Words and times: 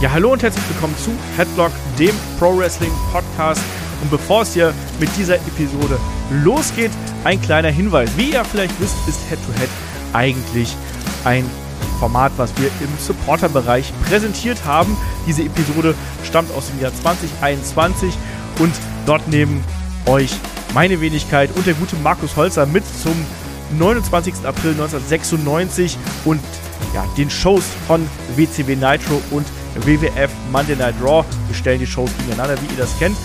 Ja, 0.00 0.10
hallo 0.12 0.32
und 0.32 0.42
herzlich 0.42 0.64
willkommen 0.70 0.96
zu 0.96 1.10
Headlock, 1.36 1.72
dem 1.98 2.14
Pro 2.38 2.56
Wrestling 2.56 2.90
Podcast. 3.12 3.60
Und 4.00 4.10
bevor 4.10 4.42
es 4.42 4.54
hier 4.54 4.72
mit 4.98 5.14
dieser 5.14 5.34
Episode 5.34 6.00
losgeht, 6.42 6.90
ein 7.24 7.38
kleiner 7.42 7.68
Hinweis. 7.68 8.08
Wie 8.16 8.30
ihr 8.30 8.42
vielleicht 8.46 8.80
wisst, 8.80 8.96
ist 9.06 9.20
Head-to-Head 9.28 9.68
-Head 9.68 10.16
eigentlich 10.16 10.74
ein 11.24 11.44
Format, 11.98 12.32
was 12.38 12.50
wir 12.56 12.68
im 12.80 12.88
Supporter-Bereich 12.98 13.92
präsentiert 14.08 14.64
haben. 14.64 14.96
Diese 15.26 15.42
Episode 15.42 15.94
stammt 16.24 16.50
aus 16.56 16.68
dem 16.68 16.80
Jahr 16.80 16.94
2021 16.94 18.14
und 18.58 18.72
dort 19.04 19.28
nehmen 19.28 19.62
euch 20.06 20.30
meine 20.72 20.98
Wenigkeit 21.02 21.50
und 21.54 21.66
der 21.66 21.74
gute 21.74 21.96
Markus 21.96 22.36
Holzer 22.36 22.64
mit 22.64 22.84
zum 23.02 23.12
29. 23.78 24.46
April 24.46 24.70
1996 24.70 25.98
und 26.24 26.40
ja, 26.94 27.04
den 27.18 27.28
Shows 27.28 27.64
von 27.86 28.08
WCW 28.34 28.76
Nitro 28.76 29.20
und 29.30 29.44
WWF 29.86 30.30
Monday 30.50 30.76
Night 30.76 30.94
Raw. 31.02 31.24
Wir 31.48 31.54
stellen 31.54 31.80
die 31.80 31.86
Shows 31.86 32.10
gegeneinander, 32.18 32.60
wie 32.62 32.72
ihr 32.72 32.78
das 32.78 32.98
kennt. 32.98 33.16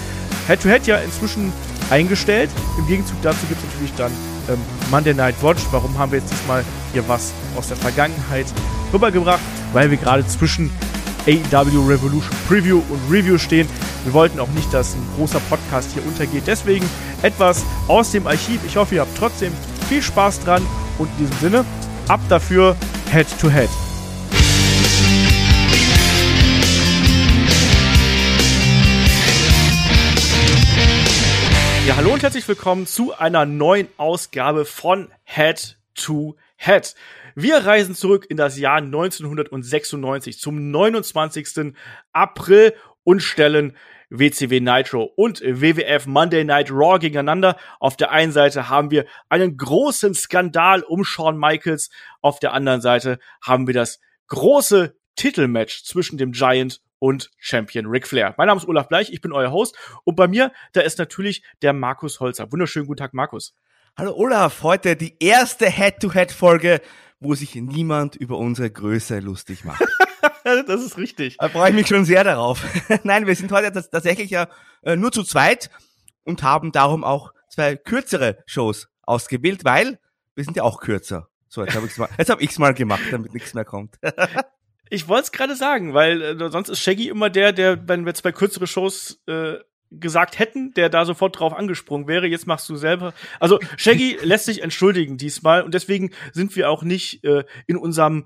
Head-to-Head 0.48 0.84
-head 0.84 0.88
ja 0.88 0.98
inzwischen 0.98 1.52
eingestellt. 1.90 2.50
Im 2.78 2.88
Gegenzug 2.88 3.22
dazu 3.22 3.46
gibt 3.48 3.62
es 3.62 3.68
natürlich 3.70 3.94
dann 3.96 4.12
ähm, 4.50 4.60
Monday 4.92 5.14
Night 5.14 5.36
Watch. 5.42 5.64
Warum 5.72 5.98
haben 5.98 6.12
wir 6.12 6.20
jetzt 6.20 6.32
diesmal 6.32 6.64
hier 6.94 7.08
was 7.08 7.34
aus 7.56 7.68
der 7.68 7.78
Vergangenheit 7.78 8.48
rübergebracht? 8.94 9.42
Weil 9.74 9.90
wir 9.92 9.98
gerade 9.98 10.26
zwischen 10.28 10.72
AEW 11.28 11.88
Revolution 11.88 12.32
Preview 12.48 12.82
und 12.90 13.00
Review 13.12 13.38
stehen. 13.38 13.68
Wir 14.04 14.14
wollten 14.14 14.40
auch 14.40 14.50
nicht, 14.50 14.72
dass 14.74 14.94
ein 14.94 15.08
großer 15.18 15.40
Podcast 15.50 15.92
hier 15.94 16.06
untergeht. 16.06 16.44
Deswegen 16.46 16.88
etwas 17.24 17.64
aus 17.88 18.12
dem 18.12 18.28
Archiv. 18.28 18.60
Ich 18.66 18.78
hoffe, 18.78 18.96
ihr 18.96 19.02
habt 19.02 19.18
trotzdem 19.18 19.52
viel 19.90 20.02
Spaß 20.02 20.42
dran. 20.42 20.62
Und 20.98 21.10
in 21.18 21.26
diesem 21.26 21.40
Sinne, 21.40 21.66
ab 22.08 22.22
dafür, 22.30 22.76
Head 23.12 23.28
to 23.40 23.50
Head. 23.50 23.70
Ja, 31.86 31.98
hallo 31.98 32.14
und 32.14 32.24
herzlich 32.24 32.48
willkommen 32.48 32.88
zu 32.88 33.16
einer 33.16 33.46
neuen 33.46 33.88
Ausgabe 33.98 34.66
von 34.66 35.12
Head 35.24 35.78
to 35.94 36.36
Head. 36.58 36.96
Wir 37.36 37.58
reisen 37.58 37.94
zurück 37.94 38.26
in 38.28 38.38
das 38.38 38.58
Jahr 38.58 38.78
1996 38.78 40.40
zum 40.40 40.72
29. 40.72 41.76
April 42.12 42.74
und 43.04 43.20
stellen 43.20 43.78
WCW 44.10 44.62
Nitro 44.62 45.04
und 45.04 45.42
WWF 45.42 46.08
Monday 46.08 46.44
Night 46.44 46.72
Raw 46.72 46.98
gegeneinander. 46.98 47.56
Auf 47.80 47.96
der 47.96 48.10
einen 48.10 48.32
Seite 48.32 48.68
haben 48.68 48.90
wir 48.90 49.06
einen 49.30 49.56
großen 49.56 50.16
Skandal 50.16 50.82
um 50.82 51.04
Shawn 51.04 51.38
Michaels, 51.38 51.92
auf 52.20 52.40
der 52.40 52.54
anderen 52.54 52.82
Seite 52.82 53.20
haben 53.44 53.68
wir 53.68 53.76
das 53.76 54.00
große 54.30 54.96
Titelmatch 55.16 55.84
zwischen 55.84 56.18
dem 56.18 56.32
Giant 56.32 56.82
und 57.00 57.32
Champion 57.38 57.86
Ric 57.88 58.08
Flair. 58.08 58.34
Mein 58.38 58.48
Name 58.48 58.60
ist 58.60 58.68
Olaf 58.68 58.88
Bleich, 58.88 59.12
ich 59.12 59.22
bin 59.22 59.32
euer 59.32 59.52
Host 59.52 59.78
und 60.04 60.16
bei 60.16 60.28
mir, 60.28 60.52
da 60.74 60.82
ist 60.82 60.98
natürlich 61.00 61.44
der 61.62 61.74
Markus 61.74 62.20
Holzer. 62.20 62.52
Wunderschönen 62.52 62.88
guten 62.88 63.00
Tag, 63.00 63.14
Markus. 63.14 63.56
Hallo 63.98 64.14
Olaf, 64.16 64.64
heute 64.64 64.96
die 64.96 65.16
erste 65.20 65.70
Head-to-Head-Folge, 65.70 66.82
wo 67.20 67.34
sich 67.34 67.56
niemand 67.56 68.16
über 68.16 68.38
unsere 68.38 68.70
Größe 68.70 69.20
lustig 69.20 69.64
macht. 69.64 69.84
das 70.44 70.82
ist 70.82 70.98
richtig. 70.98 71.38
Da 71.38 71.50
freue 71.50 71.70
ich 71.70 71.76
mich 71.76 71.88
schon 71.88 72.06
sehr 72.06 72.24
darauf. 72.24 72.64
Nein, 73.04 73.26
wir 73.26 73.36
sind 73.36 73.52
heute 73.52 73.72
tatsächlich 73.72 74.30
ja 74.32 74.48
äh, 74.84 74.96
nur 74.96 75.12
zu 75.12 75.24
zweit 75.24 75.70
und 76.24 76.44
haben 76.44 76.72
darum 76.72 77.04
auch 77.04 77.34
zwei 77.50 77.76
kürzere 77.76 78.44
Shows 78.46 78.90
ausgewählt, 79.04 79.66
weil 79.66 80.00
wir 80.36 80.44
sind 80.44 80.58
ja 80.58 80.64
auch 80.64 80.80
kürzer. 80.80 81.30
So, 81.48 81.64
jetzt 81.64 81.76
habe 81.76 81.86
ich 81.86 81.94
es 81.94 81.98
mal, 81.98 82.10
jetzt 82.18 82.30
hab 82.30 82.42
ich's 82.42 82.60
mal 82.60 82.74
gemacht, 82.74 83.04
damit 83.12 83.34
nichts 83.34 83.54
mehr 83.54 83.66
kommt. 83.66 83.96
Ich 84.90 85.08
wollte 85.08 85.24
es 85.24 85.32
gerade 85.32 85.56
sagen, 85.56 85.94
weil 85.94 86.22
äh, 86.22 86.50
sonst 86.50 86.70
ist 86.70 86.80
Shaggy 86.80 87.10
immer 87.10 87.30
der, 87.30 87.54
der, 87.54 87.88
wenn 87.88 88.06
wir 88.06 88.14
zwei 88.14 88.32
kürzere 88.32 88.68
Shows 88.68 89.22
äh, 89.28 89.56
gesagt 89.92 90.40
hätten, 90.40 90.74
der 90.74 90.90
da 90.90 91.06
sofort 91.06 91.40
drauf 91.40 91.54
angesprungen 91.54 92.08
wäre. 92.08 92.28
Jetzt 92.28 92.48
machst 92.48 92.70
du 92.70 92.76
selber. 92.76 93.14
Also 93.40 93.60
Shaggy 93.78 94.18
lässt 94.24 94.46
sich 94.46 94.62
entschuldigen 94.62 95.18
diesmal 95.18 95.64
und 95.64 95.74
deswegen 95.74 96.12
sind 96.34 96.56
wir 96.56 96.70
auch 96.70 96.84
nicht 96.84 97.24
äh, 97.24 97.44
in 97.68 97.78
unserem 97.78 98.26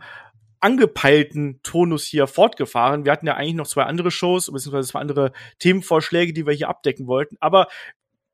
angepeilten 0.61 1.61
Tonus 1.63 2.03
hier 2.03 2.27
fortgefahren. 2.27 3.05
Wir 3.05 3.13
hatten 3.13 3.27
ja 3.27 3.35
eigentlich 3.35 3.55
noch 3.55 3.67
zwei 3.67 3.83
andere 3.83 4.11
Shows, 4.11 4.51
beziehungsweise 4.51 4.89
zwei 4.89 4.99
andere 4.99 5.31
Themenvorschläge, 5.59 6.33
die 6.33 6.45
wir 6.45 6.53
hier 6.53 6.69
abdecken 6.69 7.07
wollten. 7.07 7.37
Aber 7.39 7.67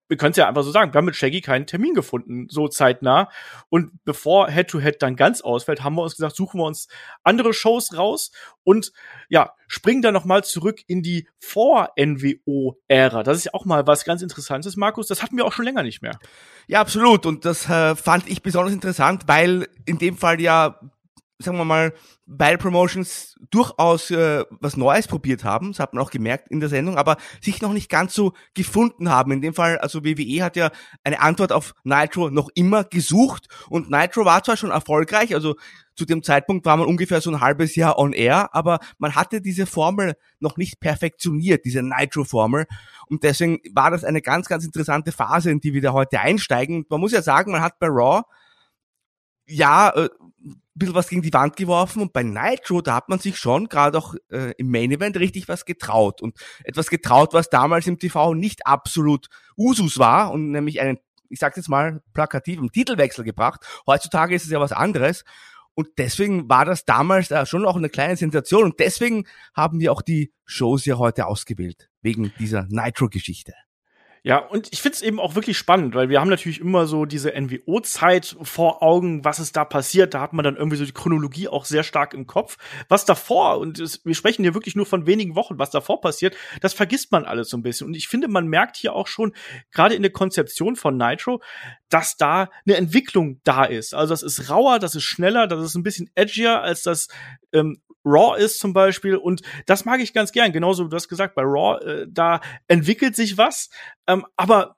wir 0.07 0.17
können 0.17 0.31
es 0.31 0.37
ja 0.37 0.47
einfach 0.47 0.63
so 0.63 0.71
sagen, 0.71 0.93
wir 0.93 0.97
haben 0.99 1.05
mit 1.05 1.15
Shaggy 1.15 1.41
keinen 1.41 1.65
Termin 1.65 1.93
gefunden, 1.93 2.47
so 2.49 2.67
zeitnah. 2.67 3.29
Und 3.69 3.91
bevor 4.03 4.49
Head-to-Head 4.49 4.95
-Head 4.95 4.99
dann 4.99 5.15
ganz 5.15 5.41
ausfällt, 5.41 5.83
haben 5.83 5.95
wir 5.95 6.03
uns 6.03 6.15
gesagt, 6.15 6.35
suchen 6.35 6.59
wir 6.59 6.65
uns 6.65 6.87
andere 7.23 7.53
Shows 7.53 7.97
raus 7.97 8.31
und 8.63 8.91
ja, 9.29 9.53
springen 9.67 10.01
dann 10.01 10.13
nochmal 10.13 10.43
zurück 10.43 10.81
in 10.87 11.01
die 11.01 11.27
Vor-NWO-Ära. 11.39 13.23
Das 13.23 13.37
ist 13.37 13.45
ja 13.45 13.53
auch 13.53 13.65
mal 13.65 13.87
was 13.87 14.05
ganz 14.05 14.21
Interessantes, 14.21 14.75
Markus. 14.75 15.07
Das 15.07 15.23
hatten 15.23 15.37
wir 15.37 15.45
auch 15.45 15.53
schon 15.53 15.65
länger 15.65 15.83
nicht 15.83 16.01
mehr. 16.01 16.19
Ja, 16.67 16.81
absolut. 16.81 17.25
Und 17.25 17.45
das 17.45 17.67
äh, 17.69 17.95
fand 17.95 18.29
ich 18.29 18.43
besonders 18.43 18.73
interessant, 18.73 19.23
weil 19.27 19.67
in 19.85 19.97
dem 19.97 20.17
Fall 20.17 20.39
ja 20.39 20.79
sagen 21.39 21.57
wir 21.57 21.65
mal, 21.65 21.93
weil 22.25 22.57
Promotions 22.57 23.35
durchaus 23.51 24.09
äh, 24.09 24.45
was 24.61 24.77
Neues 24.77 25.07
probiert 25.07 25.43
haben, 25.43 25.71
das 25.71 25.79
hat 25.79 25.93
man 25.93 26.01
auch 26.01 26.09
gemerkt 26.11 26.49
in 26.49 26.61
der 26.61 26.69
Sendung, 26.69 26.97
aber 26.97 27.17
sich 27.41 27.61
noch 27.61 27.73
nicht 27.73 27.89
ganz 27.89 28.13
so 28.13 28.33
gefunden 28.53 29.09
haben. 29.09 29.31
In 29.31 29.41
dem 29.41 29.53
Fall, 29.53 29.77
also 29.79 30.05
WWE 30.05 30.43
hat 30.43 30.55
ja 30.55 30.71
eine 31.03 31.19
Antwort 31.19 31.51
auf 31.51 31.75
Nitro 31.83 32.29
noch 32.29 32.49
immer 32.55 32.85
gesucht 32.85 33.47
und 33.69 33.89
Nitro 33.91 34.23
war 34.23 34.43
zwar 34.43 34.55
schon 34.55 34.71
erfolgreich, 34.71 35.33
also 35.33 35.55
zu 35.95 36.05
dem 36.05 36.23
Zeitpunkt 36.23 36.65
war 36.65 36.77
man 36.77 36.87
ungefähr 36.87 37.21
so 37.21 37.31
ein 37.31 37.41
halbes 37.41 37.75
Jahr 37.75 37.97
on 37.99 38.13
air, 38.13 38.53
aber 38.53 38.79
man 38.97 39.15
hatte 39.15 39.41
diese 39.41 39.65
Formel 39.65 40.15
noch 40.39 40.57
nicht 40.57 40.79
perfektioniert, 40.79 41.63
diese 41.63 41.83
Nitro-Formel. 41.83 42.65
Und 43.07 43.23
deswegen 43.23 43.59
war 43.73 43.91
das 43.91 44.03
eine 44.03 44.21
ganz, 44.21 44.47
ganz 44.47 44.65
interessante 44.65 45.13
Phase, 45.13 45.51
in 45.51 45.61
die 45.61 45.73
wir 45.73 45.81
da 45.81 45.93
heute 45.93 46.19
einsteigen. 46.19 46.85
Man 46.89 46.99
muss 46.99 47.13
ja 47.13 47.21
sagen, 47.21 47.51
man 47.51 47.61
hat 47.61 47.79
bei 47.79 47.87
Raw 47.87 48.23
ja, 49.47 49.93
äh, 50.45 50.49
bisschen 50.75 50.95
was 50.95 51.09
gegen 51.09 51.21
die 51.21 51.33
Wand 51.33 51.55
geworfen 51.55 52.01
und 52.01 52.13
bei 52.13 52.23
Nitro, 52.23 52.81
da 52.81 52.95
hat 52.95 53.09
man 53.09 53.19
sich 53.19 53.37
schon 53.37 53.67
gerade 53.69 53.97
auch 53.97 54.15
äh, 54.29 54.53
im 54.57 54.69
Main 54.69 54.91
Event 54.91 55.17
richtig 55.17 55.47
was 55.47 55.65
getraut 55.65 56.21
und 56.21 56.37
etwas 56.63 56.89
getraut, 56.89 57.33
was 57.33 57.49
damals 57.49 57.87
im 57.87 57.99
TV 57.99 58.33
nicht 58.33 58.67
absolut 58.67 59.27
Usus 59.57 59.97
war 59.99 60.31
und 60.31 60.51
nämlich 60.51 60.81
einen, 60.81 60.99
ich 61.29 61.39
sag 61.39 61.55
jetzt 61.57 61.69
mal, 61.69 62.01
plakativen 62.13 62.71
Titelwechsel 62.71 63.23
gebracht. 63.23 63.65
Heutzutage 63.87 64.35
ist 64.35 64.45
es 64.45 64.51
ja 64.51 64.59
was 64.59 64.71
anderes 64.71 65.23
und 65.75 65.89
deswegen 65.97 66.49
war 66.49 66.65
das 66.65 66.85
damals 66.85 67.31
äh, 67.31 67.45
schon 67.45 67.65
auch 67.65 67.75
eine 67.75 67.89
kleine 67.89 68.15
Sensation 68.15 68.63
und 68.63 68.79
deswegen 68.79 69.25
haben 69.53 69.79
wir 69.79 69.91
auch 69.91 70.01
die 70.01 70.33
Shows 70.45 70.85
ja 70.85 70.97
heute 70.97 71.27
ausgewählt, 71.27 71.89
wegen 72.01 72.33
dieser 72.39 72.65
Nitro-Geschichte. 72.69 73.53
Ja, 74.27 74.39
und 74.39 74.69
ich 74.71 74.81
finde 74.81 74.95
es 74.95 75.03
eben 75.03 75.19
auch 75.19 75.35
wirklich 75.35 75.55
spannend, 75.55 75.93
weil 75.93 76.09
wir 76.09 76.19
haben 76.19 76.31
natürlich 76.31 76.59
immer 76.59 76.87
so 76.87 77.05
diese 77.05 77.39
NWO-Zeit 77.39 78.35
vor 78.41 78.81
Augen, 78.81 79.23
was 79.23 79.37
ist 79.37 79.55
da 79.55 79.65
passiert. 79.65 80.15
Da 80.15 80.19
hat 80.19 80.33
man 80.33 80.43
dann 80.43 80.55
irgendwie 80.55 80.77
so 80.77 80.85
die 80.85 80.93
Chronologie 80.93 81.47
auch 81.47 81.63
sehr 81.63 81.83
stark 81.83 82.15
im 82.15 82.25
Kopf. 82.25 82.57
Was 82.89 83.05
davor, 83.05 83.59
und 83.59 83.79
es, 83.79 84.03
wir 84.03 84.15
sprechen 84.15 84.41
hier 84.41 84.55
wirklich 84.55 84.75
nur 84.75 84.87
von 84.87 85.05
wenigen 85.05 85.35
Wochen, 85.35 85.59
was 85.59 85.69
davor 85.69 86.01
passiert, 86.01 86.35
das 86.59 86.73
vergisst 86.73 87.11
man 87.11 87.23
alles 87.23 87.49
so 87.49 87.57
ein 87.57 87.61
bisschen. 87.61 87.85
Und 87.85 87.93
ich 87.93 88.07
finde, 88.07 88.27
man 88.27 88.47
merkt 88.47 88.77
hier 88.77 88.93
auch 88.93 89.05
schon, 89.05 89.31
gerade 89.71 89.93
in 89.93 90.01
der 90.01 90.11
Konzeption 90.11 90.75
von 90.75 90.97
Nitro, 90.97 91.39
dass 91.89 92.17
da 92.17 92.49
eine 92.65 92.77
Entwicklung 92.77 93.41
da 93.43 93.63
ist. 93.63 93.93
Also 93.93 94.11
das 94.11 94.23
ist 94.23 94.49
rauer, 94.49 94.79
das 94.79 94.95
ist 94.95 95.03
schneller, 95.03 95.45
das 95.45 95.63
ist 95.63 95.75
ein 95.75 95.83
bisschen 95.83 96.09
edgier 96.15 96.63
als 96.63 96.81
das 96.81 97.09
ähm, 97.53 97.79
Raw 98.05 98.37
ist 98.37 98.59
zum 98.59 98.73
Beispiel. 98.73 99.15
Und 99.15 99.41
das 99.65 99.85
mag 99.85 99.99
ich 99.99 100.13
ganz 100.13 100.31
gern. 100.31 100.51
Genauso, 100.51 100.85
du 100.85 100.95
hast 100.95 101.09
gesagt, 101.09 101.35
bei 101.35 101.41
Raw, 101.43 101.83
äh, 101.83 102.07
da 102.09 102.41
entwickelt 102.67 103.15
sich 103.15 103.37
was. 103.37 103.69
Ähm, 104.07 104.25
aber 104.37 104.77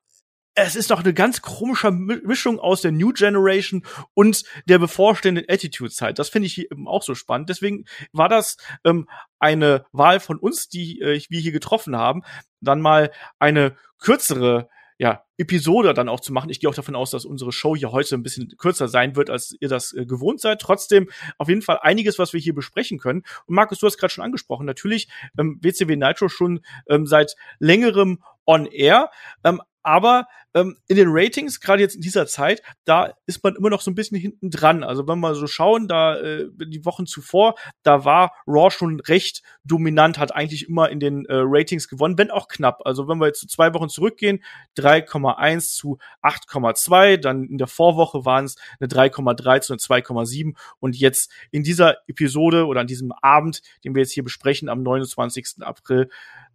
es 0.59 0.75
ist 0.75 0.89
doch 0.89 1.03
eine 1.03 1.13
ganz 1.13 1.43
komische 1.43 1.91
Mischung 1.91 2.59
aus 2.59 2.81
der 2.81 2.91
New 2.91 3.13
Generation 3.13 3.83
und 4.15 4.43
der 4.65 4.79
bevorstehenden 4.79 5.45
Attitude-Zeit. 5.47 6.17
Das 6.17 6.29
finde 6.29 6.47
ich 6.47 6.55
hier 6.55 6.71
eben 6.71 6.87
auch 6.87 7.03
so 7.03 7.13
spannend. 7.13 7.49
Deswegen 7.49 7.85
war 8.11 8.27
das 8.27 8.57
ähm, 8.83 9.07
eine 9.37 9.85
Wahl 9.91 10.19
von 10.19 10.39
uns, 10.39 10.67
die 10.67 10.99
äh, 10.99 11.21
wir 11.29 11.39
hier 11.39 11.51
getroffen 11.51 11.95
haben, 11.95 12.23
dann 12.59 12.81
mal 12.81 13.11
eine 13.37 13.75
kürzere 13.99 14.67
ja, 14.97 15.23
Episode 15.37 15.93
dann 15.93 16.09
auch 16.09 16.19
zu 16.19 16.33
machen. 16.33 16.49
Ich 16.49 16.59
gehe 16.59 16.69
auch 16.69 16.75
davon 16.75 16.95
aus, 16.95 17.11
dass 17.11 17.25
unsere 17.25 17.51
Show 17.51 17.75
hier 17.75 17.91
heute 17.91 18.15
ein 18.15 18.23
bisschen 18.23 18.49
kürzer 18.57 18.87
sein 18.87 19.15
wird, 19.15 19.29
als 19.29 19.55
ihr 19.59 19.69
das 19.69 19.93
äh, 19.93 20.05
gewohnt 20.05 20.41
seid. 20.41 20.59
Trotzdem 20.59 21.09
auf 21.37 21.49
jeden 21.49 21.61
Fall 21.61 21.79
einiges, 21.81 22.17
was 22.17 22.33
wir 22.33 22.39
hier 22.39 22.55
besprechen 22.55 22.97
können. 22.97 23.23
Und 23.45 23.55
Markus, 23.55 23.79
du 23.79 23.85
hast 23.85 23.97
gerade 23.97 24.11
schon 24.11 24.23
angesprochen, 24.23 24.65
natürlich 24.65 25.07
ähm, 25.37 25.59
WCW 25.61 25.95
Nitro 25.95 26.29
schon 26.29 26.61
ähm, 26.89 27.05
seit 27.05 27.35
längerem 27.59 28.23
on 28.45 28.65
air. 28.65 29.11
Ähm, 29.43 29.61
aber 29.87 30.27
ähm, 30.53 30.75
in 30.87 30.97
den 30.97 31.07
Ratings, 31.09 31.61
gerade 31.61 31.81
jetzt 31.81 31.95
in 31.95 32.01
dieser 32.01 32.27
Zeit, 32.27 32.61
da 32.83 33.13
ist 33.25 33.41
man 33.41 33.55
immer 33.55 33.69
noch 33.69 33.79
so 33.79 33.89
ein 33.89 33.95
bisschen 33.95 34.17
hinten 34.17 34.51
dran. 34.51 34.83
Also 34.83 35.07
wenn 35.07 35.19
wir 35.21 35.33
so 35.33 35.47
schauen, 35.47 35.87
da 35.87 36.17
äh, 36.17 36.49
die 36.57 36.83
Wochen 36.83 37.05
zuvor, 37.05 37.55
da 37.83 38.03
war 38.03 38.33
Raw 38.45 38.69
schon 38.69 38.99
recht 38.99 39.43
dominant, 39.63 40.19
hat 40.19 40.35
eigentlich 40.35 40.67
immer 40.67 40.89
in 40.89 40.99
den 40.99 41.25
äh, 41.27 41.35
Ratings 41.35 41.87
gewonnen, 41.87 42.17
wenn 42.17 42.31
auch 42.31 42.49
knapp. 42.49 42.81
Also 42.83 43.07
wenn 43.07 43.17
wir 43.19 43.27
jetzt 43.27 43.49
zwei 43.49 43.73
Wochen 43.73 43.87
zurückgehen, 43.87 44.43
3,1 44.77 45.73
zu 45.73 45.99
8,2, 46.21 47.15
dann 47.15 47.45
in 47.45 47.57
der 47.57 47.67
Vorwoche 47.67 48.25
waren 48.25 48.43
es 48.43 48.57
eine 48.81 48.89
3,3 48.89 49.61
zu 49.61 49.71
eine 49.71 49.79
2,7 49.79 50.53
und 50.79 50.97
jetzt 50.97 51.31
in 51.51 51.63
dieser 51.63 51.95
Episode 52.07 52.65
oder 52.65 52.81
an 52.81 52.87
diesem 52.87 53.13
Abend, 53.21 53.61
den 53.85 53.95
wir 53.95 54.01
jetzt 54.01 54.11
hier 54.11 54.23
besprechen, 54.25 54.67
am 54.67 54.83
29. 54.83 55.61
April 55.61 56.09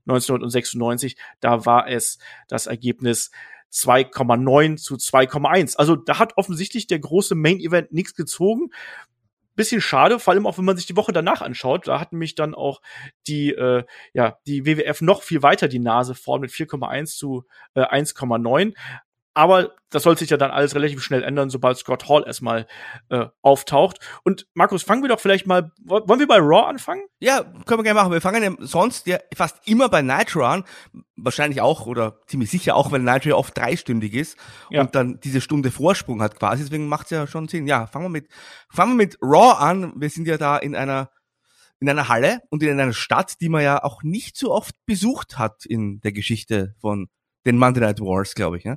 1996, 0.06 1.16
da 1.40 1.64
war 1.66 1.88
es 1.88 2.18
das 2.48 2.66
Ergebnis 2.66 3.30
2,9 3.72 4.76
zu 4.76 4.94
2,1. 4.94 5.76
Also 5.76 5.96
da 5.96 6.18
hat 6.18 6.36
offensichtlich 6.36 6.86
der 6.86 6.98
große 6.98 7.34
Main 7.34 7.58
Event 7.58 7.92
nichts 7.92 8.14
gezogen. 8.14 8.70
Bisschen 9.54 9.80
schade, 9.80 10.18
vor 10.18 10.32
allem 10.32 10.46
auch 10.46 10.56
wenn 10.58 10.64
man 10.64 10.76
sich 10.76 10.86
die 10.86 10.96
Woche 10.96 11.12
danach 11.12 11.42
anschaut. 11.42 11.88
Da 11.88 12.00
hatten 12.00 12.16
mich 12.16 12.34
dann 12.34 12.54
auch 12.54 12.80
die, 13.26 13.50
äh, 13.50 13.84
ja, 14.14 14.38
die 14.46 14.64
WWF 14.64 15.00
noch 15.02 15.22
viel 15.22 15.42
weiter 15.42 15.68
die 15.68 15.78
Nase 15.78 16.14
vorn 16.14 16.40
mit 16.40 16.50
4,1 16.50 17.16
zu 17.16 17.44
äh, 17.74 17.82
1,9. 17.82 18.74
Aber 19.34 19.72
das 19.88 20.02
soll 20.02 20.18
sich 20.18 20.30
ja 20.30 20.36
dann 20.36 20.50
alles 20.50 20.74
relativ 20.74 21.02
schnell 21.02 21.22
ändern, 21.22 21.48
sobald 21.48 21.78
Scott 21.78 22.08
Hall 22.08 22.24
erstmal 22.26 22.66
äh, 23.08 23.26
auftaucht. 23.40 23.98
Und 24.24 24.46
Markus, 24.54 24.82
fangen 24.82 25.02
wir 25.02 25.08
doch 25.08 25.20
vielleicht 25.20 25.46
mal, 25.46 25.72
wollen 25.84 26.20
wir 26.20 26.26
bei 26.26 26.38
Raw 26.38 26.66
anfangen? 26.66 27.02
Ja, 27.18 27.42
können 27.66 27.78
wir 27.78 27.84
gerne 27.84 28.00
machen. 28.00 28.12
Wir 28.12 28.20
fangen 28.20 28.42
ja 28.42 28.52
sonst 28.60 29.06
ja 29.06 29.18
fast 29.34 29.66
immer 29.66 29.88
bei 29.88 30.02
Nitro 30.02 30.44
an. 30.44 30.64
Wahrscheinlich 31.16 31.60
auch 31.60 31.86
oder 31.86 32.20
ziemlich 32.26 32.50
sicher 32.50 32.76
auch, 32.76 32.90
weil 32.92 33.00
Nitro 33.00 33.36
oft 33.36 33.56
dreistündig 33.56 34.14
ist 34.14 34.38
ja. 34.70 34.80
und 34.80 34.94
dann 34.94 35.20
diese 35.20 35.40
Stunde 35.40 35.70
Vorsprung 35.70 36.22
hat 36.22 36.38
quasi. 36.38 36.62
Deswegen 36.62 36.88
macht 36.88 37.06
es 37.06 37.10
ja 37.10 37.26
schon 37.26 37.48
Sinn. 37.48 37.66
Ja, 37.66 37.86
fangen 37.86 38.06
wir 38.06 38.10
mit, 38.10 38.28
fangen 38.68 38.92
wir 38.92 39.06
mit 39.06 39.18
Raw 39.22 39.58
an. 39.58 39.94
Wir 39.96 40.10
sind 40.10 40.26
ja 40.26 40.36
da 40.36 40.56
in 40.58 40.74
einer 40.74 41.10
in 41.80 41.88
einer 41.88 42.08
Halle 42.08 42.38
und 42.48 42.62
in 42.62 42.78
einer 42.78 42.92
Stadt, 42.92 43.40
die 43.40 43.48
man 43.48 43.62
ja 43.62 43.82
auch 43.82 44.04
nicht 44.04 44.36
so 44.36 44.52
oft 44.52 44.76
besucht 44.86 45.36
hat 45.36 45.66
in 45.66 46.00
der 46.00 46.12
Geschichte 46.12 46.76
von 46.80 47.08
den 47.44 47.58
Monday 47.58 47.80
Night 47.80 47.98
Wars, 47.98 48.36
glaube 48.36 48.58
ich. 48.58 48.64
Ja? 48.64 48.76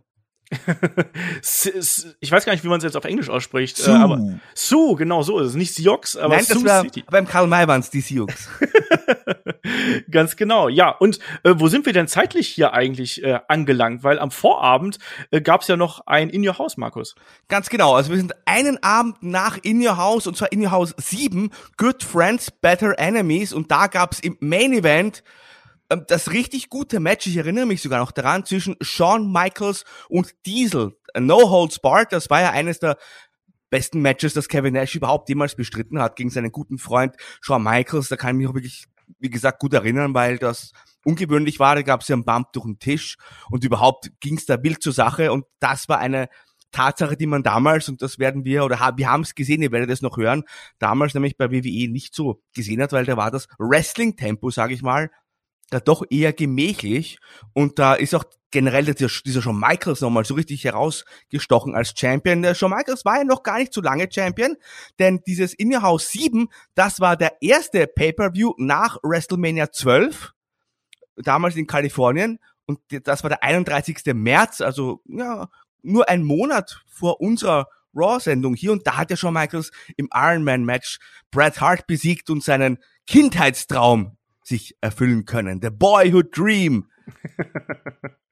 Ich 2.22 2.32
weiß 2.32 2.46
gar 2.46 2.54
nicht, 2.54 2.64
wie 2.64 2.68
man 2.68 2.78
es 2.78 2.84
jetzt 2.84 2.96
auf 2.96 3.06
Englisch 3.06 3.30
ausspricht. 3.30 3.78
Sioux. 3.78 3.92
Äh, 3.92 3.96
aber 3.96 4.40
Sioux, 4.54 4.96
genau 4.96 5.24
so 5.24 5.40
ist 5.40 5.50
es. 5.50 5.56
Nicht 5.56 5.74
Sioux, 5.74 6.00
aber 6.20 6.36
Nein, 6.36 6.46
Sioux 6.46 6.64
das 6.64 6.66
war, 6.66 6.82
City. 6.84 7.04
Beim 7.10 7.28
Karl 7.28 7.48
May 7.48 7.68
waren 7.68 7.82
es 7.82 7.90
die 7.90 8.02
Sioux. 8.02 8.28
Ganz 10.12 10.36
genau, 10.36 10.70
ja. 10.70 10.90
Und 10.90 11.20
äh, 11.44 11.56
wo 11.56 11.68
sind 11.68 11.86
wir 11.86 11.94
denn 11.94 12.08
zeitlich 12.08 12.48
hier 12.48 12.74
eigentlich 12.74 13.24
äh, 13.24 13.40
angelangt? 13.48 14.04
Weil 14.04 14.20
am 14.20 14.30
Vorabend 14.30 15.00
äh, 15.32 15.42
gab 15.42 15.62
es 15.62 15.68
ja 15.68 15.78
noch 15.78 16.06
ein 16.06 16.30
In 16.30 16.48
Your 16.48 16.60
House, 16.60 16.78
Markus. 16.78 17.16
Ganz 17.48 17.70
genau. 17.70 17.96
Also 17.96 18.12
wir 18.12 18.18
sind 18.18 18.36
einen 18.46 18.82
Abend 18.84 19.24
nach 19.24 19.58
In 19.58 19.86
Your 19.86 19.98
House, 19.98 20.28
und 20.28 20.38
zwar 20.38 20.52
In 20.52 20.62
Your 20.62 20.72
House 20.72 20.94
7, 20.98 21.50
Good 21.78 22.04
Friends, 22.04 22.52
Better 22.52 22.98
Enemies. 23.00 23.52
Und 23.52 23.72
da 23.72 23.88
gab 23.88 24.14
es 24.14 24.20
im 24.20 24.38
Main 24.40 24.74
Event 24.74 25.24
das 25.90 26.32
richtig 26.32 26.70
gute 26.70 27.00
Match, 27.00 27.28
ich 27.28 27.38
erinnere 27.38 27.66
mich 27.66 27.82
sogar 27.82 28.00
noch 28.00 28.12
daran, 28.12 28.46
zwischen 28.46 28.76
Shawn 28.82 29.32
Michaels 29.32 29.84
und 30.10 30.34
Diesel. 30.46 30.98
No 31.18 31.50
Holds 31.50 31.80
Barred, 31.80 32.12
das 32.12 32.30
war 32.30 32.42
ja 32.42 32.52
eines 32.52 32.80
der 32.80 32.98
besten 33.70 34.02
Matches, 34.02 34.34
das 34.34 34.48
Kevin 34.48 34.74
Nash 34.74 34.96
überhaupt 34.96 35.30
jemals 35.30 35.56
bestritten 35.56 36.00
hat 36.00 36.16
gegen 36.16 36.30
seinen 36.30 36.52
guten 36.52 36.78
Freund 36.78 37.16
Shawn 37.42 37.64
Michaels. 37.64 38.10
Da 38.10 38.16
kann 38.16 38.36
ich 38.36 38.38
mich 38.38 38.48
auch 38.48 38.54
wirklich, 38.54 38.86
wie 39.20 39.30
gesagt, 39.30 39.60
gut 39.60 39.74
erinnern, 39.74 40.14
weil 40.14 40.38
das 40.38 40.72
ungewöhnlich 41.04 41.60
war. 41.60 41.76
Da 41.76 41.82
gab 41.82 42.02
es 42.02 42.08
ja 42.08 42.16
einen 42.16 42.26
Bump 42.26 42.52
durch 42.54 42.66
den 42.66 42.80
Tisch 42.80 43.18
und 43.50 43.64
überhaupt 43.64 44.12
ging 44.20 44.38
es 44.38 44.46
da 44.46 44.62
wild 44.62 44.82
zur 44.82 44.94
Sache 44.94 45.32
und 45.32 45.46
das 45.60 45.88
war 45.88 46.00
eine 46.00 46.30
Tatsache, 46.72 47.16
die 47.16 47.28
man 47.28 47.42
damals, 47.42 47.88
und 47.88 48.02
das 48.02 48.20
werden 48.20 48.44
wir, 48.44 48.66
oder 48.66 48.78
wir 48.98 49.10
haben 49.10 49.22
es 49.22 49.34
gesehen, 49.34 49.62
ihr 49.62 49.72
werdet 49.72 49.90
es 49.90 50.02
noch 50.02 50.18
hören, 50.18 50.44
damals 50.78 51.14
nämlich 51.14 51.38
bei 51.38 51.50
WWE 51.50 51.90
nicht 51.90 52.14
so 52.14 52.42
gesehen 52.54 52.82
hat, 52.82 52.92
weil 52.92 53.06
da 53.06 53.16
war 53.16 53.32
das 53.32 53.48
Wrestling-Tempo, 53.58 54.50
sage 54.50 54.74
ich 54.74 54.82
mal, 54.82 55.10
da 55.70 55.80
doch 55.80 56.04
eher 56.10 56.34
gemächlich 56.34 57.20
und 57.54 57.80
da 57.80 57.96
ist 57.96 58.14
auch 58.14 58.24
generell 58.52 58.86
dieser, 58.86 59.10
dieser 59.26 59.42
Shawn 59.42 59.60
Michaels 59.60 60.02
nochmal 60.02 60.24
so 60.24 60.36
richtig 60.36 60.64
herausgestochen 60.64 61.76
als 61.76 61.94
Champion. 61.98 62.42
Der 62.42 62.56
Shawn 62.56 62.72
Michaels 62.72 63.04
war 63.04 63.18
ja 63.18 63.24
noch 63.24 63.44
gar 63.44 63.58
nicht 63.58 63.74
so 63.74 63.82
lange 63.82 64.08
Champion, 64.10 64.56
denn 65.00 65.22
dieses 65.28 65.54
In 65.54 65.74
Your 65.74 65.82
House 65.82 66.10
7, 66.10 66.48
das 66.74 67.00
war 67.02 67.18
der 67.18 67.34
erste 67.42 67.86
Pay-Per-View 67.88 68.54
nach 68.58 68.98
WrestleMania 69.04 69.72
12, 69.72 70.32
damals 71.18 71.56
in 71.56 71.68
Kalifornien 71.68 72.40
und 72.66 72.80
das 73.04 73.24
war 73.24 73.30
der 73.30 73.44
31. 73.44 73.98
März, 74.14 74.62
also 74.62 75.02
ja, 75.06 75.50
nur 75.82 76.08
ein 76.08 76.24
Monat 76.24 76.82
vor 76.88 77.20
unserer 77.20 77.68
Raw-Sendung 77.94 78.56
hier 78.56 78.72
und 78.72 78.86
da 78.88 78.98
hat 78.98 79.10
ja 79.10 79.18
Shawn 79.18 79.34
Michaels 79.34 79.72
im 79.98 80.10
Ironman-Match 80.14 81.00
Bret 81.32 81.60
Hart 81.62 81.88
besiegt 81.88 82.30
und 82.30 82.44
seinen 82.44 82.78
Kindheitstraum 83.08 84.18
sich 84.46 84.78
erfüllen 84.82 85.26
können. 85.26 85.60
The 85.62 85.70
Boyhood 85.70 86.38
Dream. 86.38 86.90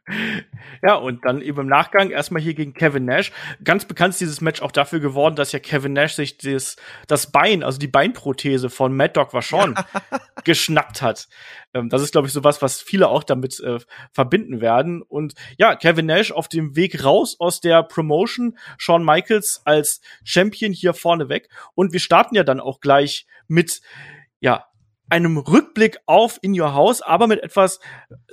Ja, 0.81 0.95
und 0.95 1.23
dann 1.23 1.41
eben 1.41 1.61
im 1.61 1.67
Nachgang 1.67 2.09
erstmal 2.09 2.41
hier 2.41 2.53
gegen 2.53 2.73
Kevin 2.73 3.05
Nash. 3.05 3.31
Ganz 3.63 3.85
bekannt 3.85 4.13
ist 4.13 4.19
dieses 4.19 4.41
Match 4.41 4.61
auch 4.61 4.73
dafür 4.73 4.99
geworden, 4.99 5.37
dass 5.37 5.53
ja 5.53 5.59
Kevin 5.59 5.93
Nash 5.93 6.15
sich 6.15 6.37
das, 6.37 6.75
das 7.07 7.31
Bein, 7.31 7.63
also 7.63 7.79
die 7.79 7.87
Beinprothese 7.87 8.69
von 8.69 8.93
Mad 8.93 9.13
Dog 9.13 9.33
Vachon 9.33 9.75
geschnappt 10.43 11.01
hat. 11.01 11.29
Ähm, 11.73 11.87
das 11.87 12.01
ist, 12.01 12.11
glaube 12.11 12.27
ich, 12.27 12.33
sowas, 12.33 12.61
was 12.61 12.81
viele 12.81 13.07
auch 13.07 13.23
damit 13.23 13.61
äh, 13.61 13.79
verbinden 14.11 14.59
werden. 14.59 15.01
Und 15.01 15.35
ja, 15.57 15.75
Kevin 15.77 16.07
Nash 16.07 16.33
auf 16.33 16.49
dem 16.49 16.75
Weg 16.75 17.05
raus 17.05 17.37
aus 17.39 17.61
der 17.61 17.81
Promotion, 17.83 18.57
Shawn 18.77 19.05
Michaels 19.05 19.61
als 19.63 20.01
Champion 20.25 20.73
hier 20.73 20.93
vorne 20.93 21.29
weg. 21.29 21.47
Und 21.75 21.93
wir 21.93 22.01
starten 22.01 22.35
ja 22.35 22.43
dann 22.43 22.59
auch 22.59 22.81
gleich 22.81 23.25
mit, 23.47 23.81
ja, 24.41 24.65
einem 25.09 25.37
Rückblick 25.37 25.97
auf 26.05 26.39
In 26.41 26.59
Your 26.59 26.73
House, 26.73 27.01
aber 27.01 27.27
mit 27.27 27.41
etwas 27.43 27.79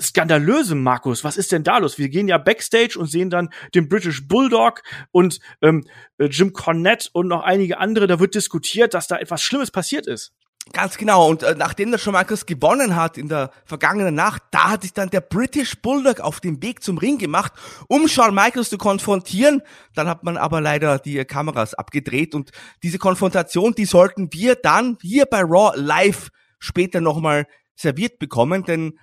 skandalösem, 0.01 0.83
Markus. 0.83 1.25
Was 1.25 1.37
ist 1.37 1.53
denn 1.53 1.65
da 1.65 1.79
los? 1.79 1.99
Wir 1.99 2.09
gehen 2.09 2.29
ja 2.29 2.39
backstage 2.39 2.99
und 2.99 3.07
sehen 3.07 3.31
dann 3.31 3.51
den 3.75 3.89
British 3.89 4.27
Bulldog 4.27 4.83
und 5.11 5.41
ähm, 5.63 5.85
äh, 6.19 6.27
Jim 6.27 6.53
Cornette 6.53 7.11
und 7.13 7.29
noch 7.29 7.43
einige 7.43 7.79
andere. 7.79 8.07
Da 8.07 8.21
wird 8.21 8.35
diskutiert, 8.35 8.95
dass 8.95 9.09
da 9.09 9.17
etwas 9.19 9.43
Schlimmes 9.43 9.71
passiert 9.71 10.07
ist. 10.07 10.33
Ganz 10.73 10.97
genau. 10.99 11.29
Und 11.29 11.43
äh, 11.43 11.55
nachdem 11.57 11.91
der 11.91 11.99
Shawn 11.99 12.15
Michaels 12.15 12.47
gewonnen 12.47 12.95
hat 12.95 13.19
in 13.19 13.29
der 13.29 13.51
vergangenen 13.65 14.15
Nacht, 14.15 14.43
da 14.53 14.71
hat 14.71 14.83
sich 14.83 14.93
dann 14.93 15.11
der 15.11 15.21
British 15.21 15.81
Bulldog 15.83 16.21
auf 16.21 16.39
den 16.39 16.63
Weg 16.63 16.83
zum 16.83 16.99
Ring 16.99 17.19
gemacht, 17.19 17.53
um 17.89 18.07
Shawn 18.07 18.35
Michaels 18.35 18.71
zu 18.71 18.79
konfrontieren. 18.79 19.63
Dann 19.95 20.07
hat 20.07 20.23
man 20.23 20.37
aber 20.37 20.61
leider 20.61 20.99
die 20.99 21.25
Kameras 21.25 21.75
abgedreht 21.75 22.35
und 22.35 22.53
diese 22.83 22.99
Konfrontation, 22.99 23.75
die 23.75 23.87
sollten 23.87 24.33
wir 24.33 24.55
dann 24.55 24.97
hier 25.03 25.27
bei 25.27 25.41
Raw 25.41 25.73
live 25.77 26.31
später 26.61 27.01
nochmal 27.01 27.47
serviert 27.75 28.21
bekommen, 28.21 28.65
denn 28.65 28.99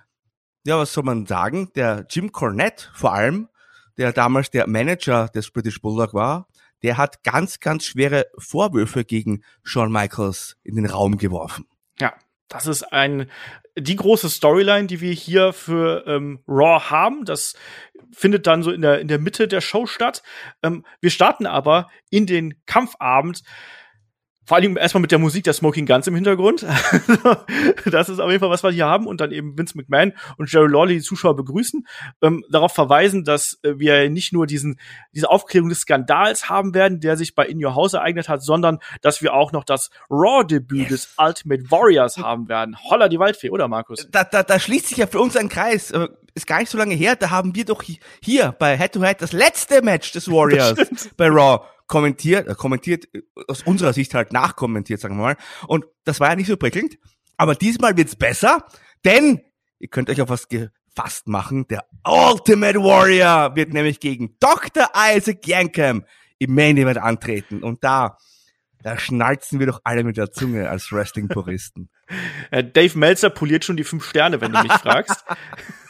ja, 0.66 0.78
was 0.78 0.94
soll 0.94 1.04
man 1.04 1.26
sagen? 1.26 1.72
Der 1.76 2.06
Jim 2.10 2.32
Cornette 2.32 2.90
vor 2.94 3.14
allem, 3.14 3.50
der 3.98 4.14
damals 4.14 4.50
der 4.52 4.68
Manager 4.68 5.28
des 5.30 5.52
British 5.52 5.82
Bulldog 5.82 6.14
war, 6.14 6.48
der 6.84 6.98
hat 6.98 7.24
ganz, 7.24 7.60
ganz 7.60 7.86
schwere 7.86 8.28
Vorwürfe 8.38 9.04
gegen 9.04 9.44
Shawn 9.64 9.92
Michaels 9.92 10.58
in 10.64 10.76
den 10.76 10.86
Raum 10.86 11.18
geworfen. 11.18 11.66
Ja, 12.00 12.14
das 12.48 12.68
ist 12.68 12.84
ein 12.84 13.30
die 13.78 13.96
große 13.96 14.30
Storyline, 14.30 14.88
die 14.88 15.02
wir 15.02 15.14
hier 15.14 15.54
für 15.54 16.06
ähm, 16.08 16.40
Raw 16.48 16.90
haben. 16.90 17.26
Das 17.26 17.56
findet 18.12 18.48
dann 18.48 18.64
so 18.64 18.72
in 18.72 18.82
der 18.82 19.00
in 19.00 19.08
der 19.08 19.20
Mitte 19.20 19.48
der 19.48 19.62
Show 19.62 19.86
statt. 19.86 20.24
Ähm, 20.64 20.86
wir 21.00 21.12
starten 21.12 21.46
aber 21.46 21.90
in 22.10 22.26
den 22.26 22.56
Kampfabend 22.66 23.44
vor 24.48 24.56
allem 24.56 24.78
erstmal 24.78 25.02
mit 25.02 25.12
der 25.12 25.20
Musik 25.20 25.44
der 25.44 25.52
Smoking 25.52 25.86
Guns 25.86 26.08
im 26.08 26.16
Hintergrund. 26.16 26.66
das 27.86 28.08
ist 28.08 28.20
auf 28.20 28.30
jeden 28.30 28.40
Fall 28.40 28.50
was, 28.50 28.64
was 28.64 28.72
wir 28.72 28.76
hier 28.76 28.86
haben. 28.86 29.06
Und 29.06 29.20
dann 29.20 29.34
eben 29.34 29.58
Vince 29.58 29.78
McMahon 29.78 30.14
und 30.38 30.50
Jerry 30.50 30.72
Lawley 30.72 30.96
die 30.96 31.02
Zuschauer 31.02 31.36
begrüßen, 31.36 31.86
ähm, 32.22 32.46
darauf 32.50 32.72
verweisen, 32.72 33.26
dass 33.26 33.60
äh, 33.64 33.78
wir 33.78 34.10
nicht 34.10 34.32
nur 34.32 34.48
diesen, 34.48 34.80
diese 35.14 35.30
Aufklärung 35.30 35.68
des 35.68 35.82
Skandals 35.82 36.48
haben 36.48 36.74
werden, 36.74 37.02
der 37.02 37.18
sich 37.18 37.36
bei 37.36 37.46
In 37.46 37.64
Your 37.64 37.76
House 37.76 37.94
ereignet 37.94 38.30
hat, 38.30 38.42
sondern 38.42 38.80
dass 39.02 39.22
wir 39.22 39.34
auch 39.34 39.52
noch 39.52 39.66
das 39.66 39.90
Raw-Debüt 40.10 40.92
des 40.92 41.14
Ultimate 41.18 41.70
Warriors 41.70 42.18
haben 42.18 42.48
werden. 42.48 42.78
Holla 42.90 43.10
die 43.10 43.20
Waldfee, 43.20 43.50
oder 43.50 43.68
Markus? 43.68 44.08
Da, 44.10 44.24
da, 44.24 44.44
da 44.44 44.60
schließt 44.60 44.88
sich 44.88 44.98
ja 44.98 45.08
für 45.08 45.20
uns 45.20 45.36
ein 45.36 45.50
Kreis. 45.50 45.92
Äh, 45.92 46.08
ist 46.36 46.48
gar 46.48 46.60
nicht 46.60 46.70
so 46.70 46.78
lange 46.78 46.96
her, 46.96 47.18
da 47.18 47.32
haben 47.32 47.54
wir 47.54 47.66
doch 47.66 47.84
hier 48.22 48.56
bei 48.58 48.78
Head 48.78 48.94
to 48.94 49.04
Head 49.04 49.22
das 49.22 49.34
letzte 49.34 49.82
Match 49.82 50.14
des 50.14 50.32
Warriors 50.32 50.78
bei 51.18 51.28
Raw 51.28 51.66
kommentiert, 51.88 52.48
äh, 52.48 52.56
kommentiert, 52.56 53.08
äh, 53.14 53.22
aus 53.48 53.64
unserer 53.64 53.94
Sicht 53.94 54.14
halt 54.14 54.34
nachkommentiert, 54.34 55.00
sagen 55.00 55.18
wir 55.18 55.24
mal. 55.24 55.38
Und 55.68 55.86
das 56.04 56.20
war 56.20 56.30
ja 56.30 56.36
nicht 56.36 56.48
so 56.48 56.58
prickelnd. 56.58 56.98
Aber 57.38 57.56
diesmal 57.56 57.98
wird's 57.98 58.16
besser, 58.16 58.66
denn 59.06 59.42
ihr 59.80 59.88
könnt 59.88 60.10
euch 60.10 60.22
auf 60.22 60.30
was 60.30 60.48
gefasst 60.48 61.28
machen. 61.28 61.68
Der 61.68 61.86
Ultimate 62.06 62.80
Warrior 62.80 63.56
wird 63.56 63.74
nämlich 63.74 64.00
gegen 64.00 64.36
Dr. 64.40 64.90
Isaac 64.96 65.48
Yankem 65.48 66.06
im 66.40 66.54
Main 66.54 66.78
Event 66.78 66.98
antreten. 66.98 67.64
Und 67.64 67.84
da, 67.84 68.18
da 68.82 68.98
schnalzen 68.98 69.60
wir 69.60 69.68
doch 69.68 69.82
alle 69.84 70.04
mit 70.04 70.18
der 70.18 70.32
Zunge 70.32 70.70
als 70.70 70.92
Wrestling-Puristen. 70.92 71.90
Dave 72.52 72.98
Meltzer 72.98 73.30
poliert 73.30 73.66
schon 73.66 73.78
die 73.78 73.84
fünf 73.84 74.06
Sterne, 74.06 74.42
wenn 74.42 74.52
du 74.52 74.62
mich 74.62 74.72
fragst. 74.82 75.24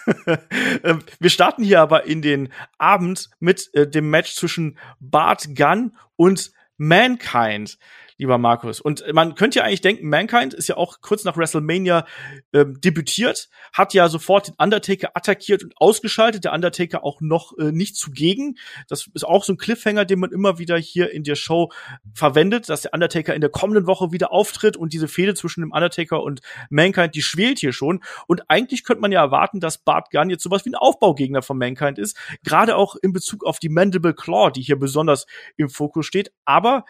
Ähm, 0.84 1.00
wir 1.20 1.30
starten 1.30 1.64
hier 1.64 1.82
aber 1.82 2.06
in 2.06 2.22
den 2.22 2.50
Abend 2.78 3.30
mit 3.40 3.70
äh, 3.74 3.88
dem 3.90 4.10
Match 4.10 4.36
zwischen 4.36 4.78
Bart 5.00 5.56
Gunn 5.56 5.96
und 6.16 6.52
Mankind 6.78 7.78
lieber 8.18 8.38
Markus. 8.38 8.82
Und 8.82 9.04
man 9.14 9.36
könnte 9.36 9.60
ja 9.60 9.66
eigentlich 9.66 9.82
denken, 9.82 10.10
Mankind 10.10 10.54
ist 10.54 10.68
ja 10.68 10.78
auch 10.78 11.02
kurz 11.02 11.24
nach 11.24 11.38
WrestleMania 11.38 12.06
ähm, 12.54 12.80
debütiert, 12.82 13.50
hat 13.74 13.94
ja 13.94 14.10
sofort 14.10 14.48
den 14.48 14.56
Undertaker 14.58 15.12
attackiert 15.14 15.64
und 15.64 15.74
ausgeschaltet, 15.78 16.44
der 16.44 16.54
Undertaker 16.54 17.04
auch 17.04 17.22
noch 17.22 17.58
äh, 17.58 17.72
nicht 17.72 17.96
zugegen. 17.96 18.56
Das 18.88 19.08
ist 19.14 19.26
auch 19.26 19.44
so 19.44 19.54
ein 19.54 19.58
Cliffhanger, 19.58 20.06
den 20.06 20.20
man 20.20 20.32
immer 20.32 20.58
wieder 20.58 20.78
hier 20.78 21.12
in 21.12 21.24
der 21.24 21.36
Show 21.36 21.72
verwendet, 22.14 22.70
dass 22.70 22.82
der 22.82 22.94
Undertaker 22.94 23.36
in 23.36 23.42
der 23.42 23.52
kommenden 23.52 23.86
Woche 23.86 24.12
wieder 24.12 24.32
auftritt 24.32 24.78
und 24.78 24.94
diese 24.94 25.08
Fehde 25.08 25.36
zwischen 25.36 25.62
dem 25.62 25.72
Undertaker 25.72 26.24
und 26.24 26.42
Mankind, 26.70 27.14
die 27.14 27.22
schwelt 27.22 27.60
hier 27.60 27.74
schon. 27.74 28.04
Und 28.26 28.50
eigentlich 28.50 28.84
könnte 28.84 29.02
man 29.02 29.12
ja 29.12 29.22
erwarten, 29.22 29.60
dass 29.60 29.78
Bart 29.78 30.10
Gunn 30.12 30.30
jetzt 30.30 30.44
sowas 30.44 30.66
wie 30.66 30.72
ein 30.72 30.76
Aufbaugegner 30.76 31.42
von 31.44 31.58
Mankind 31.58 32.00
ist, 32.00 32.18
gerade 32.44 32.76
auch 32.76 32.96
in 32.96 33.14
Bezug 33.14 33.46
auf 33.46 33.60
die 33.60 33.70
Mandible 33.70 34.16
Claw, 34.16 34.52
die 34.52 34.62
hier 34.62 34.80
besonders 34.80 35.28
im 35.56 35.70
Fokus 35.70 36.06
steht. 36.06 36.32
Aber 36.46 36.86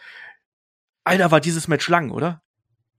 Alter, 1.08 1.30
war 1.30 1.40
dieses 1.40 1.68
Match 1.68 1.88
lang, 1.88 2.10
oder? 2.10 2.42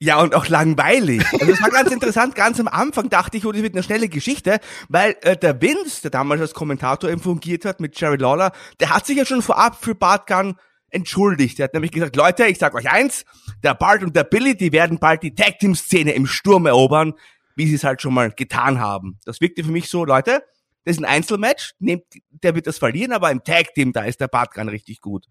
Ja, 0.02 0.22
und 0.22 0.34
auch 0.34 0.48
langweilig. 0.48 1.26
Also 1.34 1.52
es 1.52 1.62
war 1.62 1.70
ganz 1.72 1.92
interessant, 1.92 2.34
ganz 2.34 2.60
am 2.60 2.70
Anfang 2.70 3.10
dachte 3.10 3.38
ich, 3.38 3.46
oh, 3.46 3.52
das 3.52 3.62
wird 3.62 3.74
eine 3.74 3.84
schnelle 3.84 4.08
Geschichte, 4.08 4.60
weil 4.88 5.18
äh, 5.22 5.36
der 5.36 5.62
Vince, 5.62 6.02
der 6.04 6.12
damals 6.12 6.40
als 6.40 6.54
Kommentator 6.54 7.10
eben 7.10 7.22
fungiert 7.22 7.66
hat 7.66 7.82
mit 7.82 8.00
Jerry 8.00 8.16
Lawler, 8.16 8.54
der 8.80 8.96
hat 8.96 9.06
sich 9.06 9.18
ja 9.18 9.26
schon 9.26 9.42
vorab 9.42 9.84
für 9.84 9.96
Bart 9.96 10.26
Gunn 10.26 10.56
entschuldigt. 10.90 11.60
Er 11.60 11.66
hat 11.66 11.74
nämlich 11.74 11.92
gesagt, 11.92 12.16
Leute, 12.16 12.46
ich 12.46 12.58
sag 12.60 12.76
euch 12.76 12.90
eins, 12.90 13.26
der 13.62 13.74
Bart 13.76 14.02
und 14.02 14.16
der 14.16 14.24
Billy, 14.24 14.56
die 14.56 14.72
werden 14.72 15.00
bald 15.00 15.22
die 15.22 15.36
Tag 15.36 15.60
Team 15.60 15.76
Szene 15.76 16.14
im 16.14 16.28
Sturm 16.28 16.66
erobern, 16.66 17.14
wie 17.56 17.68
sie 17.68 17.76
es 17.76 17.84
halt 17.84 18.02
schon 18.02 18.14
mal 18.14 18.32
getan 18.32 18.80
haben. 18.80 19.20
Das 19.26 19.42
wirkte 19.42 19.66
für 19.66 19.72
mich 19.72 19.90
so, 19.90 20.06
Leute, 20.06 20.44
das 20.86 20.96
ist 20.96 21.00
ein 21.00 21.06
Einzelmatch, 21.06 21.74
nehmt, 21.80 22.06
der 22.30 22.56
wird 22.56 22.68
das 22.68 22.78
verlieren, 22.78 23.12
aber 23.12 23.32
im 23.32 23.44
Tag 23.44 23.74
Team, 23.74 23.92
da 23.92 24.04
ist 24.04 24.22
der 24.22 24.30
Bart 24.30 24.54
Gunn 24.54 24.70
richtig 24.70 25.02
gut. 25.02 25.26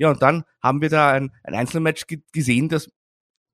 Ja, 0.00 0.08
und 0.08 0.22
dann 0.22 0.44
haben 0.62 0.80
wir 0.80 0.88
da 0.88 1.12
ein, 1.12 1.30
ein 1.44 1.54
Einzelmatch 1.54 2.06
gesehen, 2.32 2.70
das, 2.70 2.90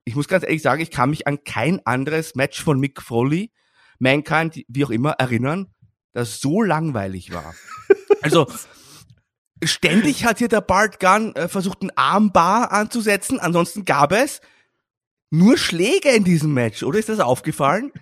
ich 0.05 0.15
muss 0.15 0.29
ganz 0.29 0.45
ehrlich 0.45 0.63
sagen, 0.63 0.81
ich 0.81 0.93
kann 0.93 1.11
mich 1.11 1.27
an 1.27 1.43
kein 1.43 1.85
anderes 1.85 2.37
Match 2.37 2.63
von 2.63 2.79
Mick 2.79 3.03
Foley, 3.03 3.51
Mankind, 3.99 4.63
wie 4.69 4.85
auch 4.85 4.91
immer, 4.91 5.11
erinnern, 5.13 5.75
das 6.13 6.41
so 6.41 6.63
langweilig 6.63 7.35
war. 7.35 7.55
Also, 8.23 8.47
ständig 9.63 10.25
hat 10.25 10.39
hier 10.39 10.49
der 10.49 10.61
Bart 10.61 10.99
Gunn 10.99 11.37
äh, 11.37 11.47
versucht, 11.47 11.83
einen 11.83 11.93
Armbar 11.95 12.73
anzusetzen, 12.73 13.39
ansonsten 13.39 13.85
gab 13.85 14.11
es 14.11 14.41
nur 15.31 15.59
Schläge 15.59 16.11
in 16.11 16.25
diesem 16.25 16.55
Match, 16.55 16.83
oder 16.83 16.99
ist 16.99 17.09
das 17.09 17.21
aufgefallen? 17.21 17.93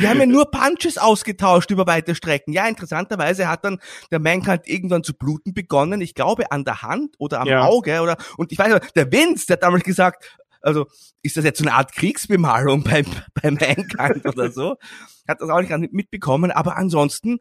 Die 0.00 0.06
haben 0.06 0.20
ja 0.20 0.26
nur 0.26 0.50
Punches 0.50 0.98
ausgetauscht 0.98 1.70
über 1.70 1.86
weite 1.86 2.14
Strecken. 2.14 2.52
Ja, 2.52 2.68
interessanterweise 2.68 3.48
hat 3.48 3.64
dann 3.64 3.80
der 4.10 4.18
Mankind 4.18 4.66
irgendwann 4.66 5.02
zu 5.02 5.14
bluten 5.14 5.54
begonnen. 5.54 6.00
Ich 6.00 6.14
glaube 6.14 6.50
an 6.50 6.64
der 6.64 6.82
Hand 6.82 7.14
oder 7.18 7.40
am 7.40 7.48
ja. 7.48 7.64
Auge 7.64 8.00
oder 8.00 8.16
und 8.36 8.52
ich 8.52 8.58
weiß 8.58 8.80
der 8.94 9.12
Vince, 9.12 9.46
der 9.46 9.54
hat 9.54 9.62
damals 9.62 9.84
gesagt, 9.84 10.38
also 10.60 10.86
ist 11.22 11.36
das 11.36 11.44
jetzt 11.44 11.58
so 11.58 11.64
eine 11.64 11.74
Art 11.74 11.92
Kriegsbemalung 11.92 12.82
beim 12.84 13.06
beim 13.42 13.54
Mankind 13.54 14.26
oder 14.26 14.50
so? 14.50 14.76
Hat 15.28 15.40
das 15.40 15.48
auch 15.48 15.60
nicht 15.60 15.92
mitbekommen, 15.92 16.50
aber 16.50 16.76
ansonsten 16.76 17.38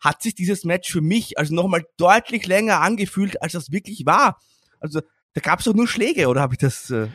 hat 0.00 0.22
sich 0.22 0.34
dieses 0.34 0.64
Match 0.64 0.92
für 0.92 1.00
mich 1.00 1.38
also 1.38 1.54
nochmal 1.54 1.84
deutlich 1.96 2.46
länger 2.46 2.80
angefühlt, 2.80 3.42
als 3.42 3.52
das 3.52 3.72
wirklich 3.72 4.04
war. 4.06 4.38
Also 4.78 5.00
da 5.32 5.40
gab 5.40 5.60
es 5.60 5.64
doch 5.64 5.74
nur 5.74 5.88
Schläge, 5.88 6.28
oder 6.28 6.42
habe 6.42 6.54
ich 6.54 6.58
das 6.58 6.90
äh, 6.90 7.08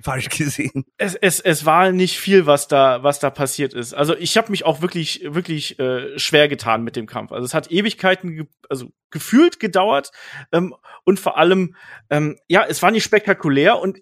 falsch 0.00 0.28
gesehen. 0.28 0.84
Es, 0.96 1.14
es, 1.14 1.40
es 1.40 1.64
war 1.64 1.92
nicht 1.92 2.18
viel, 2.18 2.46
was 2.46 2.68
da, 2.68 3.02
was 3.02 3.18
da 3.18 3.30
passiert 3.30 3.74
ist. 3.74 3.94
Also 3.94 4.16
ich 4.16 4.36
habe 4.36 4.50
mich 4.50 4.64
auch 4.64 4.82
wirklich, 4.82 5.22
wirklich 5.24 5.78
äh, 5.78 6.18
schwer 6.18 6.48
getan 6.48 6.82
mit 6.82 6.96
dem 6.96 7.06
Kampf. 7.06 7.32
Also 7.32 7.44
es 7.44 7.54
hat 7.54 7.70
Ewigkeiten, 7.70 8.34
ge 8.34 8.46
also 8.68 8.90
gefühlt 9.10 9.60
gedauert 9.60 10.10
ähm, 10.52 10.74
und 11.04 11.20
vor 11.20 11.38
allem, 11.38 11.76
ähm, 12.10 12.36
ja, 12.48 12.64
es 12.66 12.82
war 12.82 12.90
nicht 12.90 13.04
spektakulär 13.04 13.78
und 13.78 14.00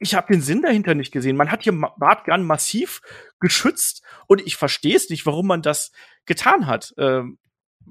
ich 0.00 0.14
habe 0.14 0.32
den 0.32 0.42
Sinn 0.42 0.62
dahinter 0.62 0.94
nicht 0.94 1.12
gesehen. 1.12 1.36
Man 1.36 1.50
hat 1.50 1.64
hier 1.64 1.72
Bart 1.72 2.24
Gunn 2.24 2.44
massiv 2.44 3.00
geschützt 3.40 4.02
und 4.26 4.40
ich 4.40 4.56
verstehe 4.56 4.94
es 4.94 5.10
nicht, 5.10 5.26
warum 5.26 5.46
man 5.46 5.62
das 5.62 5.90
getan 6.24 6.66
hat. 6.66 6.94
Ähm, 6.98 7.38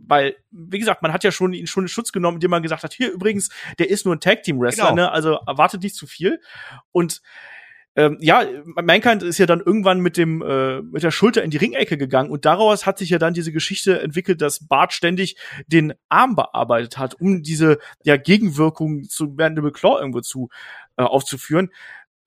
weil, 0.05 0.35
wie 0.51 0.79
gesagt, 0.79 1.01
man 1.01 1.13
hat 1.13 1.23
ja 1.23 1.31
schon 1.31 1.53
ihn 1.53 1.67
schon 1.67 1.85
in 1.85 1.87
Schutz 1.87 2.11
genommen, 2.11 2.37
indem 2.37 2.51
man 2.51 2.63
gesagt 2.63 2.83
hat, 2.83 2.93
hier 2.93 3.11
übrigens, 3.11 3.49
der 3.79 3.89
ist 3.89 4.05
nur 4.05 4.15
ein 4.15 4.19
Tag 4.19 4.43
Team 4.43 4.59
Wrestler, 4.59 4.89
genau. 4.89 5.03
ne? 5.03 5.11
Also 5.11 5.39
erwartet 5.47 5.83
nicht 5.83 5.95
zu 5.95 6.07
viel. 6.07 6.39
Und 6.91 7.21
ähm, 7.97 8.17
ja, 8.19 8.45
Mankind 8.75 9.23
ist 9.23 9.39
ja 9.39 9.47
dann 9.47 9.59
irgendwann 9.59 9.99
mit 10.01 10.17
dem 10.17 10.43
äh, 10.43 10.83
mit 10.83 11.01
der 11.01 11.09
Schulter 11.09 11.43
in 11.43 11.49
die 11.49 11.57
Ringecke 11.57 11.97
gegangen 11.97 12.29
und 12.29 12.45
daraus 12.45 12.85
hat 12.85 12.99
sich 12.99 13.09
ja 13.09 13.17
dann 13.17 13.33
diese 13.33 13.51
Geschichte 13.51 13.99
entwickelt, 13.99 14.39
dass 14.39 14.67
Bart 14.67 14.93
ständig 14.93 15.35
den 15.65 15.95
Arm 16.07 16.35
bearbeitet 16.35 16.99
hat, 16.99 17.15
um 17.19 17.41
diese 17.41 17.79
ja 18.03 18.15
Gegenwirkung 18.15 19.05
zu 19.05 19.33
Mandible 19.35 19.71
Claw 19.71 19.99
irgendwo 19.99 20.21
zu 20.21 20.49
äh, 20.97 21.01
aufzuführen 21.01 21.71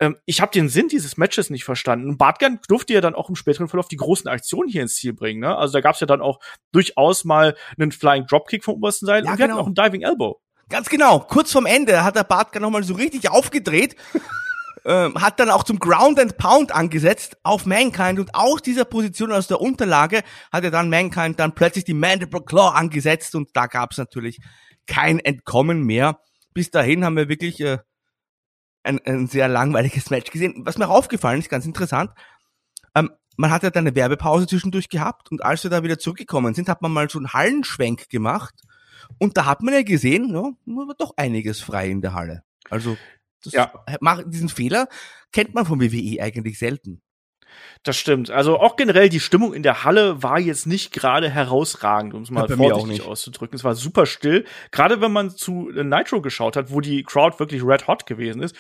ähm, 0.01 0.17
ich 0.25 0.41
habe 0.41 0.51
den 0.51 0.69
Sinn 0.69 0.89
dieses 0.89 1.17
Matches 1.17 1.51
nicht 1.51 1.65
verstanden. 1.65 2.09
Und 2.09 2.19
Bartgan 2.19 2.59
durfte 2.69 2.95
ja 2.95 3.01
dann 3.01 3.15
auch 3.15 3.29
im 3.29 3.37
späteren 3.37 3.69
Verlauf 3.69 3.89
die 3.89 3.97
großen 3.97 4.29
Aktionen 4.29 4.69
hier 4.69 4.83
ins 4.83 4.97
Ziel 4.97 5.13
bringen. 5.13 5.41
Ne? 5.41 5.57
Also 5.57 5.75
da 5.75 5.81
gab 5.81 5.95
es 5.95 6.01
ja 6.01 6.07
dann 6.07 6.23
auch 6.23 6.41
durchaus 6.73 7.25
mal 7.25 7.55
einen 7.79 7.93
Flying 7.93 8.27
Dropkick 8.27 8.65
vom 8.65 8.77
obersten 8.77 9.07
Seil 9.07 9.25
ja, 9.25 9.31
und 9.31 9.39
wir 9.39 9.47
genau. 9.47 9.59
hatten 9.59 9.63
auch 9.63 9.67
einen 9.67 9.93
Diving 9.93 10.03
Elbow. 10.03 10.41
Ganz 10.71 10.89
genau. 10.89 11.21
Kurz 11.21 11.53
vorm 11.53 11.67
Ende 11.67 12.03
hat 12.03 12.17
der 12.17 12.25
Bartgan 12.25 12.63
nochmal 12.63 12.83
so 12.83 12.95
richtig 12.95 13.31
aufgedreht. 13.31 13.97
ähm, 14.85 15.21
hat 15.21 15.39
dann 15.39 15.51
auch 15.51 15.65
zum 15.65 15.79
Ground 15.79 16.19
and 16.19 16.39
Pound 16.39 16.73
angesetzt 16.73 17.37
auf 17.43 17.67
Mankind 17.67 18.19
und 18.19 18.35
auch 18.35 18.61
dieser 18.61 18.87
Position 18.87 19.33
aus 19.33 19.47
der 19.47 19.61
Unterlage 19.61 20.23
hat 20.51 20.65
er 20.65 20.71
dann 20.71 20.89
Mankind 20.89 21.39
dann 21.39 21.55
plötzlich 21.55 21.85
die 21.85 21.93
Mandible 21.93 22.43
Claw 22.43 22.71
angesetzt 22.71 23.35
und 23.35 23.51
da 23.55 23.67
gab 23.67 23.93
es 23.93 23.99
natürlich 23.99 24.39
kein 24.87 25.19
Entkommen 25.19 25.85
mehr. 25.85 26.21
Bis 26.55 26.71
dahin 26.71 27.05
haben 27.05 27.17
wir 27.17 27.29
wirklich 27.29 27.61
äh, 27.61 27.79
ein, 28.83 29.01
ein 29.05 29.27
sehr 29.27 29.49
langweiliges 29.49 30.11
Match 30.11 30.31
gesehen. 30.31 30.63
Was 30.65 30.79
mir 30.79 30.89
aufgefallen 30.89 31.41
ist, 31.41 31.51
ganz 31.51 31.67
interessant, 31.67 32.11
ähm, 32.95 33.11
man 33.37 33.51
hat 33.51 33.63
ja 33.63 33.71
dann 33.71 33.87
eine 33.87 33.97
Werbepause 33.97 34.47
zwischendurch 34.47 34.89
gehabt 34.89 35.31
und 35.31 35.43
als 35.45 35.63
wir 35.63 35.71
da 35.71 35.83
wieder 35.83 35.99
zurückgekommen 35.99 36.55
sind, 36.55 36.69
hat 36.69 36.83
man 36.83 36.93
mal 36.93 37.09
so 37.09 37.19
einen 37.19 37.33
Hallenschwenk 37.33 38.09
gemacht 38.11 38.55
und 39.19 39.37
da 39.37 39.47
hat 39.47 39.63
man 39.63 39.75
ja 39.75 39.83
gesehen, 39.83 40.31
ja, 40.31 40.43
war 40.67 40.95
doch 40.99 41.15
einiges 41.17 41.61
frei 41.61 41.89
in 41.89 42.03
der 42.03 42.15
Halle. 42.15 42.43
Also 42.69 42.97
das 43.43 43.53
ja. 43.55 43.73
macht, 44.01 44.25
diesen 44.27 44.49
Fehler 44.49 44.89
kennt 45.33 45.55
man 45.55 45.65
vom 45.65 45.81
WWE 45.81 46.23
eigentlich 46.23 46.59
selten. 46.59 47.01
Das 47.83 47.97
stimmt. 47.97 48.31
Also 48.31 48.59
auch 48.59 48.77
generell 48.77 49.09
die 49.09 49.21
Stimmung 49.21 49.55
in 49.55 49.63
der 49.63 49.85
Halle 49.85 50.23
war 50.23 50.39
jetzt 50.39 50.67
nicht 50.67 50.93
gerade 50.93 51.31
herausragend, 51.31 52.13
um 52.15 52.23
es 52.23 52.31
mal 52.31 52.49
ja, 52.49 52.57
vorsichtig 52.57 53.07
auszudrücken. 53.07 53.57
Es 53.57 53.65
war 53.65 53.75
super 53.75 54.07
still. 54.07 54.45
Gerade 54.71 55.01
wenn 55.01 55.13
man 55.13 55.31
zu 55.31 55.71
Nitro 55.71 56.21
geschaut 56.21 56.57
hat, 56.57 56.71
wo 56.71 56.81
die 56.81 57.03
Crowd 57.03 57.39
wirklich 57.39 57.65
red 57.65 57.87
hot 57.87 58.07
gewesen 58.07 58.43
ist. 58.43 58.55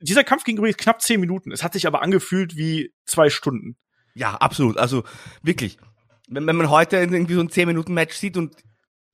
Dieser 0.00 0.22
Kampf 0.22 0.44
ging 0.44 0.58
übrigens 0.58 0.76
knapp 0.76 1.00
zehn 1.00 1.18
Minuten. 1.20 1.50
Es 1.50 1.64
hat 1.64 1.72
sich 1.72 1.86
aber 1.86 2.02
angefühlt 2.02 2.56
wie 2.56 2.92
zwei 3.04 3.30
Stunden. 3.30 3.76
Ja, 4.14 4.34
absolut. 4.34 4.76
Also 4.76 5.04
wirklich. 5.42 5.78
Wenn, 6.28 6.46
wenn 6.46 6.56
man 6.56 6.70
heute 6.70 6.96
irgendwie 6.96 7.34
so 7.34 7.40
ein 7.40 7.48
10-Minuten-Match 7.48 8.14
sieht 8.14 8.36
und 8.36 8.54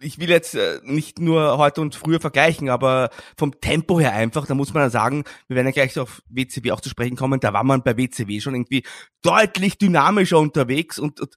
ich 0.01 0.19
will 0.19 0.29
jetzt 0.29 0.55
äh, 0.55 0.81
nicht 0.83 1.19
nur 1.19 1.59
heute 1.59 1.81
und 1.81 1.95
früher 1.95 2.21
vergleichen, 2.21 2.69
aber 2.69 3.11
vom 3.37 3.61
Tempo 3.61 4.01
her 4.01 4.13
einfach, 4.13 4.47
da 4.47 4.55
muss 4.55 4.75
man 4.75 4.83
ja 4.83 4.91
sagen, 4.91 5.25
wir 5.49 5.57
werden 5.57 5.67
ja 5.67 5.73
gleich 5.73 5.99
auf 5.99 6.23
WCW 6.29 6.73
auch 6.73 6.81
zu 6.81 6.89
sprechen 6.89 7.17
kommen, 7.17 7.41
da 7.41 7.53
war 7.53 7.65
man 7.65 7.83
bei 7.83 7.97
WCW 7.97 8.41
schon 8.41 8.55
irgendwie 8.55 8.85
deutlich 9.23 9.79
dynamischer 9.79 10.39
unterwegs 10.39 10.99
und, 10.99 11.21
und 11.21 11.35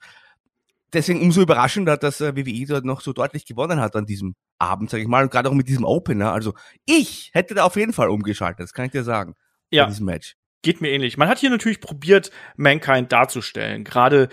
deswegen 0.94 1.22
umso 1.22 1.42
überraschender, 1.42 1.98
dass 1.98 2.22
äh, 2.22 2.36
WWE 2.36 2.66
dort 2.66 2.86
noch 2.86 3.02
so 3.02 3.14
deutlich 3.14 3.46
gewonnen 3.46 3.80
hat 3.80 3.96
an 3.96 4.06
diesem 4.06 4.36
Abend, 4.58 4.90
sag 4.90 5.00
ich 5.00 5.08
mal, 5.08 5.24
und 5.24 5.32
gerade 5.32 5.50
auch 5.50 5.54
mit 5.54 5.68
diesem 5.68 5.86
Opener. 5.86 6.34
Also 6.34 6.54
ich 6.86 7.30
hätte 7.34 7.54
da 7.54 7.64
auf 7.64 7.76
jeden 7.76 7.94
Fall 7.94 8.10
umgeschaltet, 8.10 8.64
das 8.64 8.74
kann 8.74 8.86
ich 8.86 8.92
dir 8.92 9.04
sagen. 9.04 9.36
Ja. 9.70 9.84
Bei 9.84 9.90
diesem 9.90 10.06
Match. 10.06 10.36
Geht 10.64 10.82
mir 10.82 10.90
ähnlich. 10.90 11.18
Man 11.18 11.30
hat 11.30 11.38
hier 11.38 11.52
natürlich 11.52 11.80
probiert, 11.80 12.32
Mankind 12.56 13.12
darzustellen. 13.12 13.84
Gerade 13.84 14.30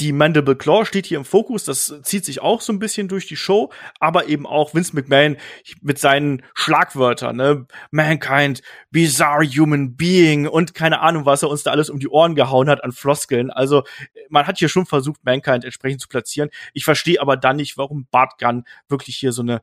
die 0.00 0.12
Mandible 0.12 0.56
Claw 0.56 0.84
steht 0.86 1.06
hier 1.06 1.18
im 1.18 1.24
Fokus, 1.24 1.64
das 1.64 1.94
zieht 2.02 2.24
sich 2.24 2.40
auch 2.40 2.60
so 2.62 2.72
ein 2.72 2.78
bisschen 2.78 3.08
durch 3.08 3.26
die 3.26 3.36
Show, 3.36 3.70
aber 3.98 4.28
eben 4.28 4.46
auch 4.46 4.74
Vince 4.74 4.94
McMahon 4.94 5.36
mit 5.82 5.98
seinen 5.98 6.42
Schlagwörtern, 6.54 7.36
ne? 7.36 7.66
Mankind, 7.90 8.62
bizarre 8.90 9.44
human 9.44 9.96
being 9.96 10.48
und 10.48 10.74
keine 10.74 11.00
Ahnung, 11.00 11.26
was 11.26 11.42
er 11.42 11.50
uns 11.50 11.62
da 11.62 11.70
alles 11.70 11.90
um 11.90 11.98
die 11.98 12.08
Ohren 12.08 12.34
gehauen 12.34 12.68
hat 12.68 12.82
an 12.82 12.92
Floskeln. 12.92 13.50
Also 13.50 13.84
man 14.30 14.46
hat 14.46 14.58
hier 14.58 14.68
schon 14.68 14.86
versucht, 14.86 15.24
Mankind 15.24 15.64
entsprechend 15.64 16.00
zu 16.00 16.08
platzieren. 16.08 16.50
Ich 16.72 16.84
verstehe 16.84 17.20
aber 17.20 17.36
dann 17.36 17.56
nicht, 17.56 17.76
warum 17.76 18.06
Bart 18.10 18.38
Gunn 18.38 18.64
wirklich 18.88 19.16
hier 19.16 19.32
so 19.32 19.42
eine 19.42 19.60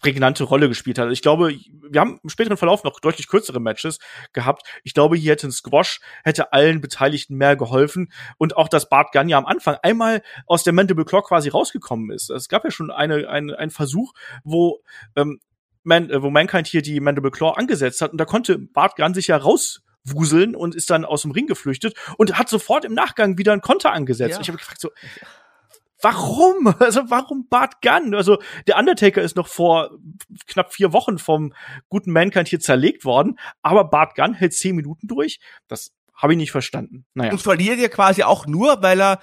prägnante 0.00 0.44
Rolle 0.44 0.68
gespielt 0.68 0.98
hat. 0.98 1.10
Ich 1.10 1.22
glaube, 1.22 1.54
wir 1.88 2.00
haben 2.00 2.20
im 2.22 2.28
späteren 2.28 2.56
Verlauf 2.56 2.84
noch 2.84 3.00
deutlich 3.00 3.28
kürzere 3.28 3.60
Matches 3.60 3.98
gehabt. 4.32 4.62
Ich 4.84 4.94
glaube, 4.94 5.16
hier 5.16 5.32
hätte 5.32 5.48
ein 5.48 5.52
Squash 5.52 6.00
hätte 6.24 6.52
allen 6.52 6.80
Beteiligten 6.80 7.36
mehr 7.36 7.56
geholfen 7.56 8.12
und 8.38 8.56
auch, 8.56 8.68
dass 8.68 8.88
Bart 8.88 9.12
Gunn 9.12 9.28
ja 9.28 9.38
am 9.38 9.46
Anfang 9.46 9.76
einmal 9.82 10.22
aus 10.46 10.62
der 10.64 10.72
Mandible 10.72 11.04
Claw 11.04 11.22
quasi 11.22 11.48
rausgekommen 11.48 12.10
ist. 12.10 12.30
Es 12.30 12.48
gab 12.48 12.64
ja 12.64 12.70
schon 12.70 12.90
eine, 12.90 13.28
eine, 13.28 13.58
einen 13.58 13.70
Versuch, 13.70 14.12
wo 14.44 14.82
ähm, 15.14 15.40
Man, 15.84 16.10
äh, 16.10 16.22
wo 16.22 16.30
Mankind 16.30 16.66
hier 16.66 16.82
die 16.82 17.00
Mandible 17.00 17.30
Claw 17.30 17.52
angesetzt 17.56 18.02
hat 18.02 18.12
und 18.12 18.18
da 18.18 18.24
konnte 18.24 18.58
Bart 18.58 18.96
Gunn 18.96 19.14
sich 19.14 19.28
ja 19.28 19.36
rauswuseln 19.36 20.56
und 20.56 20.74
ist 20.74 20.90
dann 20.90 21.04
aus 21.04 21.22
dem 21.22 21.30
Ring 21.30 21.46
geflüchtet 21.46 21.94
und 22.18 22.38
hat 22.38 22.48
sofort 22.48 22.84
im 22.84 22.94
Nachgang 22.94 23.38
wieder 23.38 23.52
einen 23.52 23.60
Konter 23.60 23.92
angesetzt. 23.92 24.34
Ja. 24.34 24.40
Ich 24.40 24.48
habe 24.48 24.58
gefragt 24.58 24.80
so, 24.80 24.90
Warum? 26.00 26.74
Also 26.78 27.02
warum 27.08 27.48
Bart 27.48 27.80
Gunn? 27.82 28.14
Also 28.14 28.38
der 28.66 28.78
Undertaker 28.78 29.22
ist 29.22 29.36
noch 29.36 29.48
vor 29.48 29.90
knapp 30.46 30.72
vier 30.72 30.92
Wochen 30.92 31.18
vom 31.18 31.52
guten 31.88 32.12
Mankind 32.12 32.48
hier 32.48 32.60
zerlegt 32.60 33.04
worden, 33.04 33.38
aber 33.62 33.84
Bart 33.84 34.14
Gunn 34.14 34.34
hält 34.34 34.54
zehn 34.54 34.76
Minuten 34.76 35.06
durch. 35.06 35.40
Das 35.68 35.92
habe 36.14 36.32
ich 36.32 36.38
nicht 36.38 36.52
verstanden. 36.52 37.06
Naja. 37.14 37.32
Und 37.32 37.40
verliert 37.40 37.78
ja 37.78 37.88
quasi 37.88 38.22
auch 38.22 38.46
nur, 38.46 38.82
weil 38.82 39.00
er 39.00 39.20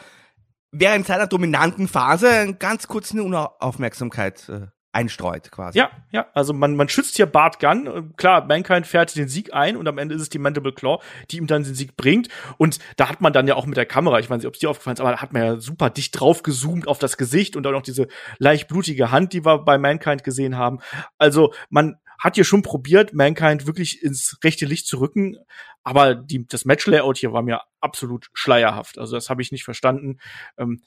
während 0.71 1.05
seiner 1.05 1.27
dominanten 1.27 1.87
Phase 1.87 2.55
ganz 2.55 2.87
kurz 2.87 3.11
eine 3.11 3.23
Unaufmerksamkeit 3.23 4.49
äh, 4.49 4.67
einstreut 4.93 5.51
quasi. 5.51 5.77
Ja, 5.77 5.91
ja, 6.11 6.27
also 6.33 6.53
man, 6.53 6.75
man 6.75 6.87
schützt 6.87 7.15
hier 7.15 7.25
Bart 7.25 7.59
Gunn. 7.59 8.13
Klar, 8.15 8.45
Mankind 8.45 8.87
fährt 8.87 9.15
den 9.15 9.27
Sieg 9.27 9.53
ein 9.53 9.75
und 9.75 9.87
am 9.87 9.97
Ende 9.97 10.15
ist 10.15 10.21
es 10.21 10.29
die 10.29 10.39
Mandible 10.39 10.71
Claw, 10.71 11.03
die 11.31 11.37
ihm 11.37 11.47
dann 11.47 11.63
den 11.63 11.75
Sieg 11.75 11.97
bringt. 11.97 12.29
Und 12.57 12.79
da 12.95 13.09
hat 13.09 13.19
man 13.19 13.33
dann 13.33 13.47
ja 13.47 13.55
auch 13.55 13.65
mit 13.65 13.75
der 13.75 13.85
Kamera, 13.85 14.19
ich 14.19 14.29
weiß 14.29 14.37
nicht, 14.37 14.47
ob 14.47 14.53
es 14.53 14.59
dir 14.59 14.69
aufgefallen 14.69 14.95
ist, 14.95 15.01
aber 15.01 15.11
da 15.11 15.21
hat 15.21 15.33
man 15.33 15.43
ja 15.43 15.59
super 15.59 15.89
dicht 15.89 16.19
drauf 16.19 16.43
gezoomt 16.43 16.87
auf 16.87 16.99
das 16.99 17.17
Gesicht 17.17 17.55
und 17.55 17.63
dann 17.63 17.73
noch 17.73 17.81
diese 17.81 18.07
leicht 18.37 18.67
blutige 18.67 19.11
Hand, 19.11 19.33
die 19.33 19.43
wir 19.43 19.59
bei 19.59 19.77
Mankind 19.77 20.23
gesehen 20.23 20.57
haben. 20.57 20.79
Also 21.17 21.53
man 21.69 21.97
hat 22.19 22.35
hier 22.35 22.45
schon 22.45 22.61
probiert, 22.61 23.13
Mankind 23.13 23.65
wirklich 23.67 24.01
ins 24.01 24.37
rechte 24.43 24.65
Licht 24.65 24.87
zu 24.87 24.99
rücken, 24.99 25.37
aber 25.83 26.15
die, 26.15 26.47
das 26.47 26.65
Match-Layout 26.65 27.17
hier 27.17 27.33
war 27.33 27.41
mir 27.41 27.61
absolut 27.81 28.29
schleierhaft. 28.33 28.97
Also 28.97 29.15
das 29.15 29.29
habe 29.29 29.41
ich 29.41 29.51
nicht 29.51 29.65
verstanden. 29.65 30.19
Ähm, 30.57 30.81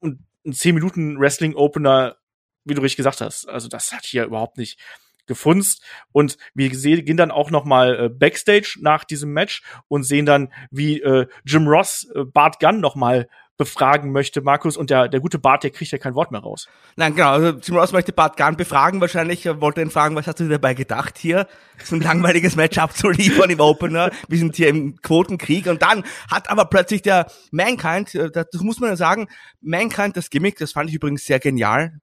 und 0.00 0.20
ein 0.44 0.52
10 0.52 0.74
Minuten 0.74 1.20
Wrestling-Opener 1.20 2.16
wie 2.64 2.74
du 2.74 2.82
richtig 2.82 2.98
gesagt 2.98 3.20
hast, 3.20 3.48
also 3.48 3.68
das 3.68 3.92
hat 3.92 4.04
hier 4.04 4.24
überhaupt 4.24 4.58
nicht 4.58 4.78
gefunzt. 5.26 5.82
Und 6.12 6.36
wir 6.54 6.70
gehen 6.70 7.16
dann 7.16 7.30
auch 7.30 7.50
noch 7.50 7.64
mal 7.64 7.98
äh, 7.98 8.08
backstage 8.08 8.78
nach 8.80 9.04
diesem 9.04 9.32
Match 9.32 9.62
und 9.88 10.04
sehen 10.04 10.26
dann, 10.26 10.52
wie 10.70 11.00
äh, 11.00 11.26
Jim 11.44 11.68
Ross 11.68 12.08
äh, 12.14 12.24
Bart 12.24 12.60
Gunn 12.60 12.80
noch 12.80 12.96
mal 12.96 13.28
befragen 13.58 14.10
möchte, 14.10 14.40
Markus, 14.40 14.76
und 14.76 14.90
der, 14.90 15.08
der 15.08 15.20
gute 15.20 15.38
Bart, 15.38 15.62
der 15.62 15.70
kriegt 15.70 15.92
ja 15.92 15.98
kein 15.98 16.14
Wort 16.14 16.32
mehr 16.32 16.40
raus. 16.40 16.68
Nein, 16.96 17.14
genau, 17.14 17.30
also 17.30 17.58
Jim 17.58 17.76
Ross 17.76 17.92
möchte 17.92 18.12
Bart 18.12 18.36
Gunn 18.36 18.56
befragen, 18.56 19.00
wahrscheinlich. 19.00 19.46
Wollte 19.46 19.82
ihn 19.82 19.90
fragen, 19.90 20.16
was 20.16 20.26
hast 20.26 20.40
du 20.40 20.44
dir 20.44 20.50
dabei 20.50 20.74
gedacht, 20.74 21.16
hier 21.18 21.46
so 21.84 21.94
ein 21.94 22.02
langweiliges 22.02 22.56
Match 22.56 22.78
abzuliefern 22.78 23.50
im 23.50 23.60
Opener, 23.60 24.10
wir 24.26 24.38
sind 24.38 24.56
hier 24.56 24.68
im 24.68 24.96
Quotenkrieg. 25.00 25.66
Und 25.66 25.82
dann 25.82 26.02
hat 26.28 26.50
aber 26.50 26.64
plötzlich 26.64 27.02
der 27.02 27.30
Mankind, 27.52 28.14
äh, 28.14 28.30
das 28.32 28.62
muss 28.62 28.80
man 28.80 28.90
ja 28.90 28.96
sagen, 28.96 29.28
Mankind, 29.60 30.16
das 30.16 30.30
Gimmick, 30.30 30.58
das 30.58 30.72
fand 30.72 30.88
ich 30.88 30.96
übrigens 30.96 31.24
sehr 31.24 31.38
genial, 31.38 32.00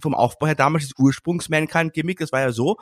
vom 0.00 0.14
Aufbau 0.14 0.46
her 0.46 0.54
damals 0.54 0.88
das 0.88 0.98
Ursprungs-Mankind-Gimmick, 0.98 2.18
das 2.18 2.32
war 2.32 2.40
ja 2.40 2.52
so, 2.52 2.76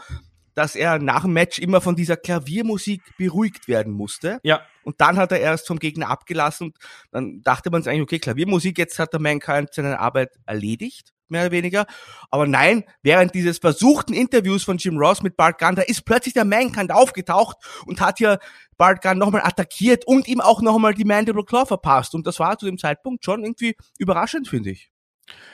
dass 0.59 0.75
er 0.75 0.99
nach 0.99 1.23
dem 1.23 1.35
Match 1.35 1.61
immer 1.61 1.81
von 1.81 1.95
dieser 1.95 2.17
Klaviermusik 2.17 3.01
beruhigt 3.17 3.69
werden 3.69 3.93
musste. 3.93 4.41
Ja. 4.43 4.63
Und 4.83 5.01
dann 5.01 5.17
hat 5.17 5.31
er 5.31 5.39
erst 5.39 5.69
vom 5.69 5.79
Gegner 5.79 6.09
abgelassen 6.09 6.69
und 6.69 6.77
dann 7.13 7.43
dachte 7.43 7.71
man 7.71 7.83
sich 7.83 7.91
eigentlich, 7.93 8.03
okay, 8.03 8.19
Klaviermusik, 8.19 8.77
jetzt 8.77 8.99
hat 8.99 9.13
der 9.13 9.21
Mankind 9.21 9.73
seine 9.73 10.01
Arbeit 10.01 10.37
erledigt, 10.47 11.13
mehr 11.29 11.43
oder 11.43 11.53
weniger. 11.53 11.87
Aber 12.33 12.49
nein, 12.49 12.83
während 13.03 13.35
dieses 13.37 13.59
versuchten 13.59 14.15
Interviews 14.15 14.65
von 14.65 14.79
Jim 14.79 14.97
Ross 14.99 15.23
mit 15.23 15.37
Bart 15.37 15.59
Gunn, 15.61 15.77
da 15.77 15.83
ist 15.83 16.05
plötzlich 16.05 16.35
der 16.35 16.45
Mankind 16.45 16.91
aufgetaucht 16.91 17.57
und 17.87 18.01
hat 18.01 18.19
hier 18.19 18.41
Bart 18.77 19.01
Gunn 19.01 19.19
nochmal 19.19 19.43
attackiert 19.45 20.09
und 20.09 20.27
ihm 20.27 20.41
auch 20.41 20.61
nochmal 20.61 20.93
die 20.93 21.05
Mandible 21.05 21.45
Claw 21.45 21.67
verpasst. 21.67 22.17
Und 22.17 22.27
das 22.27 22.41
war 22.41 22.59
zu 22.59 22.67
dem 22.67 22.79
Zeitpunkt 22.79 23.25
schon 23.25 23.45
irgendwie 23.45 23.77
überraschend, 23.99 24.49
finde 24.49 24.71
ich. 24.71 24.91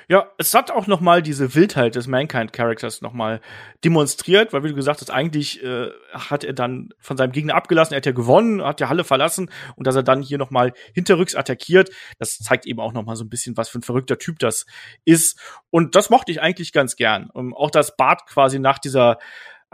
Ja, 0.07 0.31
es 0.37 0.52
hat 0.52 0.71
auch 0.71 0.87
noch 0.87 1.00
mal 1.00 1.23
diese 1.23 1.54
Wildheit 1.54 1.95
des 1.95 2.07
Mankind-Charakters 2.07 3.00
noch 3.00 3.14
mal 3.14 3.40
demonstriert, 3.85 4.52
weil 4.52 4.62
wie 4.62 4.69
du 4.69 4.75
gesagt 4.75 5.00
hast, 5.00 5.11
eigentlich 5.11 5.62
äh, 5.62 5.88
hat 6.12 6.45
er 6.45 6.52
dann 6.52 6.90
von 6.99 7.16
seinem 7.16 7.33
Gegner 7.33 7.54
abgelassen, 7.54 7.95
er 7.95 7.99
hat 7.99 8.07
ja 8.07 8.12
gewonnen, 8.12 8.62
hat 8.62 8.81
die 8.81 8.85
Halle 8.85 9.04
verlassen 9.04 9.50
und 9.76 9.87
dass 9.87 9.97
er 9.97 10.02
dann 10.02 10.21
hier 10.21 10.37
noch 10.37 10.50
mal 10.50 10.73
hinterrücks 10.93 11.35
attackiert, 11.35 11.90
das 12.19 12.37
zeigt 12.38 12.66
eben 12.66 12.81
auch 12.81 12.93
noch 12.93 13.04
mal 13.04 13.16
so 13.16 13.25
ein 13.25 13.31
bisschen, 13.31 13.57
was 13.57 13.71
für 13.71 13.78
ein 13.78 13.83
verrückter 13.83 14.19
Typ 14.19 14.38
das 14.40 14.66
ist 15.07 15.40
und 15.71 15.95
das 15.95 16.11
mochte 16.11 16.33
ich 16.33 16.43
eigentlich 16.43 16.73
ganz 16.73 16.97
gern. 16.97 17.31
Und 17.31 17.54
auch 17.54 17.71
dass 17.71 17.97
Bart 17.97 18.26
quasi 18.26 18.59
nach 18.59 18.78
dieser 18.78 19.19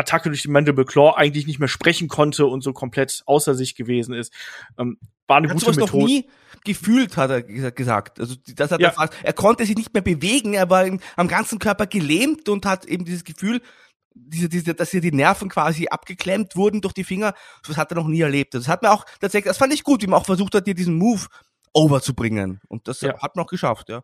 Attacke 0.01 0.29
durch 0.29 0.43
die 0.43 0.49
Mandible 0.49 0.85
Claw 0.85 1.15
eigentlich 1.17 1.47
nicht 1.47 1.59
mehr 1.59 1.69
sprechen 1.69 2.09
konnte 2.09 2.47
und 2.47 2.63
so 2.63 2.73
komplett 2.73 3.23
außer 3.27 3.55
sich 3.55 3.75
gewesen 3.75 4.15
ist. 4.15 4.33
Ähm, 4.79 4.99
war 5.27 5.37
eine 5.37 5.49
hat 5.49 5.59
gute 5.59 5.81
Methode. 5.81 5.99
Noch 5.99 6.09
nie 6.09 6.29
gefühlt, 6.65 7.17
hat 7.17 7.31
er 7.31 7.43
gesagt. 7.43 8.21
Also 8.21 8.35
das 8.55 8.73
hat 8.73 8.81
ja. 8.81 8.89
er 8.89 8.93
fast. 8.93 9.15
Er 9.23 9.33
konnte 9.33 9.65
sich 9.65 9.77
nicht 9.77 9.95
mehr 9.95 10.03
bewegen, 10.03 10.55
er 10.55 10.69
war 10.69 10.87
am 11.17 11.29
ganzen 11.29 11.59
Körper 11.59 11.87
gelähmt 11.87 12.49
und 12.49 12.67
hat 12.67 12.85
eben 12.85 13.05
dieses 13.05 13.25
Gefühl, 13.25 13.61
diese, 14.13 14.49
diese, 14.49 14.75
dass 14.75 14.91
hier 14.91 15.01
die 15.01 15.13
Nerven 15.13 15.49
quasi 15.49 15.87
abgeklemmt 15.89 16.57
wurden 16.57 16.81
durch 16.81 16.95
die 16.95 17.05
Finger. 17.05 17.35
Das 17.67 17.77
hat 17.77 17.93
er 17.93 17.97
noch 17.97 18.09
nie 18.09 18.21
erlebt. 18.21 18.55
Das 18.55 18.69
hat 18.69 18.83
mir 18.83 18.91
auch 18.91 19.07
tatsächlich, 19.21 19.49
das 19.49 19.59
fand 19.59 19.73
ich 19.73 19.85
gut, 19.85 20.03
wie 20.03 20.07
man 20.07 20.21
auch 20.21 20.27
versucht 20.27 20.55
hat, 20.55 20.65
hier 20.65 20.75
diesen 20.75 20.97
Move 20.97 21.27
overzubringen. 21.73 22.61
Und 22.69 22.89
das 22.89 23.01
ja. 23.01 23.19
hat 23.21 23.37
man 23.37 23.45
auch 23.45 23.51
geschafft, 23.51 23.89
ja. 23.89 24.03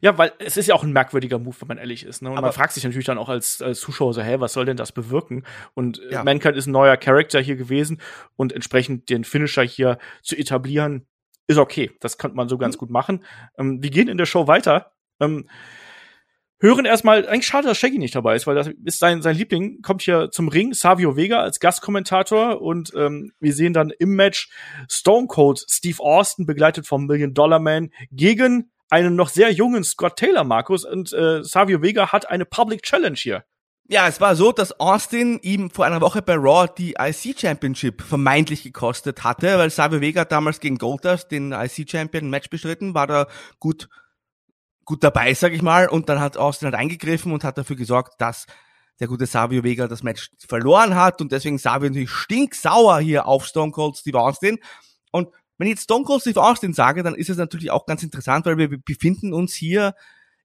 Ja, 0.00 0.16
weil 0.18 0.32
es 0.38 0.56
ist 0.56 0.66
ja 0.66 0.74
auch 0.74 0.84
ein 0.84 0.92
merkwürdiger 0.92 1.38
Move, 1.38 1.56
wenn 1.60 1.68
man 1.68 1.78
ehrlich 1.78 2.04
ist. 2.04 2.22
Ne? 2.22 2.30
Und 2.30 2.38
Aber 2.38 2.48
man 2.48 2.52
fragt 2.52 2.72
sich 2.72 2.84
natürlich 2.84 3.06
dann 3.06 3.18
auch 3.18 3.28
als, 3.28 3.62
als 3.62 3.80
Zuschauer 3.80 4.14
so, 4.14 4.22
hey, 4.22 4.40
was 4.40 4.52
soll 4.52 4.64
denn 4.64 4.76
das 4.76 4.92
bewirken? 4.92 5.44
Und 5.74 6.00
äh, 6.02 6.12
ja. 6.12 6.24
Mankind 6.24 6.56
ist 6.56 6.66
ein 6.66 6.72
neuer 6.72 6.96
Charakter 6.96 7.40
hier 7.40 7.56
gewesen 7.56 8.00
und 8.36 8.52
entsprechend 8.52 9.08
den 9.10 9.24
Finisher 9.24 9.62
hier 9.62 9.98
zu 10.22 10.36
etablieren, 10.36 11.06
ist 11.46 11.58
okay. 11.58 11.92
Das 12.00 12.18
könnte 12.18 12.36
man 12.36 12.48
so 12.48 12.58
ganz 12.58 12.76
mhm. 12.76 12.80
gut 12.80 12.90
machen. 12.90 13.24
Ähm, 13.58 13.82
wir 13.82 13.90
gehen 13.90 14.08
in 14.08 14.18
der 14.18 14.26
Show 14.26 14.46
weiter. 14.46 14.92
Ähm, 15.20 15.48
hören 16.60 16.86
erstmal, 16.86 17.28
eigentlich 17.28 17.46
schade, 17.46 17.68
dass 17.68 17.78
Shaggy 17.78 17.98
nicht 17.98 18.14
dabei 18.14 18.34
ist, 18.34 18.46
weil 18.46 18.54
das 18.54 18.70
ist 18.84 18.98
sein, 18.98 19.22
sein 19.22 19.36
Liebling, 19.36 19.82
kommt 19.82 20.02
hier 20.02 20.30
zum 20.30 20.48
Ring, 20.48 20.72
Savio 20.72 21.16
Vega 21.16 21.40
als 21.40 21.60
Gastkommentator 21.60 22.60
und 22.62 22.92
ähm, 22.96 23.32
wir 23.40 23.52
sehen 23.52 23.72
dann 23.72 23.90
im 23.90 24.14
Match 24.16 24.50
Stone 24.88 25.26
Cold 25.26 25.64
Steve 25.68 26.02
Austin, 26.02 26.46
begleitet 26.46 26.86
vom 26.86 27.06
Million 27.06 27.34
Dollar 27.34 27.60
Man, 27.60 27.90
gegen 28.10 28.70
einen 28.90 29.16
noch 29.16 29.28
sehr 29.28 29.50
jungen 29.52 29.84
Scott 29.84 30.16
Taylor, 30.16 30.44
Markus, 30.44 30.84
und 30.84 31.12
äh, 31.12 31.42
Savio 31.42 31.82
Vega 31.82 32.12
hat 32.12 32.28
eine 32.28 32.44
Public 32.44 32.82
Challenge 32.82 33.16
hier. 33.16 33.44
Ja, 33.88 34.08
es 34.08 34.20
war 34.20 34.34
so, 34.34 34.50
dass 34.50 34.80
Austin 34.80 35.38
ihm 35.42 35.70
vor 35.70 35.86
einer 35.86 36.00
Woche 36.00 36.20
bei 36.20 36.34
Raw 36.34 36.66
die 36.76 36.96
IC 36.98 37.38
Championship 37.38 38.02
vermeintlich 38.02 38.64
gekostet 38.64 39.22
hatte, 39.22 39.58
weil 39.58 39.70
Savio 39.70 40.00
Vega 40.00 40.24
damals 40.24 40.58
gegen 40.58 40.78
Goldust 40.78 41.30
den 41.30 41.52
IC 41.52 41.88
Champion 41.88 42.28
Match 42.28 42.50
bestritten, 42.50 42.94
war 42.94 43.06
da 43.06 43.26
gut 43.60 43.88
gut 44.84 45.02
dabei, 45.04 45.34
sag 45.34 45.52
ich 45.52 45.62
mal, 45.62 45.88
und 45.88 46.08
dann 46.08 46.20
hat 46.20 46.36
Austin 46.36 46.66
halt 46.66 46.76
eingegriffen 46.76 47.32
und 47.32 47.44
hat 47.44 47.58
dafür 47.58 47.76
gesorgt, 47.76 48.20
dass 48.20 48.46
der 49.00 49.08
gute 49.08 49.26
Savio 49.26 49.62
Vega 49.62 49.88
das 49.88 50.02
Match 50.02 50.30
verloren 50.38 50.94
hat. 50.94 51.20
Und 51.20 51.32
deswegen 51.32 51.58
Savio 51.58 51.88
natürlich 51.88 52.10
stinksauer 52.10 53.00
hier 53.00 53.26
auf 53.26 53.44
Stone 53.44 53.72
Cold 53.72 53.96
Steve 53.96 54.18
Austin 54.18 54.58
wenn 55.58 55.66
ich 55.66 55.72
jetzt 55.72 55.84
Stone 55.84 56.04
Cold 56.04 56.20
Steve 56.20 56.42
Austin 56.42 56.72
sage, 56.72 57.02
dann 57.02 57.14
ist 57.14 57.30
es 57.30 57.36
natürlich 57.36 57.70
auch 57.70 57.86
ganz 57.86 58.02
interessant, 58.02 58.46
weil 58.46 58.58
wir 58.58 58.68
befinden 58.68 59.32
uns 59.32 59.54
hier 59.54 59.94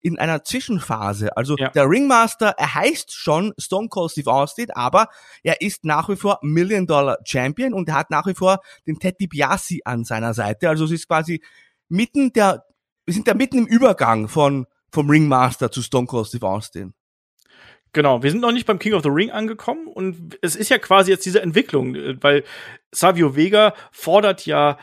in 0.02 0.18
einer 0.18 0.44
Zwischenphase. 0.44 1.36
Also 1.38 1.56
ja. 1.58 1.70
der 1.70 1.90
Ringmaster, 1.90 2.56
er 2.58 2.74
heißt 2.74 3.14
schon 3.14 3.54
Stone 3.58 3.90
Cold 3.90 4.12
Steve 4.12 4.32
Austin, 4.32 4.72
aber 4.72 5.10
er 5.44 5.62
ist 5.62 5.86
nach 5.86 6.10
wie 6.10 6.16
vor 6.16 6.40
Million 6.42 6.88
Dollar 6.88 7.18
Champion 7.24 7.74
und 7.74 7.88
er 7.88 7.96
hat 7.96 8.10
nach 8.10 8.26
wie 8.26 8.34
vor 8.34 8.62
den 8.88 9.00
Ted 9.00 9.20
DiBiase 9.20 9.80
an 9.86 10.04
seiner 10.04 10.34
Seite. 10.34 10.70
Also 10.70 10.86
es 10.86 10.92
ist 10.92 11.08
quasi 11.08 11.44
mitten 11.88 12.34
der, 12.34 12.66
wir 13.06 13.14
sind 13.14 13.28
da 13.28 13.34
mitten 13.34 13.60
im 13.60 13.68
Übergang 13.68 14.28
von 14.28 14.66
vom 14.92 15.10
Ringmaster 15.10 15.72
zu 15.72 15.82
Stone 15.82 16.08
Cold 16.08 16.28
Steve 16.28 16.48
Austin. 16.48 16.94
Genau, 17.94 18.24
wir 18.24 18.32
sind 18.32 18.40
noch 18.40 18.54
nicht 18.54 18.66
beim 18.66 18.80
King 18.80 18.94
of 18.94 19.04
the 19.04 19.10
Ring 19.10 19.32
angekommen 19.32 19.88
und 19.88 20.38
es 20.42 20.56
ist 20.56 20.70
ja 20.70 20.78
quasi 20.78 21.12
jetzt 21.12 21.26
diese 21.26 21.42
Entwicklung, 21.42 21.96
äh, 21.96 22.16
weil 22.22 22.44
Savio 22.92 23.36
Vega 23.36 23.74
fordert 23.92 24.46
ja 24.46 24.78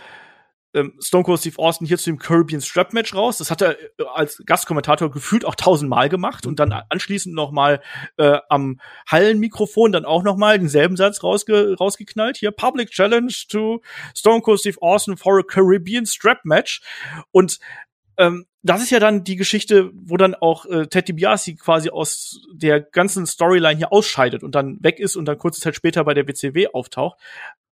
ähm, 0.75 0.93
Stone 1.01 1.25
Cold 1.25 1.41
Steve 1.41 1.59
Austin 1.59 1.87
hier 1.87 1.97
zu 1.97 2.11
dem 2.11 2.19
Caribbean 2.19 2.61
Strap 2.61 2.93
Match 2.93 3.15
raus. 3.15 3.39
Das 3.39 3.51
hat 3.51 3.63
er 3.63 3.81
äh, 3.81 3.87
als 4.15 4.43
Gastkommentator 4.45 5.11
gefühlt 5.11 5.45
auch 5.45 5.55
tausendmal 5.55 6.11
gemast 6.11 6.47
und 6.47 6.59
dann 6.61 6.73
anschließend 6.73 7.35
noch 7.35 7.51
mal 7.51 7.81
äh, 8.19 8.39
am 8.51 8.79
Hallenmikrofon 9.11 9.93
dann 9.93 10.05
auch 10.05 10.23
noch 10.23 10.37
mal 10.37 10.59
denselben 10.59 10.97
Satz 10.97 11.23
rausge 11.23 11.77
rausgeknallt. 11.79 12.37
Hier 12.37 12.51
Public 12.51 12.91
Challenge 12.91 13.33
to 13.49 13.81
Stone 14.15 14.43
Cold 14.43 14.61
Steve 14.61 14.77
Austin 14.81 15.17
for 15.17 15.39
a 15.39 15.43
Caribbean 15.43 16.05
Strap 16.05 16.45
Match 16.45 16.83
und 17.31 17.59
ähm, 18.19 18.47
das 18.63 18.83
ist 18.83 18.91
ja 18.91 18.99
dann 18.99 19.25
die 19.25 19.37
Geschichte, 19.37 19.91
wo 19.95 20.17
dann 20.17 20.35
auch 20.35 20.67
äh, 20.67 20.87
Ted 20.87 21.09
DiBiase 21.09 21.55
quasi 21.55 21.91
aus 21.91 22.41
der 22.53 22.81
ganzen 22.81 23.27
Storyline 23.27 23.77
hier 23.77 23.93
ausscheidet 23.93 24.43
und 24.43 24.55
dann 24.55 24.79
weg 24.83 24.99
ist 24.99 25.17
und 25.17 25.25
dann 25.25 25.39
kurze 25.39 25.61
Zeit 25.61 25.77
später 25.77 26.05
bei 26.05 26.15
der 26.15 26.27
WCW 26.27 26.69
auftaucht. 26.73 27.19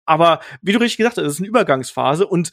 Aber 0.04 0.40
wie 0.62 0.72
du 0.72 0.78
richtig 0.78 0.98
gesagt 0.98 1.18
hast, 1.18 1.24
es 1.24 1.34
ist 1.34 1.40
eine 1.40 1.48
Übergangsphase 1.48 2.26
und 2.26 2.52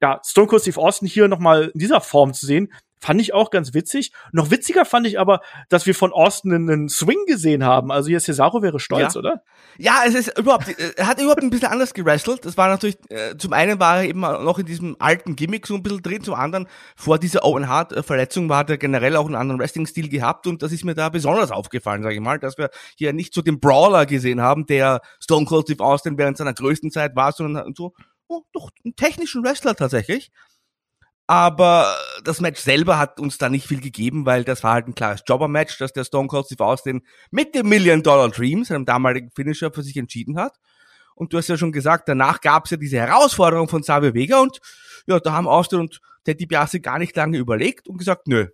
ja, 0.00 0.20
Stone 0.24 0.46
Cold 0.46 0.62
Steve 0.62 0.80
Austin 0.80 1.08
hier 1.08 1.28
nochmal 1.28 1.70
in 1.74 1.80
dieser 1.80 2.00
Form 2.00 2.32
zu 2.32 2.46
sehen, 2.46 2.72
fand 3.02 3.20
ich 3.20 3.34
auch 3.34 3.50
ganz 3.50 3.74
witzig. 3.74 4.12
Noch 4.30 4.50
witziger 4.50 4.84
fand 4.84 5.06
ich 5.08 5.18
aber, 5.18 5.40
dass 5.68 5.86
wir 5.86 5.94
von 5.94 6.12
Austin 6.12 6.52
einen 6.52 6.88
Swing 6.88 7.26
gesehen 7.26 7.64
haben. 7.64 7.90
Also 7.90 8.08
hier 8.08 8.20
Cesaro 8.20 8.62
wäre 8.62 8.78
stolz, 8.78 9.14
ja. 9.14 9.18
oder? 9.18 9.42
Ja, 9.76 10.02
es 10.06 10.14
ist 10.14 10.38
überhaupt, 10.38 10.68
er 10.96 11.06
hat 11.06 11.20
überhaupt 11.20 11.42
ein 11.42 11.50
bisschen 11.50 11.68
anders 11.68 11.94
gewrestelt. 11.94 12.44
Das 12.44 12.56
war 12.56 12.68
natürlich, 12.68 12.96
äh, 13.10 13.36
zum 13.36 13.52
einen 13.52 13.80
war 13.80 13.98
er 13.98 14.04
eben 14.04 14.20
noch 14.20 14.58
in 14.60 14.66
diesem 14.66 14.96
alten 15.00 15.34
Gimmick 15.34 15.66
so 15.66 15.74
ein 15.74 15.82
bisschen 15.82 16.02
drin, 16.02 16.22
zum 16.22 16.34
anderen 16.34 16.68
vor 16.94 17.18
dieser 17.18 17.44
Owen 17.44 17.68
Hart 17.68 17.92
Verletzung 18.04 18.48
war 18.48 18.68
er 18.68 18.78
generell 18.78 19.16
auch 19.16 19.26
einen 19.26 19.34
anderen 19.34 19.60
Wrestling-Stil 19.60 20.08
gehabt 20.08 20.46
und 20.46 20.62
das 20.62 20.70
ist 20.70 20.84
mir 20.84 20.94
da 20.94 21.08
besonders 21.08 21.50
aufgefallen, 21.50 22.04
sage 22.04 22.14
ich 22.14 22.20
mal, 22.20 22.38
dass 22.38 22.56
wir 22.56 22.70
hier 22.96 23.12
nicht 23.12 23.34
so 23.34 23.42
den 23.42 23.58
Brawler 23.58 24.06
gesehen 24.06 24.40
haben, 24.40 24.66
der 24.66 25.00
Stone 25.18 25.46
Cold 25.46 25.66
Steve 25.66 25.82
Austin 25.82 26.18
während 26.18 26.36
seiner 26.36 26.54
größten 26.54 26.92
Zeit 26.92 27.16
war, 27.16 27.32
sondern 27.32 27.74
so, 27.74 27.94
oh, 28.28 28.42
doch, 28.52 28.70
einen 28.84 28.94
technischen 28.94 29.44
Wrestler 29.44 29.74
tatsächlich. 29.74 30.30
Aber 31.32 31.96
das 32.24 32.42
Match 32.42 32.60
selber 32.60 32.98
hat 32.98 33.18
uns 33.18 33.38
da 33.38 33.48
nicht 33.48 33.66
viel 33.66 33.80
gegeben, 33.80 34.26
weil 34.26 34.44
das 34.44 34.62
war 34.62 34.74
halt 34.74 34.86
ein 34.86 34.94
klares 34.94 35.22
Jobber-Match, 35.26 35.78
dass 35.78 35.94
der 35.94 36.04
Stone 36.04 36.28
Cold 36.28 36.44
Steve 36.44 36.62
Austin 36.62 37.00
mit 37.30 37.54
dem 37.54 37.70
Million 37.70 38.02
Dollar 38.02 38.28
Dream, 38.28 38.64
seinem 38.64 38.84
damaligen 38.84 39.30
Finisher, 39.30 39.72
für 39.72 39.82
sich 39.82 39.96
entschieden 39.96 40.38
hat. 40.38 40.58
Und 41.14 41.32
du 41.32 41.38
hast 41.38 41.48
ja 41.48 41.56
schon 41.56 41.72
gesagt, 41.72 42.06
danach 42.06 42.42
gab 42.42 42.66
es 42.66 42.72
ja 42.72 42.76
diese 42.76 42.98
Herausforderung 42.98 43.66
von 43.66 43.82
Savio 43.82 44.12
Vega 44.12 44.40
und 44.42 44.60
ja, 45.06 45.20
da 45.20 45.32
haben 45.32 45.48
Austin 45.48 45.80
und 45.80 46.02
Teddy 46.24 46.44
Biasi 46.44 46.80
gar 46.80 46.98
nicht 46.98 47.16
lange 47.16 47.38
überlegt 47.38 47.88
und 47.88 47.96
gesagt, 47.96 48.28
nö, 48.28 48.48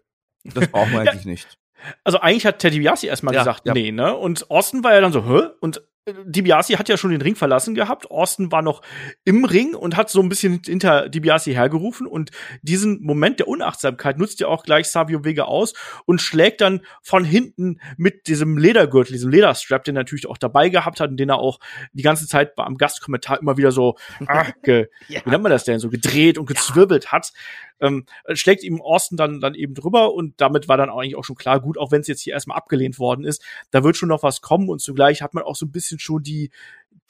das 0.45 0.69
brauchen 0.71 0.93
wir 0.93 1.01
eigentlich 1.01 1.27
nicht. 1.27 1.59
Also 2.05 2.21
eigentlich 2.21 2.47
hat 2.47 2.61
Teddy 2.61 2.79
Biasi 2.79 3.09
erstmal 3.09 3.35
ja, 3.35 3.41
gesagt, 3.41 3.67
ja. 3.67 3.75
nee, 3.75 3.91
ne? 3.91 4.15
Und 4.15 4.53
Austin 4.53 4.85
war 4.85 4.95
ja 4.95 5.01
dann 5.01 5.13
so, 5.13 5.25
hä? 5.25 5.49
Und 5.61 5.83
DiBiase 6.27 6.79
hat 6.79 6.89
ja 6.89 6.97
schon 6.97 7.11
den 7.11 7.23
Ring 7.23 7.37
verlassen 7.37 7.75
gehabt. 7.75 8.11
Austin 8.11 8.53
war 8.53 8.63
noch 8.63 8.83
im 9.25 9.45
Ring 9.45 9.75
und 9.75 9.97
hat 9.97 10.11
so 10.11 10.21
ein 10.21 10.29
bisschen 10.29 10.61
hinter 10.65 11.09
DiBiase 11.09 11.53
hergerufen. 11.53 12.07
Und 12.07 12.31
diesen 12.63 13.03
Moment 13.03 13.41
der 13.41 13.49
Unachtsamkeit 13.49 14.19
nutzt 14.19 14.41
ja 14.41 14.49
auch 14.49 14.65
gleich 14.65 14.89
Savio 14.89 15.25
Vega 15.25 15.45
aus 15.45 15.75
und 16.07 16.21
schlägt 16.21 16.61
dann 16.61 16.81
von 17.03 17.25
hinten 17.25 17.81
mit 17.97 18.27
diesem 18.27 18.59
Ledergürtel, 18.59 19.13
diesem 19.13 19.31
Lederstrap, 19.31 19.85
den 19.85 19.97
er 19.97 20.01
natürlich 20.01 20.27
auch 20.27 20.39
dabei 20.39 20.69
gehabt 20.69 21.01
hat 21.01 21.11
und 21.11 21.17
den 21.17 21.31
er 21.31 21.39
auch 21.39 21.59
die 21.93 22.03
ganze 22.03 22.27
Zeit 22.27 22.53
am 22.59 22.77
Gastkommentar 22.77 23.41
immer 23.41 23.57
wieder 23.57 23.73
so, 23.73 23.97
ach, 24.27 24.53
ge, 24.63 24.89
ja. 25.09 25.21
wie 25.25 25.31
nennt 25.31 25.43
man 25.43 25.53
das 25.53 25.65
denn, 25.65 25.79
so 25.79 25.91
gedreht 25.91 26.39
und 26.39 26.47
gezwirbelt 26.47 27.05
ja. 27.07 27.13
hat 27.13 27.33
ähm, 27.81 28.07
schlägt 28.33 28.63
ihm 28.65 28.81
Austin 28.81 29.17
dann, 29.17 29.41
dann 29.41 29.55
eben 29.55 29.75
drüber 29.75 30.15
und 30.15 30.41
damit 30.41 30.69
war 30.69 30.77
dann 30.77 30.91
eigentlich 30.91 31.17
auch 31.17 31.25
schon 31.25 31.37
klar, 31.37 31.61
gut, 31.61 31.79
auch 31.79 31.91
wenn 31.91 32.01
es 32.01 32.09
jetzt 32.09 32.23
hier 32.23 32.33
erstmal 32.33 32.57
abgelehnt 32.57 32.99
worden 32.99 33.25
ist, 33.25 33.43
da 33.71 33.85
wird 33.85 33.97
schon 33.97 34.09
noch 34.09 34.23
was 34.23 34.41
kommen 34.41 34.69
und 34.69 34.81
zugleich 34.81 35.23
hat 35.23 35.35
man 35.35 35.45
auch 35.45 35.57
so 35.57 35.67
ein 35.67 35.73
bisschen 35.73 35.98
schon 35.99 36.23
die, 36.23 36.51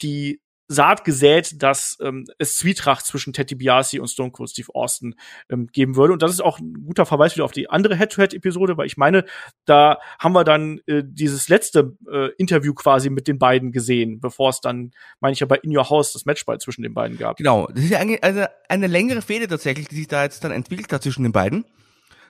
die 0.01 0.41
Saat 0.71 1.03
gesät, 1.03 1.63
dass 1.63 1.97
ähm, 1.99 2.27
es 2.37 2.57
Zwietracht 2.57 3.03
zwischen 3.03 3.33
Teddy 3.33 3.55
Biasi 3.55 3.99
und 3.99 4.07
Stone 4.07 4.29
Cold 4.29 4.51
Steve 4.51 4.67
Austin 4.75 5.15
ähm, 5.49 5.65
geben 5.65 5.95
würde. 5.95 6.13
Und 6.13 6.21
das 6.21 6.31
ist 6.31 6.41
auch 6.41 6.59
ein 6.59 6.85
guter 6.85 7.07
Verweis 7.07 7.33
wieder 7.35 7.43
auf 7.43 7.51
die 7.51 7.71
andere 7.71 7.97
Head-to-Head-Episode, 7.97 8.77
weil 8.77 8.85
ich 8.85 8.95
meine, 8.95 9.25
da 9.65 9.97
haben 10.19 10.33
wir 10.33 10.43
dann 10.43 10.79
äh, 10.85 11.01
dieses 11.03 11.49
letzte 11.49 11.97
äh, 12.07 12.29
Interview 12.37 12.75
quasi 12.75 13.09
mit 13.09 13.27
den 13.27 13.39
beiden 13.39 13.71
gesehen, 13.71 14.19
bevor 14.19 14.51
es 14.51 14.61
dann, 14.61 14.91
meine 15.19 15.33
ich 15.33 15.39
ja, 15.39 15.47
bei 15.47 15.57
In 15.57 15.75
Your 15.75 15.89
House 15.89 16.13
das 16.13 16.25
Matchball 16.25 16.59
zwischen 16.59 16.83
den 16.83 16.93
beiden 16.93 17.17
gab. 17.17 17.37
Genau, 17.37 17.65
das 17.73 17.85
ist 17.85 17.89
ja 17.89 17.97
eigentlich 17.97 18.23
also 18.23 18.45
eine 18.67 18.85
längere 18.85 19.23
Fehde 19.23 19.47
tatsächlich, 19.47 19.87
die 19.87 19.95
sich 19.95 20.07
da 20.07 20.21
jetzt 20.21 20.43
dann 20.43 20.51
entwickelt 20.51 20.93
hat 20.93 21.01
zwischen 21.01 21.23
den 21.23 21.31
beiden 21.31 21.65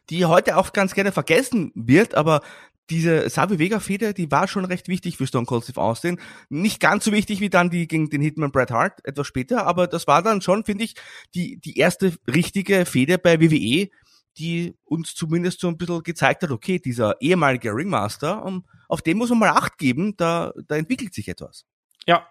die 0.09 0.25
heute 0.25 0.57
auch 0.57 0.73
ganz 0.73 0.95
gerne 0.95 1.11
vergessen 1.11 1.71
wird, 1.75 2.15
aber 2.15 2.41
diese 2.89 3.29
Savio 3.29 3.59
Vega 3.59 3.79
Feder, 3.79 4.13
die 4.13 4.31
war 4.31 4.47
schon 4.47 4.65
recht 4.65 4.87
wichtig 4.87 5.17
für 5.17 5.27
Stone 5.27 5.45
Cold 5.45 5.63
Steve 5.63 5.81
Austin. 5.81 6.19
Nicht 6.49 6.79
ganz 6.79 7.05
so 7.05 7.11
wichtig 7.11 7.39
wie 7.39 7.49
dann 7.49 7.69
die 7.69 7.87
gegen 7.87 8.09
den 8.09 8.21
Hitman 8.21 8.51
Bret 8.51 8.71
Hart 8.71 9.05
etwas 9.05 9.27
später, 9.27 9.65
aber 9.65 9.87
das 9.87 10.07
war 10.07 10.21
dann 10.21 10.41
schon, 10.41 10.65
finde 10.65 10.83
ich, 10.83 10.95
die, 11.35 11.57
die 11.57 11.77
erste 11.77 12.13
richtige 12.27 12.85
Feder 12.85 13.17
bei 13.17 13.39
WWE, 13.39 13.89
die 14.37 14.75
uns 14.85 15.13
zumindest 15.15 15.59
so 15.59 15.67
ein 15.67 15.77
bisschen 15.77 16.03
gezeigt 16.03 16.43
hat, 16.43 16.51
okay, 16.51 16.79
dieser 16.79 17.21
ehemalige 17.21 17.73
Ringmaster, 17.73 18.43
um, 18.43 18.65
auf 18.87 19.01
den 19.01 19.17
muss 19.17 19.29
man 19.29 19.39
mal 19.39 19.49
Acht 19.49 19.77
geben, 19.77 20.15
da, 20.17 20.53
da 20.67 20.75
entwickelt 20.75 21.13
sich 21.13 21.27
etwas. 21.27 21.65
Ja, 22.07 22.27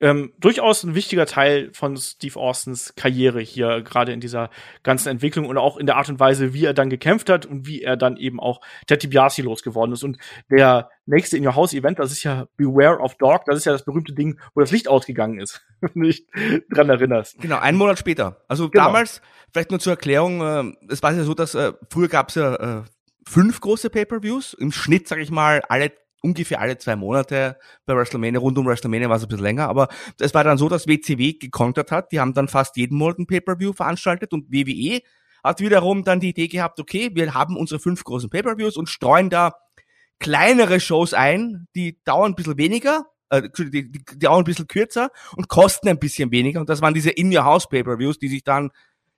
ähm, 0.00 0.32
durchaus 0.38 0.82
ein 0.84 0.94
wichtiger 0.94 1.26
Teil 1.26 1.70
von 1.72 1.96
Steve 1.96 2.38
Austins 2.38 2.94
Karriere 2.96 3.40
hier, 3.40 3.82
gerade 3.82 4.12
in 4.12 4.20
dieser 4.20 4.50
ganzen 4.82 5.08
Entwicklung 5.08 5.46
und 5.46 5.58
auch 5.58 5.76
in 5.76 5.86
der 5.86 5.96
Art 5.96 6.08
und 6.08 6.20
Weise, 6.20 6.54
wie 6.54 6.64
er 6.64 6.74
dann 6.74 6.90
gekämpft 6.90 7.28
hat 7.28 7.46
und 7.46 7.66
wie 7.66 7.82
er 7.82 7.96
dann 7.96 8.16
eben 8.16 8.40
auch 8.40 8.60
Teddy 8.86 9.08
Biasi 9.08 9.42
losgeworden 9.42 9.92
ist. 9.92 10.02
Und 10.02 10.18
der 10.50 10.90
nächste 11.06 11.36
In 11.36 11.46
Your 11.46 11.54
House 11.54 11.74
Event, 11.74 11.98
das 11.98 12.12
ist 12.12 12.22
ja 12.22 12.46
Beware 12.56 12.98
of 13.00 13.16
Dog, 13.16 13.44
das 13.46 13.58
ist 13.58 13.64
ja 13.64 13.72
das 13.72 13.84
berühmte 13.84 14.14
Ding, 14.14 14.38
wo 14.54 14.60
das 14.60 14.70
Licht 14.70 14.88
ausgegangen 14.88 15.40
ist, 15.40 15.62
wenn 15.80 16.02
du 16.02 16.08
dich 16.08 16.26
dran 16.70 16.88
erinnerst. 16.88 17.40
Genau, 17.40 17.58
einen 17.58 17.78
Monat 17.78 17.98
später. 17.98 18.42
Also 18.48 18.70
genau. 18.70 18.86
damals, 18.86 19.20
vielleicht 19.52 19.70
nur 19.70 19.80
zur 19.80 19.92
Erklärung, 19.92 20.40
äh, 20.40 20.92
es 20.92 21.02
war 21.02 21.12
ja 21.12 21.24
so, 21.24 21.34
dass 21.34 21.54
äh, 21.54 21.72
früher 21.90 22.08
gab 22.08 22.30
es 22.30 22.36
ja 22.36 22.54
äh, 22.54 22.82
fünf 23.26 23.60
große 23.60 23.90
Pay-Per-Views, 23.90 24.54
im 24.54 24.72
Schnitt, 24.72 25.08
sage 25.08 25.22
ich 25.22 25.30
mal, 25.30 25.62
alle 25.68 25.92
ungefähr 26.22 26.60
alle 26.60 26.78
zwei 26.78 26.96
Monate 26.96 27.58
bei 27.86 27.94
WrestleMania, 27.94 28.40
rund 28.40 28.58
um 28.58 28.66
WrestleMania 28.66 29.08
war 29.08 29.16
es 29.16 29.22
ein 29.22 29.28
bisschen 29.28 29.44
länger, 29.44 29.68
aber 29.68 29.88
es 30.18 30.34
war 30.34 30.44
dann 30.44 30.58
so, 30.58 30.68
dass 30.68 30.86
WCW 30.86 31.34
gekontert 31.34 31.90
hat, 31.90 32.12
die 32.12 32.20
haben 32.20 32.34
dann 32.34 32.48
fast 32.48 32.76
jeden 32.76 32.96
Monat 32.96 33.18
ein 33.18 33.26
Pay-Per-View 33.26 33.72
veranstaltet 33.72 34.32
und 34.32 34.50
WWE 34.50 35.00
hat 35.42 35.60
wiederum 35.60 36.04
dann 36.04 36.20
die 36.20 36.30
Idee 36.30 36.48
gehabt, 36.48 36.78
okay, 36.80 37.10
wir 37.14 37.34
haben 37.34 37.56
unsere 37.56 37.80
fünf 37.80 38.04
großen 38.04 38.28
Pay-Per-Views 38.28 38.76
und 38.76 38.88
streuen 38.88 39.30
da 39.30 39.54
kleinere 40.18 40.80
Shows 40.80 41.14
ein, 41.14 41.66
die 41.74 41.98
dauern 42.04 42.32
ein 42.32 42.34
bisschen 42.34 42.58
weniger, 42.58 43.06
äh, 43.30 43.48
die, 43.56 43.70
die, 43.70 43.90
die 43.90 44.18
dauern 44.18 44.42
ein 44.42 44.44
bisschen 44.44 44.66
kürzer 44.66 45.10
und 45.36 45.48
kosten 45.48 45.88
ein 45.88 45.98
bisschen 45.98 46.30
weniger 46.30 46.60
und 46.60 46.68
das 46.68 46.82
waren 46.82 46.94
diese 46.94 47.10
In-Your-House 47.10 47.68
Pay-Per-Views, 47.68 48.18
die 48.18 48.28
sich 48.28 48.44
dann 48.44 48.70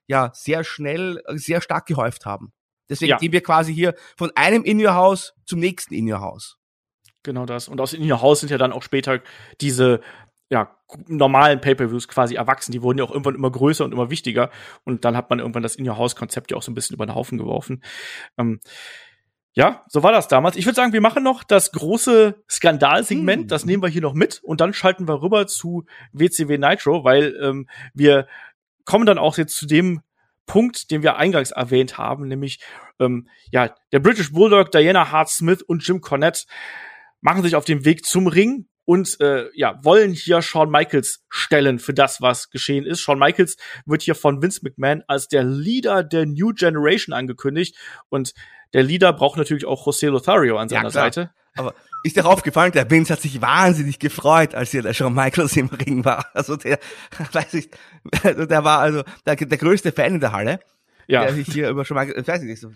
ja 0.07 0.31
sehr 0.35 0.63
schnell, 0.63 1.21
sehr 1.35 1.61
stark 1.61 1.87
gehäuft 1.87 2.27
haben. 2.27 2.53
Deswegen 2.89 3.11
ja. 3.11 3.17
gehen 3.17 3.33
wir 3.33 3.43
quasi 3.43 3.75
hier 3.75 3.95
von 4.17 4.31
einem 4.35 4.65
In-Your-House 4.65 5.35
zum 5.45 5.59
nächsten 5.61 5.95
In-Your-House. 5.95 6.59
Genau 7.23 7.47
das. 7.47 7.69
Und 7.69 7.81
aus 7.81 7.93
In 7.93 8.11
Your 8.11 8.21
House 8.21 8.41
sind 8.41 8.51
ja 8.51 8.59
dann 8.59 8.73
auch 8.73 8.83
später 8.83 9.21
diese 9.61 10.01
ja, 10.51 10.77
normalen 11.07 11.61
Pay-Per-Views 11.61 12.09
quasi 12.09 12.35
erwachsen. 12.35 12.73
Die 12.73 12.83
wurden 12.83 12.99
ja 12.99 13.05
auch 13.05 13.11
irgendwann 13.11 13.35
immer 13.35 13.51
größer 13.51 13.85
und 13.85 13.93
immer 13.93 14.11
wichtiger. 14.11 14.51
Und 14.85 15.05
dann 15.05 15.17
hat 15.17 15.31
man 15.31 15.39
irgendwann 15.39 15.63
das 15.63 15.77
In 15.77 15.89
Your 15.89 15.97
House-Konzept 15.97 16.51
ja 16.51 16.57
auch 16.57 16.63
so 16.63 16.71
ein 16.71 16.75
bisschen 16.75 16.95
über 16.95 17.07
den 17.07 17.15
Haufen 17.15 17.39
geworfen. 17.39 17.83
Ähm, 18.37 18.61
ja, 19.55 19.85
so 19.89 20.03
war 20.03 20.13
das 20.13 20.29
damals. 20.29 20.57
Ich 20.57 20.67
würde 20.67 20.77
sagen, 20.77 20.93
wir 20.93 21.01
machen 21.01 21.23
noch 21.23 21.43
das 21.43 21.73
große 21.73 22.43
Skandalsegment. 22.51 23.43
Hm. 23.43 23.49
Das 23.49 23.65
nehmen 23.65 23.83
wir 23.83 23.89
hier 23.89 24.03
noch 24.03 24.15
mit. 24.15 24.43
Und 24.43 24.61
dann 24.61 24.75
schalten 24.75 25.09
wir 25.09 25.23
rüber 25.23 25.47
zu 25.47 25.85
WCW 26.13 26.59
Nitro, 26.59 27.05
weil 27.05 27.35
ähm, 27.41 27.69
wir 27.95 28.27
kommen 28.85 29.07
dann 29.07 29.19
auch 29.19 29.39
jetzt 29.39 29.57
zu 29.57 29.67
dem 29.67 30.03
Punkt, 30.47 30.91
den 30.91 31.03
wir 31.03 31.17
eingangs 31.17 31.51
erwähnt 31.51 31.99
haben, 31.99 32.29
nämlich 32.29 32.61
ähm, 32.99 33.29
ja 33.51 33.75
der 33.93 34.01
British 34.01 34.33
Bulldog, 34.33 34.73
Diana 34.73 35.11
Hart 35.11 35.29
Smith 35.29 35.63
und 35.63 35.87
Jim 35.87 36.01
Cornette 36.01 36.45
machen 37.23 37.43
sich 37.43 37.57
auf 37.57 37.65
den 37.65 37.87
Weg 37.87 38.05
zum 38.05 38.27
Ring 38.27 38.67
und 38.85 39.19
äh, 39.21 39.49
ja, 39.55 39.79
wollen 39.83 40.13
hier 40.13 40.43
Shawn 40.43 40.71
Michaels 40.71 41.25
stellen 41.31 41.79
für 41.79 41.95
das, 41.95 42.21
was 42.21 42.51
geschehen 42.51 42.85
ist. 42.85 43.01
Shawn 43.01 43.19
Michaels 43.19 43.57
wird 43.87 44.03
hier 44.03 44.15
von 44.15 44.43
Vince 44.43 44.61
McMahon 44.63 45.03
als 45.07 45.29
der 45.29 45.45
Leader 45.45 46.03
der 46.03 46.27
New 46.27 46.53
Generation 46.53 47.15
angekündigt 47.15 47.77
und 48.09 48.35
der 48.75 48.83
Leader 48.83 49.13
braucht 49.13 49.39
natürlich 49.39 49.65
auch 49.65 49.87
José 49.87 50.09
Lothario 50.09 50.59
an 50.59 50.69
seiner 50.69 50.85
ja, 50.85 50.91
Seite. 50.91 51.31
Aber 51.55 51.75
ist 52.05 52.17
dir 52.17 52.27
aufgefallen, 52.27 52.73
der 52.73 52.91
Vince 52.91 53.13
hat 53.13 53.21
sich 53.21 53.41
wahnsinnig 53.41 53.99
gefreut, 53.99 54.55
als 54.55 54.73
hier 54.73 54.83
der 54.83 54.95
Shawn 54.95 55.15
Michaels 55.15 55.57
im 55.57 55.69
Ring 55.69 56.05
war. 56.05 56.27
Also 56.35 56.57
der, 56.57 56.79
weiß 57.33 57.55
ich, 57.55 57.71
der 58.25 58.65
war 58.65 58.81
also 58.81 59.05
der, 59.27 59.37
der 59.37 59.59
größte 59.59 59.93
Fan 59.93 60.15
in 60.15 60.21
der 60.21 60.33
Halle. 60.33 60.61
Ja. 61.07 61.25
Der 61.25 61.35
sich 61.35 61.47
hier 61.49 61.69
über 61.69 61.85
Shawn 61.85 61.99
Michaels, 61.99 62.27
weiß 62.27 62.43
ich 62.43 62.49
nicht, 62.49 62.67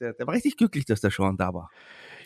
der, 0.00 0.14
der 0.14 0.26
war 0.26 0.34
richtig 0.34 0.56
glücklich, 0.56 0.86
dass 0.86 1.00
der 1.00 1.10
Shawn 1.10 1.36
da 1.36 1.52
war. 1.54 1.70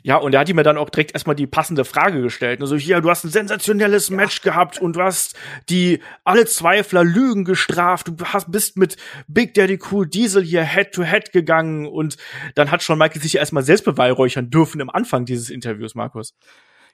Ja, 0.07 0.19
und 0.19 0.35
er 0.35 0.39
hat 0.39 0.49
ihm 0.49 0.57
ja 0.57 0.63
dann 0.63 0.79
auch 0.79 0.89
direkt 0.89 1.15
erstmal 1.15 1.35
die 1.35 1.49
passende 1.49 1.85
Frage 1.85 2.23
gestellt. 2.23 2.61
Also 2.61 2.77
hier, 2.77 3.01
du 3.01 3.11
hast 3.11 3.25
ein 3.25 3.31
sensationelles 3.31 4.09
Match 4.11 4.41
gehabt 4.41 4.81
und 4.81 4.95
du 4.95 5.03
hast 5.03 5.37
die 5.69 6.01
alle 6.23 6.47
Zweifler 6.47 7.03
Lügen 7.03 7.45
gestraft. 7.45 8.13
Du 8.15 8.25
hast, 8.25 8.53
bist 8.53 8.77
mit 8.77 8.97
Big 9.27 9.55
Daddy 9.55 9.81
Cool 9.91 10.07
Diesel 10.07 10.45
hier 10.45 10.63
Head 10.63 10.93
to 10.93 11.03
Head 11.03 11.33
gegangen 11.33 11.87
und 11.87 12.19
dann 12.55 12.71
hat 12.71 12.85
schon 12.85 13.01
Michael 13.01 13.21
sich 13.21 13.33
ja 13.33 13.41
erstmal 13.41 13.65
selbst 13.65 13.85
beweihräuchern 13.85 14.49
dürfen 14.49 14.81
im 14.81 14.91
Anfang 14.91 15.25
dieses 15.25 15.51
Interviews, 15.51 15.97
Markus. 15.97 16.37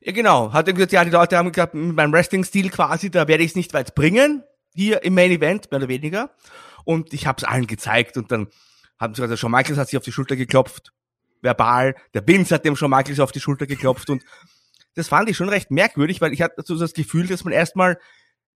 Ja, 0.00 0.12
genau. 0.12 0.54
Hat 0.54 0.66
er 0.68 0.72
gesagt, 0.72 0.92
ja, 0.92 1.04
die 1.04 1.10
Leute 1.10 1.36
haben 1.36 1.52
gesagt, 1.52 1.74
mit 1.74 1.94
meinem 1.94 2.14
Wrestling-Stil 2.14 2.70
quasi, 2.70 3.10
da 3.10 3.28
werde 3.28 3.44
ich 3.44 3.50
es 3.50 3.56
nicht 3.56 3.74
weit 3.74 3.94
bringen. 3.94 4.42
Hier 4.74 5.04
im 5.04 5.12
Main 5.12 5.32
Event, 5.32 5.70
mehr 5.70 5.80
oder 5.80 5.88
weniger. 5.88 6.30
Und 6.86 7.12
ich 7.12 7.26
habe 7.26 7.36
es 7.36 7.44
allen 7.44 7.66
gezeigt 7.66 8.16
und 8.16 8.32
dann 8.32 8.48
haben 8.98 9.14
sie 9.14 9.20
also 9.20 9.36
schon 9.36 9.52
Michaels 9.52 9.78
hat 9.78 9.88
sich 9.88 9.98
auf 9.98 10.04
die 10.04 10.12
Schulter 10.12 10.36
geklopft 10.36 10.94
verbal. 11.42 11.94
Der 12.14 12.26
Vince 12.26 12.54
hat 12.54 12.64
dem 12.64 12.76
schon 12.76 12.90
Michaels 12.90 13.20
auf 13.20 13.32
die 13.32 13.40
Schulter 13.40 13.66
geklopft 13.66 14.08
und 14.10 14.24
das 14.94 15.08
fand 15.08 15.28
ich 15.28 15.36
schon 15.36 15.48
recht 15.48 15.70
merkwürdig, 15.70 16.20
weil 16.20 16.32
ich 16.32 16.42
hatte 16.42 16.62
so 16.64 16.78
das 16.78 16.92
Gefühl, 16.92 17.26
dass 17.26 17.44
man 17.44 17.52
erstmal 17.52 17.98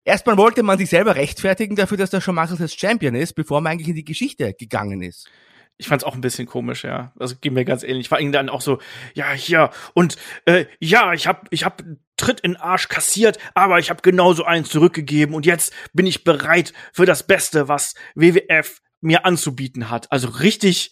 erstmal 0.03 0.37
wollte 0.37 0.63
man 0.63 0.77
sich 0.77 0.89
selber 0.89 1.15
rechtfertigen 1.15 1.75
dafür, 1.75 1.97
dass 1.97 2.09
der 2.09 2.21
Shawn 2.21 2.35
Michaels 2.35 2.59
jetzt 2.59 2.79
Champion 2.79 3.15
ist, 3.15 3.33
bevor 3.33 3.61
man 3.61 3.73
eigentlich 3.73 3.87
in 3.87 3.95
die 3.95 4.05
Geschichte 4.05 4.53
gegangen 4.53 5.01
ist. 5.01 5.29
Ich 5.77 5.87
fand's 5.87 6.03
auch 6.03 6.13
ein 6.13 6.21
bisschen 6.21 6.45
komisch, 6.45 6.83
ja. 6.83 7.13
Also 7.17 7.35
ging 7.41 7.53
mir 7.53 7.65
ganz 7.65 7.83
ähnlich. 7.83 8.11
War 8.11 8.19
ihnen 8.19 8.31
dann 8.31 8.49
auch 8.49 8.61
so, 8.61 8.79
ja, 9.15 9.31
hier 9.31 9.71
und 9.93 10.17
äh, 10.45 10.65
ja, 10.79 11.13
ich 11.13 11.27
hab, 11.27 11.47
ich 11.49 11.65
hab 11.65 11.83
Tritt 12.15 12.41
in 12.41 12.55
Arsch 12.55 12.89
kassiert, 12.89 13.39
aber 13.55 13.79
ich 13.79 13.89
hab 13.89 14.03
genauso 14.03 14.45
einen 14.45 14.65
zurückgegeben 14.65 15.33
und 15.33 15.45
jetzt 15.45 15.73
bin 15.93 16.05
ich 16.05 16.23
bereit 16.23 16.73
für 16.93 17.05
das 17.05 17.23
Beste, 17.23 17.67
was 17.67 17.95
WWF 18.15 18.81
mir 19.01 19.25
anzubieten 19.25 19.89
hat. 19.89 20.11
Also 20.11 20.29
richtig 20.29 20.91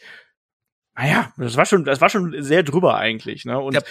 naja, 0.95 1.31
das 1.37 1.57
war 1.57 1.65
schon, 1.65 1.85
das 1.85 2.01
war 2.01 2.09
schon 2.09 2.35
sehr 2.43 2.63
drüber 2.63 2.97
eigentlich, 2.97 3.45
ne? 3.45 3.59
Und 3.59 3.75
ja. 3.75 3.81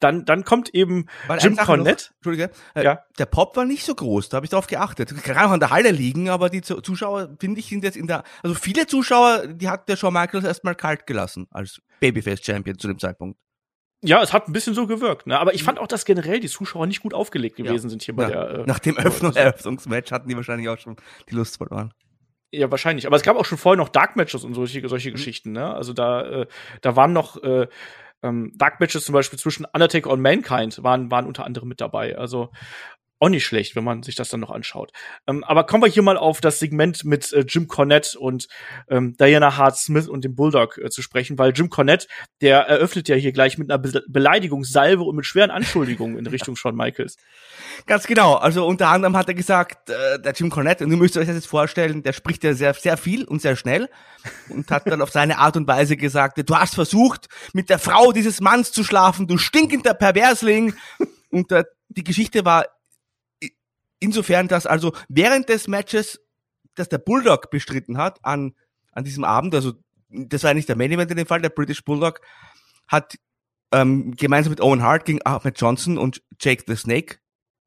dann, 0.00 0.24
dann 0.24 0.44
kommt 0.44 0.74
eben 0.74 1.06
Weil 1.26 1.38
Jim 1.40 1.56
Cornette. 1.56 2.06
Entschuldige, 2.16 2.50
äh, 2.74 2.84
ja. 2.84 3.04
der 3.18 3.26
Pop 3.26 3.56
war 3.56 3.64
nicht 3.64 3.84
so 3.84 3.94
groß, 3.94 4.28
da 4.28 4.36
habe 4.36 4.46
ich 4.46 4.50
drauf 4.50 4.66
geachtet. 4.66 5.14
Kann 5.22 5.36
auch 5.36 5.50
an 5.50 5.60
der 5.60 5.70
Halle 5.70 5.90
liegen, 5.90 6.28
aber 6.28 6.50
die 6.50 6.62
Zuschauer, 6.62 7.36
finde 7.40 7.60
ich, 7.60 7.68
sind 7.68 7.84
jetzt 7.84 7.96
in 7.96 8.06
der, 8.06 8.24
also 8.42 8.54
viele 8.54 8.86
Zuschauer, 8.86 9.46
die 9.46 9.68
hat 9.68 9.88
der 9.88 9.96
Shawn 9.96 10.12
Michaels 10.12 10.44
erstmal 10.44 10.74
kalt 10.74 11.06
gelassen 11.06 11.46
als 11.50 11.80
Babyface-Champion 12.00 12.78
zu 12.78 12.88
dem 12.88 12.98
Zeitpunkt. 12.98 13.38
Ja, 14.00 14.22
es 14.22 14.32
hat 14.32 14.46
ein 14.46 14.52
bisschen 14.52 14.74
so 14.74 14.86
gewirkt, 14.86 15.26
ne? 15.26 15.38
Aber 15.38 15.54
ich 15.54 15.64
fand 15.64 15.80
auch, 15.80 15.88
dass 15.88 16.04
generell 16.04 16.38
die 16.38 16.48
Zuschauer 16.48 16.86
nicht 16.86 17.02
gut 17.02 17.14
aufgelegt 17.14 17.56
gewesen 17.56 17.86
ja. 17.86 17.90
sind 17.90 18.02
hier 18.02 18.14
bei 18.14 18.24
ja. 18.24 18.28
der. 18.28 18.60
Äh, 18.60 18.64
Nach 18.64 18.78
dem 18.78 18.96
Öffnung 18.96 19.34
Eröffnungsmatch 19.34 20.12
hatten 20.12 20.28
die 20.28 20.36
wahrscheinlich 20.36 20.68
auch 20.68 20.78
schon 20.78 20.96
die 21.28 21.34
Lust 21.34 21.56
verloren. 21.56 21.92
Ja, 22.50 22.70
wahrscheinlich. 22.70 23.06
Aber 23.06 23.16
es 23.16 23.22
gab 23.22 23.36
auch 23.36 23.44
schon 23.44 23.58
vorher 23.58 23.76
noch 23.76 23.90
Dark 23.90 24.16
Matches 24.16 24.44
und 24.44 24.54
solche, 24.54 24.86
solche 24.88 25.10
mhm. 25.10 25.14
Geschichten, 25.14 25.52
ne? 25.52 25.74
Also 25.74 25.92
da, 25.92 26.22
äh, 26.22 26.46
da 26.80 26.96
waren 26.96 27.12
noch 27.12 27.42
äh, 27.42 27.68
ähm, 28.22 28.52
Dark 28.56 28.80
Matches 28.80 29.04
zum 29.04 29.12
Beispiel 29.12 29.38
zwischen 29.38 29.66
Undertaker 29.66 30.10
und 30.10 30.20
Mankind 30.20 30.82
waren, 30.82 31.10
waren 31.10 31.26
unter 31.26 31.44
anderem 31.44 31.68
mit 31.68 31.80
dabei. 31.80 32.16
Also 32.16 32.50
auch 33.20 33.28
nicht 33.28 33.44
schlecht, 33.44 33.74
wenn 33.76 33.84
man 33.84 34.02
sich 34.02 34.14
das 34.14 34.28
dann 34.28 34.40
noch 34.40 34.50
anschaut. 34.50 34.92
Ähm, 35.26 35.42
aber 35.44 35.64
kommen 35.64 35.82
wir 35.82 35.90
hier 35.90 36.02
mal 36.02 36.16
auf 36.16 36.40
das 36.40 36.58
Segment 36.58 37.04
mit 37.04 37.32
äh, 37.32 37.40
Jim 37.40 37.66
Cornette 37.66 38.18
und 38.18 38.48
ähm, 38.88 39.16
Diana 39.16 39.56
Hart 39.56 39.76
Smith 39.76 40.08
und 40.08 40.24
dem 40.24 40.34
Bulldog 40.34 40.78
äh, 40.78 40.90
zu 40.90 41.02
sprechen, 41.02 41.38
weil 41.38 41.52
Jim 41.52 41.68
Cornette, 41.68 42.06
der 42.40 42.60
eröffnet 42.60 43.08
ja 43.08 43.16
hier 43.16 43.32
gleich 43.32 43.58
mit 43.58 43.70
einer 43.70 43.78
Be 43.78 44.04
Beleidigungssalve 44.08 45.02
und 45.02 45.16
mit 45.16 45.26
schweren 45.26 45.50
Anschuldigungen 45.50 46.18
in 46.18 46.26
Richtung 46.28 46.56
Shawn 46.56 46.76
Michaels. 46.76 47.16
Ganz 47.86 48.06
genau. 48.06 48.34
Also 48.34 48.66
unter 48.66 48.88
anderem 48.88 49.16
hat 49.16 49.28
er 49.28 49.34
gesagt, 49.34 49.90
äh, 49.90 50.20
der 50.20 50.32
Jim 50.32 50.50
Cornette, 50.50 50.84
und 50.84 50.90
ihr 50.90 50.96
müsst 50.96 51.16
euch 51.16 51.26
das 51.26 51.34
jetzt 51.34 51.48
vorstellen, 51.48 52.02
der 52.02 52.12
spricht 52.12 52.44
ja 52.44 52.54
sehr, 52.54 52.74
sehr 52.74 52.96
viel 52.96 53.24
und 53.24 53.42
sehr 53.42 53.56
schnell 53.56 53.88
und 54.48 54.70
hat 54.70 54.86
dann 54.86 55.02
auf 55.02 55.10
seine 55.10 55.38
Art 55.38 55.56
und 55.56 55.66
Weise 55.66 55.96
gesagt, 55.96 56.38
du 56.48 56.56
hast 56.56 56.74
versucht, 56.74 57.28
mit 57.52 57.68
der 57.68 57.78
Frau 57.78 58.12
dieses 58.12 58.40
Manns 58.40 58.70
zu 58.70 58.84
schlafen, 58.84 59.26
du 59.26 59.38
stinkender 59.38 59.94
Perversling. 59.94 60.74
Und 61.30 61.52
äh, 61.52 61.64
die 61.88 62.04
Geschichte 62.04 62.44
war 62.44 62.66
insofern, 64.00 64.48
dass 64.48 64.66
also 64.66 64.92
während 65.08 65.48
des 65.48 65.68
Matches, 65.68 66.20
das 66.74 66.88
der 66.88 66.98
Bulldog 66.98 67.50
bestritten 67.50 67.98
hat 67.98 68.24
an, 68.24 68.54
an 68.92 69.04
diesem 69.04 69.24
Abend, 69.24 69.54
also 69.54 69.72
das 70.08 70.44
war 70.44 70.54
nicht 70.54 70.68
der 70.68 70.76
Main 70.76 70.92
Event 70.92 71.10
in 71.10 71.16
dem 71.16 71.26
Fall, 71.26 71.42
der 71.42 71.50
British 71.50 71.84
Bulldog 71.84 72.20
hat 72.86 73.16
ähm, 73.72 74.12
gemeinsam 74.16 74.50
mit 74.50 74.60
Owen 74.60 74.82
Hart 74.82 75.04
gegen 75.04 75.20
Ahmed 75.24 75.60
Johnson 75.60 75.98
und 75.98 76.22
Jake 76.40 76.64
the 76.66 76.76
Snake 76.76 77.16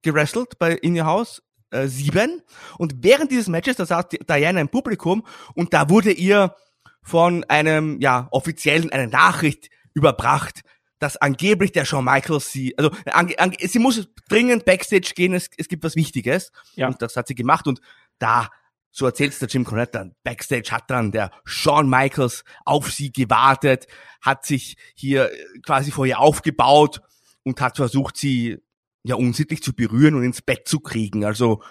gewrestelt 0.01 0.57
bei 0.57 0.73
In 0.73 0.97
Your 0.97 1.05
House 1.05 1.43
äh, 1.69 1.87
7 1.87 2.41
und 2.77 2.95
während 3.03 3.31
dieses 3.31 3.47
Matches, 3.47 3.75
da 3.75 3.85
saß 3.85 4.05
Diana 4.27 4.61
im 4.61 4.69
Publikum 4.69 5.25
und 5.53 5.73
da 5.73 5.89
wurde 5.89 6.11
ihr 6.11 6.55
von 7.03 7.43
einem 7.45 7.99
ja 7.99 8.27
offiziellen 8.31 8.91
eine 8.91 9.07
Nachricht 9.07 9.69
überbracht, 9.93 10.61
dass 11.01 11.17
angeblich 11.17 11.71
der 11.71 11.83
Shawn 11.83 12.05
Michaels 12.05 12.51
sie, 12.51 12.77
also 12.77 12.91
ange, 13.05 13.37
ange, 13.39 13.57
sie 13.59 13.79
muss 13.79 14.07
dringend 14.29 14.65
Backstage 14.65 15.13
gehen, 15.15 15.33
es, 15.33 15.49
es 15.57 15.67
gibt 15.67 15.83
was 15.83 15.95
Wichtiges. 15.95 16.51
Ja. 16.75 16.87
Und 16.87 17.01
das 17.01 17.15
hat 17.15 17.27
sie 17.27 17.33
gemacht 17.33 17.65
und 17.67 17.81
da, 18.19 18.49
so 18.91 19.07
erzählt's 19.07 19.39
der 19.39 19.47
Jim 19.47 19.65
Cornette 19.65 19.93
dann, 19.93 20.15
Backstage 20.23 20.69
hat 20.69 20.91
dann 20.91 21.11
der 21.11 21.31
Shawn 21.43 21.89
Michaels 21.89 22.43
auf 22.65 22.91
sie 22.91 23.11
gewartet, 23.11 23.87
hat 24.21 24.45
sich 24.45 24.77
hier 24.93 25.31
quasi 25.65 25.89
vor 25.89 26.05
ihr 26.05 26.19
aufgebaut 26.19 27.01
und 27.41 27.59
hat 27.61 27.77
versucht, 27.77 28.15
sie 28.15 28.59
ja 29.01 29.15
unsittlich 29.15 29.63
zu 29.63 29.73
berühren 29.73 30.13
und 30.13 30.23
ins 30.23 30.43
Bett 30.43 30.67
zu 30.67 30.81
kriegen. 30.81 31.25
Also, 31.25 31.63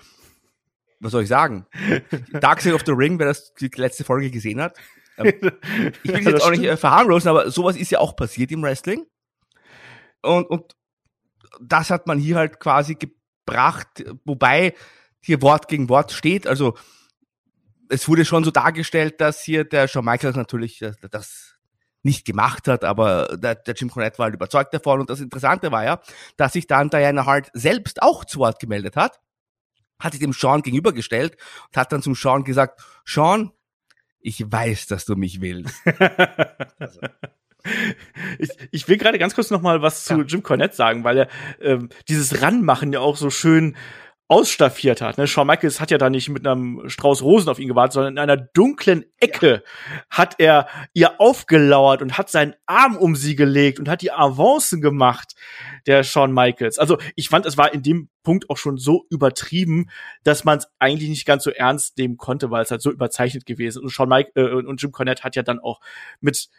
was 0.99 1.13
soll 1.13 1.23
ich 1.23 1.29
sagen? 1.29 1.67
Dark 2.41 2.63
Side 2.63 2.75
of 2.75 2.83
the 2.85 2.93
Ring, 2.93 3.21
wer 3.21 3.27
das 3.27 3.55
die 3.55 3.71
letzte 3.77 4.03
Folge 4.03 4.33
gesehen 4.33 4.61
hat. 4.61 4.77
Ähm, 5.19 5.35
ich 6.03 6.13
will 6.13 6.33
jetzt 6.33 6.43
auch 6.43 6.51
nicht 6.51 6.65
äh, 6.65 6.77
verharmlosen, 6.77 7.31
aber 7.31 7.49
sowas 7.53 7.77
ist 7.77 7.93
ja 7.93 8.01
auch 8.01 8.17
passiert 8.17 8.51
im 8.51 8.65
Wrestling. 8.65 9.07
Und, 10.23 10.49
und 10.51 10.77
das 11.61 11.91
hat 11.91 12.07
man 12.07 12.19
hier 12.19 12.37
halt 12.37 12.61
quasi 12.61 12.97
gebracht, 12.97 14.05
wobei 14.25 14.75
hier 15.21 15.43
Wort 15.43 15.69
gegen 15.69 15.89
Wort 15.89 16.13
steht. 16.13 16.47
Also 16.47 16.77
es 17.89 18.09
wurde 18.09 18.25
schon 18.25 18.45
so 18.45 18.51
dargestellt, 18.51 19.21
dass 19.21 19.43
hier 19.43 19.65
der 19.65 19.89
Shawn 19.89 20.05
Michaels 20.05 20.37
natürlich 20.37 20.85
das 21.11 21.57
nicht 22.03 22.25
gemacht 22.25 22.67
hat, 22.69 22.85
aber 22.85 23.37
der, 23.37 23.57
der 23.57 23.75
Jim 23.75 23.91
Cornette 23.91 24.19
war 24.19 24.25
halt 24.25 24.35
überzeugt 24.35 24.73
davon. 24.73 25.01
Und 25.01 25.11
das 25.11 25.21
Interessante 25.21 25.71
war 25.71 25.85
ja, 25.85 26.01
dass 26.37 26.55
sich 26.55 26.67
dann 26.67 26.89
Diana 26.89 27.27
Hart 27.27 27.51
selbst 27.53 28.03
auch 28.03 28.25
zu 28.25 28.39
Wort 28.39 28.59
gemeldet 28.59 28.97
hat, 28.97 29.21
hat 29.99 30.13
sich 30.13 30.21
dem 30.21 30.33
Sean 30.33 30.63
gegenübergestellt 30.63 31.37
und 31.69 31.77
hat 31.77 31.93
dann 31.93 32.03
zum 32.03 32.15
Sean 32.15 32.45
gesagt, 32.45 32.81
Sean, 33.05 33.53
ich 34.21 34.51
weiß, 34.51 34.87
dass 34.87 35.05
du 35.05 35.17
mich 35.17 35.41
willst. 35.41 35.77
also 36.79 37.01
ich, 38.39 38.51
ich 38.71 38.89
will 38.89 38.97
gerade 38.97 39.19
ganz 39.19 39.35
kurz 39.35 39.51
noch 39.51 39.63
mal 39.63 39.83
was 39.83 40.05
zu 40.05 40.19
ja. 40.19 40.25
Jim 40.25 40.43
Cornette 40.43 40.75
sagen, 40.75 41.05
weil 41.05 41.19
er 41.19 41.29
ähm, 41.61 41.89
dieses 42.09 42.43
Ranmachen 42.43 42.93
ja 42.93 43.01
auch 43.01 43.17
so 43.17 43.31
schön 43.31 43.77
ausstaffiert 44.31 45.01
hat. 45.01 45.19
Ne? 45.19 45.27
Shawn 45.27 45.49
Michaels 45.49 45.81
hat 45.81 45.91
ja 45.91 45.99
da 45.99 46.09
nicht 46.09 46.29
mit 46.29 46.47
einem 46.47 46.89
Strauß 46.89 47.23
Rosen 47.23 47.49
auf 47.49 47.59
ihn 47.59 47.67
gewartet, 47.67 47.95
sondern 47.95 48.13
in 48.13 48.19
einer 48.21 48.37
dunklen 48.37 49.05
Ecke 49.19 49.65
ja. 49.65 50.03
hat 50.09 50.37
er 50.39 50.69
ihr 50.95 51.21
aufgelauert 51.21 52.01
und 52.01 52.17
hat 52.17 52.31
seinen 52.31 52.55
Arm 52.65 52.97
um 52.97 53.17
sie 53.17 53.35
gelegt 53.35 53.81
und 53.81 53.89
hat 53.89 54.03
die 54.03 54.13
Avancen 54.13 54.81
gemacht, 54.81 55.35
der 55.89 56.05
Shawn 56.05 56.33
Michaels. 56.33 56.79
Also 56.79 56.97
ich 57.17 57.29
fand, 57.29 57.45
es 57.45 57.59
war 57.59 57.75
in 57.75 57.83
dem 57.83 58.09
Punkt 58.23 58.49
auch 58.51 58.57
schon 58.57 58.77
so 58.77 59.05
übertrieben, 59.11 59.91
dass 60.23 60.45
man 60.45 60.59
es 60.59 60.69
eigentlich 60.79 61.09
nicht 61.09 61.27
ganz 61.27 61.43
so 61.43 61.51
ernst 61.51 61.99
nehmen 61.99 62.17
konnte, 62.17 62.53
weil 62.53 62.63
es 62.63 62.71
halt 62.71 62.83
so 62.83 62.93
überzeichnet 62.93 63.47
gewesen 63.47 63.79
ist. 63.79 63.83
Und 63.83 63.91
Shawn 63.91 64.09
Mike 64.09 64.31
äh, 64.37 64.53
und 64.53 64.81
Jim 64.81 64.93
Cornette 64.93 65.25
hat 65.25 65.35
ja 65.35 65.43
dann 65.43 65.59
auch 65.59 65.81
mit 66.21 66.51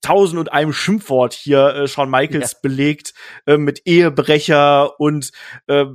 tausend 0.00 0.38
und 0.38 0.52
einem 0.52 0.72
Schimpfwort 0.72 1.32
hier 1.32 1.74
äh, 1.74 1.88
Shawn 1.88 2.10
Michaels 2.10 2.52
ja. 2.52 2.58
belegt 2.62 3.14
äh, 3.46 3.56
mit 3.56 3.82
Ehebrecher 3.86 4.98
und 5.00 5.30
äh, 5.66 5.86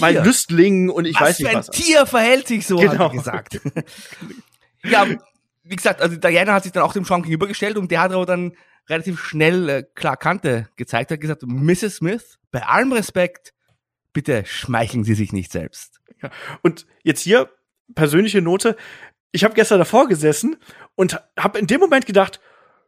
mein 0.00 0.24
Lüstling 0.24 0.88
und 0.90 1.04
ich 1.04 1.14
was 1.14 1.28
weiß 1.28 1.38
nicht 1.40 1.54
was. 1.54 1.68
Ein 1.68 1.72
Tier 1.72 2.06
verhält 2.06 2.48
sich 2.48 2.66
so, 2.66 2.76
genau. 2.76 2.92
hat 2.92 3.00
er 3.00 3.10
gesagt. 3.10 3.60
ja, 4.84 5.06
wie 5.62 5.76
gesagt, 5.76 6.00
also 6.00 6.16
Diana 6.16 6.54
hat 6.54 6.62
sich 6.62 6.72
dann 6.72 6.82
auch 6.82 6.92
dem 6.92 7.04
Sean 7.04 7.22
gegenübergestellt 7.22 7.76
und 7.76 7.90
der 7.90 8.00
hat 8.00 8.12
aber 8.12 8.26
dann 8.26 8.52
relativ 8.88 9.20
schnell 9.20 9.68
äh, 9.68 9.82
klar 9.94 10.16
Kante 10.16 10.68
gezeigt, 10.76 11.10
hat 11.10 11.20
gesagt, 11.20 11.42
Mrs. 11.46 11.96
Smith, 11.96 12.38
bei 12.50 12.62
allem 12.62 12.92
Respekt, 12.92 13.52
bitte 14.12 14.44
schmeicheln 14.46 15.04
Sie 15.04 15.14
sich 15.14 15.32
nicht 15.32 15.52
selbst. 15.52 16.00
Ja. 16.22 16.30
Und 16.62 16.86
jetzt 17.02 17.20
hier 17.20 17.50
persönliche 17.94 18.42
Note. 18.42 18.76
Ich 19.30 19.44
habe 19.44 19.54
gestern 19.54 19.78
davor 19.78 20.08
gesessen 20.08 20.56
und 20.94 21.20
habe 21.38 21.58
in 21.58 21.66
dem 21.66 21.80
Moment 21.80 22.06
gedacht, 22.06 22.40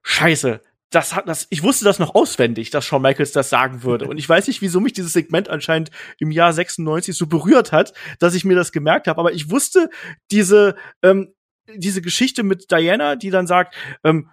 Scheiße, 0.02 0.60
das 0.90 1.14
hat 1.14 1.28
das, 1.28 1.46
ich 1.50 1.62
wusste 1.62 1.84
das 1.84 1.98
noch 1.98 2.14
auswendig, 2.14 2.70
dass 2.70 2.84
Shawn 2.84 3.02
Michaels 3.02 3.32
das 3.32 3.48
sagen 3.48 3.82
würde. 3.82 4.06
Und 4.08 4.18
ich 4.18 4.28
weiß 4.28 4.48
nicht, 4.48 4.60
wieso 4.60 4.80
mich 4.80 4.92
dieses 4.92 5.12
Segment 5.12 5.48
anscheinend 5.48 5.90
im 6.18 6.30
Jahr 6.30 6.52
96 6.52 7.16
so 7.16 7.26
berührt 7.26 7.72
hat, 7.72 7.92
dass 8.18 8.34
ich 8.34 8.44
mir 8.44 8.56
das 8.56 8.72
gemerkt 8.72 9.06
habe. 9.06 9.20
Aber 9.20 9.32
ich 9.32 9.50
wusste 9.50 9.88
diese, 10.30 10.74
ähm, 11.02 11.32
diese 11.74 12.02
Geschichte 12.02 12.42
mit 12.42 12.70
Diana, 12.70 13.16
die 13.16 13.30
dann 13.30 13.46
sagt, 13.46 13.74
ähm, 14.04 14.30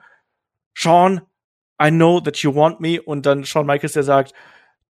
Sean, 0.75 1.21
I 1.82 1.89
know 1.89 2.19
that 2.19 2.38
you 2.38 2.53
want 2.56 2.80
me. 2.80 3.01
Und 3.01 3.25
dann 3.25 3.45
Shawn 3.45 3.67
Michaels, 3.67 3.93
der 3.93 4.03
sagt, 4.03 4.34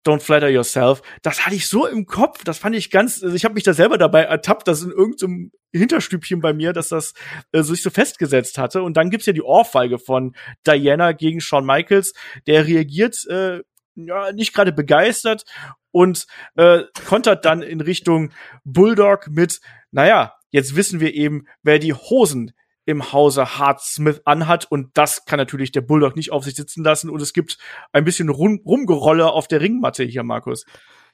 Don't 0.07 0.21
flatter 0.21 0.49
yourself. 0.49 1.03
Das 1.23 1.45
hatte 1.45 1.57
ich 1.57 1.67
so 1.67 1.87
im 1.87 2.07
Kopf. 2.07 2.45
Das 2.45 2.59
fand 2.59 2.77
ich 2.77 2.91
ganz, 2.91 3.23
also 3.23 3.35
ich 3.35 3.45
habe 3.45 3.55
mich 3.55 3.65
da 3.65 3.75
selber 3.75 3.99
dabei 3.99 4.23
ertappt, 4.23 4.69
dass 4.69 4.83
in 4.83 4.91
irgendeinem 4.91 5.51
Hinterstübchen 5.73 6.41
bei 6.41 6.53
mir, 6.53 6.73
dass 6.73 6.89
das 6.89 7.13
äh, 7.53 7.63
sich 7.63 7.83
so 7.83 7.91
festgesetzt 7.91 8.59
hatte. 8.59 8.83
Und 8.83 8.97
dann 8.97 9.11
gibt's 9.11 9.27
ja 9.27 9.33
die 9.33 9.43
Ohrfeige 9.43 9.99
von 9.99 10.37
Diana 10.67 11.13
gegen 11.13 11.41
Shawn 11.41 11.67
Michaels. 11.67 12.13
Der 12.47 12.67
reagiert 12.67 13.27
äh, 13.29 13.63
ja 13.97 14.33
nicht 14.33 14.55
gerade 14.55 14.73
begeistert 14.73 15.45
und 15.91 16.27
äh, 16.55 16.83
kontert 17.07 17.45
dann 17.45 17.63
in 17.63 17.81
Richtung 17.81 18.31
Bulldog 18.65 19.29
mit, 19.29 19.61
naja, 19.91 20.35
jetzt 20.51 20.77
wissen 20.77 21.01
wir 21.01 21.15
eben, 21.15 21.47
wer 21.63 21.79
die 21.79 21.95
Hosen 21.95 22.53
im 22.87 23.13
Hause 23.13 23.59
Hart 23.59 23.83
Smith 23.83 24.23
anhat 24.25 24.71
und 24.71 24.97
das 24.97 25.25
kann 25.27 25.39
natürlich 25.39 25.73
der 25.73 25.81
Bulldog 25.81 26.17
nicht 26.17 26.33
auf 26.33 26.45
sich 26.45 26.55
sitzen 26.55 26.85
lassen 26.85 27.11
und 27.11 27.21
es 27.21 27.33
gibt 27.33 27.59
ein 27.93 28.05
bisschen 28.05 28.29
Rum 28.29 28.61
Rumgerolle 28.65 29.31
auf 29.31 29.49
der 29.49 29.61
Ringmatte 29.61 30.05
hier, 30.05 30.23
Markus. 30.23 30.65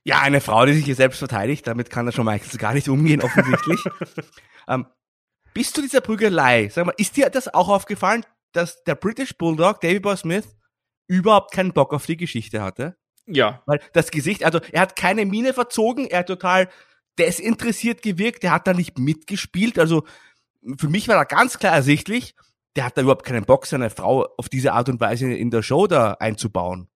Ja, 0.05 0.21
eine 0.21 0.41
Frau, 0.41 0.67
die 0.67 0.75
sich 0.75 0.85
hier 0.85 0.95
selbst 0.95 1.19
verteidigt, 1.19 1.67
damit 1.67 1.89
kann 1.89 2.07
er 2.07 2.13
schon 2.13 2.27
Michaels 2.27 2.59
gar 2.59 2.75
nicht 2.75 2.89
umgehen, 2.89 3.23
offensichtlich. 3.23 3.81
ähm, 4.69 4.87
bis 5.55 5.73
zu 5.73 5.81
dieser 5.81 6.03
Prügelei, 6.03 6.69
sag 6.69 6.87
mal, 6.87 6.95
ist 6.99 7.17
dir 7.17 7.31
das 7.31 7.53
auch 7.53 7.69
aufgefallen, 7.69 8.25
dass 8.53 8.83
der 8.85 8.95
British 8.95 9.37
Bulldog, 9.39 9.81
Davy 9.81 10.01
Boy 10.01 10.17
Smith, 10.17 10.57
überhaupt 11.07 11.53
keinen 11.53 11.73
Bock 11.73 11.95
auf 11.95 12.05
die 12.05 12.17
Geschichte 12.17 12.63
hatte? 12.63 12.97
Ja. 13.27 13.63
Weil 13.65 13.81
das 13.95 14.11
Gesicht, 14.11 14.45
also 14.45 14.61
er 14.73 14.83
hat 14.83 14.97
keine 14.97 15.25
Miene 15.25 15.55
verzogen, 15.55 16.07
er 16.07 16.21
hat 16.21 16.27
total 16.27 16.69
desinteressiert 17.19 18.03
gewirkt, 18.03 18.45
er 18.45 18.53
hat 18.53 18.67
da 18.67 18.75
nicht 18.75 18.99
mitgespielt, 18.99 19.79
also 19.79 20.05
für 20.77 20.89
mich 20.89 21.09
war 21.09 21.17
da 21.17 21.25
ganz 21.25 21.59
klar 21.59 21.75
ersichtlich, 21.75 22.35
der 22.77 22.85
hat 22.85 22.97
da 22.97 23.03
überhaupt 23.03 23.25
keinen 23.25 23.45
Bock, 23.45 23.67
seine 23.67 23.91
Frau 23.91 24.27
auf 24.37 24.49
diese 24.49 24.73
Art 24.73 24.89
und 24.89 25.01
Weise 25.01 25.33
in 25.33 25.51
der 25.51 25.63
Show 25.63 25.87
da 25.87 26.13
einzubauen, 26.15 26.89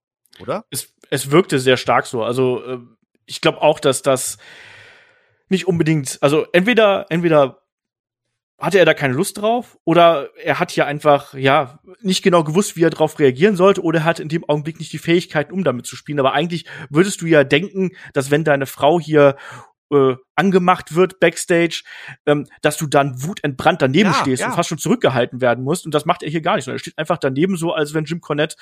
oder? 0.40 0.64
Es, 0.70 0.92
es 1.11 1.31
wirkte 1.31 1.59
sehr 1.59 1.77
stark 1.77 2.07
so. 2.07 2.22
Also 2.22 2.64
äh, 2.64 2.79
ich 3.27 3.40
glaube 3.40 3.62
auch, 3.62 3.81
dass 3.81 4.03
das 4.03 4.38
nicht 5.48 5.66
unbedingt, 5.66 6.18
also 6.20 6.46
entweder, 6.53 7.07
entweder 7.11 7.64
hatte 8.59 8.79
er 8.79 8.85
da 8.85 8.94
keine 8.94 9.14
Lust 9.14 9.38
drauf 9.38 9.79
oder 9.85 10.31
er 10.37 10.61
hat 10.61 10.70
hier 10.70 10.87
einfach, 10.87 11.35
ja, 11.35 11.81
nicht 12.00 12.22
genau 12.22 12.44
gewusst, 12.44 12.77
wie 12.77 12.85
er 12.85 12.90
darauf 12.90 13.18
reagieren 13.18 13.57
sollte 13.57 13.83
oder 13.83 14.00
er 14.00 14.05
hat 14.05 14.20
in 14.20 14.29
dem 14.29 14.48
Augenblick 14.48 14.79
nicht 14.79 14.92
die 14.92 14.98
Fähigkeiten, 14.98 15.53
um 15.53 15.64
damit 15.64 15.87
zu 15.87 15.96
spielen. 15.96 16.20
Aber 16.20 16.33
eigentlich 16.33 16.64
würdest 16.88 17.20
du 17.20 17.27
ja 17.27 17.44
denken, 17.44 17.90
dass 18.12 18.31
wenn 18.31 18.44
deine 18.44 18.66
Frau 18.66 19.00
hier 19.00 19.37
äh, 19.90 20.16
angemacht 20.35 20.94
wird 20.94 21.20
backstage, 21.20 21.83
ähm, 22.27 22.47
dass 22.62 22.77
du 22.77 22.87
dann 22.87 23.23
wutentbrannt 23.23 23.83
daneben 23.83 24.11
ja, 24.11 24.14
stehst 24.14 24.40
ja. 24.40 24.49
und 24.49 24.55
fast 24.55 24.68
schon 24.68 24.79
zurückgehalten 24.79 25.40
werden 25.40 25.64
musst. 25.64 25.85
Und 25.85 25.94
das 25.94 26.05
macht 26.05 26.23
er 26.23 26.31
hier 26.31 26.40
gar 26.40 26.57
nicht. 26.57 26.64
Sondern 26.64 26.77
er 26.77 26.81
steht 26.81 26.99
einfach 26.99 27.18
daneben 27.18 27.57
so, 27.57 27.73
als 27.73 27.94
wenn 27.94 28.05
Jim 28.05 28.20
Cornette 28.20 28.57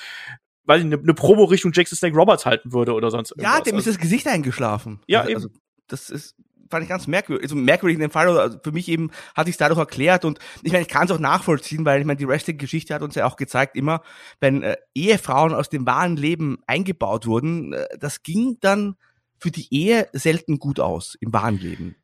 weil 0.64 0.78
ich, 0.78 0.84
eine, 0.84 0.96
eine 0.96 1.14
Promo 1.14 1.44
Richtung 1.44 1.72
Jackson 1.74 1.96
Snake 1.96 2.14
Roberts 2.16 2.46
halten 2.46 2.72
würde 2.72 2.94
oder 2.94 3.10
sonst 3.10 3.32
irgendwas. 3.32 3.52
Ja, 3.52 3.60
dem 3.60 3.74
ist 3.78 3.86
also 3.86 3.90
das 3.90 3.98
Gesicht 3.98 4.26
eingeschlafen. 4.28 5.00
Ja, 5.08 5.22
also, 5.22 5.48
eben. 5.48 5.60
das 5.88 6.08
ist 6.08 6.36
fand 6.72 6.84
ich 6.84 6.88
ganz 6.88 7.06
merkwürdig, 7.06 7.44
also 7.44 7.54
merkwürdig 7.54 7.96
in 7.96 8.00
dem 8.00 8.10
Fall, 8.10 8.28
oder 8.28 8.58
für 8.64 8.72
mich 8.72 8.88
eben 8.88 9.10
hat 9.36 9.46
sich 9.46 9.58
dadurch 9.58 9.78
erklärt 9.78 10.24
und 10.24 10.38
ich 10.62 10.72
meine, 10.72 10.82
ich 10.82 10.88
kann 10.88 11.04
es 11.04 11.10
auch 11.10 11.18
nachvollziehen, 11.18 11.84
weil 11.84 12.00
ich 12.00 12.06
meine, 12.06 12.16
die 12.16 12.26
Wrestling-Geschichte 12.26 12.94
hat 12.94 13.02
uns 13.02 13.14
ja 13.14 13.26
auch 13.26 13.36
gezeigt, 13.36 13.76
immer, 13.76 14.00
wenn 14.40 14.62
äh, 14.62 14.76
Ehefrauen 14.94 15.52
aus 15.52 15.68
dem 15.68 15.86
wahren 15.86 16.16
Leben 16.16 16.60
eingebaut 16.66 17.26
wurden, 17.26 17.74
äh, 17.74 17.86
das 17.98 18.22
ging 18.22 18.56
dann 18.60 18.96
für 19.42 19.50
die 19.50 19.74
Ehe 19.74 20.08
selten 20.12 20.58
gut 20.58 20.78
aus 20.80 21.16
im 21.20 21.32
wahren 21.32 21.58
Leben. 21.58 21.96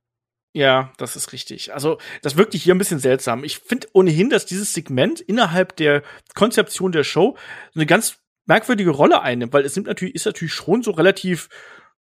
Ja, 0.52 0.92
das 0.96 1.14
ist 1.14 1.32
richtig. 1.32 1.72
Also, 1.72 1.98
das 2.22 2.36
wirkt 2.36 2.54
hier 2.54 2.74
ein 2.74 2.78
bisschen 2.78 2.98
seltsam. 2.98 3.44
Ich 3.44 3.58
finde 3.58 3.86
ohnehin, 3.92 4.28
dass 4.28 4.44
dieses 4.44 4.74
Segment 4.74 5.20
innerhalb 5.20 5.76
der 5.76 6.02
Konzeption 6.34 6.90
der 6.90 7.04
Show 7.04 7.36
eine 7.74 7.86
ganz 7.86 8.18
merkwürdige 8.46 8.90
Rolle 8.90 9.20
einnimmt, 9.20 9.52
weil 9.52 9.64
es 9.64 9.76
nimmt 9.76 9.86
natürlich, 9.86 10.16
ist 10.16 10.26
natürlich 10.26 10.54
schon 10.54 10.82
so 10.82 10.90
relativ 10.90 11.48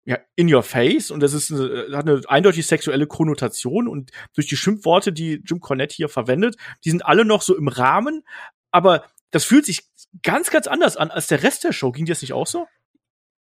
ja, 0.06 0.18
in 0.36 0.54
your 0.54 0.64
face 0.64 1.12
und 1.12 1.20
das 1.20 1.34
ist 1.34 1.52
eine, 1.52 1.88
hat 1.92 2.08
eine 2.08 2.22
eindeutig 2.30 2.66
sexuelle 2.66 3.08
Konnotation 3.08 3.90
und 3.90 4.12
durch 4.34 4.48
die 4.48 4.56
Schimpfworte, 4.56 5.12
die 5.12 5.42
Jim 5.44 5.60
Cornette 5.60 5.94
hier 5.94 6.08
verwendet, 6.08 6.56
die 6.86 6.92
sind 6.92 7.06
alle 7.06 7.26
noch 7.26 7.42
so 7.42 7.58
im 7.58 7.68
Rahmen, 7.68 8.24
aber 8.72 9.04
das 9.32 9.44
fühlt 9.44 9.66
sich 9.66 9.90
ganz, 10.24 10.50
ganz 10.50 10.68
anders 10.68 10.96
an 10.96 11.12
als 11.12 11.28
der 11.28 11.44
Rest 11.44 11.66
der 11.66 11.74
Show. 11.74 11.92
Ging 11.92 12.06
dir 12.06 12.14
das 12.14 12.22
nicht 12.22 12.32
auch 12.32 12.48
so? 12.48 12.68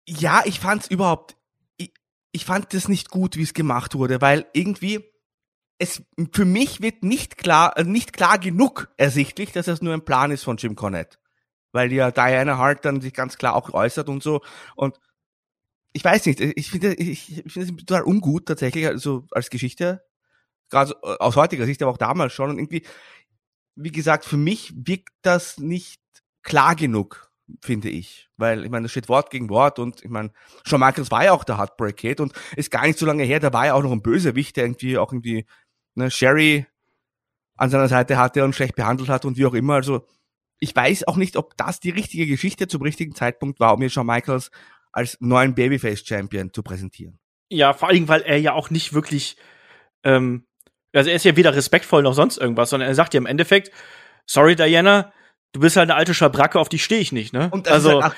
Ja, 0.08 0.42
ich 0.46 0.60
fand's 0.60 0.86
überhaupt, 0.86 1.36
ich, 2.34 2.44
fand 2.44 2.74
das 2.74 2.88
nicht 2.88 3.10
gut, 3.10 3.36
wie 3.36 3.42
es 3.42 3.54
gemacht 3.54 3.94
wurde, 3.94 4.20
weil 4.20 4.46
irgendwie 4.52 5.04
es 5.78 6.02
für 6.32 6.44
mich 6.44 6.82
wird 6.82 7.02
nicht 7.02 7.36
klar, 7.38 7.76
äh, 7.76 7.84
nicht 7.84 8.12
klar 8.12 8.38
genug 8.38 8.92
ersichtlich, 8.96 9.52
dass 9.52 9.68
es 9.68 9.82
nur 9.82 9.94
ein 9.94 10.04
Plan 10.04 10.30
ist 10.30 10.44
von 10.44 10.56
Jim 10.56 10.76
Cornette. 10.76 11.18
Weil 11.72 11.92
ja 11.92 12.10
Diana 12.10 12.58
Hart 12.58 12.84
dann 12.84 13.00
sich 13.00 13.12
ganz 13.12 13.36
klar 13.36 13.56
auch 13.56 13.72
äußert 13.72 14.08
und 14.08 14.22
so. 14.22 14.42
Und 14.76 14.98
ich 15.92 16.04
weiß 16.04 16.26
nicht, 16.26 16.40
ich 16.40 16.70
finde 16.70 16.94
ich, 16.94 17.42
finde 17.46 17.72
es 17.72 17.76
total 17.76 18.02
ungut 18.02 18.46
tatsächlich, 18.46 18.86
also 18.86 19.26
als 19.30 19.50
Geschichte, 19.50 20.04
gerade 20.70 20.94
aus 21.20 21.36
heutiger 21.36 21.66
Sicht, 21.66 21.82
aber 21.82 21.92
auch 21.92 21.98
damals 21.98 22.32
schon. 22.32 22.50
Und 22.50 22.58
irgendwie, 22.58 22.84
wie 23.76 23.92
gesagt, 23.92 24.24
für 24.24 24.36
mich 24.36 24.72
wirkt 24.76 25.14
das 25.22 25.58
nicht 25.58 26.00
klar 26.42 26.74
genug, 26.76 27.32
finde 27.60 27.88
ich. 27.88 28.28
Weil, 28.36 28.64
ich 28.64 28.70
meine, 28.70 28.84
das 28.84 28.92
steht 28.92 29.08
Wort 29.08 29.30
gegen 29.30 29.48
Wort 29.48 29.78
und 29.78 30.02
ich 30.02 30.10
meine, 30.10 30.32
Shawn 30.66 30.80
Michaels 30.80 31.10
war 31.10 31.24
ja 31.24 31.32
auch 31.32 31.44
der 31.44 31.58
Heartbreak 31.58 31.96
Kid 31.96 32.20
und 32.20 32.32
ist 32.56 32.70
gar 32.70 32.86
nicht 32.86 32.98
so 32.98 33.06
lange 33.06 33.24
her, 33.24 33.40
da 33.40 33.52
war 33.52 33.66
ja 33.66 33.74
auch 33.74 33.82
noch 33.82 33.92
ein 33.92 34.02
Bösewicht, 34.02 34.56
der 34.56 34.64
irgendwie 34.64 34.98
auch 34.98 35.12
irgendwie 35.12 35.46
ne, 35.94 36.10
Sherry 36.10 36.66
an 37.56 37.70
seiner 37.70 37.88
Seite 37.88 38.16
hatte 38.16 38.44
und 38.44 38.54
schlecht 38.54 38.74
behandelt 38.74 39.08
hat 39.08 39.24
und 39.24 39.36
wie 39.36 39.46
auch 39.46 39.54
immer. 39.54 39.74
Also 39.74 40.06
ich 40.58 40.74
weiß 40.74 41.06
auch 41.06 41.16
nicht, 41.16 41.36
ob 41.36 41.56
das 41.56 41.80
die 41.80 41.90
richtige 41.90 42.26
Geschichte 42.26 42.68
zum 42.68 42.82
richtigen 42.82 43.14
Zeitpunkt 43.14 43.60
war, 43.60 43.74
um 43.74 43.80
mir 43.80 43.90
Shawn 43.90 44.06
Michaels 44.06 44.50
als 44.92 45.18
neuen 45.20 45.54
Babyface-Champion 45.54 46.52
zu 46.52 46.62
präsentieren. 46.62 47.18
Ja, 47.50 47.72
vor 47.72 47.88
allem, 47.88 48.08
weil 48.08 48.22
er 48.22 48.38
ja 48.38 48.52
auch 48.52 48.70
nicht 48.70 48.92
wirklich, 48.94 49.36
ähm, 50.02 50.46
also 50.92 51.10
er 51.10 51.16
ist 51.16 51.24
ja 51.24 51.36
weder 51.36 51.54
respektvoll 51.54 52.02
noch 52.02 52.14
sonst 52.14 52.38
irgendwas, 52.38 52.70
sondern 52.70 52.88
er 52.88 52.94
sagt 52.94 53.14
ja 53.14 53.18
im 53.18 53.26
Endeffekt, 53.26 53.70
sorry 54.26 54.56
Diana, 54.56 55.12
du 55.54 55.60
bist 55.60 55.76
halt 55.76 55.88
eine 55.90 55.96
alte 55.96 56.12
Schabracke, 56.12 56.60
auf 56.60 56.68
die 56.68 56.78
stehe 56.78 57.00
ich 57.00 57.12
nicht, 57.12 57.32
ne? 57.32 57.48
Und 57.50 57.68
also, 57.68 58.02
halt, 58.02 58.14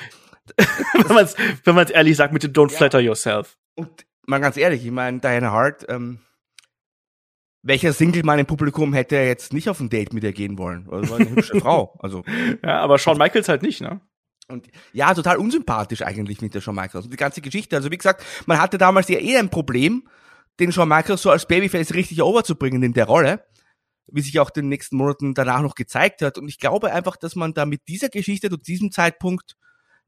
wenn 0.94 1.14
man 1.14 1.24
es 1.24 1.36
wenn 1.64 1.74
man's 1.74 1.90
ehrlich 1.90 2.16
sagt, 2.16 2.32
mit 2.32 2.42
dem 2.42 2.52
Don't 2.52 2.72
ja. 2.72 2.76
flatter 2.76 2.98
yourself. 2.98 3.56
Und 3.76 4.06
mal 4.26 4.40
ganz 4.40 4.56
ehrlich, 4.56 4.84
ich 4.84 4.90
meine, 4.90 5.20
Diana 5.20 5.52
Hart, 5.52 5.84
ähm, 5.88 6.18
welcher 7.62 7.92
Single-Mann 7.92 8.38
im 8.38 8.46
Publikum 8.46 8.92
hätte 8.92 9.16
jetzt 9.16 9.52
nicht 9.52 9.68
auf 9.68 9.80
ein 9.80 9.90
Date 9.90 10.12
mit 10.12 10.24
ihr 10.24 10.32
gehen 10.32 10.56
wollen? 10.56 10.88
Also 10.90 11.10
war 11.10 11.18
eine 11.18 11.30
hübsche 11.30 11.60
Frau. 11.60 11.98
Also. 12.00 12.24
Ja, 12.64 12.80
aber 12.80 12.98
Shawn 12.98 13.18
Michaels 13.18 13.48
halt 13.48 13.62
nicht, 13.62 13.80
ne? 13.80 14.00
Und 14.48 14.68
ja, 14.92 15.12
total 15.12 15.38
unsympathisch 15.38 16.02
eigentlich 16.02 16.40
mit 16.40 16.54
der 16.54 16.60
Shawn 16.60 16.76
Michaels. 16.76 17.06
Und 17.06 17.12
die 17.12 17.16
ganze 17.16 17.40
Geschichte. 17.40 17.74
Also 17.74 17.90
wie 17.90 17.96
gesagt, 17.96 18.24
man 18.46 18.60
hatte 18.60 18.78
damals 18.78 19.08
ja 19.08 19.18
eh 19.18 19.36
ein 19.36 19.50
Problem, 19.50 20.08
den 20.60 20.70
Shawn 20.70 20.88
Michaels 20.88 21.22
so 21.22 21.30
als 21.30 21.46
Babyface 21.46 21.94
richtig 21.94 22.22
overzubringen 22.22 22.82
in 22.84 22.92
der 22.92 23.06
Rolle. 23.06 23.44
Wie 24.08 24.20
sich 24.20 24.38
auch 24.40 24.50
den 24.50 24.68
nächsten 24.68 24.96
Monaten 24.96 25.34
danach 25.34 25.62
noch 25.62 25.74
gezeigt 25.74 26.22
hat. 26.22 26.38
Und 26.38 26.48
ich 26.48 26.58
glaube 26.58 26.92
einfach, 26.92 27.16
dass 27.16 27.34
man 27.34 27.54
da 27.54 27.66
mit 27.66 27.88
dieser 27.88 28.08
Geschichte 28.08 28.50
zu 28.50 28.56
diesem 28.56 28.92
Zeitpunkt 28.92 29.56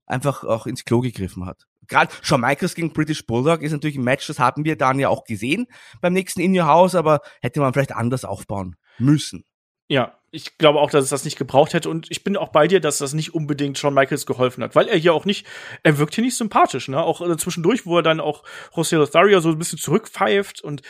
einfach 0.06 0.44
auch 0.44 0.66
ins 0.66 0.84
Klo 0.84 1.00
gegriffen 1.00 1.44
hat. 1.46 1.66
Gerade 1.87 2.12
Shawn 2.22 2.40
Michaels 2.40 2.74
gegen 2.74 2.92
British 2.92 3.26
Bulldog 3.26 3.62
ist 3.62 3.72
natürlich 3.72 3.96
ein 3.96 4.04
Match, 4.04 4.26
das 4.26 4.38
haben 4.38 4.64
wir 4.64 4.76
dann 4.76 4.98
ja 4.98 5.08
auch 5.08 5.24
gesehen 5.24 5.66
beim 6.00 6.12
nächsten 6.12 6.40
In 6.40 6.58
Your 6.58 6.66
House, 6.66 6.94
aber 6.94 7.20
hätte 7.40 7.61
man 7.61 7.72
vielleicht 7.72 7.94
anders 7.94 8.24
aufbauen 8.24 8.76
müssen. 8.98 9.44
Ja, 9.88 10.18
ich 10.30 10.58
glaube 10.58 10.80
auch, 10.80 10.90
dass 10.90 11.04
es 11.04 11.11
das 11.11 11.24
nicht 11.24 11.38
gebraucht 11.38 11.72
hätte 11.72 11.88
und 11.88 12.11
ich 12.11 12.22
bin 12.22 12.37
auch 12.37 12.50
bei 12.50 12.68
dir, 12.68 12.80
dass 12.80 12.98
das 12.98 13.14
nicht 13.14 13.32
unbedingt 13.34 13.78
Shawn 13.78 13.94
Michaels 13.94 14.26
geholfen 14.26 14.62
hat, 14.62 14.74
weil 14.74 14.87
er 14.87 14.98
hier 14.98 15.14
auch 15.14 15.24
nicht, 15.24 15.46
er 15.82 15.96
wirkt 15.96 16.14
hier 16.14 16.24
nicht 16.24 16.37
sympathisch, 16.37 16.88
ne? 16.88 17.02
Auch 17.02 17.22
äh, 17.22 17.37
zwischendurch, 17.38 17.87
wo 17.87 17.96
er 17.96 18.02
dann 18.02 18.20
auch 18.20 18.44
José 18.74 18.96
Lothario 18.96 19.40
so 19.40 19.48
ein 19.48 19.58
bisschen 19.58 19.78
zurückpfeift 19.78 20.61
und 20.61 20.82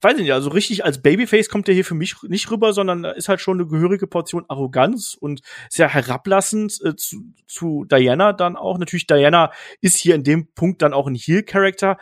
weiß 0.00 0.16
nicht, 0.18 0.32
also 0.32 0.50
richtig 0.50 0.84
als 0.84 1.02
Babyface 1.02 1.48
kommt 1.48 1.68
er 1.68 1.74
hier 1.74 1.84
für 1.84 1.94
mich 1.94 2.16
nicht 2.22 2.50
rüber, 2.50 2.72
sondern 2.72 3.02
da 3.02 3.10
ist 3.12 3.28
halt 3.28 3.40
schon 3.40 3.58
eine 3.58 3.68
gehörige 3.68 4.06
Portion 4.06 4.44
Arroganz 4.48 5.16
und 5.18 5.40
sehr 5.70 5.88
herablassend 5.88 6.78
äh, 6.84 6.96
zu, 6.96 7.32
zu 7.46 7.84
Diana 7.84 8.32
dann 8.32 8.56
auch. 8.56 8.78
Natürlich, 8.78 9.06
Diana 9.06 9.52
ist 9.80 9.96
hier 9.96 10.14
in 10.14 10.24
dem 10.24 10.52
Punkt 10.52 10.82
dann 10.82 10.92
auch 10.92 11.06
ein 11.06 11.14
Heel-Character, 11.14 11.98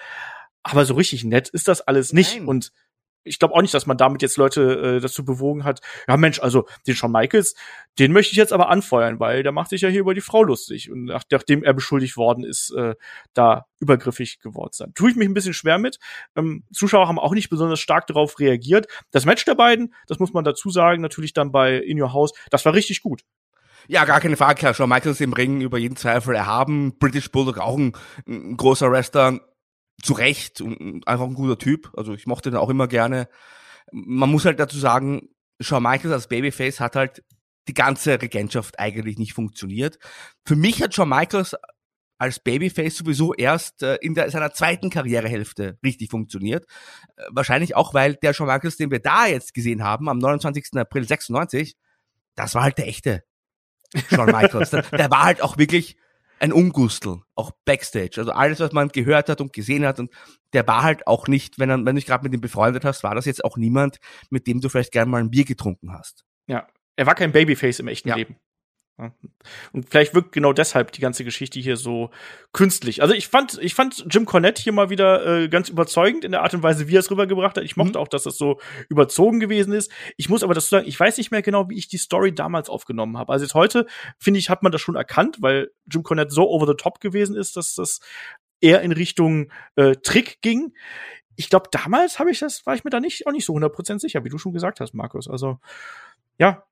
aber 0.63 0.85
so 0.85 0.95
richtig 0.95 1.25
nett 1.25 1.49
ist 1.51 1.69
das 1.69 1.83
alles 1.83 2.13
nicht. 2.13 2.37
Nein. 2.37 2.49
Und 2.49 2.73
ich 3.25 3.39
glaube 3.39 3.55
auch 3.55 3.63
nicht, 3.63 3.75
dass 3.75 3.87
man 3.87 3.97
damit 3.97 4.23
jetzt 4.23 4.37
Leute 4.37 4.97
äh, 4.97 5.01
dazu 5.01 5.25
bewogen 5.25 5.65
hat, 5.65 5.81
ja 6.07 6.17
Mensch, 6.17 6.41
also 6.41 6.67
den 6.87 6.95
Shawn 6.95 7.13
Michaels, 7.13 7.55
den 7.99 8.13
möchte 8.13 8.33
ich 8.33 8.37
jetzt 8.37 8.53
aber 8.53 8.69
anfeuern, 8.69 9.21
weil 9.21 9.43
der 9.43 9.53
macht 9.53 9.71
sich 9.71 9.81
ja 9.81 9.89
hier 9.89 10.01
über 10.01 10.15
die 10.15 10.21
Frau 10.21 10.43
lustig 10.43 10.91
und 10.91 11.05
nach, 11.05 11.25
nachdem 11.31 11.65
er 11.65 11.75
beschuldigt 11.75 12.17
worden 12.17 12.45
ist, 12.45 12.71
äh, 12.71 12.95
da 13.33 13.67
übergriffig 13.81 14.41
geworden 14.41 14.73
sein. 14.73 14.93
Tue 14.95 15.11
ich 15.11 15.17
mich 15.17 15.29
ein 15.29 15.35
bisschen 15.35 15.55
schwer 15.55 15.79
mit. 15.79 15.99
Ähm, 16.37 16.65
Zuschauer 16.73 17.09
haben 17.09 17.19
auch 17.19 17.33
nicht 17.33 17.51
besonders 17.51 17.81
stark 17.81 18.07
darauf 18.07 18.39
reagiert. 18.39 18.87
Das 19.11 19.25
Match 19.25 19.45
der 19.45 19.55
beiden, 19.55 19.95
das 20.07 20.19
muss 20.19 20.33
man 20.33 20.45
dazu 20.45 20.71
sagen, 20.71 21.03
natürlich 21.03 21.33
dann 21.33 21.53
bei 21.53 21.77
In 21.77 22.01
Your 22.01 22.13
House, 22.13 22.33
das 22.51 22.65
war 22.65 22.75
richtig 22.75 23.03
gut. 23.03 23.23
Ja, 23.87 24.07
gar 24.07 24.21
keine 24.21 24.37
Frage, 24.37 24.59
klar. 24.59 24.75
Shawn 24.75 24.89
Michaels 24.89 25.21
im 25.21 25.35
Ring 25.35 25.61
über 25.61 25.77
jeden 25.77 25.97
Zweifel 25.97 26.35
erhaben. 26.35 26.99
British 26.99 27.31
Bulldog 27.31 27.59
auch 27.59 27.77
ein, 27.77 27.93
ein 28.27 28.57
großer 28.57 28.91
Wrestler 28.91 29.41
zu 30.03 30.13
Recht 30.13 30.61
und 30.61 31.07
einfach 31.07 31.27
ein 31.27 31.35
guter 31.35 31.59
Typ. 31.59 31.93
Also 31.97 32.15
ich 32.15 32.27
mochte 32.27 32.51
den 32.51 32.59
auch 32.59 32.71
immer 32.71 32.89
gerne. 32.89 33.29
Man 33.93 34.31
muss 34.31 34.45
halt 34.45 34.61
dazu 34.61 34.79
sagen, 34.79 35.29
Shawn 35.61 35.83
Michaels 35.83 36.13
als 36.13 36.29
Babyface 36.29 36.81
hat 36.81 36.97
halt 36.97 37.23
die 37.69 37.75
ganze 37.75 38.21
Regentschaft 38.21 38.79
eigentlich 38.79 39.19
nicht 39.19 39.33
funktioniert. 39.33 39.99
Für 40.45 40.57
mich 40.57 40.83
hat 40.83 40.95
Shawn 40.95 41.09
Michaels 41.09 41.57
als 42.19 42.39
Babyface 42.41 42.97
sowieso 42.97 43.35
erst 43.35 43.83
äh, 43.83 43.97
in 43.97 44.15
der, 44.15 44.31
seiner 44.31 44.53
zweiten 44.53 44.91
Karrierehälfte 44.91 45.79
richtig 45.85 46.11
funktioniert. 46.11 46.67
Äh, 47.17 47.25
wahrscheinlich 47.31 47.75
auch, 47.75 47.95
weil 47.95 48.15
der 48.17 48.35
Shawn 48.35 48.47
Michaels, 48.47 48.77
den 48.77 48.91
wir 48.91 49.01
da 49.01 49.27
jetzt 49.27 49.55
gesehen 49.55 49.83
haben, 49.83 50.09
am 50.09 50.19
29. 50.19 50.77
April 50.77 51.07
96, 51.07 51.77
das 52.35 52.55
war 52.55 52.63
halt 52.63 52.79
der 52.79 52.89
echte 52.89 53.25
Shawn 54.11 54.27
Michaels. 54.27 54.71
der, 54.71 54.83
der 54.83 55.11
war 55.11 55.25
halt 55.25 55.43
auch 55.43 55.59
wirklich 55.59 55.97
ein 56.45 56.53
Ungustel, 56.53 57.23
auch 57.35 57.53
Backstage. 57.65 58.17
Also 58.19 58.31
alles, 58.33 58.61
was 58.61 58.73
man 58.73 58.89
gehört 58.89 59.31
hat 59.31 59.41
und 59.41 59.55
gesehen 59.55 59.87
hat 59.87 59.99
und 59.99 60.13
der 60.53 60.67
war 60.67 60.83
halt 60.83 61.07
auch 61.07 61.27
nicht, 61.27 61.59
wenn, 61.59 61.71
er, 61.71 61.79
wenn 61.79 61.87
du 61.87 61.95
dich 61.95 62.07
gerade 62.07 62.23
mit 62.23 62.35
ihm 62.35 62.43
befreundet 62.43 62.85
hast, 62.85 63.03
war 63.03 63.15
das 63.15 63.25
jetzt 63.25 63.43
auch 63.43 63.57
niemand, 63.57 63.97
mit 64.29 64.47
dem 64.47 64.61
du 64.61 64.69
vielleicht 64.69 64.93
gerne 64.93 65.11
mal 65.11 65.23
ein 65.23 65.31
Bier 65.31 65.47
getrunken 65.47 65.93
hast. 65.93 66.27
Ja, 66.47 66.67
er 66.97 67.07
war 67.07 67.15
kein 67.15 67.33
Babyface 67.33 67.81
im 67.81 67.89
echten 67.89 68.11
ja. 68.11 68.17
Leben. 68.17 68.37
Und 68.97 69.91
vielleicht 69.91 70.15
wirkt 70.15 70.31
genau 70.31 70.53
deshalb 70.53 70.93
die 70.93 71.01
ganze 71.01 71.25
Geschichte 71.25 71.59
hier 71.59 71.77
so 71.77 72.11
künstlich. 72.53 73.03
Also 73.03 73.13
ich 73.13 73.27
fand, 73.27 73.59
ich 73.61 73.75
fand 73.75 74.07
Jim 74.09 74.25
Cornette 74.25 74.63
hier 74.63 74.73
mal 74.73 74.89
wieder 74.89 75.27
äh, 75.27 75.49
ganz 75.49 75.69
überzeugend 75.69 76.25
in 76.25 76.31
der 76.31 76.43
Art 76.43 76.55
und 76.55 76.63
Weise, 76.63 76.87
wie 76.87 76.95
er 76.95 77.01
es 77.01 77.11
rübergebracht 77.11 77.57
hat. 77.57 77.65
Ich 77.65 77.77
mochte 77.77 77.99
mhm. 77.99 78.05
auch, 78.05 78.09
dass 78.09 78.23
das 78.23 78.39
so 78.39 78.61
überzogen 78.89 79.41
gewesen 79.41 79.73
ist. 79.73 79.91
Ich 80.17 80.29
muss 80.29 80.45
aber 80.45 80.55
dazu 80.55 80.69
sagen, 80.69 80.87
ich 80.87 80.99
weiß 80.99 81.19
nicht 81.19 81.33
mehr 81.33 81.43
genau, 81.43 81.69
wie 81.69 81.77
ich 81.77 81.89
die 81.89 81.99
Story 81.99 82.33
damals 82.33 82.69
aufgenommen 82.69 83.19
habe. 83.19 83.33
Also 83.33 83.45
jetzt 83.45 83.55
heute, 83.55 83.87
finde 84.19 84.39
ich, 84.39 84.49
hat 84.49 84.63
man 84.63 84.71
das 84.71 84.81
schon 84.81 84.95
erkannt, 84.95 85.39
weil 85.41 85.73
Jim 85.91 86.05
Cornette 86.05 86.33
so 86.33 86.49
over 86.49 86.67
the 86.67 86.77
top 86.77 87.01
gewesen 87.01 87.35
ist, 87.35 87.57
dass 87.57 87.75
das 87.75 87.99
eher 88.61 88.81
in 88.83 88.93
Richtung 88.93 89.51
äh, 89.75 89.97
Trick 89.97 90.41
ging. 90.41 90.73
Ich 91.35 91.51
glaube, 91.51 91.69
damals 91.73 92.21
habe 92.21 92.31
ich 92.31 92.39
das, 92.39 92.65
war 92.65 92.77
ich 92.77 92.85
mir 92.85 92.91
da 92.91 93.01
nicht 93.01 93.27
auch 93.27 93.33
nicht 93.33 93.45
so 93.45 93.55
100% 93.55 93.99
sicher, 93.99 94.25
wie 94.25 94.29
du 94.29 94.39
schon 94.39 94.53
gesagt 94.53 94.79
hast, 94.79 94.95
Markus. 94.95 95.29
Also 95.29 95.59
ja, 96.39 96.65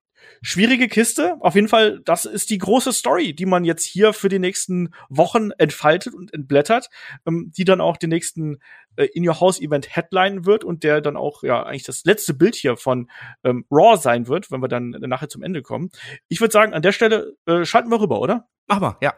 schwierige 0.43 0.89
Kiste. 0.89 1.37
Auf 1.41 1.55
jeden 1.55 1.69
Fall, 1.69 2.01
das 2.05 2.25
ist 2.25 2.51
die 2.51 2.59
große 2.59 2.93
Story, 2.93 3.35
die 3.35 3.47
man 3.47 3.65
jetzt 3.65 3.85
hier 3.85 4.13
für 4.13 4.29
die 4.29 4.39
nächsten 4.39 4.95
Wochen 5.09 5.51
entfaltet 5.53 6.15
und 6.15 6.33
entblättert, 6.35 6.89
ähm, 7.27 7.53
die 7.57 7.65
dann 7.65 7.81
auch 7.81 7.97
den 7.97 8.11
nächsten 8.11 8.59
äh, 8.97 9.07
In 9.15 9.27
Your 9.27 9.41
House 9.41 9.61
Event 9.61 9.95
Headline 9.95 10.45
wird 10.45 10.65
und 10.65 10.85
der 10.85 11.01
dann 11.01 11.17
auch 11.17 11.43
ja 11.43 11.63
eigentlich 11.63 11.85
das 11.85 12.05
letzte 12.05 12.35
Bild 12.35 12.55
hier 12.55 12.77
von 12.77 13.11
ähm, 13.45 13.65
Raw 13.71 13.97
sein 13.97 14.27
wird, 14.27 14.51
wenn 14.51 14.63
wir 14.63 14.69
dann 14.69 14.91
nachher 14.91 15.29
zum 15.29 15.43
Ende 15.43 15.63
kommen. 15.63 15.91
Ich 16.29 16.41
würde 16.41 16.53
sagen, 16.53 16.75
an 16.75 16.83
der 16.83 16.93
Stelle 16.93 17.35
äh, 17.47 17.65
schalten 17.65 17.91
wir 17.91 18.01
rüber, 18.01 18.21
oder? 18.21 18.49
Mach 18.67 18.81
mal, 18.81 18.97
ja. 19.01 19.15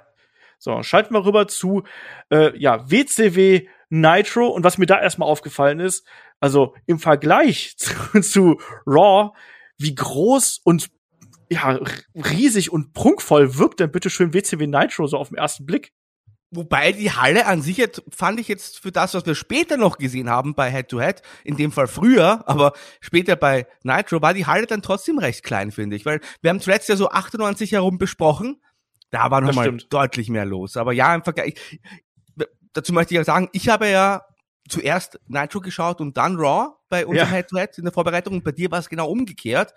So, 0.58 0.82
schalten 0.82 1.12
wir 1.12 1.26
rüber 1.26 1.46
zu 1.48 1.82
äh, 2.30 2.56
ja, 2.58 2.90
WCW 2.90 3.66
Nitro 3.90 4.48
und 4.48 4.64
was 4.64 4.78
mir 4.78 4.86
da 4.86 5.00
erstmal 5.00 5.28
aufgefallen 5.28 5.80
ist, 5.80 6.06
also 6.40 6.74
im 6.86 6.98
Vergleich 6.98 7.74
zu, 7.78 8.20
zu 8.20 8.60
Raw, 8.86 9.32
wie 9.78 9.94
groß 9.94 10.60
und 10.64 10.90
ja, 11.50 11.78
riesig 12.14 12.72
und 12.72 12.92
prunkvoll 12.94 13.58
wirkt 13.58 13.80
denn 13.80 13.92
bitte 13.92 14.10
schön 14.10 14.32
WCW 14.32 14.66
Nitro 14.66 15.06
so 15.06 15.18
auf 15.18 15.28
den 15.28 15.38
ersten 15.38 15.66
Blick? 15.66 15.92
Wobei 16.50 16.92
die 16.92 17.10
Halle 17.10 17.46
an 17.46 17.62
sich 17.62 17.76
jetzt, 17.78 18.02
fand 18.08 18.38
ich 18.38 18.46
jetzt 18.46 18.78
für 18.78 18.92
das, 18.92 19.14
was 19.14 19.26
wir 19.26 19.34
später 19.34 19.76
noch 19.76 19.98
gesehen 19.98 20.30
haben 20.30 20.54
bei 20.54 20.70
Head 20.70 20.88
to 20.88 21.00
Head, 21.00 21.22
in 21.42 21.56
dem 21.56 21.72
Fall 21.72 21.88
früher, 21.88 22.48
aber 22.48 22.72
später 23.00 23.34
bei 23.34 23.66
Nitro, 23.82 24.22
war 24.22 24.34
die 24.34 24.46
Halle 24.46 24.66
dann 24.66 24.80
trotzdem 24.80 25.18
recht 25.18 25.42
klein, 25.42 25.72
finde 25.72 25.96
ich. 25.96 26.06
Weil 26.06 26.20
wir 26.42 26.50
haben 26.50 26.60
zuletzt 26.60 26.88
ja 26.88 26.96
so 26.96 27.10
98 27.10 27.72
herum 27.72 27.98
besprochen. 27.98 28.60
Da 29.10 29.30
war 29.30 29.40
nochmal 29.40 29.76
deutlich 29.90 30.28
mehr 30.28 30.44
los. 30.44 30.76
Aber 30.76 30.92
ja, 30.92 31.14
im 31.14 31.24
Vergleich, 31.24 31.54
dazu 32.72 32.92
möchte 32.92 33.14
ich 33.14 33.18
ja 33.18 33.24
sagen, 33.24 33.48
ich 33.52 33.68
habe 33.68 33.88
ja 33.88 34.22
zuerst 34.68 35.20
Nitro 35.26 35.60
geschaut 35.60 36.00
und 36.00 36.16
dann 36.16 36.36
Raw 36.36 36.74
bei 36.88 37.06
unserem 37.06 37.28
ja. 37.28 37.34
Head 37.34 37.48
to 37.48 37.58
Head 37.58 37.78
in 37.78 37.84
der 37.84 37.92
Vorbereitung 37.92 38.34
und 38.34 38.44
bei 38.44 38.52
dir 38.52 38.70
war 38.70 38.78
es 38.78 38.88
genau 38.88 39.08
umgekehrt. 39.08 39.74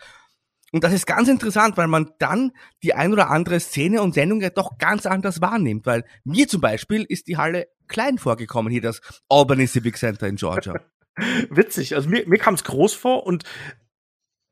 Und 0.74 0.84
das 0.84 0.92
ist 0.92 1.08
ganz 1.08 1.30
interessant, 1.30 1.78
weil 1.78 1.88
man 1.88 2.12
dann 2.20 2.52
die 2.84 2.94
ein 2.94 3.14
oder 3.14 3.30
andere 3.30 3.60
Szene 3.60 4.02
und 4.02 4.14
Sendung 4.14 4.42
ja 4.42 4.50
doch 4.50 4.78
ganz 4.78 5.06
anders 5.06 5.40
wahrnimmt, 5.40 5.86
weil 5.86 6.04
mir 6.26 6.48
zum 6.48 6.60
Beispiel 6.60 7.06
ist 7.08 7.28
die 7.28 7.38
Halle 7.38 7.68
klein 7.88 8.18
vorgekommen, 8.18 8.72
hier 8.72 8.82
das 8.82 9.02
Albany 9.30 9.66
Civic 9.66 9.98
Center 9.98 10.28
in 10.28 10.36
Georgia. 10.36 10.74
Witzig, 11.50 11.96
also 11.96 12.10
mir, 12.10 12.28
mir 12.28 12.38
kam 12.38 12.54
es 12.54 12.66
groß 12.66 12.94
vor 12.94 13.26
und 13.26 13.44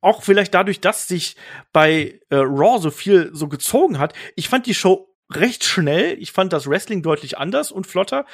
auch 0.01 0.23
vielleicht 0.23 0.53
dadurch, 0.53 0.79
dass 0.81 1.07
sich 1.07 1.35
bei 1.73 2.19
äh, 2.29 2.35
Raw 2.35 2.79
so 2.79 2.91
viel 2.91 3.31
so 3.33 3.47
gezogen 3.47 3.99
hat. 3.99 4.13
Ich 4.35 4.49
fand 4.49 4.67
die 4.67 4.75
Show 4.75 5.15
recht 5.31 5.63
schnell. 5.63 6.17
Ich 6.19 6.31
fand 6.31 6.53
das 6.53 6.67
Wrestling 6.67 7.01
deutlich 7.01 7.37
anders 7.37 7.71
und 7.71 7.87
flotter. 7.87 8.25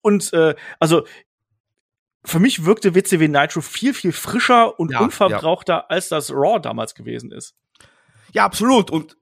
Und 0.00 0.32
äh, 0.32 0.54
also 0.80 1.06
für 2.24 2.38
mich 2.38 2.64
wirkte 2.64 2.94
WCW 2.94 3.28
Nitro 3.28 3.60
viel, 3.60 3.94
viel 3.94 4.12
frischer 4.12 4.78
und 4.78 4.92
ja, 4.92 5.00
unverbrauchter, 5.00 5.74
ja. 5.74 5.86
als 5.88 6.08
das 6.08 6.30
Raw 6.30 6.60
damals 6.60 6.94
gewesen 6.94 7.32
ist. 7.32 7.54
Ja, 8.32 8.44
absolut. 8.44 8.90
Und 8.90 9.16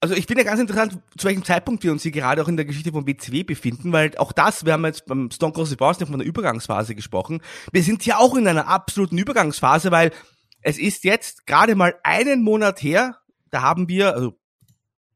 also 0.00 0.14
ich 0.14 0.26
finde 0.26 0.42
ja 0.42 0.48
ganz 0.48 0.60
interessant, 0.60 0.98
zu 1.16 1.26
welchem 1.26 1.44
Zeitpunkt 1.44 1.84
wir 1.84 1.92
uns 1.92 2.02
hier 2.02 2.10
gerade 2.10 2.42
auch 2.42 2.48
in 2.48 2.56
der 2.56 2.64
Geschichte 2.64 2.90
von 2.90 3.06
WCW 3.06 3.44
befinden, 3.44 3.92
weil 3.92 4.16
auch 4.16 4.32
das, 4.32 4.64
wir 4.64 4.72
haben 4.72 4.84
jetzt 4.86 5.06
beim 5.06 5.30
Stone 5.30 5.52
Cold 5.52 5.68
Steve 5.68 6.06
von 6.06 6.18
der 6.18 6.26
Übergangsphase 6.26 6.94
gesprochen. 6.94 7.42
Wir 7.70 7.82
sind 7.82 8.04
ja 8.06 8.16
auch 8.16 8.34
in 8.34 8.48
einer 8.48 8.66
absoluten 8.66 9.18
Übergangsphase, 9.18 9.90
weil 9.90 10.10
es 10.62 10.78
ist 10.78 11.04
jetzt 11.04 11.46
gerade 11.46 11.74
mal 11.74 11.94
einen 12.02 12.42
Monat 12.42 12.82
her, 12.82 13.18
da 13.50 13.60
haben 13.62 13.88
wir, 13.88 14.14
also 14.14 14.39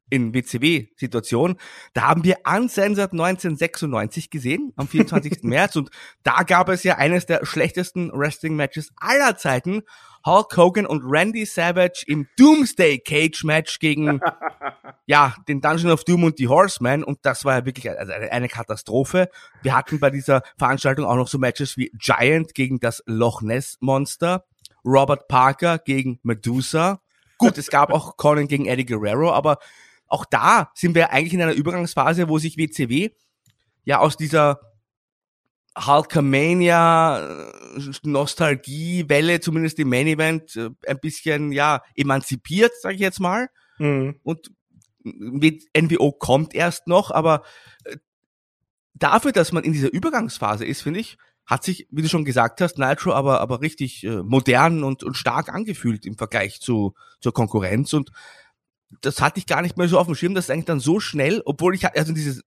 in 0.09 0.33
WCW-Situation. 0.33 1.55
Da 1.93 2.03
haben 2.03 2.23
wir 2.23 2.37
Uncensored 2.45 3.11
1996 3.11 4.29
gesehen, 4.29 4.73
am 4.75 4.87
24. 4.87 5.39
März. 5.43 5.75
Und 5.75 5.89
da 6.23 6.43
gab 6.43 6.69
es 6.69 6.83
ja 6.83 6.97
eines 6.97 7.25
der 7.25 7.45
schlechtesten 7.45 8.11
Wrestling-Matches 8.11 8.91
aller 8.97 9.37
Zeiten. 9.37 9.83
Hulk 10.25 10.57
Hogan 10.57 10.85
und 10.87 11.03
Randy 11.05 11.45
Savage 11.45 12.03
im 12.07 12.27
Doomsday 12.37 12.97
Cage 12.99 13.43
Match 13.43 13.77
gegen, 13.77 14.19
ja, 15.05 15.35
den 15.47 15.61
Dungeon 15.61 15.91
of 15.91 16.03
Doom 16.03 16.23
und 16.23 16.39
die 16.39 16.47
Horsemen. 16.47 17.03
Und 17.03 17.19
das 17.21 17.45
war 17.45 17.59
ja 17.59 17.65
wirklich 17.65 17.89
eine, 17.89 18.31
eine 18.31 18.47
Katastrophe. 18.47 19.29
Wir 19.61 19.75
hatten 19.75 19.99
bei 19.99 20.09
dieser 20.09 20.41
Veranstaltung 20.57 21.05
auch 21.05 21.15
noch 21.15 21.27
so 21.27 21.37
Matches 21.37 21.77
wie 21.77 21.91
Giant 21.99 22.55
gegen 22.55 22.79
das 22.79 23.03
Loch 23.05 23.43
Ness 23.43 23.77
Monster, 23.81 24.45
Robert 24.83 25.27
Parker 25.27 25.77
gegen 25.77 26.19
Medusa. 26.23 27.01
Gut, 27.37 27.57
es 27.57 27.67
gab 27.67 27.91
auch 27.91 28.17
Conan 28.17 28.47
gegen 28.47 28.65
Eddie 28.65 28.85
Guerrero, 28.85 29.31
aber 29.31 29.59
auch 30.07 30.25
da 30.25 30.71
sind 30.75 30.95
wir 30.95 31.11
eigentlich 31.11 31.33
in 31.33 31.41
einer 31.41 31.53
Übergangsphase, 31.53 32.29
wo 32.29 32.39
sich 32.39 32.57
WCW 32.57 33.09
ja 33.83 33.99
aus 33.99 34.17
dieser 34.17 34.59
Hulkamania 35.77 37.19
äh, 37.19 37.91
Nostalgie-Welle, 38.03 39.41
zumindest 39.41 39.79
im 39.79 39.89
Main 39.89 40.07
Event, 40.07 40.55
äh, 40.55 40.69
ein 40.87 40.99
bisschen 40.99 41.51
ja 41.51 41.81
emanzipiert, 41.95 42.71
sage 42.81 42.95
ich 42.95 43.01
jetzt 43.01 43.19
mal. 43.19 43.49
Mhm. 43.77 44.19
Und 44.23 44.51
mit 45.03 45.65
NWO 45.77 46.11
kommt 46.13 46.55
erst 46.55 46.87
noch, 46.87 47.11
aber 47.11 47.43
äh, 47.83 47.97
dafür, 48.93 49.33
dass 49.33 49.51
man 49.51 49.63
in 49.63 49.73
dieser 49.73 49.91
Übergangsphase 49.91 50.65
ist, 50.65 50.81
finde 50.81 51.01
ich, 51.01 51.17
hat 51.45 51.63
sich, 51.63 51.87
wie 51.91 52.01
du 52.01 52.09
schon 52.09 52.25
gesagt 52.25 52.61
hast, 52.61 52.79
Nitro 52.79 53.13
aber 53.13 53.39
aber 53.41 53.61
richtig 53.61 54.03
äh, 54.03 54.23
modern 54.23 54.83
und, 54.83 55.03
und 55.03 55.15
stark 55.15 55.53
angefühlt 55.53 56.05
im 56.05 56.17
Vergleich 56.17 56.59
zu 56.59 56.95
zur 57.19 57.33
Konkurrenz 57.33 57.93
und 57.93 58.11
das 59.01 59.21
hatte 59.21 59.39
ich 59.39 59.47
gar 59.47 59.61
nicht 59.61 59.77
mehr 59.77 59.87
so 59.87 59.99
auf 59.99 60.07
dem 60.07 60.15
Schirm, 60.15 60.35
dass 60.35 60.45
es 60.45 60.49
eigentlich 60.49 60.65
dann 60.65 60.79
so 60.79 60.99
schnell, 60.99 61.41
obwohl 61.45 61.75
ich, 61.75 61.85
also 61.87 62.13
dieses, 62.13 62.43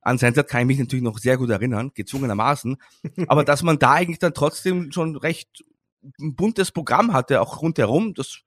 an 0.00 0.18
Sensat 0.18 0.48
kann 0.48 0.62
ich 0.62 0.66
mich 0.66 0.78
natürlich 0.78 1.02
noch 1.02 1.18
sehr 1.18 1.36
gut 1.36 1.50
erinnern, 1.50 1.92
gezwungenermaßen, 1.94 2.76
aber 3.28 3.44
dass 3.44 3.62
man 3.62 3.78
da 3.78 3.92
eigentlich 3.92 4.18
dann 4.18 4.34
trotzdem 4.34 4.92
schon 4.92 5.16
recht 5.16 5.64
ein 6.20 6.34
buntes 6.34 6.70
Programm 6.70 7.12
hatte, 7.12 7.40
auch 7.40 7.62
rundherum, 7.62 8.14
das 8.14 8.40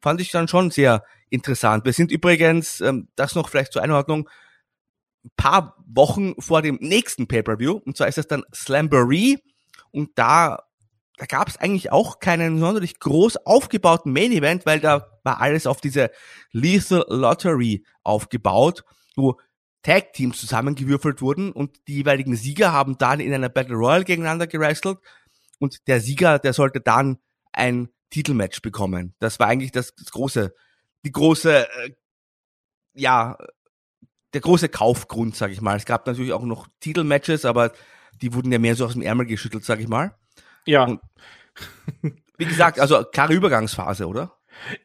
fand 0.00 0.20
ich 0.20 0.30
dann 0.30 0.48
schon 0.48 0.70
sehr 0.70 1.04
interessant. 1.28 1.84
Wir 1.84 1.92
sind 1.92 2.10
übrigens, 2.10 2.80
ähm, 2.80 3.08
das 3.16 3.34
noch 3.34 3.48
vielleicht 3.48 3.72
zur 3.72 3.82
Einordnung, 3.82 4.28
paar 5.36 5.76
Wochen 5.86 6.40
vor 6.40 6.62
dem 6.62 6.78
nächsten 6.80 7.26
Pay-Per-View, 7.26 7.80
und 7.84 7.96
zwar 7.96 8.08
ist 8.08 8.18
das 8.18 8.26
dann 8.26 8.44
Slamboree, 8.54 9.36
und 9.90 10.10
da 10.14 10.62
da 11.20 11.26
gab 11.26 11.48
es 11.48 11.58
eigentlich 11.58 11.92
auch 11.92 12.18
keinen 12.18 12.58
sonderlich 12.58 12.98
groß 12.98 13.44
aufgebauten 13.44 14.10
Main 14.10 14.32
Event, 14.32 14.64
weil 14.64 14.80
da 14.80 15.20
war 15.22 15.38
alles 15.42 15.66
auf 15.66 15.82
diese 15.82 16.10
Lethal 16.50 17.04
Lottery 17.08 17.84
aufgebaut, 18.02 18.84
wo 19.16 19.38
Tag 19.82 20.14
Teams 20.14 20.40
zusammengewürfelt 20.40 21.20
wurden 21.20 21.52
und 21.52 21.86
die 21.88 21.96
jeweiligen 21.96 22.36
Sieger 22.36 22.72
haben 22.72 22.96
dann 22.96 23.20
in 23.20 23.34
einer 23.34 23.50
Battle 23.50 23.76
Royale 23.76 24.04
gegeneinander 24.04 24.46
gewrestelt 24.46 24.96
und 25.58 25.86
der 25.88 26.00
Sieger, 26.00 26.38
der 26.38 26.54
sollte 26.54 26.80
dann 26.80 27.18
ein 27.52 27.90
Titelmatch 28.08 28.62
bekommen. 28.62 29.14
Das 29.18 29.38
war 29.38 29.46
eigentlich 29.46 29.72
das, 29.72 29.94
das 29.94 30.12
große, 30.12 30.54
die 31.04 31.12
große, 31.12 31.68
äh, 31.68 31.90
ja, 32.94 33.36
der 34.32 34.40
große 34.40 34.70
Kaufgrund, 34.70 35.36
sag 35.36 35.50
ich 35.50 35.60
mal. 35.60 35.76
Es 35.76 35.84
gab 35.84 36.06
natürlich 36.06 36.32
auch 36.32 36.44
noch 36.44 36.66
Titelmatches, 36.80 37.44
aber 37.44 37.72
die 38.22 38.32
wurden 38.32 38.50
ja 38.50 38.58
mehr 38.58 38.74
so 38.74 38.86
aus 38.86 38.94
dem 38.94 39.02
Ärmel 39.02 39.26
geschüttelt, 39.26 39.66
sag 39.66 39.80
ich 39.80 39.88
mal. 39.88 40.14
Ja. 40.66 40.84
Und, 40.84 41.00
wie 42.38 42.46
gesagt, 42.46 42.80
also 42.80 43.04
klare 43.04 43.34
Übergangsphase, 43.34 44.06
oder? 44.06 44.32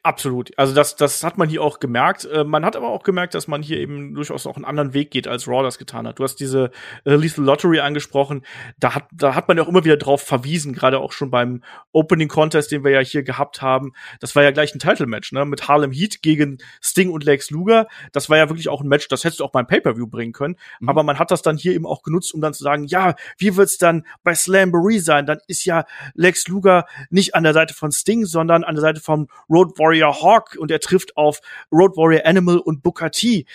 Absolut. 0.03 0.51
Also 0.57 0.73
das, 0.73 0.95
das 0.95 1.23
hat 1.23 1.37
man 1.37 1.49
hier 1.49 1.61
auch 1.61 1.79
gemerkt. 1.79 2.25
Äh, 2.25 2.43
man 2.43 2.65
hat 2.65 2.75
aber 2.75 2.89
auch 2.89 3.03
gemerkt, 3.03 3.33
dass 3.33 3.47
man 3.47 3.61
hier 3.61 3.79
eben 3.79 4.13
durchaus 4.13 4.47
auch 4.47 4.55
einen 4.55 4.65
anderen 4.65 4.93
Weg 4.93 5.11
geht, 5.11 5.27
als 5.27 5.47
Raw 5.47 5.63
das 5.63 5.77
getan 5.77 6.07
hat. 6.07 6.19
Du 6.19 6.23
hast 6.23 6.35
diese 6.35 6.71
äh, 7.03 7.15
Lethal 7.15 7.43
Lottery 7.43 7.79
angesprochen. 7.79 8.45
Da 8.79 8.95
hat, 8.95 9.05
da 9.11 9.35
hat 9.35 9.47
man 9.47 9.57
ja 9.57 9.63
auch 9.63 9.67
immer 9.67 9.83
wieder 9.83 9.97
drauf 9.97 10.21
verwiesen, 10.21 10.73
gerade 10.73 10.99
auch 10.99 11.11
schon 11.11 11.31
beim 11.31 11.63
Opening 11.91 12.27
Contest, 12.27 12.71
den 12.71 12.83
wir 12.83 12.91
ja 12.91 12.99
hier 12.99 13.23
gehabt 13.23 13.61
haben. 13.61 13.93
Das 14.19 14.35
war 14.35 14.43
ja 14.43 14.51
gleich 14.51 14.73
ein 14.75 14.79
Title-Match, 14.79 15.31
ne? 15.31 15.45
Mit 15.45 15.67
Harlem 15.67 15.91
Heat 15.91 16.21
gegen 16.21 16.57
Sting 16.81 17.09
und 17.09 17.23
Lex 17.23 17.49
Luger. 17.49 17.87
Das 18.11 18.29
war 18.29 18.37
ja 18.37 18.49
wirklich 18.49 18.69
auch 18.69 18.81
ein 18.81 18.87
Match, 18.87 19.07
das 19.07 19.23
hättest 19.23 19.39
du 19.39 19.45
auch 19.45 19.51
beim 19.51 19.67
Pay-Per-View 19.67 20.07
bringen 20.07 20.33
können. 20.33 20.55
Mhm. 20.79 20.89
Aber 20.89 21.03
man 21.03 21.19
hat 21.19 21.31
das 21.31 21.41
dann 21.41 21.57
hier 21.57 21.73
eben 21.73 21.85
auch 21.85 22.03
genutzt, 22.03 22.33
um 22.33 22.41
dann 22.41 22.53
zu 22.53 22.63
sagen, 22.63 22.85
ja, 22.85 23.15
wie 23.37 23.55
wird's 23.55 23.77
dann 23.77 24.05
bei 24.23 24.35
Slamboree 24.35 24.99
sein? 24.99 25.25
Dann 25.25 25.39
ist 25.47 25.65
ja 25.65 25.85
Lex 26.13 26.47
Luger 26.47 26.85
nicht 27.09 27.35
an 27.35 27.43
der 27.43 27.53
Seite 27.53 27.73
von 27.73 27.91
Sting, 27.91 28.25
sondern 28.25 28.63
an 28.63 28.75
der 28.75 28.81
Seite 28.81 29.01
von 29.01 29.27
Road 29.49 29.64
Road 29.65 29.79
Warrior 29.79 30.21
Hawk 30.21 30.55
und 30.59 30.71
er 30.71 30.79
trifft 30.79 31.17
auf 31.17 31.41
Road 31.71 31.97
Warrior 31.97 32.25
Animal 32.25 32.57
und 32.57 32.83
Booker 32.83 33.11
T. 33.11 33.45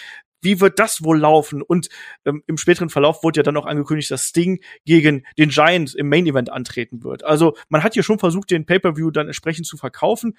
Wie 0.42 0.60
wird 0.60 0.78
das 0.78 1.04
wohl 1.04 1.18
laufen? 1.18 1.60
Und 1.60 1.88
ähm, 2.24 2.42
im 2.46 2.56
späteren 2.56 2.88
Verlauf 2.88 3.22
wurde 3.22 3.40
ja 3.40 3.42
dann 3.42 3.56
auch 3.56 3.66
angekündigt, 3.66 4.10
dass 4.10 4.24
Sting 4.24 4.60
gegen 4.86 5.26
den 5.36 5.50
Giant 5.50 5.94
im 5.94 6.08
Main 6.08 6.26
Event 6.26 6.50
antreten 6.50 7.04
wird. 7.04 7.24
Also 7.24 7.56
man 7.68 7.82
hat 7.82 7.92
hier 7.92 8.02
schon 8.02 8.18
versucht, 8.18 8.50
den 8.50 8.64
Pay-per-View 8.64 9.10
dann 9.10 9.26
entsprechend 9.26 9.66
zu 9.66 9.76
verkaufen. 9.76 10.38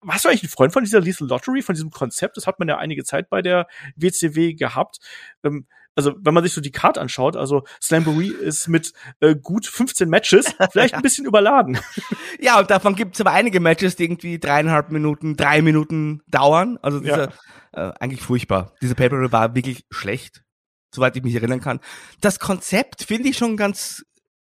Warst 0.00 0.24
du 0.24 0.28
eigentlich 0.28 0.44
ein 0.44 0.48
Freund 0.50 0.72
von 0.72 0.84
dieser 0.84 1.00
Lethal 1.00 1.26
Lottery, 1.26 1.62
von 1.62 1.74
diesem 1.74 1.90
Konzept? 1.90 2.36
Das 2.36 2.46
hat 2.46 2.58
man 2.58 2.68
ja 2.68 2.78
einige 2.78 3.04
Zeit 3.04 3.28
bei 3.28 3.42
der 3.42 3.66
WCW 3.96 4.54
gehabt. 4.54 4.98
Ähm, 5.42 5.66
also 5.96 6.14
wenn 6.18 6.34
man 6.34 6.42
sich 6.42 6.52
so 6.52 6.60
die 6.60 6.72
Card 6.72 6.98
anschaut, 6.98 7.36
also 7.36 7.64
Slamboree 7.80 8.28
ist 8.28 8.68
mit 8.68 8.92
äh, 9.20 9.34
gut 9.34 9.66
15 9.66 10.08
Matches 10.08 10.54
vielleicht 10.72 10.94
ein 10.94 11.02
bisschen 11.02 11.26
überladen. 11.26 11.78
Ja, 12.40 12.58
und 12.58 12.70
davon 12.70 12.94
gibt 12.94 13.14
es 13.14 13.20
aber 13.20 13.32
einige 13.32 13.60
Matches, 13.60 13.96
die 13.96 14.04
irgendwie 14.04 14.38
dreieinhalb 14.38 14.90
Minuten, 14.90 15.36
drei 15.36 15.62
Minuten 15.62 16.22
dauern. 16.26 16.78
Also 16.82 17.00
diese, 17.00 17.32
ja. 17.74 17.90
äh, 17.90 17.92
eigentlich 18.00 18.22
furchtbar. 18.22 18.72
Diese 18.82 18.94
Paper 18.94 19.30
war 19.32 19.54
wirklich 19.54 19.86
schlecht, 19.90 20.42
soweit 20.92 21.16
ich 21.16 21.22
mich 21.22 21.34
erinnern 21.34 21.60
kann. 21.60 21.80
Das 22.20 22.40
Konzept 22.40 23.04
finde 23.04 23.28
ich 23.28 23.38
schon 23.38 23.56
ganz, 23.56 24.04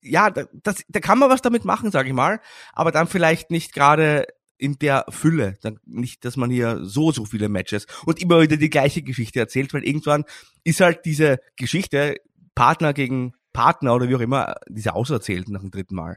ja, 0.00 0.30
das, 0.30 0.84
da 0.88 1.00
kann 1.00 1.18
man 1.18 1.30
was 1.30 1.42
damit 1.42 1.64
machen, 1.64 1.90
sage 1.90 2.08
ich 2.08 2.14
mal, 2.14 2.40
aber 2.72 2.92
dann 2.92 3.08
vielleicht 3.08 3.50
nicht 3.50 3.72
gerade 3.72 4.26
in 4.64 4.78
der 4.78 5.04
Fülle. 5.10 5.58
Dann 5.60 5.78
nicht, 5.84 6.24
dass 6.24 6.36
man 6.36 6.50
hier 6.50 6.80
so, 6.82 7.12
so 7.12 7.26
viele 7.26 7.50
Matches 7.50 7.86
und 8.06 8.20
immer 8.22 8.40
wieder 8.40 8.56
die 8.56 8.70
gleiche 8.70 9.02
Geschichte 9.02 9.38
erzählt, 9.38 9.74
weil 9.74 9.84
irgendwann 9.84 10.24
ist 10.64 10.80
halt 10.80 11.04
diese 11.04 11.38
Geschichte 11.56 12.16
Partner 12.54 12.94
gegen 12.94 13.34
Partner 13.52 13.94
oder 13.94 14.08
wie 14.08 14.16
auch 14.16 14.20
immer, 14.20 14.54
diese 14.68 14.94
auserzählt 14.94 15.48
nach 15.50 15.60
dem 15.60 15.70
dritten 15.70 15.94
Mal. 15.94 16.16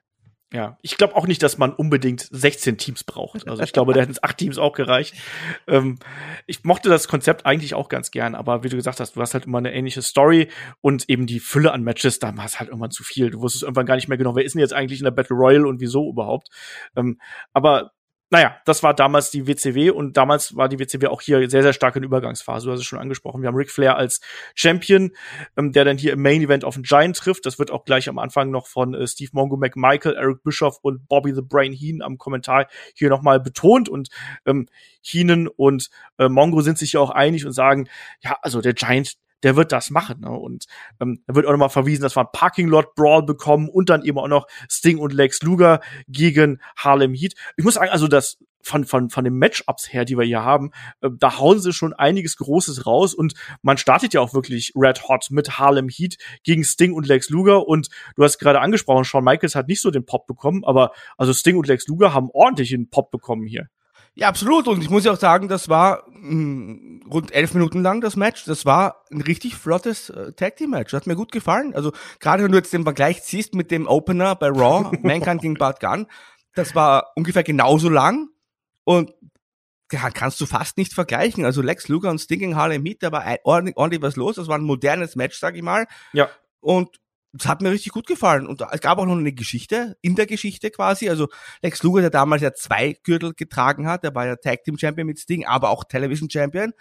Ja, 0.54 0.78
ich 0.82 0.95
glaube 0.95 1.18
auch 1.18 1.28
nicht, 1.28 1.43
dass 1.43 1.58
man 1.58 1.74
unbedingt 1.74 2.26
16 2.32 2.78
Teams 2.78 3.04
braucht. 3.04 3.45
Also 3.50 3.62
ich 3.64 3.74
glaube, 3.74 3.91
da 3.91 4.00
hätten 4.00 4.14
es 4.14 4.24
acht 4.24 4.38
Teams 4.38 4.58
auch 4.58 4.72
gereicht. 4.72 5.14
Ähm, 5.68 6.00
ich 6.45 6.64
mochte 6.64 6.88
das 6.88 7.10
Konzept 7.10 7.45
eigentlich 7.45 7.74
auch 7.74 7.89
ganz 7.89 8.12
gern, 8.12 8.34
aber 8.34 8.64
wie 8.64 8.70
du 8.70 8.78
gesagt 8.78 9.02
hast, 9.02 9.18
du 9.18 9.22
hast 9.22 9.34
halt 9.34 9.45
immer 9.45 9.58
eine 9.58 9.74
ähnliche 9.74 10.02
Story 10.02 10.48
und 10.80 11.10
eben 11.10 11.28
die 11.28 11.41
Fülle 11.41 11.74
an 11.74 11.84
Matches, 11.84 12.20
da 12.20 12.38
war 12.38 12.45
es 12.45 12.62
halt 12.62 12.70
irgendwann 12.70 12.91
zu 12.91 13.04
viel. 13.04 13.30
Du 13.30 13.41
wusstest 13.41 13.64
irgendwann 13.64 13.86
gar 13.86 13.95
nicht 13.95 14.08
mehr 14.08 14.18
genau, 14.18 14.38
wer 14.38 14.45
ist 14.45 14.56
denn 14.56 14.62
jetzt 14.62 14.74
eigentlich 14.74 15.02
in 15.02 15.04
der 15.04 15.12
Battle 15.12 15.36
Royale 15.36 15.68
und 15.68 15.82
wieso 15.82 16.10
überhaupt. 16.10 16.48
Ähm, 16.95 17.20
aber 17.52 17.91
naja, 18.30 18.57
das 18.65 18.84
war 18.84 18.93
damals 18.93 19.32
die 19.32 19.47
WCW 19.47 19.89
und 19.89 20.17
damals 20.17 20.55
war 20.55 20.67
die 20.67 20.80
WCW 20.80 21.07
auch 21.07 21.21
hier 21.21 21.49
sehr, 21.49 21.63
sehr 21.63 21.71
stark 21.71 21.95
in 21.95 22.03
Übergangsphase. 22.03 22.65
Du 22.65 22.73
hast 22.73 22.80
es 22.80 22.86
schon 22.86 22.99
angesprochen. 22.99 23.41
Wir 23.41 23.47
haben 23.47 23.55
Ric 23.55 23.71
Flair 23.71 23.95
als 23.95 24.19
Champion, 24.53 25.11
ähm, 25.55 25.71
der 25.71 25.86
dann 25.86 25.97
hier 25.97 26.11
im 26.11 26.21
Main 26.21 26.41
Event 26.41 26.65
auf 26.65 26.73
den 26.73 26.84
Giant 26.84 27.15
trifft. 27.15 27.45
Das 27.45 27.57
wird 27.57 27.71
auch 27.71 27.86
gleich 27.86 28.09
am 28.09 28.19
Anfang 28.19 28.51
noch 28.51 28.67
von 28.67 28.93
äh, 28.93 29.07
Steve 29.07 29.30
Mongo 29.34 29.55
McMichael, 29.55 30.15
Eric 30.15 30.43
Bischoff 30.43 30.78
und 30.82 31.07
Bobby 31.07 31.34
the 31.34 31.41
Brain 31.41 31.71
Heen 31.71 32.01
am 32.01 32.17
Kommentar 32.17 32.67
hier 32.93 33.09
nochmal 33.09 33.39
betont 33.39 33.88
und 33.88 34.09
ähm, 34.45 34.67
Heenan 35.01 35.47
und 35.47 35.89
äh, 36.17 36.28
Mongo 36.28 36.59
sind 36.61 36.78
sich 36.78 36.93
ja 36.93 36.99
auch 36.99 37.11
einig 37.11 37.45
und 37.45 37.53
sagen, 37.53 37.88
ja, 38.21 38.38
also 38.41 38.59
der 38.59 38.73
Giant, 38.73 39.13
der 39.43 39.55
wird 39.55 39.71
das 39.71 39.89
machen. 39.89 40.21
Ne? 40.21 40.31
Und 40.31 40.65
ähm, 40.99 41.23
da 41.27 41.35
wird 41.35 41.45
auch 41.45 41.51
nochmal 41.51 41.69
verwiesen, 41.69 42.01
dass 42.01 42.15
wir 42.15 42.21
einen 42.21 42.31
Parking 42.31 42.67
Lot 42.67 42.95
Brawl 42.95 43.23
bekommen 43.23 43.69
und 43.69 43.89
dann 43.89 44.03
eben 44.03 44.17
auch 44.17 44.27
noch 44.27 44.47
Sting 44.69 44.97
und 44.97 45.13
Lex 45.13 45.41
Luger 45.41 45.81
gegen 46.07 46.59
Harlem 46.75 47.13
Heat. 47.13 47.35
Ich 47.55 47.63
muss 47.63 47.75
sagen, 47.75 47.91
also 47.91 48.07
das 48.07 48.38
von, 48.67 48.85
von, 48.85 49.09
von 49.09 49.23
den 49.23 49.38
Matchups 49.38 49.91
her, 49.93 50.05
die 50.05 50.17
wir 50.17 50.25
hier 50.25 50.43
haben, 50.43 50.71
äh, 51.01 51.09
da 51.17 51.39
hauen 51.39 51.59
sie 51.59 51.73
schon 51.73 51.93
einiges 51.93 52.38
Großes 52.38 52.85
raus 52.85 53.13
und 53.13 53.33
man 53.61 53.77
startet 53.77 54.13
ja 54.13 54.21
auch 54.21 54.33
wirklich 54.33 54.73
Red 54.75 55.07
Hot 55.07 55.27
mit 55.29 55.57
Harlem 55.57 55.89
Heat 55.89 56.17
gegen 56.43 56.63
Sting 56.63 56.93
und 56.93 57.07
Lex 57.07 57.29
Luger 57.29 57.67
und 57.67 57.88
du 58.15 58.23
hast 58.23 58.38
gerade 58.39 58.59
angesprochen, 58.59 59.05
Shawn 59.05 59.23
Michaels 59.23 59.55
hat 59.55 59.67
nicht 59.67 59.81
so 59.81 59.91
den 59.91 60.05
Pop 60.05 60.27
bekommen, 60.27 60.63
aber 60.65 60.91
also 61.17 61.33
Sting 61.33 61.57
und 61.57 61.67
Lex 61.67 61.88
Luger 61.88 62.13
haben 62.13 62.29
ordentlich 62.33 62.69
den 62.69 62.89
Pop 62.89 63.09
bekommen 63.09 63.47
hier. 63.47 63.69
Ja, 64.18 64.30
absolut. 64.30 64.68
Und 64.68 64.82
ich 64.82 64.89
muss 64.89 65.05
ja 65.05 65.11
auch 65.11 65.20
sagen, 65.20 65.47
das 65.47 65.70
war 65.70 66.03
mh, 66.09 66.30
hm, 66.30 67.03
rund 67.07 67.32
elf 67.36 67.53
Minuten 67.53 67.84
lang 67.84 68.01
das 68.01 68.15
Match. 68.15 68.45
Das 68.45 68.65
war 68.65 69.03
ein 69.11 69.22
richtig 69.22 69.55
flottes 69.55 70.09
äh, 70.09 70.34
Tag 70.34 70.57
Team 70.57 70.72
Match. 70.72 70.89
Das 70.89 71.01
hat 71.01 71.07
mir 71.07 71.15
gut 71.15 71.32
gefallen. 71.32 71.76
Also 71.76 71.91
gerade 72.20 72.43
wenn 72.43 72.51
du 72.51 72.57
jetzt 72.57 72.74
den 72.74 72.82
Vergleich 72.82 73.22
ziehst 73.22 73.53
mit 73.53 73.70
dem 73.70 73.86
Opener 73.88 74.36
bei 74.36 74.47
Raw, 74.47 74.89
Mankind 75.03 75.43
gegen 75.43 75.53
Bart 75.53 75.80
Gunn, 75.80 76.07
das 76.55 76.74
war 76.74 77.11
ungefähr 77.15 77.43
genauso 77.43 77.89
lang 77.89 78.30
und 78.86 79.13
ja, 79.91 80.09
kannst 80.09 80.41
du 80.41 80.47
fast 80.47 80.80
nicht 80.80 80.95
vergleichen. 80.95 81.45
Also 81.45 81.61
Lex 81.61 81.88
Luger 81.88 82.09
und 82.09 82.18
Sting 82.18 82.39
gegen 82.39 82.55
Harlem 82.55 82.84
Heat, 82.86 83.03
da 83.03 83.11
war 83.11 83.24
ordentlich, 83.43 83.78
ordentlich 83.78 84.01
was 84.01 84.15
los. 84.15 84.38
Das 84.38 84.47
war 84.47 84.57
ein 84.57 84.63
modernes 84.63 85.15
Match, 85.15 85.38
sag 85.38 85.55
ich 85.55 85.61
mal. 85.61 85.86
Ja. 86.13 86.28
Und 86.59 86.99
das 87.34 87.47
hat 87.47 87.61
mir 87.61 87.71
richtig 87.71 87.91
gut 87.91 88.07
gefallen. 88.07 88.47
Und 88.47 88.61
es 88.71 88.82
gab 88.82 88.97
auch 88.97 89.05
noch 89.05 89.17
eine 89.17 89.34
Geschichte, 89.34 89.97
in 90.01 90.15
der 90.15 90.25
Geschichte 90.25 90.71
quasi. 90.71 91.09
Also 91.09 91.28
Lex 91.61 91.84
Luger, 91.84 92.01
der 92.01 92.09
damals 92.09 92.41
ja 92.41 92.53
zwei 92.53 92.97
Gürtel 93.03 93.34
getragen 93.34 93.88
hat, 93.88 94.03
der 94.03 94.15
war 94.15 94.25
ja 94.25 94.36
Tag 94.36 94.63
Team 94.63 94.78
Champion 94.78 95.07
mit 95.07 95.19
Sting, 95.19 95.45
aber 95.45 95.69
auch 95.69 95.84
Television 95.84 96.30
Champion. 96.30 96.73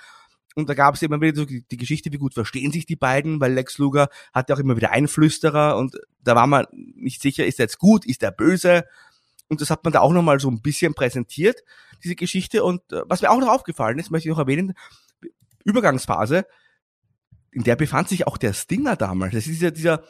Und 0.54 0.70
da 0.70 0.74
gab 0.74 0.94
es 0.94 1.02
immer 1.02 1.20
wieder 1.20 1.36
so 1.36 1.44
die 1.44 1.76
Geschichte, 1.76 2.10
wie 2.12 2.16
gut 2.16 2.32
verstehen 2.32 2.72
sich 2.72 2.86
die 2.86 2.96
beiden, 2.96 3.40
weil 3.40 3.52
Lex 3.52 3.76
Luger 3.76 4.08
hatte 4.32 4.54
auch 4.54 4.58
immer 4.58 4.74
wieder 4.74 4.90
Einflüsterer 4.90 5.76
und 5.76 5.96
da 6.22 6.34
war 6.34 6.46
man 6.46 6.64
nicht 6.72 7.20
sicher, 7.20 7.44
ist 7.44 7.60
er 7.60 7.64
jetzt 7.64 7.78
gut, 7.78 8.06
ist 8.06 8.22
er 8.22 8.30
böse? 8.30 8.86
Und 9.48 9.60
das 9.60 9.68
hat 9.68 9.84
man 9.84 9.92
da 9.92 10.00
auch 10.00 10.12
nochmal 10.12 10.40
so 10.40 10.50
ein 10.50 10.62
bisschen 10.62 10.94
präsentiert, 10.94 11.62
diese 12.02 12.16
Geschichte. 12.16 12.64
Und 12.64 12.80
äh, 12.90 13.02
was 13.04 13.20
mir 13.20 13.30
auch 13.30 13.38
noch 13.38 13.48
aufgefallen 13.48 13.98
ist, 13.98 14.10
möchte 14.10 14.28
ich 14.28 14.30
noch 14.30 14.38
erwähnen, 14.38 14.72
Übergangsphase, 15.64 16.46
in 17.50 17.62
der 17.62 17.76
befand 17.76 18.08
sich 18.08 18.26
auch 18.26 18.38
der 18.38 18.54
Stinger 18.54 18.96
damals. 18.96 19.34
Das 19.34 19.46
ist 19.46 19.60
dieser, 19.60 19.70
dieser 19.70 20.04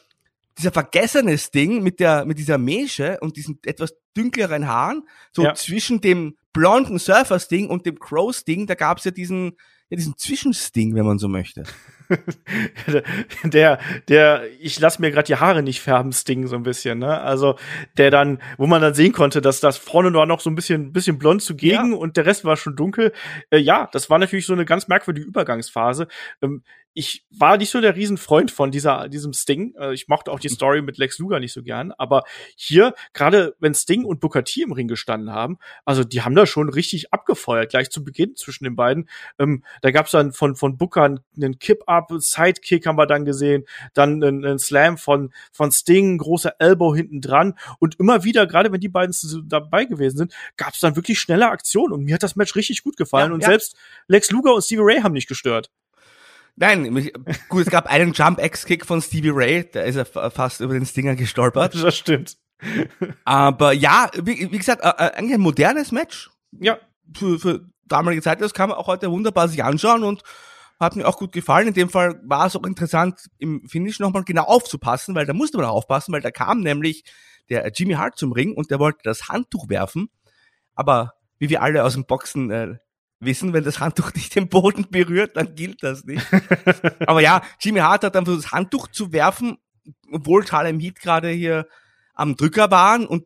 dieser 0.59 0.73
vergessene 0.73 1.37
Ding 1.55 1.83
mit 1.83 2.01
der, 2.01 2.25
mit 2.25 2.39
dieser 2.39 2.59
Mesche 2.59 3.19
und 3.21 3.37
diesen 3.37 3.59
etwas 3.65 3.97
dünkleren 4.17 4.67
Haaren, 4.67 5.07
so 5.33 5.45
ja. 5.45 5.55
zwischen 5.55 6.01
dem 6.01 6.37
blonden 6.53 6.99
Surfers-Ding 6.99 7.69
und 7.69 7.85
dem 7.85 7.99
Crows-Ding, 7.99 8.67
da 8.67 8.75
gab's 8.75 9.05
ja 9.05 9.11
diesen, 9.11 9.57
ja, 9.91 9.97
diesen 9.97 10.17
Zwischensting, 10.17 10.95
wenn 10.95 11.05
man 11.05 11.19
so 11.19 11.29
möchte. 11.29 11.65
der, 13.45 13.79
der, 14.09 14.45
ich 14.61 14.81
lass 14.81 14.99
mir 14.99 15.11
gerade 15.11 15.27
die 15.27 15.37
Haare 15.37 15.63
nicht 15.63 15.81
färben, 15.81 16.13
Sting 16.13 16.47
so 16.47 16.57
ein 16.57 16.63
bisschen, 16.63 16.99
ne? 16.99 17.21
Also 17.21 17.57
der 17.99 18.11
dann, 18.11 18.41
wo 18.59 18.67
man 18.67 18.81
dann 18.81 18.95
sehen 18.95 19.13
konnte, 19.13 19.41
dass 19.41 19.61
das 19.61 19.77
vorne 19.77 20.13
war 20.15 20.27
noch 20.27 20.41
so 20.41 20.51
ein 20.51 20.55
bisschen, 20.55 20.93
bisschen 20.93 21.19
blond 21.19 21.43
zugegen 21.43 21.93
ja. 21.93 21.97
und 21.97 22.17
der 22.17 22.27
Rest 22.27 22.45
war 22.45 22.57
schon 22.57 22.77
dunkel. 22.77 23.13
Äh, 23.51 23.59
ja, 23.59 23.89
das 23.93 24.09
war 24.09 24.19
natürlich 24.19 24.47
so 24.47 24.53
eine 24.53 24.65
ganz 24.65 24.89
merkwürdige 24.89 25.27
Übergangsphase. 25.27 26.09
Ähm, 26.43 26.63
ich 26.99 27.27
war 27.31 27.59
nicht 27.59 27.69
so 27.69 27.83
der 27.83 27.95
Riesenfreund 27.95 28.51
von 28.51 28.71
dieser, 28.71 29.11
diesem 29.11 29.35
Sting. 29.35 29.75
Äh, 29.79 29.93
ich 29.93 30.09
mochte 30.09 30.33
auch 30.33 30.41
die 30.41 30.49
Story 30.49 30.81
mit 30.81 30.97
Lex 30.97 31.19
Luger 31.19 31.41
nicht 31.41 31.53
so 31.53 31.63
gern. 31.63 31.93
Aber 31.93 32.25
hier, 32.57 32.95
gerade 33.13 33.55
wenn 33.61 33.75
Sting 33.75 34.07
und 34.07 34.19
Booker 34.19 34.45
T 34.45 34.63
im 34.63 34.73
Ring 34.73 34.89
gestanden 34.89 35.31
haben, 35.31 35.59
also 35.85 36.05
die 36.05 36.23
haben 36.23 36.35
da 36.35 36.47
schon 36.47 36.71
richtig 36.71 37.13
abgefeuert, 37.13 37.69
gleich 37.69 37.91
zu 37.91 38.03
Beginn 38.03 38.35
zwischen 38.35 38.65
den 38.65 38.77
beiden. 38.77 39.11
Ähm, 39.39 39.63
da 39.83 39.91
gab's 39.91 40.13
dann 40.13 40.33
von, 40.33 40.57
von 40.57 40.79
Booker 40.79 41.03
einen 41.37 41.59
Kip-Up, 41.59 42.13
Sidekick 42.17 42.87
haben 42.87 42.97
wir 42.97 43.07
dann 43.07 43.27
gesehen, 43.27 43.67
dann 43.93 44.25
einen, 44.25 44.43
einen 44.43 44.59
Slam 44.59 44.97
von, 44.97 45.35
von 45.53 45.71
Sting, 45.73 46.17
großer 46.17 46.55
Elbow 46.61 46.97
hinten 46.97 47.21
dran. 47.21 47.59
Und 47.79 48.01
immer 48.01 48.25
wieder, 48.25 48.47
gerade 48.47 48.73
wenn 48.73 48.81
die 48.81 48.89
beiden 48.89 49.15
dabei 49.45 49.85
gewesen 49.85 50.17
sind, 50.17 50.35
gab's 50.57 50.81
dann 50.81 50.97
wirklich 50.97 51.21
schnelle 51.21 51.51
Aktionen. 51.51 51.93
Und 51.93 52.05
mir 52.05 52.15
hat 52.15 52.23
das 52.23 52.37
Match 52.37 52.57
richtig 52.57 52.83
gut 52.83 52.97
gefallen. 52.97 53.33
Ja, 53.33 53.35
und 53.35 53.43
ja. 53.43 53.49
selbst 53.49 53.77
Lex 54.09 54.31
Luger 54.31 54.55
und 54.55 54.63
Stevie 54.63 54.81
Ray 54.83 55.01
haben 55.03 55.13
nicht 55.13 55.29
gestört. 55.29 55.71
Nein, 56.57 57.11
gut, 57.51 57.67
es 57.67 57.71
gab 57.71 57.87
einen 57.87 58.13
Jump-X-Kick 58.13 58.87
von 58.87 59.03
Stevie 59.03 59.31
Ray, 59.31 59.69
da 59.71 59.83
ist 59.83 59.97
er 59.97 60.07
fast 60.31 60.61
über 60.61 60.73
den 60.73 60.87
Stinger 60.87 61.15
gestolpert. 61.15 61.75
Das 61.83 61.97
stimmt. 61.97 62.39
Aber 63.25 63.73
ja, 63.73 64.11
wie, 64.15 64.51
wie 64.51 64.59
gesagt, 64.59 64.83
äh, 64.83 64.89
äh, 64.89 65.13
eigentlich 65.13 65.35
ein 65.35 65.41
modernes 65.41 65.93
Match. 65.93 66.31
Ja. 66.53 66.79
Für, 67.15 67.39
für 67.39 67.69
damalige 67.85 68.23
Zeit, 68.23 68.41
das 68.41 68.55
kann 68.55 68.71
man 68.71 68.79
auch 68.79 68.87
heute 68.87 69.11
wunderbar 69.11 69.49
sich 69.49 69.63
anschauen 69.63 70.03
und 70.03 70.23
hat 70.81 70.97
mir 70.97 71.07
auch 71.07 71.19
gut 71.19 71.33
gefallen. 71.33 71.69
In 71.69 71.75
dem 71.75 71.91
Fall 71.91 72.21
war 72.25 72.47
es 72.47 72.57
auch 72.57 72.65
interessant, 72.65 73.27
im 73.39 73.69
Finish 73.69 74.01
nochmal 74.01 74.25
genau 74.25 74.45
aufzupassen, 74.45 75.15
weil 75.15 75.27
da 75.27 75.35
musste 75.35 75.59
man 75.59 75.67
auch 75.67 75.75
aufpassen, 75.75 76.13
weil 76.13 76.23
da 76.23 76.31
kam 76.31 76.61
nämlich 76.61 77.05
der 77.51 77.71
Jimmy 77.75 77.95
Hart 77.95 78.19
zum 78.19 78.33
Ring 78.33 78.55
und 78.55 78.71
der 78.71 78.79
wollte 78.79 79.01
das 79.05 79.29
Handtuch 79.29 79.69
werfen. 79.69 80.09
Aber 80.75 81.15
wie 81.39 81.51
wir 81.51 81.63
alle 81.63 81.85
aus 81.85 81.93
dem 81.93 82.07
Boxen 82.07 82.51
äh, 82.51 82.79
wissen, 83.21 83.53
wenn 83.53 83.65
das 83.65 83.81
Handtuch 83.81 84.13
nicht 84.15 84.35
den 84.35 84.49
Boden 84.49 84.87
berührt, 84.91 85.37
dann 85.37 85.55
gilt 85.55 85.83
das 85.83 86.05
nicht. 86.05 86.27
Aber 87.07 87.21
ja, 87.21 87.43
Jimmy 87.61 87.81
Hart 87.81 88.05
hat 88.05 88.15
dann 88.15 88.25
versucht, 88.25 88.45
das 88.45 88.53
Handtuch 88.53 88.89
zu 88.89 89.13
werfen, 89.13 89.59
obwohl 90.11 90.45
Harlem 90.47 90.81
Heat 90.81 91.01
gerade 91.01 91.31
hier 91.31 91.67
am 92.15 92.37
Drücker 92.37 92.71
waren 92.71 93.07
und 93.07 93.25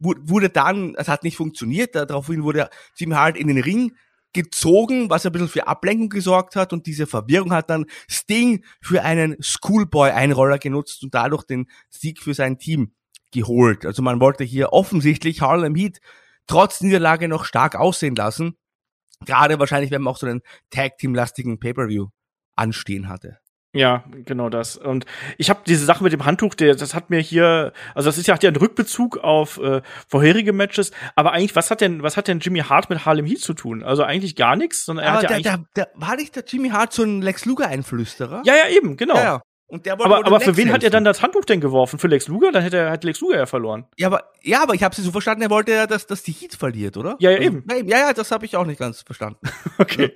wurde 0.00 0.48
dann, 0.48 0.94
es 0.96 1.08
hat 1.08 1.24
nicht 1.24 1.36
funktioniert, 1.36 1.96
daraufhin 1.96 2.44
wurde 2.44 2.70
Jimmy 2.96 3.14
Hart 3.14 3.36
in 3.36 3.48
den 3.48 3.58
Ring 3.58 3.96
gezogen, 4.32 5.10
was 5.10 5.26
ein 5.26 5.32
bisschen 5.32 5.48
für 5.48 5.66
Ablenkung 5.66 6.08
gesorgt 6.10 6.54
hat 6.54 6.72
und 6.72 6.86
diese 6.86 7.06
Verwirrung 7.06 7.52
hat 7.52 7.70
dann 7.70 7.86
Sting 8.08 8.64
für 8.80 9.02
einen 9.02 9.36
Schoolboy-Einroller 9.42 10.58
genutzt 10.58 11.02
und 11.02 11.14
dadurch 11.14 11.44
den 11.44 11.66
Sieg 11.88 12.20
für 12.22 12.34
sein 12.34 12.58
Team 12.58 12.92
geholt. 13.32 13.86
Also 13.86 14.02
man 14.02 14.20
wollte 14.20 14.44
hier 14.44 14.72
offensichtlich 14.72 15.40
Harlem 15.40 15.74
Heat 15.74 16.00
trotz 16.46 16.80
Niederlage 16.80 17.26
noch 17.26 17.44
stark 17.44 17.74
aussehen 17.74 18.14
lassen 18.14 18.56
Gerade 19.26 19.58
wahrscheinlich, 19.58 19.90
wenn 19.90 20.02
man 20.02 20.12
auch 20.12 20.18
so 20.18 20.26
einen 20.26 20.42
Tag-Team-lastigen 20.70 21.58
Pay-Per-View 21.58 22.08
anstehen 22.56 23.08
hatte. 23.08 23.38
Ja, 23.74 24.04
genau 24.24 24.48
das. 24.48 24.76
Und 24.78 25.04
ich 25.36 25.50
habe 25.50 25.60
diese 25.66 25.84
Sache 25.84 26.02
mit 26.02 26.12
dem 26.12 26.24
Handtuch, 26.24 26.54
der, 26.54 26.74
das 26.74 26.94
hat 26.94 27.10
mir 27.10 27.20
hier, 27.20 27.74
also 27.94 28.08
das 28.08 28.16
ist 28.16 28.26
ja 28.26 28.34
hat 28.34 28.42
ja 28.42 28.50
ein 28.50 28.56
Rückbezug 28.56 29.18
auf 29.18 29.58
äh, 29.58 29.82
vorherige 30.08 30.54
Matches, 30.54 30.90
aber 31.16 31.32
eigentlich, 31.32 31.54
was 31.54 31.70
hat 31.70 31.82
denn, 31.82 32.02
was 32.02 32.16
hat 32.16 32.28
denn 32.28 32.40
Jimmy 32.40 32.60
Hart 32.60 32.88
mit 32.88 33.04
Harlem 33.04 33.26
Heat 33.26 33.40
zu 33.40 33.52
tun? 33.52 33.82
Also 33.82 34.04
eigentlich 34.04 34.36
gar 34.36 34.56
nichts, 34.56 34.86
sondern 34.86 35.04
er 35.04 35.12
aber 35.12 35.22
hat 35.22 35.30
ja 35.30 35.38
der, 35.38 35.58
der, 35.58 35.64
der, 35.76 35.88
war 35.94 36.16
nicht 36.16 36.34
der 36.34 36.44
Jimmy 36.46 36.70
Hart 36.70 36.94
so 36.94 37.02
ein 37.02 37.20
Lex 37.20 37.44
Luger 37.44 37.68
Einflüsterer? 37.68 38.42
Ja, 38.46 38.54
ja, 38.56 38.68
eben, 38.74 38.96
genau. 38.96 39.16
Ja, 39.16 39.22
ja. 39.22 39.42
Und 39.70 39.84
der 39.84 39.98
wollte 39.98 40.14
aber 40.14 40.26
aber 40.26 40.40
für 40.40 40.56
wen 40.56 40.64
helfen. 40.64 40.72
hat 40.72 40.82
er 40.82 40.90
dann 40.90 41.04
das 41.04 41.20
Handtuch 41.20 41.44
denn 41.44 41.60
geworfen? 41.60 41.98
Für 41.98 42.08
Lex 42.08 42.26
Luger? 42.26 42.52
Dann 42.52 42.62
hätte 42.62 42.78
er 42.78 42.90
hat 42.90 43.04
Lex 43.04 43.20
Luger 43.20 43.36
ja 43.36 43.46
verloren. 43.46 43.84
Ja, 43.98 44.06
aber 44.06 44.24
ja, 44.42 44.62
aber 44.62 44.74
ich 44.74 44.82
habe 44.82 44.94
sie 44.94 45.02
so 45.02 45.12
verstanden, 45.12 45.42
er 45.42 45.50
wollte 45.50 45.72
ja, 45.72 45.86
dass, 45.86 46.06
dass 46.06 46.22
die 46.22 46.32
Heat 46.32 46.54
verliert, 46.54 46.96
oder? 46.96 47.16
Ja, 47.18 47.30
ja 47.30 47.38
eben. 47.38 47.64
Ja, 47.68 47.98
ja, 47.98 48.12
das 48.14 48.30
habe 48.30 48.46
ich 48.46 48.56
auch 48.56 48.64
nicht 48.64 48.78
ganz 48.78 49.02
verstanden. 49.02 49.40
okay. 49.78 50.14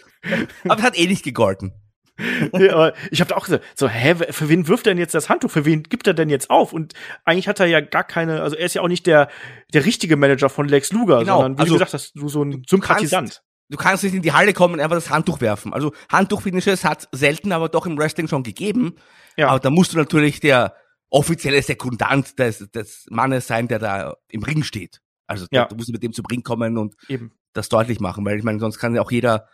aber 0.65 0.79
es 0.79 0.83
hat 0.83 0.99
eh 0.99 1.07
nicht 1.07 1.23
gegolten. 1.23 1.75
ja, 2.55 2.73
aber 2.73 2.95
ich 3.11 3.21
habe 3.21 3.37
auch 3.37 3.45
gesagt, 3.45 3.65
so, 3.75 3.89
hä, 3.89 4.15
für 4.31 4.49
wen 4.49 4.69
wirft 4.69 4.87
er 4.87 4.93
denn 4.93 4.99
jetzt 4.99 5.15
das 5.15 5.29
Handtuch? 5.29 5.51
Für 5.51 5.67
wen 5.67 5.83
gibt 5.83 6.07
er 6.07 6.15
denn 6.15 6.31
jetzt 6.31 6.49
auf? 6.49 6.73
Und 6.73 6.95
eigentlich 7.25 7.49
hat 7.49 7.61
er 7.61 7.67
ja 7.67 7.81
gar 7.81 8.05
keine, 8.05 8.41
also 8.41 8.57
er 8.57 8.65
ist 8.65 8.75
ja 8.75 8.81
auch 8.81 8.89
nicht 8.89 9.07
der, 9.07 9.29
der 9.75 9.85
richtige 9.85 10.17
Manager 10.17 10.49
von 10.49 10.67
Lex 10.67 10.93
Luger, 10.93 11.19
genau. 11.21 11.41
sondern 11.41 11.59
wie 11.59 11.63
also, 11.63 11.75
du 11.75 11.79
gesagt 11.79 11.95
hast, 11.95 12.13
du 12.15 12.29
so 12.29 12.43
ein 12.43 12.63
Sympathisant 12.67 13.43
du 13.73 13.79
kannst 13.79 14.05
nicht 14.05 14.15
in 14.15 14.23
die 14.23 14.33
Halle 14.33 14.53
kommen 14.53 14.75
und 14.75 14.81
einfach 14.81 14.97
das 14.97 15.11
Handtuch 15.11 15.41
werfen. 15.41 15.73
Also 15.73 15.93
Handtuchfinishes 16.11 16.85
hat 16.85 17.09
selten, 17.11 17.53
aber 17.53 17.69
doch 17.69 17.87
im 17.87 17.99
Wrestling 17.99 18.29
schon 18.29 18.43
gegeben. 18.43 18.97
Ja. 19.37 19.49
Aber 19.49 19.61
da 19.61 19.71
musst 19.71 19.93
du 19.93 19.99
natürlich 19.99 20.41
der 20.41 20.77
offizielle 21.09 21.63
Sekundant 21.63 22.39
des, 22.39 22.71
des 22.71 23.07
Mannes 23.11 23.47
sein, 23.47 23.69
der 23.69 23.79
da 23.79 24.17
im 24.29 24.43
Ring 24.43 24.63
steht. 24.63 25.01
Also 25.27 25.47
ja. 25.51 25.65
du 25.65 25.77
musst 25.77 25.91
mit 25.91 26.03
dem 26.03 26.13
zum 26.13 26.27
Ring 26.27 26.43
kommen 26.43 26.77
und 26.77 26.95
Eben. 27.09 27.33
das 27.55 27.69
deutlich 27.69 28.01
machen, 28.01 28.25
weil 28.25 28.39
ich 28.39 28.45
meine, 28.45 28.61
sonst 28.61 28.79
kann 28.79 28.95
ja 28.95 29.03
auch 29.03 29.11
jeder 29.11 29.49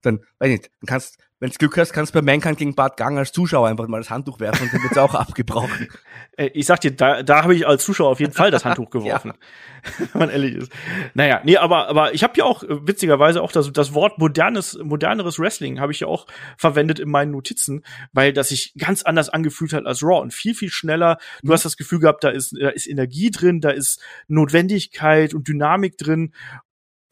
dann, 0.00 0.20
weiß 0.38 0.50
nicht, 0.50 0.70
dann 0.80 0.86
kannst, 0.86 1.18
wenn 1.42 1.50
du 1.50 1.56
Glück 1.56 1.76
hast, 1.76 1.92
kannst 1.92 2.14
du 2.14 2.20
bei 2.20 2.22
Mankind 2.22 2.56
gegen 2.56 2.76
Bart 2.76 2.96
Gang 2.96 3.18
als 3.18 3.32
Zuschauer 3.32 3.66
einfach 3.66 3.88
mal 3.88 3.98
das 3.98 4.10
Handtuch 4.10 4.38
werfen 4.38 4.62
und 4.62 4.72
dann 4.72 4.82
wird's 4.84 4.96
auch 4.96 5.14
abgebrochen. 5.16 5.88
Äh, 6.36 6.50
ich 6.54 6.66
sag 6.66 6.80
dir, 6.82 6.92
da, 6.92 7.24
da 7.24 7.42
habe 7.42 7.56
ich 7.56 7.66
als 7.66 7.84
Zuschauer 7.84 8.10
auf 8.10 8.20
jeden 8.20 8.32
Fall 8.32 8.52
das 8.52 8.64
Handtuch 8.64 8.90
geworfen. 8.90 9.32
Wenn 9.98 10.20
man 10.20 10.30
ehrlich 10.30 10.54
ist. 10.54 10.72
Naja, 11.14 11.40
nee, 11.42 11.56
aber, 11.56 11.88
aber 11.88 12.14
ich 12.14 12.22
habe 12.22 12.34
ja 12.36 12.44
auch 12.44 12.62
äh, 12.62 12.86
witzigerweise 12.86 13.42
auch 13.42 13.50
das, 13.50 13.72
das 13.72 13.92
Wort 13.92 14.20
modernes, 14.20 14.78
moderneres 14.84 15.40
Wrestling 15.40 15.80
habe 15.80 15.90
ich 15.90 15.98
ja 15.98 16.06
auch 16.06 16.28
verwendet 16.56 17.00
in 17.00 17.10
meinen 17.10 17.32
Notizen, 17.32 17.82
weil 18.12 18.32
das 18.32 18.50
sich 18.50 18.74
ganz 18.78 19.02
anders 19.02 19.28
angefühlt 19.28 19.72
hat 19.72 19.84
als 19.84 20.04
Raw 20.04 20.20
und 20.20 20.32
viel, 20.32 20.54
viel 20.54 20.70
schneller. 20.70 21.18
Du 21.42 21.48
mhm. 21.48 21.54
hast 21.54 21.64
das 21.64 21.76
Gefühl 21.76 21.98
gehabt, 21.98 22.22
da 22.22 22.28
ist, 22.28 22.56
da 22.56 22.68
ist 22.68 22.86
Energie 22.86 23.32
drin, 23.32 23.60
da 23.60 23.70
ist 23.70 24.00
Notwendigkeit 24.28 25.34
und 25.34 25.48
Dynamik 25.48 25.98
drin 25.98 26.34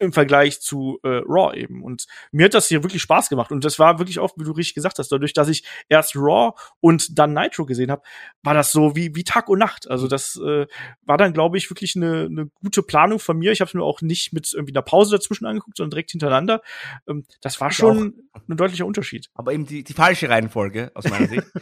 im 0.01 0.13
Vergleich 0.13 0.61
zu 0.61 0.99
äh, 1.03 1.21
Raw 1.27 1.55
eben. 1.55 1.83
Und 1.83 2.07
mir 2.31 2.45
hat 2.45 2.55
das 2.55 2.67
hier 2.67 2.81
wirklich 2.83 3.03
Spaß 3.03 3.29
gemacht. 3.29 3.51
Und 3.51 3.63
das 3.63 3.77
war 3.77 3.99
wirklich 3.99 4.17
auch, 4.17 4.33
wie 4.35 4.43
du 4.43 4.51
richtig 4.51 4.73
gesagt 4.73 4.97
hast, 4.97 5.11
dadurch, 5.11 5.33
dass 5.33 5.47
ich 5.47 5.63
erst 5.89 6.15
Raw 6.15 6.53
und 6.79 7.19
dann 7.19 7.33
Nitro 7.33 7.65
gesehen 7.65 7.91
habe, 7.91 8.01
war 8.41 8.55
das 8.55 8.71
so 8.71 8.95
wie, 8.95 9.15
wie 9.15 9.23
Tag 9.23 9.47
und 9.47 9.59
Nacht. 9.59 9.89
Also 9.89 10.07
das 10.07 10.37
äh, 10.37 10.65
war 11.03 11.17
dann, 11.17 11.33
glaube 11.33 11.57
ich, 11.57 11.69
wirklich 11.69 11.95
eine, 11.95 12.25
eine 12.25 12.49
gute 12.63 12.81
Planung 12.81 13.19
von 13.19 13.37
mir. 13.37 13.51
Ich 13.51 13.61
habe 13.61 13.67
es 13.67 13.75
mir 13.75 13.83
auch 13.83 14.01
nicht 14.01 14.33
mit 14.33 14.51
irgendwie 14.51 14.73
einer 14.73 14.81
Pause 14.81 15.15
dazwischen 15.15 15.45
angeguckt, 15.45 15.77
sondern 15.77 15.91
direkt 15.91 16.11
hintereinander. 16.11 16.63
Ähm, 17.07 17.25
das 17.41 17.61
war 17.61 17.69
ich 17.69 17.77
schon 17.77 18.15
auch. 18.33 18.41
ein 18.49 18.57
deutlicher 18.57 18.87
Unterschied. 18.87 19.29
Aber 19.35 19.53
eben 19.53 19.67
die, 19.67 19.83
die 19.83 19.93
falsche 19.93 20.29
Reihenfolge 20.29 20.91
aus 20.95 21.07
meiner 21.07 21.27
Sicht. 21.27 21.45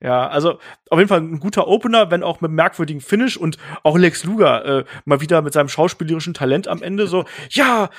Ja, 0.00 0.28
also 0.28 0.58
auf 0.90 0.98
jeden 0.98 1.08
Fall 1.08 1.20
ein 1.20 1.40
guter 1.40 1.66
Opener, 1.68 2.10
wenn 2.10 2.22
auch 2.22 2.40
mit 2.40 2.50
merkwürdigen 2.50 3.00
Finish 3.00 3.36
und 3.36 3.58
auch 3.82 3.96
Lex 3.96 4.24
Luger 4.24 4.64
äh, 4.64 4.84
mal 5.04 5.20
wieder 5.20 5.42
mit 5.42 5.52
seinem 5.52 5.68
schauspielerischen 5.68 6.34
Talent 6.34 6.68
am 6.68 6.82
Ende 6.82 7.06
so, 7.06 7.24
ja, 7.50 7.90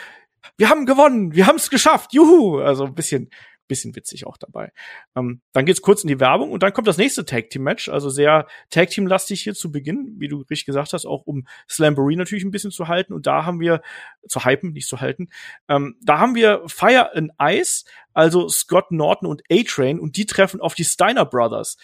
wir 0.58 0.70
haben 0.70 0.86
gewonnen, 0.86 1.34
wir 1.34 1.48
haben 1.48 1.58
es 1.58 1.70
geschafft, 1.70 2.14
juhu, 2.14 2.60
also 2.60 2.86
ein 2.86 2.96
bisschen 2.96 3.30
bisschen 3.70 3.96
witzig 3.96 4.28
auch 4.28 4.36
dabei. 4.36 4.74
Ähm, 5.16 5.40
dann 5.54 5.66
geht's 5.66 5.82
kurz 5.82 6.04
in 6.04 6.10
die 6.10 6.20
Werbung 6.20 6.52
und 6.52 6.62
dann 6.62 6.74
kommt 6.74 6.88
das 6.88 6.98
nächste 6.98 7.24
Tag 7.24 7.50
Team 7.50 7.64
Match, 7.64 7.88
also 7.88 8.10
sehr 8.10 8.48
Tag 8.70 8.90
Team 8.90 9.08
lastig 9.08 9.42
hier 9.42 9.54
zu 9.54 9.72
Beginn, 9.72 10.16
wie 10.18 10.28
du 10.28 10.40
richtig 10.40 10.66
gesagt 10.66 10.92
hast, 10.92 11.06
auch 11.06 11.22
um 11.26 11.48
Slamboree 11.70 12.18
natürlich 12.18 12.44
ein 12.44 12.52
bisschen 12.52 12.72
zu 12.72 12.90
halten 12.90 13.14
und 13.14 13.26
da 13.26 13.46
haben 13.46 13.62
wir 13.62 13.82
zu 14.28 14.44
hypen, 14.44 14.74
nicht 14.74 14.90
zu 14.90 15.00
halten. 15.00 15.30
Ähm, 15.70 15.96
da 16.02 16.20
haben 16.20 16.36
wir 16.36 16.64
Fire 16.68 17.16
and 17.16 17.32
Ice, 17.42 17.86
also 18.14 18.50
Scott 18.50 18.92
Norton 18.92 19.30
und 19.30 19.44
A-Train 19.50 20.00
und 20.00 20.18
die 20.18 20.26
treffen 20.26 20.60
auf 20.60 20.76
die 20.76 20.84
Steiner 20.84 21.26
Brothers. 21.26 21.78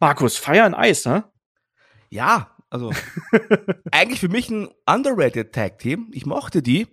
Markus, 0.00 0.38
Fire 0.38 0.64
and 0.64 0.76
Ice, 0.78 1.06
ne? 1.06 1.24
Ja, 2.08 2.56
also 2.70 2.90
eigentlich 3.90 4.20
für 4.20 4.28
mich 4.28 4.48
ein 4.48 4.68
underrated 4.86 5.52
Tag 5.52 5.78
Team. 5.78 6.08
Ich 6.12 6.24
mochte 6.24 6.62
die. 6.62 6.86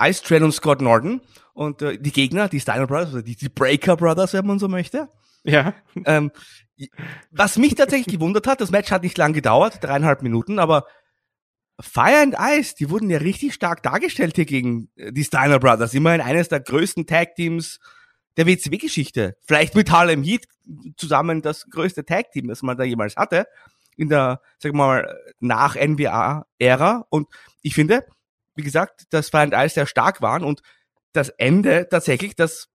Ice 0.00 0.22
Train 0.22 0.42
und 0.44 0.52
Scott 0.52 0.80
Norton. 0.80 1.20
Und 1.54 1.82
äh, 1.82 1.98
die 1.98 2.12
Gegner, 2.12 2.48
die 2.48 2.60
Steiner 2.60 2.86
Brothers, 2.86 3.12
oder 3.12 3.22
die, 3.22 3.36
die 3.36 3.48
Breaker 3.48 3.96
Brothers, 3.96 4.32
wenn 4.32 4.46
man 4.46 4.58
so 4.58 4.68
möchte. 4.68 5.08
Ja. 5.44 5.74
Ähm, 6.04 6.30
was 7.30 7.58
mich 7.58 7.74
tatsächlich 7.74 8.14
gewundert 8.14 8.46
hat, 8.46 8.60
das 8.60 8.70
Match 8.70 8.90
hat 8.90 9.02
nicht 9.02 9.18
lang 9.18 9.32
gedauert, 9.32 9.78
dreieinhalb 9.82 10.22
Minuten, 10.22 10.58
aber 10.58 10.86
Fire 11.80 12.20
and 12.20 12.36
Ice, 12.38 12.74
die 12.78 12.90
wurden 12.90 13.08
ja 13.08 13.18
richtig 13.18 13.54
stark 13.54 13.82
dargestellt 13.82 14.36
hier 14.36 14.46
gegen 14.46 14.90
äh, 14.96 15.12
die 15.12 15.24
Steiner 15.24 15.58
Brothers. 15.58 15.94
Immerhin 15.94 16.20
eines 16.20 16.48
der 16.48 16.60
größten 16.60 17.06
Tag-Teams 17.06 17.78
der 18.36 18.46
WCW-Geschichte. 18.46 19.36
Vielleicht 19.42 19.74
mit 19.74 19.90
Harlem 19.90 20.22
Heat 20.22 20.46
zusammen 20.96 21.42
das 21.42 21.68
größte 21.70 22.04
Tag-Team, 22.04 22.48
das 22.48 22.62
man 22.62 22.76
da 22.76 22.84
jemals 22.84 23.16
hatte. 23.16 23.46
In 23.96 24.08
der, 24.08 24.40
sag 24.58 24.74
mal, 24.74 25.18
nach 25.40 25.76
NBA-Ära. 25.76 27.06
Und 27.10 27.28
ich 27.62 27.74
finde, 27.74 28.04
wie 28.58 28.62
gesagt, 28.62 29.06
dass 29.10 29.32
and 29.32 29.54
Ice 29.54 29.74
sehr 29.74 29.86
stark 29.86 30.20
waren 30.20 30.44
und 30.44 30.60
das 31.12 31.30
Ende 31.30 31.88
tatsächlich, 31.88 32.34
das, 32.34 32.68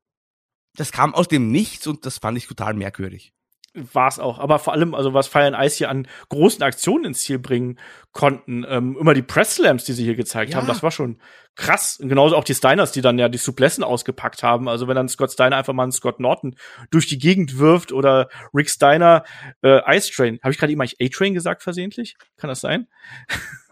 das 0.75 0.91
kam 0.91 1.13
aus 1.13 1.27
dem 1.27 1.51
Nichts 1.51 1.85
und 1.85 2.05
das 2.05 2.17
fand 2.17 2.37
ich 2.37 2.47
total 2.47 2.73
merkwürdig 2.73 3.33
war 3.73 4.07
es 4.07 4.19
auch. 4.19 4.39
Aber 4.39 4.59
vor 4.59 4.73
allem, 4.73 4.93
also 4.93 5.13
was 5.13 5.27
Fire 5.27 5.45
and 5.45 5.57
Ice 5.59 5.77
hier 5.77 5.89
an 5.89 6.07
großen 6.29 6.61
Aktionen 6.61 7.05
ins 7.05 7.23
Ziel 7.23 7.39
bringen 7.39 7.79
konnten, 8.11 8.65
ähm, 8.67 8.95
immer 8.99 9.13
die 9.13 9.23
Press 9.23 9.55
Slams, 9.55 9.83
die 9.83 9.93
sie 9.93 10.03
hier 10.03 10.15
gezeigt 10.15 10.51
ja. 10.51 10.57
haben, 10.57 10.67
das 10.67 10.83
war 10.83 10.91
schon 10.91 11.19
krass. 11.55 11.99
Und 11.99 12.09
genauso 12.09 12.35
auch 12.35 12.43
die 12.43 12.53
Steiners, 12.53 12.91
die 12.91 13.01
dann 13.01 13.17
ja 13.17 13.29
die 13.29 13.37
Suplessen 13.37 13.83
ausgepackt 13.83 14.43
haben. 14.43 14.69
Also 14.69 14.87
wenn 14.87 14.95
dann 14.95 15.09
Scott 15.09 15.31
Steiner 15.31 15.57
einfach 15.57 15.73
mal 15.73 15.83
einen 15.83 15.91
Scott 15.91 16.19
Norton 16.19 16.55
durch 16.91 17.07
die 17.07 17.17
Gegend 17.17 17.57
wirft 17.57 17.91
oder 17.91 18.29
Rick 18.53 18.69
Steiner 18.69 19.23
äh, 19.63 19.79
Ice 19.95 20.11
Train. 20.11 20.39
Habe 20.43 20.51
ich 20.51 20.59
gerade 20.59 20.71
eben 20.71 20.81
eigentlich 20.81 21.01
A-Train 21.01 21.33
gesagt 21.33 21.63
versehentlich? 21.63 22.15
Kann 22.37 22.49
das 22.49 22.61
sein? 22.61 22.87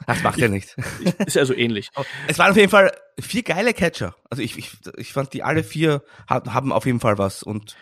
Das 0.07 0.23
macht 0.23 0.39
ja 0.39 0.47
nichts. 0.47 0.75
Ist 1.25 1.35
ja 1.35 1.45
so 1.45 1.53
ähnlich. 1.53 1.89
Es 2.27 2.39
waren 2.39 2.51
auf 2.51 2.57
jeden 2.57 2.71
Fall 2.71 2.91
vier 3.19 3.43
geile 3.43 3.73
Catcher. 3.73 4.15
Also 4.29 4.41
ich, 4.41 4.57
ich, 4.57 4.71
ich 4.97 5.13
fand, 5.13 5.33
die 5.33 5.43
alle 5.43 5.63
vier 5.63 6.03
haben 6.27 6.71
auf 6.71 6.85
jeden 6.85 6.99
Fall 6.99 7.17
was 7.17 7.43
und 7.43 7.75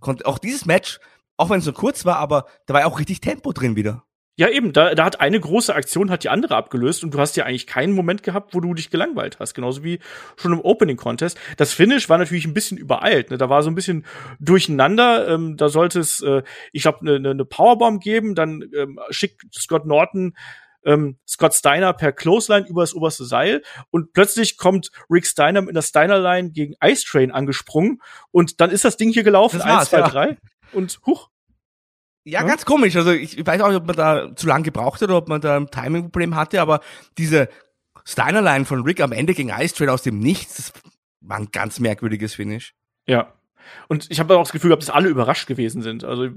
konnte 0.00 0.26
auch 0.26 0.38
dieses 0.38 0.66
Match 0.66 0.98
auch 1.36 1.50
wenn 1.50 1.58
es 1.58 1.66
nur 1.66 1.74
kurz 1.74 2.04
war, 2.04 2.16
aber 2.16 2.46
da 2.66 2.74
war 2.74 2.80
ja 2.82 2.86
auch 2.86 2.98
richtig 2.98 3.20
Tempo 3.20 3.52
drin 3.52 3.76
wieder. 3.76 4.04
Ja, 4.38 4.50
eben, 4.50 4.74
da, 4.74 4.94
da 4.94 5.06
hat 5.06 5.20
eine 5.20 5.40
große 5.40 5.74
Aktion 5.74 6.10
hat 6.10 6.22
die 6.22 6.28
andere 6.28 6.56
abgelöst 6.56 7.02
und 7.02 7.14
du 7.14 7.18
hast 7.18 7.36
ja 7.36 7.44
eigentlich 7.44 7.66
keinen 7.66 7.94
Moment 7.94 8.22
gehabt, 8.22 8.54
wo 8.54 8.60
du 8.60 8.74
dich 8.74 8.90
gelangweilt 8.90 9.38
hast, 9.40 9.54
genauso 9.54 9.82
wie 9.82 9.98
schon 10.36 10.52
im 10.52 10.60
Opening 10.60 10.98
Contest. 10.98 11.38
Das 11.56 11.72
Finish 11.72 12.10
war 12.10 12.18
natürlich 12.18 12.44
ein 12.44 12.52
bisschen 12.52 12.76
übereilt, 12.76 13.30
ne? 13.30 13.38
da 13.38 13.48
war 13.48 13.62
so 13.62 13.70
ein 13.70 13.74
bisschen 13.74 14.04
durcheinander, 14.38 15.26
ähm, 15.28 15.56
da 15.56 15.70
sollte 15.70 16.00
es, 16.00 16.20
äh, 16.20 16.42
ich 16.72 16.82
glaube, 16.82 17.00
eine 17.00 17.18
ne, 17.18 17.34
ne 17.34 17.44
Powerbomb 17.46 18.02
geben, 18.02 18.34
dann 18.34 18.62
ähm, 18.76 19.00
schickt 19.08 19.42
Scott 19.54 19.86
Norton 19.86 20.34
ähm, 20.84 21.18
Scott 21.26 21.54
Steiner 21.54 21.94
per 21.94 22.12
Clothesline 22.12 22.66
über 22.66 22.82
das 22.82 22.94
oberste 22.94 23.24
Seil 23.24 23.62
und 23.90 24.12
plötzlich 24.12 24.58
kommt 24.58 24.90
Rick 25.10 25.26
Steiner 25.26 25.62
mit 25.62 25.70
einer 25.70 25.82
Steiner-Line 25.82 26.50
gegen 26.50 26.74
Ice 26.84 27.04
Train 27.06 27.32
angesprungen 27.32 28.02
und 28.32 28.60
dann 28.60 28.70
ist 28.70 28.84
das 28.84 28.98
Ding 28.98 29.10
hier 29.12 29.24
gelaufen, 29.24 29.62
eins, 29.62 29.88
zwei, 29.88 30.02
drei 30.02 30.36
und 30.72 31.00
huch. 31.06 31.30
Ja, 32.24 32.40
ja, 32.40 32.46
ganz 32.46 32.64
komisch. 32.64 32.96
Also 32.96 33.12
ich, 33.12 33.46
weiß 33.46 33.60
auch 33.60 33.68
nicht, 33.68 33.76
ob 33.76 33.86
man 33.86 33.96
da 33.96 34.34
zu 34.34 34.48
lange 34.48 34.64
gebraucht 34.64 35.00
hat 35.00 35.08
oder 35.08 35.18
ob 35.18 35.28
man 35.28 35.40
da 35.40 35.56
ein 35.56 35.70
Timing-Problem 35.70 36.34
hatte, 36.34 36.60
aber 36.60 36.80
diese 37.18 37.48
Steiner-Line 38.04 38.64
von 38.64 38.82
Rick 38.82 39.00
am 39.00 39.12
Ende 39.12 39.32
gegen 39.32 39.50
Ice 39.50 39.74
Train 39.74 39.90
aus 39.90 40.02
dem 40.02 40.18
Nichts, 40.18 40.56
das 40.56 40.72
war 41.20 41.36
ein 41.36 41.50
ganz 41.52 41.78
merkwürdiges 41.78 42.34
Finish. 42.34 42.74
Ja. 43.06 43.32
Und 43.88 44.10
ich 44.10 44.20
habe 44.20 44.36
auch 44.36 44.42
das 44.42 44.52
Gefühl 44.52 44.70
gehabt, 44.70 44.82
dass 44.82 44.90
alle 44.90 45.08
überrascht 45.08 45.46
gewesen 45.46 45.82
sind. 45.82 46.04
Also 46.04 46.28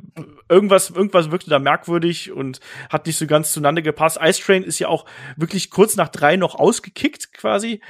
irgendwas, 0.48 0.90
irgendwas 0.90 1.32
wirkte 1.32 1.50
da 1.50 1.60
merkwürdig 1.60 2.32
und 2.32 2.60
hat 2.90 3.06
nicht 3.06 3.18
so 3.18 3.28
ganz 3.28 3.52
zueinander 3.52 3.82
gepasst. 3.82 4.20
Ice 4.22 4.42
Train 4.42 4.64
ist 4.64 4.80
ja 4.80 4.88
auch 4.88 5.06
wirklich 5.38 5.70
kurz 5.70 5.96
nach 5.96 6.10
drei 6.10 6.38
noch 6.38 6.56
ausgekickt 6.56 7.34
quasi. 7.34 7.82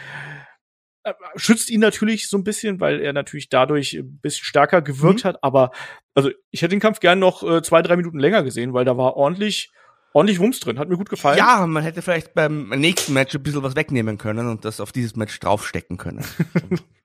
Äh, 1.03 1.13
schützt 1.35 1.69
ihn 1.69 1.79
natürlich 1.79 2.27
so 2.27 2.37
ein 2.37 2.43
bisschen, 2.43 2.79
weil 2.79 2.99
er 2.99 3.13
natürlich 3.13 3.49
dadurch 3.49 3.93
ein 3.93 4.19
bisschen 4.19 4.43
stärker 4.43 4.81
gewirkt 4.81 5.23
mhm. 5.23 5.29
hat. 5.29 5.43
Aber 5.43 5.71
also 6.13 6.29
ich 6.51 6.61
hätte 6.61 6.71
den 6.71 6.81
Kampf 6.81 6.99
gern 6.99 7.19
noch 7.19 7.43
äh, 7.43 7.61
zwei, 7.61 7.81
drei 7.81 7.95
Minuten 7.95 8.19
länger 8.19 8.43
gesehen, 8.43 8.73
weil 8.73 8.85
da 8.85 8.97
war 8.97 9.15
ordentlich, 9.15 9.71
ordentlich 10.13 10.39
Wumms 10.39 10.59
drin. 10.59 10.79
Hat 10.79 10.89
mir 10.89 10.97
gut 10.97 11.09
gefallen. 11.09 11.37
Ja, 11.37 11.65
man 11.67 11.83
hätte 11.83 12.01
vielleicht 12.01 12.33
beim 12.33 12.69
nächsten 12.69 13.13
Match 13.13 13.35
ein 13.35 13.43
bisschen 13.43 13.63
was 13.63 13.75
wegnehmen 13.75 14.17
können 14.17 14.47
und 14.47 14.65
das 14.65 14.79
auf 14.79 14.91
dieses 14.91 15.15
Match 15.15 15.39
draufstecken 15.39 15.97
können. 15.97 16.25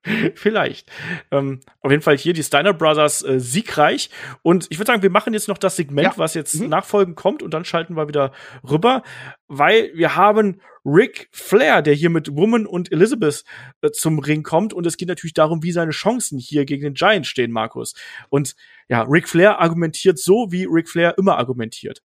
vielleicht. 0.35 0.91
Ähm, 1.31 1.61
auf 1.81 1.91
jeden 1.91 2.03
Fall 2.03 2.17
hier 2.17 2.33
die 2.33 2.43
Steiner 2.43 2.75
Brothers 2.75 3.23
äh, 3.23 3.41
siegreich. 3.41 4.11
Und 4.43 4.67
ich 4.71 4.79
würde 4.79 4.93
sagen, 4.93 5.03
wir 5.03 5.11
machen 5.11 5.33
jetzt 5.33 5.49
noch 5.49 5.59
das 5.59 5.77
Segment, 5.77 6.09
ja. 6.09 6.19
was 6.19 6.35
jetzt 6.35 6.61
mhm. 6.61 6.69
nachfolgend 6.69 7.17
kommt 7.17 7.43
und 7.43 7.53
dann 7.53 7.65
schalten 7.65 7.97
wir 7.97 8.09
wieder 8.09 8.33
rüber, 8.69 9.03
weil 9.49 9.91
wir 9.95 10.17
haben 10.17 10.61
Rick 10.85 11.29
Flair, 11.33 11.81
der 11.81 11.95
hier 11.95 12.11
mit 12.11 12.35
Woman 12.35 12.67
und 12.67 12.93
Elizabeth 12.93 13.45
äh, 13.81 13.91
zum 13.91 14.19
Ring 14.19 14.43
kommt. 14.43 14.75
Und 14.75 14.87
es 14.87 14.97
geht 14.97 15.09
natürlich 15.09 15.35
darum, 15.35 15.63
wie 15.63 15.73
seine 15.73 15.93
Chancen 15.93 16.39
hier 16.39 16.67
gegen 16.67 16.83
den 16.83 16.95
Giant 16.95 17.27
stehen, 17.27 17.51
Markus. 17.51 17.95
Und 18.29 18.55
ja, 18.89 19.03
Rick 19.03 19.29
Flair 19.29 19.61
argumentiert 19.61 20.19
so, 20.19 20.49
wie 20.51 20.65
Rick 20.65 20.91
Flair 20.91 21.17
immer 21.17 21.39
argumentiert. 21.39 22.03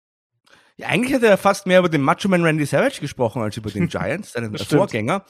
Ja, 0.76 0.88
eigentlich 0.88 1.14
hat 1.14 1.22
er 1.22 1.36
fast 1.36 1.66
mehr 1.66 1.78
über 1.78 1.88
den 1.88 2.02
Macho 2.02 2.28
Man 2.28 2.42
Randy 2.42 2.66
Savage 2.66 3.00
gesprochen 3.00 3.42
als 3.42 3.56
über 3.56 3.70
den 3.70 3.88
Giant, 3.88 4.26
seinen 4.26 4.56
Vorgänger. 4.58 5.24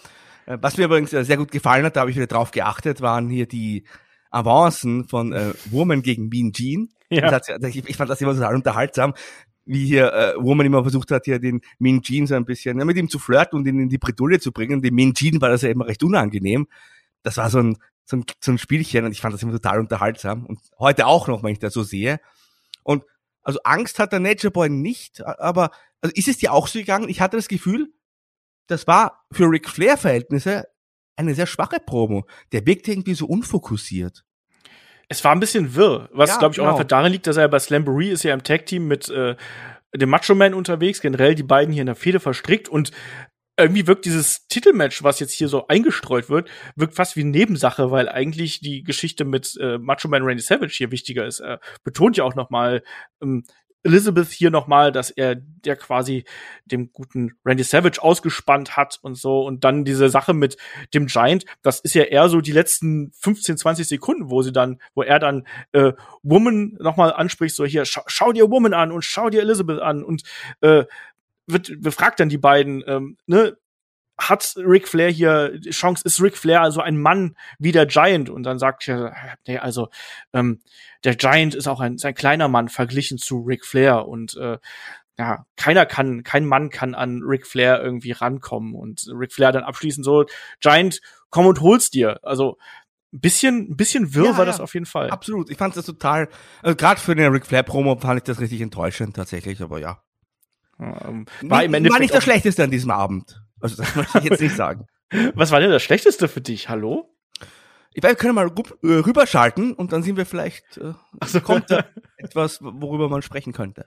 Äh, 0.46 0.58
was 0.60 0.76
mir 0.76 0.84
übrigens 0.84 1.12
äh, 1.12 1.24
sehr 1.24 1.36
gut 1.36 1.50
gefallen 1.50 1.84
hat, 1.84 1.96
da 1.96 2.00
habe 2.00 2.10
ich 2.10 2.16
wieder 2.16 2.26
drauf 2.26 2.50
geachtet, 2.50 3.00
waren 3.00 3.28
hier 3.28 3.46
die 3.46 3.84
Avancen 4.30 5.04
von 5.04 5.32
äh, 5.32 5.52
Woman 5.66 6.02
gegen 6.02 6.28
Mean 6.28 6.52
Gene. 6.52 6.88
Ja. 7.10 7.30
Hat, 7.30 7.48
ich, 7.48 7.88
ich, 7.88 7.96
fand 7.96 8.10
das 8.10 8.20
immer 8.20 8.34
total 8.34 8.54
unterhaltsam 8.54 9.14
wie 9.66 9.86
hier 9.86 10.12
äh, 10.12 10.34
wo 10.38 10.54
man 10.54 10.66
immer 10.66 10.82
versucht 10.82 11.10
hat, 11.10 11.24
hier 11.24 11.38
den 11.38 11.60
Min 11.78 12.02
Jean 12.02 12.26
so 12.26 12.34
ein 12.34 12.44
bisschen 12.44 12.78
ja, 12.78 12.84
mit 12.84 12.96
ihm 12.96 13.08
zu 13.08 13.18
flirten 13.18 13.58
und 13.58 13.66
ihn 13.66 13.80
in 13.80 13.88
die 13.88 13.98
Bredouille 13.98 14.38
zu 14.38 14.52
bringen. 14.52 14.82
Dem 14.82 14.94
Min 14.94 15.14
Jean 15.14 15.40
war 15.40 15.48
das 15.48 15.62
ja 15.62 15.70
immer 15.70 15.86
recht 15.86 16.02
unangenehm. 16.02 16.66
Das 17.22 17.36
war 17.38 17.48
so 17.50 17.60
ein, 17.60 17.78
so 18.04 18.18
ein, 18.18 18.24
so 18.40 18.52
ein 18.52 18.58
Spielchen 18.58 19.04
und 19.04 19.12
ich 19.12 19.20
fand 19.20 19.34
das 19.34 19.42
immer 19.42 19.52
total 19.52 19.80
unterhaltsam. 19.80 20.44
Und 20.44 20.60
heute 20.78 21.06
auch 21.06 21.28
noch, 21.28 21.42
wenn 21.42 21.52
ich 21.52 21.58
das 21.58 21.72
so 21.72 21.82
sehe. 21.82 22.20
Also 23.44 23.60
Angst 23.64 23.98
hat 23.98 24.12
der 24.12 24.20
Nature 24.20 24.50
Boy 24.50 24.68
nicht, 24.68 25.24
aber 25.24 25.70
also 26.00 26.12
ist 26.14 26.28
es 26.28 26.38
dir 26.38 26.52
auch 26.52 26.66
so 26.66 26.78
gegangen? 26.78 27.08
Ich 27.08 27.20
hatte 27.20 27.36
das 27.36 27.48
Gefühl, 27.48 27.92
das 28.66 28.86
war 28.86 29.24
für 29.30 29.44
Ric 29.44 29.68
Flair-Verhältnisse 29.68 30.64
eine 31.16 31.34
sehr 31.34 31.46
schwache 31.46 31.78
Promo. 31.78 32.26
Der 32.52 32.66
wirkte 32.66 32.90
irgendwie 32.90 33.14
so 33.14 33.26
unfokussiert 33.26 34.24
es 35.08 35.24
war 35.24 35.32
ein 35.32 35.40
bisschen 35.40 35.74
wirr, 35.74 36.08
was 36.12 36.30
ja, 36.30 36.38
glaube 36.38 36.52
ich 36.52 36.56
genau. 36.56 36.68
auch 36.68 36.72
einfach 36.74 36.88
darin 36.88 37.12
liegt, 37.12 37.26
dass 37.26 37.36
er 37.36 37.48
bei 37.48 37.58
Slamboree 37.58 38.10
ist 38.10 38.24
ja 38.24 38.34
im 38.34 38.42
Tag-Team 38.42 38.86
mit 38.86 39.08
äh, 39.08 39.36
dem 39.94 40.10
Macho 40.10 40.34
Man 40.34 40.54
unterwegs, 40.54 41.00
generell 41.00 41.34
die 41.34 41.42
beiden 41.42 41.72
hier 41.72 41.82
in 41.82 41.86
der 41.86 41.94
Fehde 41.94 42.20
verstrickt 42.20 42.68
und 42.68 42.90
irgendwie 43.56 43.86
wirkt 43.86 44.04
dieses 44.04 44.46
Titelmatch, 44.48 45.02
was 45.02 45.20
jetzt 45.20 45.32
hier 45.32 45.48
so 45.48 45.68
eingestreut 45.68 46.28
wird, 46.28 46.48
wirkt 46.76 46.94
fast 46.94 47.16
wie 47.16 47.24
Nebensache, 47.24 47.90
weil 47.90 48.08
eigentlich 48.08 48.60
die 48.60 48.82
Geschichte 48.82 49.24
mit 49.24 49.56
äh, 49.60 49.78
Macho 49.78 50.08
Man 50.08 50.22
Randy 50.22 50.42
Savage 50.42 50.74
hier 50.76 50.90
wichtiger 50.90 51.26
ist. 51.26 51.40
Er 51.40 51.60
betont 51.84 52.16
ja 52.16 52.24
auch 52.24 52.34
noch 52.34 52.50
mal, 52.50 52.82
ähm, 53.22 53.44
Elizabeth 53.84 54.28
hier 54.28 54.50
nochmal, 54.50 54.92
dass 54.92 55.10
er 55.10 55.36
der 55.36 55.76
quasi 55.76 56.24
dem 56.64 56.90
guten 56.92 57.34
Randy 57.44 57.62
Savage 57.62 58.02
ausgespannt 58.02 58.76
hat 58.76 58.98
und 59.02 59.16
so. 59.16 59.42
Und 59.42 59.62
dann 59.62 59.84
diese 59.84 60.08
Sache 60.08 60.32
mit 60.32 60.56
dem 60.94 61.06
Giant, 61.06 61.44
das 61.62 61.80
ist 61.80 61.94
ja 61.94 62.04
eher 62.04 62.28
so 62.30 62.40
die 62.40 62.52
letzten 62.52 63.12
15, 63.20 63.58
20 63.58 63.86
Sekunden, 63.86 64.30
wo 64.30 64.42
sie 64.42 64.52
dann, 64.52 64.80
wo 64.94 65.02
er 65.02 65.18
dann 65.18 65.46
äh, 65.72 65.92
Woman 66.22 66.76
nochmal 66.80 67.12
anspricht, 67.12 67.54
so 67.54 67.66
hier, 67.66 67.84
schau, 67.84 68.02
schau 68.06 68.32
dir 68.32 68.50
Woman 68.50 68.72
an 68.72 68.90
und 68.90 69.04
schau 69.04 69.28
dir 69.28 69.42
Elizabeth 69.42 69.80
an 69.80 70.02
und 70.02 70.22
äh, 70.62 70.84
wird 71.46 71.80
befragt 71.80 72.20
dann 72.20 72.28
die 72.28 72.38
beiden, 72.38 72.82
ähm, 72.86 73.16
ne, 73.26 73.56
hat 74.16 74.54
Ric 74.56 74.86
Flair 74.88 75.10
hier 75.10 75.60
Chance, 75.70 76.02
ist 76.04 76.22
Ric 76.22 76.36
Flair 76.36 76.62
also 76.62 76.80
ein 76.80 76.96
Mann 76.96 77.36
wie 77.58 77.72
der 77.72 77.86
Giant? 77.86 78.30
Und 78.30 78.44
dann 78.44 78.58
sagt 78.58 78.88
er, 78.88 79.14
nee, 79.46 79.58
also 79.58 79.88
ähm, 80.32 80.60
der 81.02 81.16
Giant 81.16 81.54
ist 81.54 81.66
auch 81.66 81.80
ein, 81.80 81.96
ist 81.96 82.04
ein 82.04 82.14
kleiner 82.14 82.48
Mann 82.48 82.68
verglichen 82.68 83.18
zu 83.18 83.40
Ric 83.40 83.64
Flair 83.64 84.06
und 84.06 84.36
äh, 84.36 84.58
ja, 85.18 85.46
keiner 85.56 85.86
kann, 85.86 86.22
kein 86.24 86.44
Mann 86.44 86.70
kann 86.70 86.94
an 86.94 87.22
Ric 87.22 87.46
Flair 87.46 87.82
irgendwie 87.82 88.12
rankommen 88.12 88.74
und 88.74 89.06
Ric 89.12 89.32
Flair 89.32 89.52
dann 89.52 89.62
abschließend 89.62 90.04
so, 90.04 90.24
Giant, 90.60 91.00
komm 91.30 91.46
und 91.46 91.60
hol's 91.60 91.90
dir. 91.90 92.18
Also 92.22 92.58
ein 93.12 93.20
bisschen, 93.20 93.70
ein 93.70 93.76
bisschen 93.76 94.14
wirr 94.14 94.32
ja, 94.32 94.38
war 94.38 94.44
das 94.44 94.60
auf 94.60 94.74
jeden 94.74 94.86
Fall. 94.86 95.10
Absolut. 95.10 95.50
Ich 95.50 95.58
fand 95.58 95.76
das 95.76 95.86
total, 95.86 96.28
also 96.62 96.74
gerade 96.76 97.00
für 97.00 97.12
eine 97.12 97.32
Ric 97.32 97.46
Flair 97.46 97.62
Promo 97.62 97.96
fand 97.96 98.18
ich 98.18 98.24
das 98.24 98.40
richtig 98.40 98.60
enttäuschend 98.60 99.14
tatsächlich, 99.14 99.62
aber 99.62 99.78
ja. 99.78 100.02
Ähm, 100.80 101.26
war, 101.42 101.64
im 101.64 101.74
Endeffekt 101.74 101.92
war 101.92 102.00
nicht 102.00 102.14
das 102.14 102.24
Schlechteste 102.24 102.64
an 102.64 102.70
diesem 102.70 102.90
Abend. 102.90 103.40
Also 103.60 103.76
das 103.76 103.94
möchte 103.94 104.18
ich 104.18 104.24
jetzt 104.24 104.40
nicht 104.40 104.56
sagen. 104.56 104.86
Was 105.34 105.50
war 105.50 105.60
denn 105.60 105.70
das 105.70 105.82
Schlechteste 105.82 106.28
für 106.28 106.40
dich? 106.40 106.68
Hallo? 106.68 107.13
Ich 107.96 108.02
weiß, 108.02 108.10
wir 108.10 108.16
können 108.16 108.34
mal 108.34 108.50
äh, 108.82 108.86
rüberschalten 108.86 109.72
und 109.72 109.92
dann 109.92 110.02
sind 110.02 110.16
wir 110.16 110.26
vielleicht, 110.26 110.78
äh, 110.78 110.94
so. 111.26 111.40
kommt 111.40 111.70
da 111.70 111.84
etwas, 112.16 112.58
worüber 112.60 113.08
man 113.08 113.22
sprechen 113.22 113.52
könnte. 113.52 113.86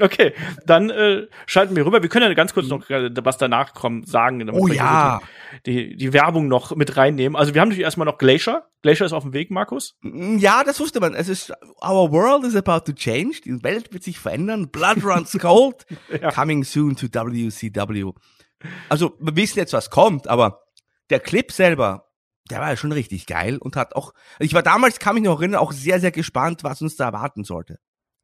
Okay, 0.00 0.32
dann 0.64 0.88
äh, 0.88 1.26
schalten 1.44 1.76
wir 1.76 1.84
rüber. 1.84 2.00
Wir 2.02 2.08
können 2.08 2.26
ja 2.26 2.34
ganz 2.34 2.54
kurz 2.54 2.68
noch 2.68 2.88
äh, 2.88 3.10
was 3.22 3.36
danach 3.36 3.74
kommen, 3.74 4.04
sagen. 4.04 4.48
Oh 4.48 4.66
ja. 4.68 5.20
Die, 5.66 5.90
die, 5.90 5.96
die 5.96 6.12
Werbung 6.14 6.48
noch 6.48 6.74
mit 6.74 6.96
reinnehmen. 6.96 7.36
Also 7.36 7.52
wir 7.52 7.60
haben 7.60 7.68
natürlich 7.68 7.84
erstmal 7.84 8.06
noch 8.06 8.16
Glacier. 8.16 8.64
Glacier 8.80 9.04
ist 9.04 9.12
auf 9.12 9.24
dem 9.24 9.34
Weg, 9.34 9.50
Markus. 9.50 9.98
Mm, 10.00 10.38
ja, 10.38 10.64
das 10.64 10.80
wusste 10.80 11.00
man. 11.00 11.14
Es 11.14 11.28
ist, 11.28 11.52
our 11.82 12.10
world 12.10 12.44
is 12.44 12.56
about 12.56 12.86
to 12.86 12.92
change. 12.92 13.42
Die 13.44 13.62
Welt 13.62 13.92
wird 13.92 14.04
sich 14.04 14.18
verändern. 14.18 14.70
Blood 14.70 15.04
runs 15.04 15.32
cold. 15.38 15.84
ja. 16.18 16.30
Coming 16.30 16.64
soon 16.64 16.96
to 16.96 17.08
WCW. 17.08 18.12
Also, 18.88 19.18
wir 19.20 19.36
wissen 19.36 19.58
jetzt, 19.58 19.74
was 19.74 19.90
kommt, 19.90 20.28
aber 20.28 20.62
der 21.10 21.20
Clip 21.20 21.52
selber 21.52 22.03
der 22.50 22.60
war 22.60 22.70
ja 22.70 22.76
schon 22.76 22.92
richtig 22.92 23.26
geil 23.26 23.56
und 23.58 23.76
hat 23.76 23.96
auch, 23.96 24.12
ich 24.38 24.54
war 24.54 24.62
damals, 24.62 24.98
kann 24.98 25.14
mich 25.14 25.24
noch 25.24 25.40
erinnern, 25.40 25.60
auch 25.60 25.72
sehr, 25.72 26.00
sehr 26.00 26.10
gespannt, 26.10 26.62
was 26.62 26.82
uns 26.82 26.96
da 26.96 27.06
erwarten 27.06 27.44
sollte. 27.44 27.78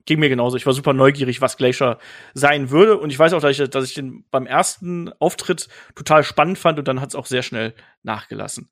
Ging 0.06 0.18
mir 0.18 0.28
genauso. 0.28 0.56
Ich 0.56 0.66
war 0.66 0.72
super 0.72 0.92
neugierig, 0.92 1.40
was 1.40 1.56
Glacier 1.56 1.98
sein 2.34 2.70
würde. 2.70 2.98
Und 2.98 3.10
ich 3.10 3.18
weiß 3.18 3.32
auch, 3.34 3.40
dass 3.40 3.58
ich, 3.58 3.70
dass 3.70 3.84
ich 3.84 3.94
den 3.94 4.24
beim 4.30 4.46
ersten 4.46 5.12
Auftritt 5.20 5.68
total 5.94 6.24
spannend 6.24 6.58
fand 6.58 6.78
und 6.78 6.88
dann 6.88 7.00
hat 7.00 7.10
es 7.10 7.14
auch 7.14 7.26
sehr 7.26 7.42
schnell 7.42 7.74
nachgelassen. 8.02 8.70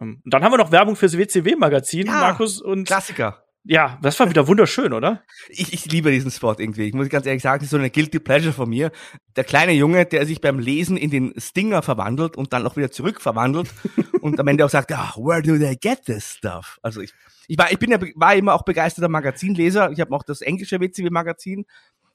Ähm, 0.00 0.20
und 0.24 0.34
dann 0.34 0.44
haben 0.44 0.52
wir 0.52 0.58
noch 0.58 0.72
Werbung 0.72 0.96
fürs 0.96 1.16
WCW-Magazin, 1.16 2.06
ja, 2.06 2.12
Markus. 2.12 2.60
Und 2.60 2.86
Klassiker. 2.86 3.44
Ja, 3.64 3.98
das 4.00 4.18
war 4.18 4.30
wieder 4.30 4.48
wunderschön, 4.48 4.94
oder? 4.94 5.22
Ich, 5.50 5.74
ich 5.74 5.84
liebe 5.84 6.10
diesen 6.10 6.30
Spot 6.30 6.54
irgendwie. 6.56 6.84
Ich 6.84 6.94
muss 6.94 7.10
ganz 7.10 7.26
ehrlich 7.26 7.42
sagen, 7.42 7.58
das 7.58 7.64
ist 7.66 7.70
so 7.70 7.76
eine 7.76 7.90
guilty 7.90 8.18
pleasure 8.18 8.54
von 8.54 8.70
mir. 8.70 8.90
Der 9.36 9.44
kleine 9.44 9.72
Junge, 9.72 10.06
der 10.06 10.24
sich 10.24 10.40
beim 10.40 10.58
Lesen 10.58 10.96
in 10.96 11.10
den 11.10 11.34
Stinger 11.38 11.82
verwandelt 11.82 12.36
und 12.38 12.54
dann 12.54 12.66
auch 12.66 12.76
wieder 12.76 12.90
zurück 12.90 13.20
verwandelt 13.20 13.70
und 14.22 14.40
am 14.40 14.48
Ende 14.48 14.64
auch 14.64 14.70
sagt, 14.70 14.92
ah, 14.92 15.12
where 15.16 15.42
do 15.42 15.58
they 15.58 15.76
get 15.76 16.06
this 16.06 16.36
stuff? 16.38 16.78
Also 16.82 17.02
ich, 17.02 17.12
ich 17.48 17.58
war, 17.58 17.70
ich 17.70 17.78
bin 17.78 17.90
ja, 17.90 17.98
war 18.14 18.34
immer 18.34 18.54
auch 18.54 18.62
begeisterter 18.62 19.10
Magazinleser. 19.10 19.90
Ich 19.90 20.00
habe 20.00 20.14
auch 20.14 20.22
das 20.22 20.40
englische 20.40 20.80
WCW-Magazin, 20.80 21.66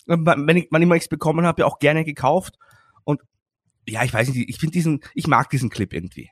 wenn 0.07 0.57
ich, 0.57 0.67
wann 0.71 0.81
immer 0.81 0.95
ich 0.95 1.03
es 1.03 1.09
bekommen 1.09 1.45
habe, 1.45 1.61
ja 1.61 1.67
auch 1.67 1.77
gerne 1.77 2.03
gekauft. 2.03 2.55
Und 3.03 3.21
ja, 3.87 4.03
ich 4.03 4.13
weiß 4.13 4.29
nicht, 4.29 4.49
ich 4.49 4.57
finde 4.57 4.73
diesen, 4.73 5.01
ich 5.13 5.27
mag 5.27 5.51
diesen 5.51 5.69
Clip 5.69 5.93
irgendwie. 5.93 6.31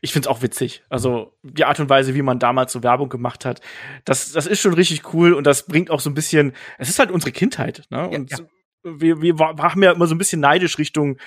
Ich 0.00 0.12
find's 0.12 0.28
auch 0.28 0.42
witzig. 0.42 0.82
Also 0.88 1.36
die 1.42 1.64
Art 1.64 1.80
und 1.80 1.88
Weise, 1.88 2.14
wie 2.14 2.22
man 2.22 2.38
damals 2.38 2.72
so 2.72 2.82
Werbung 2.82 3.08
gemacht 3.08 3.44
hat, 3.44 3.60
das, 4.04 4.32
das 4.32 4.46
ist 4.46 4.60
schon 4.60 4.74
richtig 4.74 5.12
cool 5.14 5.32
und 5.32 5.46
das 5.46 5.66
bringt 5.66 5.90
auch 5.90 6.00
so 6.00 6.10
ein 6.10 6.14
bisschen, 6.14 6.52
es 6.78 6.88
ist 6.88 6.98
halt 6.98 7.10
unsere 7.10 7.32
Kindheit, 7.32 7.84
ne? 7.90 8.08
Und 8.08 8.30
ja, 8.30 8.38
ja. 8.38 8.44
wir, 8.82 9.22
wir 9.22 9.34
haben 9.38 9.82
ja 9.82 9.92
immer 9.92 10.06
so 10.06 10.14
ein 10.14 10.18
bisschen 10.18 10.40
neidisch 10.40 10.78
Richtung 10.78 11.18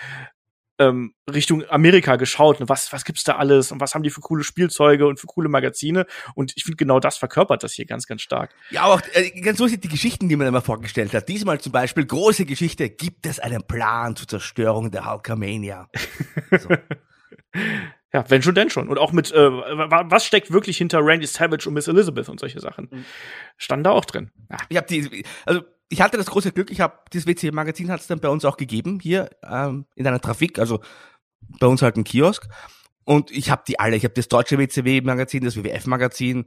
ähm, 0.80 1.14
Richtung 1.32 1.64
Amerika 1.70 2.16
geschaut. 2.16 2.60
Ne? 2.60 2.70
Was, 2.70 2.91
was 2.91 3.06
gibt's 3.06 3.24
da 3.24 3.36
alles 3.38 3.72
und 3.72 3.80
was 3.80 3.96
haben 3.96 4.04
die 4.04 4.10
für 4.10 4.22
coole 4.22 4.43
Spielzeuge 4.43 5.08
und 5.08 5.20
für 5.20 5.28
coole 5.28 5.50
Magazine? 5.50 6.06
Und 6.34 6.54
ich 6.56 6.64
finde 6.64 6.78
genau 6.78 7.00
das 7.00 7.18
verkörpert 7.18 7.64
das 7.64 7.74
hier 7.74 7.86
ganz, 7.86 8.08
ganz 8.08 8.22
stark. 8.22 8.54
Ja, 8.70 8.84
aber 8.84 8.96
auch 8.96 9.02
äh, 9.14 9.30
ganz 9.41 9.60
lustig 9.60 9.82
die 9.82 9.88
Geschichten, 9.88 10.30
die 10.30 10.36
man 10.36 10.48
immer 10.48 10.62
vorgestellt 10.62 11.14
hat. 11.14 11.30
Diesmal 11.30 11.60
zum 11.60 11.72
Beispiel 11.72 12.06
große 12.06 12.46
Geschichte. 12.46 12.89
Gibt 12.89 13.26
es 13.26 13.39
einen 13.39 13.66
Plan 13.66 14.16
zur 14.16 14.28
Zerstörung 14.28 14.91
der 14.91 15.10
Hulkamania? 15.10 15.89
So. 16.58 16.70
Ja, 18.16 18.24
wenn 18.30 18.41
schon, 18.41 18.55
denn 18.55 18.70
schon. 18.70 18.88
Und 18.88 18.97
auch 18.97 19.11
mit, 19.11 19.34
äh, 19.34 19.49
was 19.51 20.26
steckt 20.26 20.49
wirklich 20.49 20.78
hinter 20.78 21.05
Randy 21.05 21.28
Savage 21.28 21.68
und 21.68 21.74
Miss 21.74 21.89
Elizabeth 21.89 22.30
und 22.30 22.39
solche 22.39 22.61
Sachen? 22.61 22.88
Mhm. 22.89 23.05
Stand 23.57 23.86
da 23.86 23.91
auch 23.91 24.05
drin. 24.05 24.32
Ja. 24.49 24.57
Ich 24.70 24.78
habe 24.78 24.88
die, 24.88 25.26
also 25.45 25.63
ich 25.89 25.99
hatte 25.99 26.16
das 26.16 26.28
große 26.28 26.53
Glück, 26.53 26.72
ich 26.72 26.80
habe 26.80 26.97
dieses 27.11 27.28
WC-Magazin 27.28 27.91
hat 27.91 27.99
es 27.99 28.07
dann 28.07 28.22
bei 28.22 28.30
uns 28.30 28.45
auch 28.45 28.55
gegeben, 28.55 29.01
hier 29.01 29.32
ähm, 29.43 29.86
in 29.95 30.07
einer 30.07 30.22
Trafik, 30.22 30.59
also 30.59 30.80
bei 31.59 31.68
uns 31.68 31.82
halt 31.82 31.97
ein 31.97 32.05
Kiosk. 32.05 32.47
Und 33.03 33.32
ich 33.32 33.49
habe 33.49 33.63
die 33.68 33.80
alle. 33.80 33.97
Ich 33.97 34.05
habe 34.05 34.13
das 34.13 34.30
deutsche 34.30 34.57
WCW-Magazin, 34.57 35.43
das 35.43 35.57
WWF-Magazin, 35.57 36.45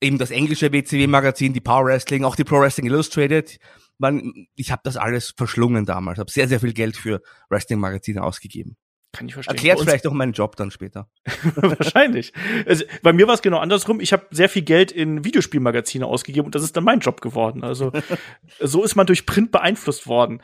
eben 0.00 0.18
das 0.18 0.32
englische 0.32 0.72
WCW-Magazin, 0.72 1.52
die 1.52 1.60
Power 1.60 1.84
Wrestling, 1.84 2.24
auch 2.24 2.34
die 2.34 2.42
Pro 2.42 2.58
Wrestling 2.58 2.86
Illustrated. 2.86 3.60
Man, 3.98 4.48
ich 4.56 4.72
habe 4.72 4.82
das 4.82 4.96
alles 4.96 5.34
verschlungen 5.36 5.86
damals. 5.86 6.18
Habe 6.18 6.32
sehr, 6.32 6.48
sehr 6.48 6.58
viel 6.58 6.72
Geld 6.72 6.96
für 6.96 7.22
Wrestling-Magazine 7.48 8.24
ausgegeben. 8.24 8.76
Kann 9.12 9.26
ich 9.26 9.34
verstehen. 9.34 9.56
Erklärt 9.56 9.80
vielleicht 9.80 10.06
auch 10.06 10.12
meinen 10.12 10.32
Job 10.32 10.54
dann 10.54 10.70
später. 10.70 11.08
Wahrscheinlich. 11.56 12.32
Also, 12.66 12.84
bei 13.02 13.12
mir 13.12 13.26
war 13.26 13.34
es 13.34 13.42
genau 13.42 13.58
andersrum. 13.58 14.00
Ich 14.00 14.12
habe 14.12 14.26
sehr 14.30 14.48
viel 14.48 14.62
Geld 14.62 14.92
in 14.92 15.24
Videospielmagazine 15.24 16.06
ausgegeben 16.06 16.46
und 16.46 16.54
das 16.54 16.62
ist 16.62 16.76
dann 16.76 16.84
mein 16.84 17.00
Job 17.00 17.20
geworden. 17.20 17.64
Also 17.64 17.90
so 18.60 18.84
ist 18.84 18.94
man 18.94 19.06
durch 19.06 19.26
Print 19.26 19.50
beeinflusst 19.50 20.06
worden. 20.06 20.42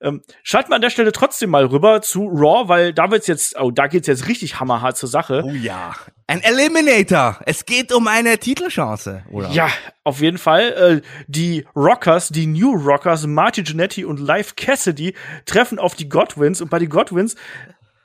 Ähm, 0.00 0.22
schalten 0.42 0.70
wir 0.70 0.76
an 0.76 0.82
der 0.82 0.90
Stelle 0.90 1.12
trotzdem 1.12 1.50
mal 1.50 1.66
rüber 1.66 2.00
zu 2.00 2.26
Raw, 2.26 2.68
weil 2.68 2.94
da 2.94 3.10
wird's 3.10 3.26
jetzt, 3.26 3.60
oh, 3.60 3.70
da 3.70 3.86
geht's 3.86 4.06
jetzt 4.06 4.28
richtig 4.28 4.60
hammerhart 4.60 4.96
zur 4.96 5.10
Sache. 5.10 5.42
Oh 5.44 5.50
ja. 5.50 5.94
Ein 6.28 6.42
Eliminator. 6.42 7.38
Es 7.46 7.66
geht 7.66 7.92
um 7.92 8.08
eine 8.08 8.38
Titelchance, 8.38 9.22
oder? 9.30 9.50
Ja, 9.50 9.68
auf 10.02 10.20
jeden 10.20 10.38
Fall. 10.38 11.02
Äh, 11.04 11.24
die 11.28 11.66
Rockers, 11.76 12.30
die 12.30 12.46
New 12.46 12.72
Rockers, 12.72 13.26
Marty 13.26 13.62
Jannetty 13.62 14.04
und 14.04 14.18
Live 14.18 14.56
Cassidy 14.56 15.14
treffen 15.44 15.78
auf 15.78 15.94
die 15.94 16.08
Godwins 16.08 16.60
und 16.60 16.68
bei 16.68 16.80
den 16.80 16.88
Godwins 16.88 17.36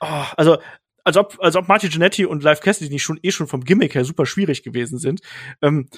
oh, 0.02 0.24
also 0.36 0.58
als 1.04 1.16
ob, 1.16 1.36
als 1.40 1.56
ob 1.56 1.68
Marty 1.68 1.88
Jannetty 1.88 2.26
und 2.26 2.42
Live 2.42 2.60
Cassidy 2.60 2.90
nicht 2.90 3.02
schon 3.02 3.18
eh 3.22 3.32
schon 3.32 3.48
vom 3.48 3.64
Gimmick 3.64 3.94
her 3.94 4.04
super 4.04 4.26
schwierig 4.26 4.62
gewesen 4.62 4.98
sind. 4.98 5.20
Ähm, 5.60 5.88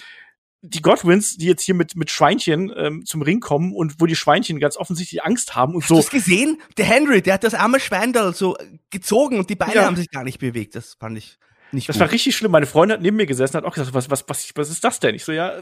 die 0.66 0.80
Godwins, 0.80 1.36
die 1.36 1.44
jetzt 1.44 1.62
hier 1.62 1.74
mit, 1.74 1.94
mit 1.94 2.10
Schweinchen 2.10 2.72
ähm, 2.74 3.04
zum 3.04 3.20
Ring 3.20 3.40
kommen 3.40 3.74
und 3.74 4.00
wo 4.00 4.06
die 4.06 4.16
Schweinchen 4.16 4.58
ganz 4.60 4.78
offensichtlich 4.78 5.22
Angst 5.22 5.54
haben 5.54 5.74
und 5.74 5.82
Hast 5.82 5.88
so. 5.88 5.98
Hast 5.98 6.10
du 6.10 6.16
das 6.16 6.24
gesehen? 6.24 6.58
Der 6.78 6.86
Henry, 6.86 7.20
der 7.20 7.34
hat 7.34 7.44
das 7.44 7.52
arme 7.52 7.80
Schwein 7.80 8.14
da 8.14 8.32
so 8.32 8.56
gezogen 8.88 9.38
und 9.38 9.50
die 9.50 9.56
Beine 9.56 9.74
ja. 9.74 9.84
haben 9.84 9.96
sich 9.96 10.10
gar 10.10 10.24
nicht 10.24 10.38
bewegt. 10.38 10.74
Das 10.74 10.94
fand 10.98 11.18
ich 11.18 11.38
nicht 11.70 11.86
Das 11.86 11.96
gut. 11.96 12.00
war 12.00 12.12
richtig 12.12 12.34
schlimm. 12.34 12.52
Meine 12.52 12.64
Freundin 12.64 12.96
hat 12.96 13.02
neben 13.02 13.18
mir 13.18 13.26
gesessen 13.26 13.56
und 13.56 13.64
hat 13.64 13.70
auch 13.70 13.74
gesagt, 13.74 13.92
was, 13.92 14.08
was, 14.10 14.26
was, 14.26 14.52
was 14.54 14.70
ist 14.70 14.82
das 14.82 15.00
denn? 15.00 15.14
Ich 15.14 15.24
so, 15.24 15.32
ja, 15.32 15.60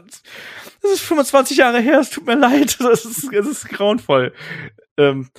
das 0.81 0.91
ist 0.93 1.01
25 1.01 1.57
Jahre 1.57 1.81
her, 1.81 1.99
es 1.99 2.09
tut 2.09 2.25
mir 2.25 2.35
leid. 2.35 2.77
Das 2.83 3.03
ist, 3.03 3.27
das 3.33 3.47
ist 3.47 3.67
grauenvoll. 3.67 4.33
Ähm, 4.97 5.29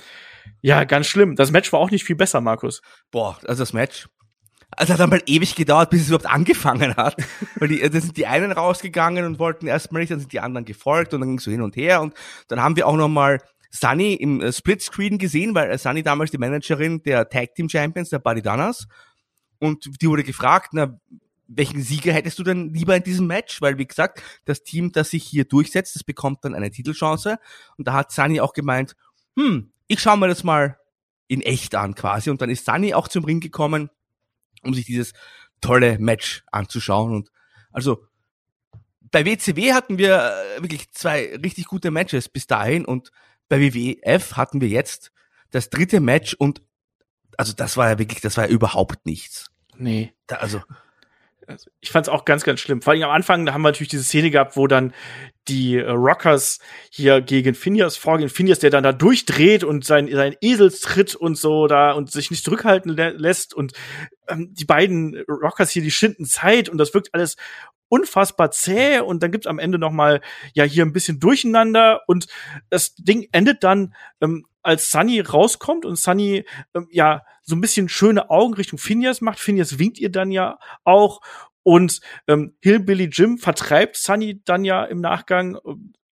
ja, 0.61 0.83
ganz 0.83 1.07
schlimm. 1.07 1.35
Das 1.35 1.51
Match 1.51 1.71
war 1.73 1.79
auch 1.79 1.91
nicht 1.91 2.03
viel 2.03 2.15
besser, 2.15 2.41
Markus. 2.41 2.81
Boah, 3.11 3.37
also 3.45 3.61
das 3.61 3.73
Match. 3.73 4.07
Also 4.71 4.93
hat 4.93 4.99
dann 4.99 5.09
mal 5.09 5.21
ewig 5.25 5.55
gedauert, 5.55 5.89
bis 5.89 6.01
es 6.01 6.07
überhaupt 6.07 6.29
angefangen 6.29 6.95
hat. 6.95 7.15
Weil 7.55 7.69
die, 7.69 7.79
da 7.79 8.01
sind 8.01 8.17
die 8.17 8.27
einen 8.27 8.51
rausgegangen 8.51 9.25
und 9.25 9.39
wollten 9.39 9.67
erstmal 9.67 10.01
nicht, 10.01 10.11
dann 10.11 10.19
sind 10.19 10.33
die 10.33 10.39
anderen 10.39 10.65
gefolgt 10.65 11.13
und 11.13 11.21
dann 11.21 11.29
ging 11.29 11.37
es 11.37 11.43
so 11.43 11.51
hin 11.51 11.61
und 11.61 11.75
her. 11.75 12.01
Und 12.01 12.13
dann 12.47 12.61
haben 12.61 12.75
wir 12.75 12.87
auch 12.87 12.97
noch 12.97 13.07
mal 13.07 13.39
Sunny 13.71 14.13
im 14.13 14.41
äh, 14.41 14.51
Splitscreen 14.51 15.17
gesehen, 15.17 15.55
weil 15.55 15.69
äh, 15.69 15.77
Sunny 15.77 16.03
damals 16.03 16.31
die 16.31 16.37
Managerin 16.37 17.03
der 17.03 17.29
Tag 17.29 17.55
Team 17.55 17.69
Champions, 17.69 18.09
der 18.09 18.19
Dunners. 18.19 18.87
Und 19.59 20.01
die 20.01 20.07
wurde 20.07 20.23
gefragt, 20.23 20.69
na, 20.73 20.99
welchen 21.47 21.81
Sieger 21.81 22.13
hättest 22.13 22.39
du 22.39 22.43
denn 22.43 22.73
lieber 22.73 22.95
in 22.95 23.03
diesem 23.03 23.27
Match? 23.27 23.61
Weil, 23.61 23.77
wie 23.77 23.85
gesagt, 23.85 24.21
das 24.45 24.63
Team, 24.63 24.91
das 24.91 25.11
sich 25.11 25.23
hier 25.23 25.45
durchsetzt, 25.45 25.95
das 25.95 26.03
bekommt 26.03 26.43
dann 26.43 26.55
eine 26.55 26.71
Titelchance. 26.71 27.37
Und 27.77 27.87
da 27.87 27.93
hat 27.93 28.11
Sunny 28.11 28.41
auch 28.41 28.53
gemeint, 28.53 28.95
hm, 29.37 29.71
ich 29.87 29.99
schaue 29.99 30.17
mir 30.17 30.27
das 30.27 30.43
mal 30.43 30.77
in 31.27 31.41
echt 31.41 31.75
an 31.75 31.95
quasi. 31.95 32.29
Und 32.29 32.41
dann 32.41 32.49
ist 32.49 32.65
Sunny 32.65 32.93
auch 32.93 33.07
zum 33.07 33.23
Ring 33.25 33.39
gekommen, 33.39 33.89
um 34.63 34.73
sich 34.73 34.85
dieses 34.85 35.13
tolle 35.61 35.97
Match 35.99 36.43
anzuschauen. 36.51 37.13
Und 37.13 37.31
also 37.71 38.05
bei 39.11 39.25
WCW 39.25 39.73
hatten 39.73 39.97
wir 39.97 40.33
äh, 40.57 40.61
wirklich 40.61 40.91
zwei 40.91 41.35
richtig 41.37 41.65
gute 41.65 41.91
Matches 41.91 42.29
bis 42.29 42.47
dahin 42.47 42.85
und 42.85 43.11
bei 43.47 43.61
WWF 43.61 44.35
hatten 44.35 44.61
wir 44.61 44.67
jetzt 44.67 45.11
das 45.51 45.69
dritte 45.69 45.99
Match 45.99 46.33
und 46.33 46.61
also 47.37 47.53
das 47.53 47.77
war 47.77 47.89
ja 47.89 47.99
wirklich, 47.99 48.21
das 48.21 48.37
war 48.37 48.45
ja 48.45 48.51
überhaupt 48.51 49.05
nichts. 49.05 49.51
Nee. 49.77 50.13
Da, 50.27 50.37
also 50.37 50.61
also 51.47 51.69
ich 51.81 51.91
fand 51.91 52.07
es 52.07 52.13
auch 52.13 52.25
ganz, 52.25 52.43
ganz 52.43 52.59
schlimm. 52.59 52.81
Vor 52.81 52.93
allem 52.93 53.03
am 53.03 53.11
Anfang, 53.11 53.45
da 53.45 53.53
haben 53.53 53.61
wir 53.61 53.69
natürlich 53.69 53.89
diese 53.89 54.03
Szene 54.03 54.31
gehabt, 54.31 54.57
wo 54.57 54.67
dann 54.67 54.93
die 55.47 55.77
äh, 55.77 55.89
Rockers 55.89 56.59
hier 56.89 57.21
gegen 57.21 57.53
Phineas 57.53 57.97
vorgehen. 57.97 58.29
Phineas, 58.29 58.59
der 58.59 58.69
dann 58.69 58.83
da 58.83 58.93
durchdreht 58.93 59.63
und 59.63 59.85
sein, 59.85 60.09
sein 60.11 60.35
Eselstritt 60.41 61.15
und 61.15 61.37
so 61.37 61.67
da 61.67 61.91
und 61.91 62.11
sich 62.11 62.31
nicht 62.31 62.43
zurückhalten 62.43 62.91
lä 62.91 63.09
lässt 63.15 63.53
und 63.53 63.73
ähm, 64.27 64.53
die 64.53 64.65
beiden 64.65 65.23
Rockers 65.27 65.71
hier, 65.71 65.83
die 65.83 65.91
schinden 65.91 66.25
Zeit 66.25 66.69
und 66.69 66.77
das 66.77 66.93
wirkt 66.93 67.13
alles 67.13 67.35
unfassbar 67.87 68.51
zäh 68.51 68.99
und 68.99 69.21
dann 69.21 69.31
gibt's 69.31 69.47
am 69.47 69.59
Ende 69.59 69.77
noch 69.77 69.91
mal 69.91 70.21
ja 70.53 70.63
hier 70.63 70.83
ein 70.83 70.93
bisschen 70.93 71.19
Durcheinander 71.19 72.01
und 72.07 72.27
das 72.69 72.95
Ding 72.95 73.27
endet 73.31 73.63
dann 73.63 73.93
ähm, 74.21 74.45
als 74.63 74.89
Sunny 74.89 75.19
rauskommt 75.19 75.85
und 75.85 75.97
Sunny 75.97 76.45
ähm, 76.73 76.87
ja 76.91 77.21
so 77.45 77.55
ein 77.55 77.61
bisschen 77.61 77.89
schöne 77.89 78.29
Augen 78.29 78.55
Richtung 78.55 78.79
Phineas 78.79 79.21
macht. 79.21 79.39
Phineas 79.39 79.79
winkt 79.79 79.99
ihr 79.99 80.11
dann 80.11 80.31
ja 80.31 80.59
auch. 80.83 81.21
Und 81.63 82.01
ähm, 82.27 82.57
Hillbilly 82.61 83.05
Jim 83.05 83.37
vertreibt 83.37 83.97
Sunny 83.97 84.41
dann 84.43 84.65
ja 84.65 84.83
im 84.83 85.01
Nachgang 85.01 85.57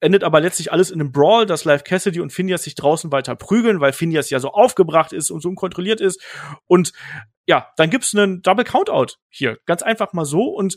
endet 0.01 0.25
aber 0.25 0.41
letztlich 0.41 0.73
alles 0.73 0.91
in 0.91 1.01
einem 1.01 1.13
Brawl, 1.13 1.47
dass 1.47 1.65
Live 1.65 1.85
Cassidy 1.85 2.21
und 2.21 2.33
Phineas 2.33 2.65
sich 2.65 2.75
draußen 2.75 3.13
weiter 3.13 3.37
prügeln, 3.37 3.81
weil 3.81 3.93
Phineas 3.93 4.31
ja 4.31 4.41
so 4.41 4.51
aufgebracht 4.51 5.13
ist 5.13 5.31
und 5.31 5.43
so 5.43 5.51
unkontrolliert 5.51 6.01
ist. 6.01 6.23
Und 6.67 6.93
ja, 7.47 7.69
dann 7.77 7.91
gibt's 7.91 8.15
einen 8.15 8.43
Double 8.43 8.65
Countout 8.65 9.17
hier. 9.29 9.59
Ganz 9.67 9.83
einfach 9.83 10.13
mal 10.13 10.25
so. 10.25 10.45
Und 10.45 10.77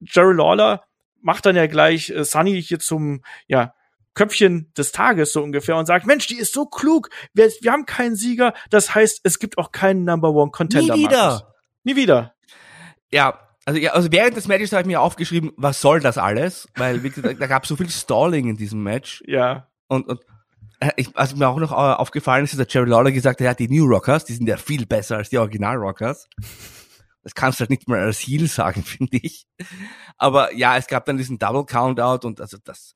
Jerry 0.00 0.34
Lawler 0.34 0.84
macht 1.20 1.46
dann 1.46 1.56
ja 1.56 1.66
gleich 1.66 2.10
äh, 2.10 2.24
Sunny 2.24 2.62
hier 2.62 2.78
zum, 2.78 3.22
ja, 3.46 3.74
Köpfchen 4.14 4.72
des 4.76 4.92
Tages 4.92 5.32
so 5.32 5.42
ungefähr 5.42 5.76
und 5.76 5.86
sagt, 5.86 6.06
Mensch, 6.06 6.26
die 6.26 6.36
ist 6.36 6.52
so 6.52 6.66
klug. 6.66 7.08
Wir, 7.32 7.50
wir 7.60 7.72
haben 7.72 7.86
keinen 7.86 8.14
Sieger. 8.14 8.54
Das 8.70 8.94
heißt, 8.94 9.20
es 9.24 9.38
gibt 9.38 9.58
auch 9.58 9.72
keinen 9.72 10.04
Number 10.04 10.30
One 10.30 10.50
Contender. 10.50 10.94
Nie 10.94 11.04
wieder. 11.04 11.26
Markus. 11.26 11.44
Nie 11.84 11.96
wieder. 11.96 12.34
Ja, 13.10 13.38
also, 13.64 13.78
ja, 13.78 13.92
also 13.92 14.10
während 14.10 14.36
des 14.36 14.48
Matches 14.48 14.72
habe 14.72 14.82
ich 14.82 14.86
mir 14.86 15.00
aufgeschrieben, 15.00 15.52
was 15.56 15.80
soll 15.80 16.00
das 16.00 16.18
alles? 16.18 16.68
Weil 16.74 17.02
wie 17.02 17.10
gesagt, 17.10 17.40
da 17.40 17.46
gab 17.46 17.66
so 17.66 17.76
viel 17.76 17.90
Stalling 17.90 18.48
in 18.48 18.56
diesem 18.56 18.82
Match. 18.82 19.22
Ja. 19.26 19.68
Und, 19.88 20.08
und 20.08 20.20
äh, 20.80 20.90
ich, 20.96 21.16
also 21.16 21.36
mir 21.36 21.48
auch 21.48 21.58
noch 21.58 21.70
äh, 21.70 21.74
aufgefallen 21.74 22.44
ist, 22.44 22.58
dass 22.58 22.66
der 22.66 22.66
Jerry 22.68 22.90
Lawler 22.90 23.12
gesagt 23.12 23.40
hat, 23.40 23.44
ja, 23.44 23.54
die 23.54 23.68
New 23.68 23.86
Rockers, 23.86 24.24
die 24.24 24.34
sind 24.34 24.48
ja 24.48 24.56
viel 24.56 24.86
besser 24.86 25.18
als 25.18 25.30
die 25.30 25.38
Original 25.38 25.76
Rockers. 25.76 26.28
Das 27.22 27.36
kannst 27.36 27.60
du 27.60 27.62
halt 27.62 27.70
nicht 27.70 27.88
mal 27.88 28.00
als 28.00 28.18
Heel 28.18 28.48
sagen, 28.48 28.82
finde 28.84 29.18
ich. 29.22 29.46
Aber 30.18 30.52
ja, 30.54 30.76
es 30.76 30.88
gab 30.88 31.04
dann 31.04 31.16
diesen 31.16 31.38
Double 31.38 31.64
Countout 31.64 32.26
und 32.26 32.40
also 32.40 32.56
das, 32.64 32.94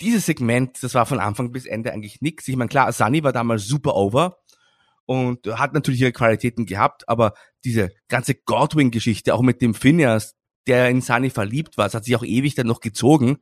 dieses 0.00 0.26
Segment, 0.26 0.82
das 0.82 0.94
war 0.94 1.06
von 1.06 1.20
Anfang 1.20 1.52
bis 1.52 1.66
Ende 1.66 1.92
eigentlich 1.92 2.20
nix. 2.20 2.48
Ich 2.48 2.56
meine, 2.56 2.68
klar, 2.68 2.92
Sunny 2.92 3.22
war 3.22 3.32
damals 3.32 3.66
super 3.66 3.94
over 3.94 4.38
und 5.06 5.46
hat 5.46 5.72
natürlich 5.74 6.00
ihre 6.00 6.12
Qualitäten 6.12 6.66
gehabt, 6.66 7.08
aber 7.08 7.34
diese 7.64 7.90
ganze 8.08 8.34
Godwin-Geschichte, 8.34 9.34
auch 9.34 9.42
mit 9.42 9.62
dem 9.62 9.74
Phineas, 9.74 10.34
der 10.66 10.88
in 10.88 11.00
Sunny 11.00 11.30
verliebt 11.30 11.76
war, 11.76 11.86
das 11.86 11.94
hat 11.94 12.04
sich 12.04 12.16
auch 12.16 12.24
ewig 12.24 12.54
dann 12.54 12.66
noch 12.66 12.80
gezogen. 12.80 13.38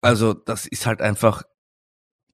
Also, 0.00 0.34
das 0.34 0.66
ist 0.66 0.86
halt 0.86 1.00
einfach 1.00 1.42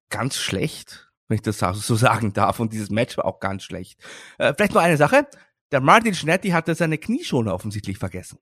ganz 0.09 0.37
schlecht, 0.37 1.11
wenn 1.27 1.35
ich 1.35 1.41
das 1.41 1.59
so 1.59 1.95
sagen 1.95 2.33
darf. 2.33 2.59
Und 2.59 2.73
dieses 2.73 2.89
Match 2.89 3.17
war 3.17 3.25
auch 3.25 3.39
ganz 3.39 3.63
schlecht. 3.63 3.99
Äh, 4.37 4.53
vielleicht 4.55 4.73
nur 4.73 4.81
eine 4.81 4.97
Sache. 4.97 5.27
Der 5.71 5.81
Martin 5.81 6.15
Schnetti 6.15 6.49
hatte 6.49 6.75
seine 6.75 6.97
Knieschoner 6.97 7.53
offensichtlich 7.53 7.97
vergessen. 7.97 8.39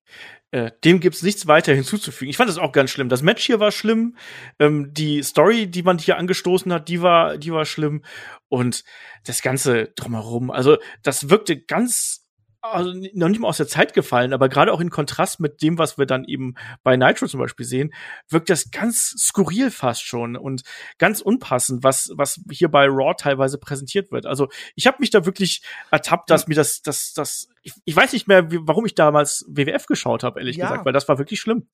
Äh, 0.52 0.72
dem 0.84 1.00
gibt's 1.00 1.24
nichts 1.24 1.48
weiter 1.48 1.74
hinzuzufügen. 1.74 2.30
Ich 2.30 2.38
fand 2.38 2.50
das 2.50 2.58
auch 2.58 2.72
ganz 2.72 2.92
schlimm. 2.92 3.10
Das 3.10 3.24
Match 3.24 3.46
hier 3.46 3.60
war 3.60 3.72
schlimm. 3.72 4.16
Ähm, 4.60 4.94
die 4.94 5.24
Story, 5.24 5.68
die 5.68 5.84
man 5.84 5.98
hier 5.98 6.18
angestoßen 6.18 6.72
hat, 6.72 6.88
die 6.88 7.02
war, 7.02 7.38
die 7.38 7.52
war 7.52 7.66
schlimm. 7.66 8.04
Und 8.48 8.84
das 9.26 9.42
Ganze 9.42 9.92
drumherum, 9.96 10.52
also 10.52 10.78
das 11.02 11.30
wirkte 11.30 11.60
ganz 11.60 12.25
also 12.72 12.93
noch 13.13 13.30
nicht 13.30 13.39
mal 13.39 13.47
aus 13.47 13.57
der 13.57 13.68
Zeit 13.68 13.93
gefallen, 13.93 14.34
aber 14.34 14.49
gerade 14.49 14.72
auch 14.72 14.80
in 14.80 14.89
Kontrast 14.89 15.39
mit 15.39 15.61
dem, 15.61 15.78
was 15.78 15.97
wir 15.97 16.05
dann 16.05 16.26
eben 16.26 16.55
bei 16.84 16.97
Nitro 16.97 17.28
zum 17.28 17.39
Beispiel 17.39 17.66
sehen, 17.66 17.93
wirkt 18.30 18.49
das 18.49 18.72
ganz 18.72 19.16
skurril 19.18 19.72
fast 19.72 20.03
schon 20.03 20.36
und 20.36 20.63
ganz 20.97 21.22
unpassend, 21.22 21.84
was, 21.84 22.11
was 22.16 22.39
hier 22.51 22.70
bei 22.70 22.86
Raw 22.88 23.13
teilweise 23.18 23.57
präsentiert 23.57 24.11
wird. 24.11 24.26
Also 24.26 24.49
ich 24.76 24.88
habe 24.88 24.97
mich 24.99 25.09
da 25.09 25.26
wirklich 25.26 25.63
ertappt, 25.91 26.30
dass 26.30 26.47
mir 26.47 26.55
das, 26.55 26.82
das, 26.82 27.13
das, 27.13 27.49
ich, 27.63 27.74
ich 27.86 27.95
weiß 27.95 28.13
nicht 28.13 28.28
mehr, 28.28 28.51
wie, 28.51 28.59
warum 28.61 28.86
ich 28.86 28.95
damals 28.95 29.45
WWF 29.47 29.86
geschaut 29.86 30.24
habe, 30.24 30.39
ehrlich 30.39 30.57
ja. 30.57 30.68
gesagt, 30.68 30.86
weil 30.86 30.93
das 30.93 31.07
war 31.07 31.18
wirklich 31.18 31.39
schlimm. 31.39 31.68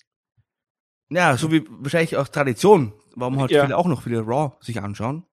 Ja, 1.09 1.35
so 1.35 1.51
wie 1.51 1.65
wahrscheinlich 1.69 2.15
auch 2.15 2.29
Tradition, 2.29 2.93
warum 3.15 3.39
halt 3.39 3.51
ja. 3.51 3.63
viele 3.63 3.77
auch 3.77 3.87
noch 3.87 4.03
viele 4.03 4.21
Raw 4.21 4.55
sich 4.61 4.81
anschauen. 4.81 5.25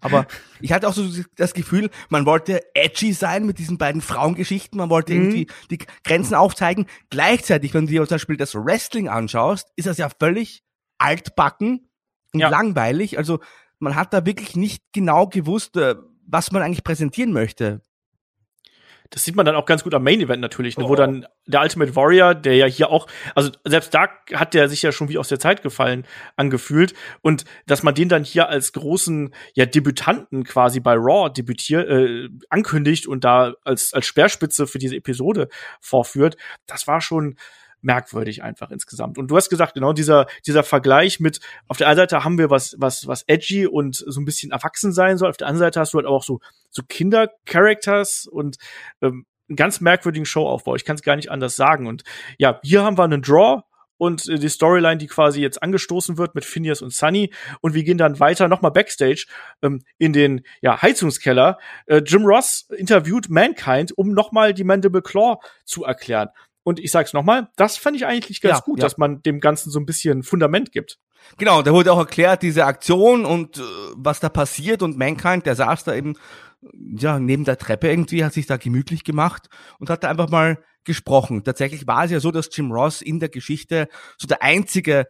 Aber 0.00 0.26
ich 0.60 0.72
hatte 0.72 0.88
auch 0.88 0.94
so 0.94 1.06
das 1.36 1.54
Gefühl, 1.54 1.90
man 2.08 2.26
wollte 2.26 2.62
edgy 2.74 3.12
sein 3.12 3.44
mit 3.44 3.58
diesen 3.58 3.78
beiden 3.78 4.00
Frauengeschichten, 4.00 4.78
man 4.78 4.90
wollte 4.90 5.12
mhm. 5.14 5.20
irgendwie 5.20 5.46
die 5.70 5.78
Grenzen 6.04 6.34
aufzeigen. 6.34 6.86
Gleichzeitig, 7.10 7.74
wenn 7.74 7.86
du 7.86 7.92
dir 7.92 8.06
zum 8.06 8.14
Beispiel 8.14 8.36
das 8.36 8.54
Wrestling 8.54 9.08
anschaust, 9.08 9.68
ist 9.76 9.86
das 9.86 9.98
ja 9.98 10.08
völlig 10.18 10.62
altbacken 10.98 11.90
und 12.32 12.40
ja. 12.40 12.48
langweilig. 12.48 13.18
Also 13.18 13.40
man 13.78 13.94
hat 13.94 14.12
da 14.12 14.24
wirklich 14.26 14.56
nicht 14.56 14.82
genau 14.92 15.26
gewusst, 15.26 15.76
äh, 15.76 15.96
was 16.26 16.52
man 16.52 16.62
eigentlich 16.62 16.84
präsentieren 16.84 17.32
möchte 17.32 17.82
das 19.10 19.24
sieht 19.24 19.34
man 19.34 19.44
dann 19.44 19.56
auch 19.56 19.66
ganz 19.66 19.82
gut 19.82 19.92
am 19.94 20.04
Main 20.04 20.20
Event 20.20 20.40
natürlich, 20.40 20.78
ne, 20.78 20.84
oh. 20.84 20.88
wo 20.88 20.94
dann 20.94 21.26
der 21.46 21.60
Ultimate 21.60 21.96
Warrior, 21.96 22.34
der 22.34 22.54
ja 22.54 22.66
hier 22.66 22.90
auch, 22.90 23.08
also 23.34 23.50
selbst 23.64 23.92
da 23.92 24.08
hat 24.32 24.54
der 24.54 24.68
sich 24.68 24.82
ja 24.82 24.92
schon 24.92 25.08
wie 25.08 25.18
aus 25.18 25.28
der 25.28 25.40
Zeit 25.40 25.62
gefallen 25.62 26.06
angefühlt 26.36 26.94
und 27.20 27.44
dass 27.66 27.82
man 27.82 27.94
den 27.94 28.08
dann 28.08 28.24
hier 28.24 28.48
als 28.48 28.72
großen 28.72 29.34
ja 29.54 29.66
Debütanten 29.66 30.44
quasi 30.44 30.80
bei 30.80 30.94
Raw 30.94 31.28
debütiert 31.28 31.88
äh, 31.88 32.28
ankündigt 32.48 33.06
und 33.08 33.24
da 33.24 33.54
als 33.64 33.92
als 33.92 34.06
Speerspitze 34.06 34.66
für 34.66 34.78
diese 34.78 34.96
Episode 34.96 35.48
vorführt, 35.80 36.36
das 36.66 36.86
war 36.86 37.00
schon 37.00 37.36
merkwürdig 37.82 38.42
einfach 38.42 38.70
insgesamt. 38.70 39.18
Und 39.18 39.30
du 39.30 39.36
hast 39.36 39.50
gesagt, 39.50 39.74
genau 39.74 39.92
dieser, 39.92 40.26
dieser 40.46 40.62
Vergleich 40.62 41.20
mit, 41.20 41.40
auf 41.68 41.76
der 41.76 41.88
einen 41.88 41.96
Seite 41.96 42.24
haben 42.24 42.38
wir 42.38 42.50
was, 42.50 42.76
was, 42.78 43.06
was 43.06 43.24
edgy 43.26 43.66
und 43.66 43.96
so 43.96 44.20
ein 44.20 44.24
bisschen 44.24 44.52
erwachsen 44.52 44.92
sein 44.92 45.18
soll, 45.18 45.30
auf 45.30 45.36
der 45.36 45.46
anderen 45.46 45.66
Seite 45.66 45.80
hast 45.80 45.94
du 45.94 45.98
halt 45.98 46.06
auch 46.06 46.22
so, 46.22 46.40
so 46.70 46.82
Kinder-Characters 46.82 48.26
und 48.26 48.56
ähm, 49.02 49.26
einen 49.48 49.56
ganz 49.56 49.80
merkwürdigen 49.80 50.26
Showaufbau. 50.26 50.76
Ich 50.76 50.84
kann 50.84 50.96
es 50.96 51.02
gar 51.02 51.16
nicht 51.16 51.30
anders 51.30 51.56
sagen. 51.56 51.86
Und 51.86 52.04
ja, 52.38 52.60
hier 52.62 52.84
haben 52.84 52.98
wir 52.98 53.04
einen 53.04 53.22
Draw, 53.22 53.62
und 54.00 54.26
äh, 54.28 54.38
die 54.38 54.48
Storyline, 54.48 54.96
die 54.96 55.06
quasi 55.06 55.42
jetzt 55.42 55.62
angestoßen 55.62 56.16
wird 56.16 56.34
mit 56.34 56.46
Phineas 56.46 56.80
und 56.80 56.92
Sunny. 56.92 57.32
Und 57.60 57.74
wir 57.74 57.84
gehen 57.84 57.98
dann 57.98 58.18
weiter 58.18 58.48
nochmal 58.48 58.70
backstage 58.70 59.26
ähm, 59.62 59.82
in 59.98 60.14
den 60.14 60.40
ja, 60.62 60.80
Heizungskeller. 60.80 61.58
Äh, 61.86 61.98
Jim 61.98 62.24
Ross 62.24 62.66
interviewt 62.74 63.28
Mankind, 63.28 63.92
um 63.96 64.12
nochmal 64.12 64.54
die 64.54 64.64
Mandible 64.64 65.02
Claw 65.02 65.36
zu 65.64 65.84
erklären. 65.84 66.30
Und 66.62 66.78
ich 66.78 66.90
sag's 66.90 67.12
nochmal, 67.12 67.48
das 67.56 67.76
fand 67.76 67.96
ich 67.96 68.06
eigentlich 68.06 68.40
ganz 68.40 68.58
ja, 68.58 68.64
gut, 68.64 68.78
ja. 68.78 68.84
dass 68.84 68.98
man 68.98 69.22
dem 69.22 69.40
Ganzen 69.40 69.70
so 69.70 69.78
ein 69.78 69.86
bisschen 69.86 70.22
Fundament 70.22 70.72
gibt. 70.72 70.98
Genau, 71.38 71.62
da 71.62 71.72
wurde 71.72 71.92
auch 71.92 71.98
erklärt, 71.98 72.42
diese 72.42 72.64
Aktion 72.64 73.24
und 73.24 73.58
äh, 73.58 73.62
was 73.94 74.20
da 74.20 74.28
passiert 74.28 74.82
und 74.82 74.98
Mankind, 74.98 75.46
der 75.46 75.54
saß 75.54 75.84
da 75.84 75.94
eben 75.94 76.16
ja 76.96 77.18
neben 77.18 77.44
der 77.44 77.58
Treppe 77.58 77.88
irgendwie, 77.88 78.24
hat 78.24 78.32
sich 78.32 78.46
da 78.46 78.56
gemütlich 78.56 79.04
gemacht 79.04 79.48
und 79.78 79.90
hat 79.90 80.04
da 80.04 80.10
einfach 80.10 80.28
mal 80.28 80.62
gesprochen. 80.84 81.44
Tatsächlich 81.44 81.86
war 81.86 82.04
es 82.04 82.10
ja 82.10 82.20
so, 82.20 82.30
dass 82.30 82.54
Jim 82.54 82.72
Ross 82.72 83.02
in 83.02 83.20
der 83.20 83.28
Geschichte 83.28 83.88
so 84.18 84.26
der 84.26 84.42
einzige 84.42 85.06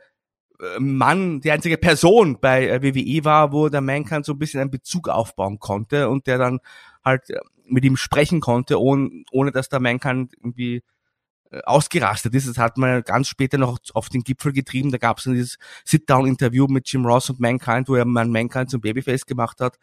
äh, 0.60 0.78
Mann, 0.78 1.40
die 1.40 1.50
einzige 1.50 1.78
Person 1.78 2.38
bei 2.40 2.68
äh, 2.68 2.82
WWE 2.82 3.24
war, 3.24 3.52
wo 3.52 3.68
der 3.68 3.80
Mankind 3.80 4.24
so 4.24 4.32
ein 4.32 4.38
bisschen 4.38 4.60
einen 4.60 4.70
Bezug 4.70 5.08
aufbauen 5.08 5.58
konnte 5.58 6.08
und 6.08 6.26
der 6.26 6.38
dann 6.38 6.58
halt 7.04 7.30
äh, 7.30 7.40
mit 7.64 7.84
ihm 7.84 7.96
sprechen 7.96 8.40
konnte, 8.40 8.80
ohne, 8.80 9.24
ohne 9.30 9.52
dass 9.52 9.68
der 9.68 9.80
Mankind 9.80 10.34
irgendwie 10.36 10.82
ausgerastet 11.64 12.34
ist. 12.34 12.48
Das 12.48 12.58
hat 12.58 12.78
man 12.78 13.02
ganz 13.02 13.28
später 13.28 13.58
noch 13.58 13.78
auf 13.94 14.08
den 14.08 14.22
Gipfel 14.22 14.52
getrieben. 14.52 14.90
Da 14.90 14.98
gab 14.98 15.18
es 15.18 15.24
dieses 15.24 15.58
Sit-Down-Interview 15.84 16.66
mit 16.68 16.90
Jim 16.90 17.04
Ross 17.04 17.30
und 17.30 17.40
Mankind, 17.40 17.88
wo 17.88 17.94
er 17.94 18.04
man 18.04 18.30
Mankind 18.30 18.70
zum 18.70 18.80
Babyface 18.80 19.26
gemacht 19.26 19.60
hat. 19.60 19.78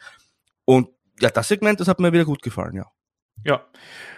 Und 0.65 0.89
ja, 1.19 1.29
das 1.29 1.47
Segment, 1.47 1.79
das 1.79 1.87
hat 1.87 1.99
mir 1.99 2.13
wieder 2.13 2.25
gut 2.25 2.41
gefallen, 2.41 2.75
ja. 2.75 2.85
Ja, 3.43 3.65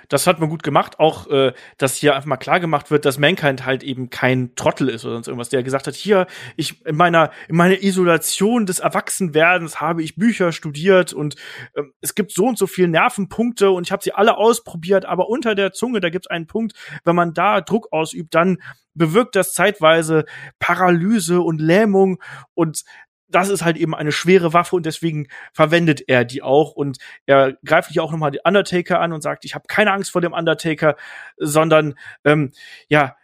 das 0.09 0.25
hat 0.25 0.39
man 0.39 0.49
gut 0.49 0.63
gemacht. 0.63 0.99
Auch, 0.99 1.27
äh, 1.27 1.53
dass 1.77 1.95
hier 1.95 2.15
einfach 2.15 2.27
mal 2.27 2.37
klar 2.37 2.59
gemacht 2.59 2.91
wird, 2.91 3.05
dass 3.05 3.19
Mankind 3.19 3.65
halt 3.65 3.83
eben 3.83 4.09
kein 4.09 4.55
Trottel 4.55 4.89
ist 4.89 5.05
oder 5.05 5.13
sonst 5.13 5.27
irgendwas, 5.27 5.49
der 5.49 5.63
gesagt 5.63 5.87
hat, 5.87 5.95
hier, 5.95 6.25
ich 6.57 6.83
in 6.85 6.95
meiner, 6.95 7.31
in 7.47 7.55
meiner 7.55 7.81
Isolation 7.81 8.65
des 8.65 8.79
Erwachsenwerdens 8.79 9.79
habe 9.79 10.03
ich 10.03 10.15
Bücher 10.15 10.51
studiert 10.51 11.13
und 11.13 11.35
äh, 11.75 11.83
es 12.01 12.15
gibt 12.15 12.31
so 12.31 12.45
und 12.45 12.57
so 12.57 12.67
viele 12.67 12.87
Nervenpunkte 12.89 13.69
und 13.69 13.87
ich 13.87 13.91
habe 13.91 14.03
sie 14.03 14.13
alle 14.13 14.37
ausprobiert, 14.37 15.05
aber 15.05 15.29
unter 15.29 15.53
der 15.53 15.71
Zunge, 15.71 15.99
da 15.99 16.09
gibt 16.09 16.25
es 16.25 16.31
einen 16.31 16.47
Punkt, 16.47 16.73
wenn 17.05 17.15
man 17.15 17.33
da 17.33 17.61
Druck 17.61 17.89
ausübt, 17.91 18.33
dann 18.33 18.57
bewirkt 18.95 19.35
das 19.35 19.53
zeitweise 19.53 20.25
Paralyse 20.57 21.39
und 21.41 21.61
Lähmung 21.61 22.21
und 22.55 22.83
das 23.29 23.49
ist 23.49 23.63
halt 23.63 23.77
eben 23.77 23.95
eine 23.95 24.11
schwere 24.11 24.53
Waffe 24.53 24.75
und 24.75 24.85
deswegen 24.85 25.27
verwendet 25.53 26.03
er 26.07 26.25
die 26.25 26.41
auch 26.41 26.71
und 26.71 26.97
er 27.25 27.53
greift 27.63 27.91
hier 27.91 28.03
auch 28.03 28.11
nochmal 28.11 28.31
den 28.31 28.41
Undertaker 28.43 28.99
an 28.99 29.13
und 29.13 29.21
sagt, 29.21 29.45
ich 29.45 29.55
habe 29.55 29.65
keine 29.67 29.93
Angst 29.93 30.11
vor 30.11 30.21
dem 30.21 30.33
Undertaker, 30.33 30.95
sondern 31.37 31.95
ähm, 32.23 32.51
ja, 32.87 33.15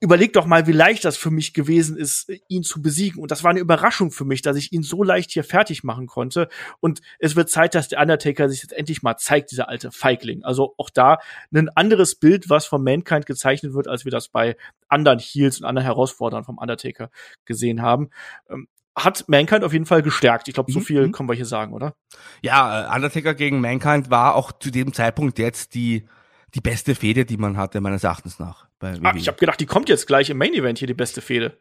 überleg 0.00 0.32
doch 0.32 0.46
mal, 0.46 0.66
wie 0.66 0.72
leicht 0.72 1.04
das 1.04 1.16
für 1.16 1.30
mich 1.30 1.54
gewesen 1.54 1.96
ist, 1.96 2.30
ihn 2.48 2.62
zu 2.62 2.80
besiegen. 2.80 3.20
Und 3.20 3.30
das 3.30 3.42
war 3.42 3.50
eine 3.50 3.60
Überraschung 3.60 4.12
für 4.12 4.24
mich, 4.24 4.42
dass 4.42 4.56
ich 4.56 4.72
ihn 4.72 4.82
so 4.82 5.02
leicht 5.02 5.32
hier 5.32 5.42
fertig 5.42 5.82
machen 5.82 6.06
konnte. 6.06 6.48
Und 6.80 7.00
es 7.18 7.34
wird 7.34 7.50
Zeit, 7.50 7.74
dass 7.74 7.88
der 7.88 8.00
Undertaker 8.00 8.48
sich 8.48 8.62
jetzt 8.62 8.72
endlich 8.72 9.02
mal 9.02 9.16
zeigt, 9.16 9.50
dieser 9.50 9.68
alte 9.68 9.90
Feigling. 9.90 10.44
Also 10.44 10.74
auch 10.76 10.90
da 10.90 11.18
ein 11.52 11.68
anderes 11.70 12.14
Bild, 12.14 12.48
was 12.48 12.66
von 12.66 12.82
Mankind 12.82 13.26
gezeichnet 13.26 13.74
wird, 13.74 13.88
als 13.88 14.04
wir 14.04 14.12
das 14.12 14.28
bei 14.28 14.56
anderen 14.88 15.18
Heels 15.18 15.58
und 15.58 15.66
anderen 15.66 15.86
Herausforderern 15.86 16.44
vom 16.44 16.58
Undertaker 16.58 17.10
gesehen 17.44 17.82
haben. 17.82 18.10
Hat 19.04 19.24
Mankind 19.28 19.64
auf 19.64 19.72
jeden 19.72 19.86
Fall 19.86 20.02
gestärkt. 20.02 20.48
Ich 20.48 20.54
glaube, 20.54 20.72
so 20.72 20.80
mhm, 20.80 20.84
viel 20.84 21.06
mhm. 21.06 21.12
können 21.12 21.28
wir 21.28 21.34
hier 21.34 21.46
sagen, 21.46 21.72
oder? 21.72 21.94
Ja, 22.42 22.92
äh, 22.92 22.94
Undertaker 22.94 23.34
gegen 23.34 23.60
Mankind 23.60 24.10
war 24.10 24.34
auch 24.34 24.52
zu 24.52 24.70
dem 24.70 24.92
Zeitpunkt 24.92 25.38
jetzt 25.38 25.74
die 25.74 26.06
die 26.54 26.60
beste 26.60 26.94
Fehde, 26.94 27.24
die 27.24 27.36
man 27.36 27.56
hatte, 27.56 27.80
meines 27.80 28.04
Erachtens 28.04 28.38
nach. 28.38 28.66
ah, 28.80 29.12
ich 29.14 29.28
habe 29.28 29.38
gedacht, 29.38 29.60
die 29.60 29.66
kommt 29.66 29.88
jetzt 29.88 30.06
gleich 30.06 30.30
im 30.30 30.38
Main 30.38 30.54
Event 30.54 30.78
hier, 30.78 30.86
die 30.86 30.94
beste 30.94 31.20
Fehde. 31.20 31.58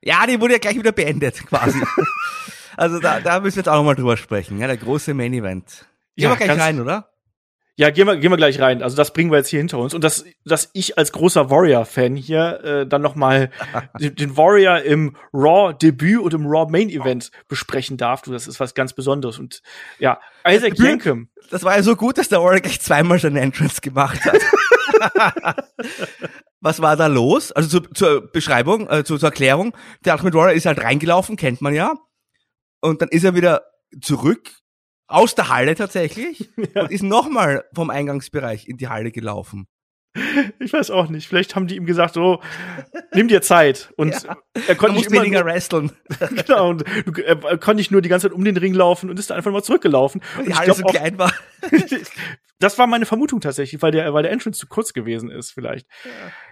Ja, 0.00 0.26
die 0.26 0.40
wurde 0.40 0.54
ja 0.54 0.58
gleich 0.58 0.76
wieder 0.76 0.92
beendet, 0.92 1.44
quasi. 1.46 1.80
also 2.76 3.00
da, 3.00 3.20
da 3.20 3.40
müssen 3.40 3.56
wir 3.56 3.60
jetzt 3.60 3.68
auch 3.68 3.76
nochmal 3.76 3.96
drüber 3.96 4.16
sprechen. 4.16 4.58
Ja, 4.58 4.66
der 4.66 4.76
große 4.76 5.14
Main 5.14 5.32
Event. 5.32 5.86
Ich 6.14 6.24
ja, 6.24 6.30
aber 6.30 6.38
gleich 6.38 6.60
rein, 6.60 6.80
oder? 6.80 7.10
Ja, 7.78 7.90
gehen 7.90 8.08
wir, 8.08 8.16
gehen 8.16 8.32
wir 8.32 8.36
gleich 8.36 8.60
rein. 8.60 8.82
Also 8.82 8.96
das 8.96 9.12
bringen 9.12 9.30
wir 9.30 9.38
jetzt 9.38 9.50
hier 9.50 9.60
hinter 9.60 9.78
uns. 9.78 9.94
Und 9.94 10.02
dass, 10.02 10.24
dass 10.44 10.68
ich 10.72 10.98
als 10.98 11.12
großer 11.12 11.48
Warrior-Fan 11.48 12.16
hier 12.16 12.60
äh, 12.64 12.86
dann 12.88 13.02
noch 13.02 13.14
mal 13.14 13.52
den, 14.00 14.36
Warrior 14.36 14.82
im 14.82 15.14
Raw-Debüt 15.32 16.18
und 16.18 16.34
im 16.34 16.44
Raw-Main-Event 16.44 17.30
besprechen 17.46 17.96
darf, 17.96 18.22
du, 18.22 18.32
das 18.32 18.48
ist 18.48 18.58
was 18.58 18.74
ganz 18.74 18.94
Besonderes. 18.94 19.38
Und 19.38 19.62
ja, 20.00 20.20
Isaac 20.44 20.76
Yankem. 20.76 21.28
Das 21.52 21.62
war 21.62 21.76
ja 21.76 21.84
so 21.84 21.94
gut, 21.94 22.18
dass 22.18 22.28
der 22.28 22.42
Warrior 22.42 22.62
gleich 22.62 22.80
zweimal 22.80 23.20
seine 23.20 23.40
Entrance 23.40 23.80
gemacht 23.80 24.24
hat. 24.24 25.64
was 26.60 26.82
war 26.82 26.96
da 26.96 27.06
los? 27.06 27.52
Also 27.52 27.78
zu, 27.78 27.88
zur 27.92 28.32
Beschreibung, 28.32 28.90
äh, 28.90 29.04
zur, 29.04 29.20
zur 29.20 29.28
Erklärung. 29.28 29.72
Der 30.04 30.14
Ultimate 30.14 30.36
Warrior 30.36 30.56
ist 30.56 30.66
halt 30.66 30.82
reingelaufen, 30.82 31.36
kennt 31.36 31.60
man 31.60 31.74
ja. 31.74 31.94
Und 32.80 33.02
dann 33.02 33.08
ist 33.10 33.22
er 33.22 33.36
wieder 33.36 33.62
zurück 34.00 34.50
aus 35.08 35.34
der 35.34 35.48
Halle 35.48 35.74
tatsächlich 35.74 36.50
ja. 36.74 36.82
und 36.82 36.92
ist 36.92 37.02
nochmal 37.02 37.64
vom 37.74 37.90
Eingangsbereich 37.90 38.68
in 38.68 38.76
die 38.76 38.88
Halle 38.88 39.10
gelaufen. 39.10 39.66
Ich 40.58 40.72
weiß 40.72 40.90
auch 40.90 41.08
nicht. 41.08 41.28
Vielleicht 41.28 41.54
haben 41.54 41.66
die 41.66 41.76
ihm 41.76 41.86
gesagt, 41.86 42.14
so, 42.14 42.40
nimm 43.14 43.28
dir 43.28 43.42
Zeit. 43.42 43.92
Und 43.96 44.22
ja. 44.24 44.36
er 44.66 44.74
konnte 44.74 44.96
nicht 44.96 45.10
weniger 45.10 45.44
wresteln. 45.44 45.92
genau. 46.46 46.70
Und 46.70 46.84
er 47.18 47.36
konnte 47.36 47.76
nicht 47.76 47.90
nur 47.90 48.02
die 48.02 48.08
ganze 48.08 48.28
Zeit 48.28 48.34
um 48.36 48.44
den 48.44 48.56
Ring 48.56 48.74
laufen 48.74 49.10
und 49.10 49.18
ist 49.18 49.30
einfach 49.30 49.52
mal 49.52 49.62
zurückgelaufen. 49.62 50.22
Und 50.38 50.48
die 50.48 50.54
Halle 50.54 50.74
so 50.74 50.82
klein 50.82 51.18
war. 51.18 51.32
das 52.58 52.78
war 52.78 52.86
meine 52.86 53.06
Vermutung 53.06 53.40
tatsächlich, 53.40 53.80
weil 53.80 53.92
der, 53.92 54.12
weil 54.12 54.22
der 54.22 54.32
Entrance 54.32 54.58
zu 54.58 54.66
kurz 54.66 54.92
gewesen 54.92 55.30
ist, 55.30 55.52
vielleicht. 55.52 55.86
Ja. 56.04 56.10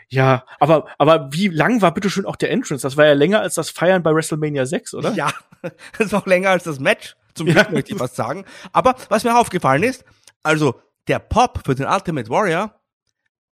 Ja, 0.09 0.44
aber, 0.61 0.86
aber 0.98 1.32
wie 1.32 1.48
lang 1.48 1.82
war 1.82 1.92
bitte 1.92 2.11
schon 2.11 2.26
auch 2.26 2.36
der 2.36 2.52
Entrance? 2.52 2.82
Das 2.82 2.96
war 2.96 3.07
ja 3.07 3.14
länger 3.14 3.40
als 3.40 3.57
das 3.57 3.70
Feiern 3.70 4.04
bei 4.04 4.14
WrestleMania 4.14 4.64
6, 4.64 4.94
oder? 4.94 5.12
Ja, 5.14 5.32
das 5.62 6.07
ist 6.07 6.14
auch 6.14 6.26
länger 6.26 6.50
als 6.50 6.62
das 6.62 6.78
Match. 6.78 7.16
Zum 7.37 7.47
Glück 7.47 7.66
ja. 7.66 7.70
möchte 7.70 7.93
ich 7.93 7.99
fast 7.99 8.16
sagen. 8.16 8.45
Aber 8.72 8.97
was 9.09 9.24
mir 9.24 9.39
aufgefallen 9.39 9.82
ist, 9.82 10.05
also 10.43 10.80
der 11.09 11.18
Pop 11.18 11.61
für 11.64 11.74
den 11.74 11.87
Ultimate 11.87 12.28
Warrior, 12.30 12.74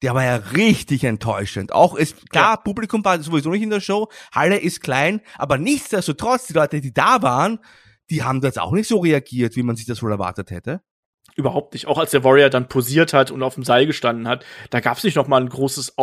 der 0.02 0.14
war 0.14 0.24
ja 0.24 0.36
richtig 0.36 1.04
enttäuschend. 1.04 1.72
Auch 1.72 1.94
ist 1.94 2.28
klar, 2.30 2.54
ja. 2.54 2.56
Publikum 2.56 3.04
war 3.04 3.22
sowieso 3.22 3.50
nicht 3.50 3.62
in 3.62 3.70
der 3.70 3.80
Show, 3.80 4.08
Halle 4.32 4.58
ist 4.58 4.82
klein, 4.82 5.20
aber 5.38 5.56
nichtsdestotrotz, 5.56 6.46
die 6.46 6.52
Leute, 6.52 6.80
die 6.80 6.92
da 6.92 7.22
waren, 7.22 7.58
die 8.10 8.22
haben 8.22 8.40
das 8.40 8.58
auch 8.58 8.72
nicht 8.72 8.88
so 8.88 8.98
reagiert, 8.98 9.56
wie 9.56 9.62
man 9.62 9.76
sich 9.76 9.86
das 9.86 10.02
wohl 10.02 10.10
erwartet 10.10 10.50
hätte. 10.50 10.82
Überhaupt 11.36 11.72
nicht. 11.72 11.86
Auch 11.86 11.98
als 11.98 12.10
der 12.10 12.22
Warrior 12.22 12.50
dann 12.50 12.68
posiert 12.68 13.12
hat 13.12 13.30
und 13.30 13.42
auf 13.42 13.54
dem 13.54 13.64
Seil 13.64 13.86
gestanden 13.86 14.28
hat, 14.28 14.44
da 14.70 14.80
gab 14.80 14.98
es 14.98 15.04
nicht 15.04 15.16
noch 15.16 15.26
mal 15.26 15.40
ein 15.40 15.48
großes 15.48 15.96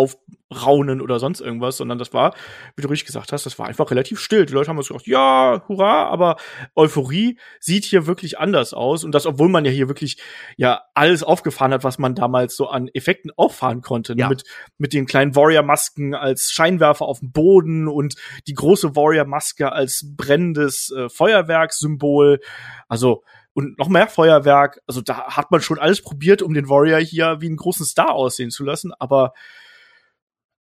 Aufraunen 0.51 1.01
oder 1.01 1.19
sonst 1.19 1.41
irgendwas, 1.41 1.77
sondern 1.77 1.97
das 1.97 2.13
war, 2.13 2.35
wie 2.75 2.81
du 2.81 2.89
richtig 2.89 3.07
gesagt 3.07 3.31
hast, 3.31 3.45
das 3.45 3.57
war 3.57 3.67
einfach 3.67 3.89
relativ 3.89 4.19
still. 4.19 4.45
Die 4.45 4.53
Leute 4.53 4.69
haben 4.69 4.77
uns 4.77 4.89
gedacht, 4.89 5.07
ja, 5.07 5.63
hurra, 5.67 6.05
aber 6.07 6.37
Euphorie 6.75 7.37
sieht 7.59 7.85
hier 7.85 8.05
wirklich 8.07 8.39
anders 8.39 8.73
aus 8.73 9.03
und 9.03 9.13
das, 9.13 9.25
obwohl 9.25 9.49
man 9.49 9.65
ja 9.65 9.71
hier 9.71 9.87
wirklich 9.87 10.17
ja 10.57 10.81
alles 10.93 11.23
aufgefahren 11.23 11.73
hat, 11.73 11.83
was 11.83 11.99
man 11.99 12.15
damals 12.15 12.55
so 12.55 12.67
an 12.67 12.89
Effekten 12.93 13.31
auffahren 13.35 13.81
konnte, 13.81 14.15
ne? 14.15 14.21
ja. 14.21 14.29
mit 14.29 14.43
mit 14.77 14.93
den 14.93 15.05
kleinen 15.05 15.35
Warrior-Masken 15.35 16.15
als 16.15 16.51
Scheinwerfer 16.51 17.05
auf 17.05 17.19
dem 17.19 17.31
Boden 17.31 17.87
und 17.87 18.15
die 18.47 18.53
große 18.53 18.95
Warrior-Maske 18.95 19.71
als 19.71 20.05
brennendes 20.17 20.91
äh, 20.95 21.09
Feuerwerkssymbol. 21.09 22.39
Also 22.87 23.23
und 23.53 23.77
noch 23.77 23.89
mehr 23.89 24.07
Feuerwerk. 24.07 24.81
Also 24.87 25.01
da 25.01 25.35
hat 25.35 25.51
man 25.51 25.61
schon 25.61 25.77
alles 25.77 26.01
probiert, 26.01 26.41
um 26.41 26.53
den 26.53 26.69
Warrior 26.69 26.99
hier 26.99 27.37
wie 27.41 27.47
einen 27.47 27.57
großen 27.57 27.85
Star 27.85 28.11
aussehen 28.11 28.49
zu 28.49 28.63
lassen, 28.63 28.93
aber 28.97 29.33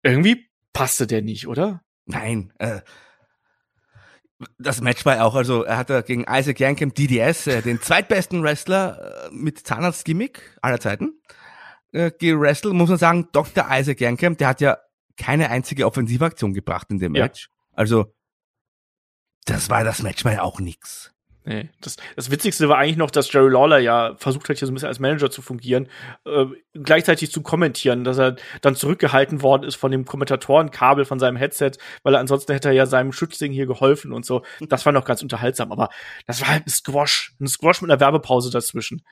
irgendwie 0.04 0.48
passte 0.72 1.06
der 1.06 1.22
nicht, 1.22 1.48
oder? 1.48 1.82
Nein, 2.06 2.52
äh, 2.58 2.80
das 4.58 4.80
Match 4.80 5.04
war 5.06 5.24
auch, 5.24 5.34
also 5.34 5.62
er 5.62 5.76
hatte 5.76 6.02
gegen 6.02 6.24
Isaac 6.28 6.60
Yankem 6.60 6.92
DDS, 6.92 7.46
äh, 7.46 7.62
den 7.62 7.80
zweitbesten 7.80 8.42
Wrestler 8.42 9.26
äh, 9.26 9.30
mit 9.32 9.66
Zahnarztgimmick 9.66 10.58
aller 10.60 10.80
Zeiten, 10.80 11.20
äh, 11.92 12.10
gewrestelt, 12.10 12.74
muss 12.74 12.90
man 12.90 12.98
sagen, 12.98 13.28
Dr. 13.32 13.66
Isaac 13.70 14.00
Yankem, 14.00 14.36
der 14.36 14.48
hat 14.48 14.60
ja 14.60 14.78
keine 15.16 15.50
einzige 15.50 15.86
Offensivaktion 15.86 16.52
gebracht 16.52 16.90
in 16.90 16.98
dem 16.98 17.12
Match. 17.12 17.48
Ja. 17.48 17.54
Also, 17.72 18.14
das 19.46 19.70
war, 19.70 19.84
das 19.84 20.02
Match 20.02 20.24
war 20.24 20.32
ja 20.32 20.42
auch 20.42 20.60
nix. 20.60 21.13
Nee, 21.46 21.68
das, 21.82 21.98
das 22.16 22.30
Witzigste 22.30 22.70
war 22.70 22.78
eigentlich 22.78 22.96
noch, 22.96 23.10
dass 23.10 23.30
Jerry 23.30 23.50
Lawler 23.50 23.78
ja 23.78 24.14
versucht 24.16 24.48
hat, 24.48 24.56
hier 24.56 24.66
so 24.66 24.72
ein 24.72 24.74
bisschen 24.74 24.88
als 24.88 24.98
Manager 24.98 25.30
zu 25.30 25.42
fungieren, 25.42 25.88
äh, 26.24 26.46
gleichzeitig 26.72 27.30
zu 27.30 27.42
kommentieren, 27.42 28.02
dass 28.02 28.18
er 28.18 28.36
dann 28.62 28.76
zurückgehalten 28.76 29.42
worden 29.42 29.64
ist 29.64 29.74
von 29.74 29.90
dem 29.90 30.06
Kommentatorenkabel 30.06 31.04
von 31.04 31.18
seinem 31.18 31.36
Headset, 31.36 31.72
weil 32.02 32.14
er 32.14 32.20
ansonsten 32.20 32.54
hätte 32.54 32.68
er 32.68 32.74
ja 32.74 32.86
seinem 32.86 33.12
Schützling 33.12 33.52
hier 33.52 33.66
geholfen 33.66 34.12
und 34.12 34.24
so. 34.24 34.42
Das 34.68 34.86
war 34.86 34.92
noch 34.94 35.04
ganz 35.04 35.22
unterhaltsam, 35.22 35.70
aber 35.70 35.90
das 36.26 36.40
war 36.40 36.48
halt 36.48 36.66
ein 36.66 36.70
Squash, 36.70 37.34
ein 37.38 37.46
Squash 37.46 37.82
mit 37.82 37.90
einer 37.90 38.00
Werbepause 38.00 38.50
dazwischen 38.50 39.02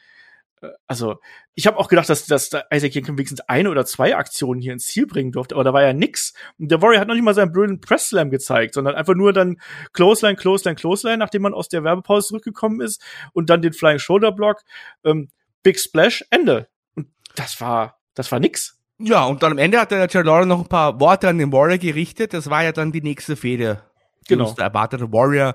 also 0.86 1.16
ich 1.54 1.66
habe 1.66 1.78
auch 1.78 1.88
gedacht, 1.88 2.08
dass, 2.08 2.26
dass 2.26 2.50
Isaac 2.72 2.94
Yankem 2.94 3.16
wenigstens 3.16 3.40
eine 3.40 3.70
oder 3.70 3.84
zwei 3.84 4.16
Aktionen 4.16 4.60
hier 4.60 4.72
ins 4.72 4.86
Ziel 4.86 5.06
bringen 5.06 5.32
durfte, 5.32 5.54
aber 5.54 5.64
da 5.64 5.72
war 5.72 5.82
ja 5.82 5.92
nix. 5.92 6.34
Und 6.58 6.70
der 6.70 6.80
Warrior 6.80 7.00
hat 7.00 7.08
noch 7.08 7.14
nicht 7.14 7.24
mal 7.24 7.34
seinen 7.34 7.52
blöden 7.52 7.80
Press 7.80 8.08
Slam 8.08 8.30
gezeigt, 8.30 8.74
sondern 8.74 8.94
einfach 8.94 9.14
nur 9.14 9.32
dann 9.32 9.60
Clothesline, 9.92 10.36
Clothesline, 10.36 10.76
Clothesline, 10.76 11.18
nachdem 11.18 11.42
man 11.42 11.54
aus 11.54 11.68
der 11.68 11.84
Werbepause 11.84 12.28
zurückgekommen 12.28 12.80
ist 12.80 13.02
und 13.32 13.50
dann 13.50 13.62
den 13.62 13.72
Flying 13.72 13.98
Shoulder 13.98 14.32
Block, 14.32 14.62
ähm, 15.04 15.28
Big 15.62 15.78
Splash, 15.78 16.24
Ende. 16.30 16.68
Und 16.94 17.08
das 17.34 17.60
war, 17.60 18.00
das 18.14 18.30
war 18.32 18.40
nix. 18.40 18.78
Ja, 18.98 19.24
und 19.24 19.42
dann 19.42 19.52
am 19.52 19.58
Ende 19.58 19.80
hat 19.80 19.90
der 19.90 20.06
Jerry 20.08 20.26
Lawler 20.26 20.46
noch 20.46 20.60
ein 20.60 20.68
paar 20.68 21.00
Worte 21.00 21.28
an 21.28 21.38
den 21.38 21.52
Warrior 21.52 21.78
gerichtet. 21.78 22.34
Das 22.34 22.48
war 22.50 22.62
ja 22.62 22.72
dann 22.72 22.92
die 22.92 23.02
nächste 23.02 23.36
Fehde. 23.36 23.82
Genau. 24.28 24.52
Der 24.52 24.66
erwartete 24.66 25.12
Warrior 25.12 25.54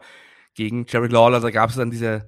gegen 0.53 0.85
Jerry 0.87 1.07
Lawler. 1.07 1.39
Da 1.39 1.49
gab 1.49 1.69
es 1.69 1.77
dann 1.77 1.91
diese 1.91 2.27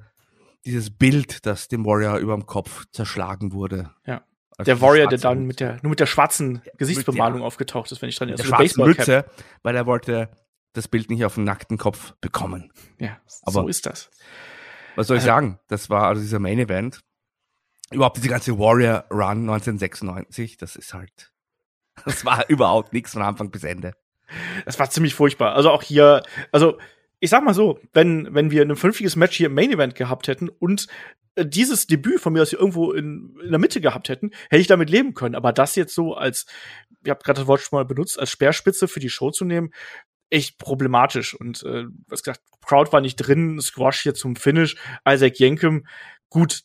dieses 0.65 0.89
Bild, 0.91 1.45
das 1.45 1.67
dem 1.67 1.85
Warrior 1.85 2.17
über 2.17 2.35
dem 2.35 2.45
Kopf 2.45 2.85
zerschlagen 2.91 3.53
wurde. 3.53 3.91
Ja. 4.05 4.23
Also 4.57 4.71
der 4.71 4.81
Warrior, 4.81 5.07
der 5.07 5.19
dann 5.19 5.45
mit 5.45 5.61
der, 5.61 5.79
nur 5.81 5.91
mit 5.91 6.01
der 6.01 6.05
schwarzen 6.05 6.61
Gesichtsbemalung 6.77 7.39
ja. 7.39 7.45
aufgetaucht 7.45 7.91
ist, 7.91 8.01
wenn 8.01 8.09
ich 8.09 8.17
dran 8.17 8.27
erinnere. 8.27 8.45
Der 8.45 8.55
schwarzen 8.55 8.83
Mütze, 8.83 9.25
weil 9.63 9.75
er 9.75 9.85
wollte 9.85 10.29
das 10.73 10.87
Bild 10.87 11.09
nicht 11.09 11.23
auf 11.23 11.35
den 11.35 11.45
nackten 11.45 11.77
Kopf 11.77 12.13
bekommen. 12.19 12.71
Ja, 12.99 13.17
Aber 13.43 13.61
so 13.61 13.67
ist 13.69 13.85
das. 13.85 14.09
Was 14.95 15.07
soll 15.07 15.17
ich 15.17 15.23
also, 15.23 15.31
sagen? 15.31 15.59
Das 15.69 15.89
war 15.89 16.07
also 16.07 16.21
dieser 16.21 16.39
Main 16.39 16.59
Event. 16.59 16.99
Überhaupt 17.91 18.17
diese 18.17 18.27
ganze 18.27 18.59
Warrior 18.59 19.05
Run 19.09 19.49
1996, 19.49 20.57
das 20.57 20.75
ist 20.75 20.93
halt, 20.93 21.31
das 22.05 22.25
war 22.25 22.43
überhaupt 22.49 22.91
nichts 22.91 23.13
von 23.13 23.21
Anfang 23.21 23.51
bis 23.51 23.63
Ende. 23.63 23.93
Das 24.65 24.77
war 24.77 24.89
ziemlich 24.89 25.15
furchtbar. 25.15 25.55
Also 25.55 25.71
auch 25.71 25.81
hier, 25.81 26.21
also 26.51 26.77
ich 27.19 27.29
sag 27.29 27.43
mal 27.43 27.53
so, 27.53 27.79
wenn, 27.93 28.33
wenn 28.33 28.51
wir 28.51 28.61
ein 28.61 28.75
vernünftiges 28.75 29.15
Match 29.15 29.35
hier 29.35 29.47
im 29.47 29.53
Main 29.53 29.71
Event 29.71 29.95
gehabt 29.95 30.27
hätten 30.27 30.49
und 30.49 30.87
äh, 31.35 31.45
dieses 31.45 31.87
Debüt 31.87 32.19
von 32.19 32.33
mir 32.33 32.41
aus 32.41 32.49
hier 32.49 32.59
irgendwo 32.59 32.91
in, 32.91 33.37
in 33.43 33.49
der 33.49 33.59
Mitte 33.59 33.81
gehabt 33.81 34.09
hätten, 34.09 34.31
hätte 34.49 34.61
ich 34.61 34.67
damit 34.67 34.89
leben 34.89 35.13
können. 35.13 35.35
Aber 35.35 35.51
das 35.51 35.75
jetzt 35.75 35.93
so 35.93 36.13
als, 36.13 36.45
ihr 37.03 37.11
habt 37.11 37.23
gerade 37.23 37.41
das 37.41 37.47
Wort 37.47 37.61
schon 37.61 37.77
mal 37.77 37.85
benutzt, 37.85 38.19
als 38.19 38.31
Speerspitze 38.31 38.87
für 38.87 38.99
die 38.99 39.09
Show 39.09 39.31
zu 39.31 39.45
nehmen, 39.45 39.71
echt 40.29 40.57
problematisch. 40.57 41.33
Und 41.33 41.63
äh, 41.63 41.85
was 42.07 42.23
gesagt, 42.23 42.41
Crowd 42.65 42.91
war 42.91 43.01
nicht 43.01 43.15
drin, 43.15 43.59
Squash 43.59 44.01
hier 44.01 44.13
zum 44.13 44.35
Finish, 44.35 44.75
Isaac 45.07 45.39
Yankem, 45.39 45.85
gut, 46.29 46.61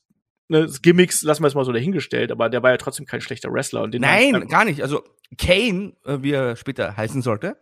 ne, 0.49 0.69
Gimmicks 0.83 1.23
lassen 1.23 1.43
wir 1.43 1.49
es 1.49 1.55
mal 1.55 1.65
so 1.65 1.73
dahingestellt, 1.73 2.31
aber 2.31 2.49
der 2.49 2.63
war 2.63 2.71
ja 2.71 2.77
trotzdem 2.77 3.07
kein 3.07 3.21
schlechter 3.21 3.53
Wrestler. 3.53 3.83
Und 3.83 3.93
den 3.93 4.03
Nein, 4.03 4.47
gar 4.49 4.65
nicht. 4.65 4.83
Also 4.83 5.03
Kane, 5.39 5.95
äh, 6.05 6.19
wie 6.21 6.33
er 6.33 6.57
später 6.57 6.97
heißen 6.97 7.23
sollte, 7.23 7.57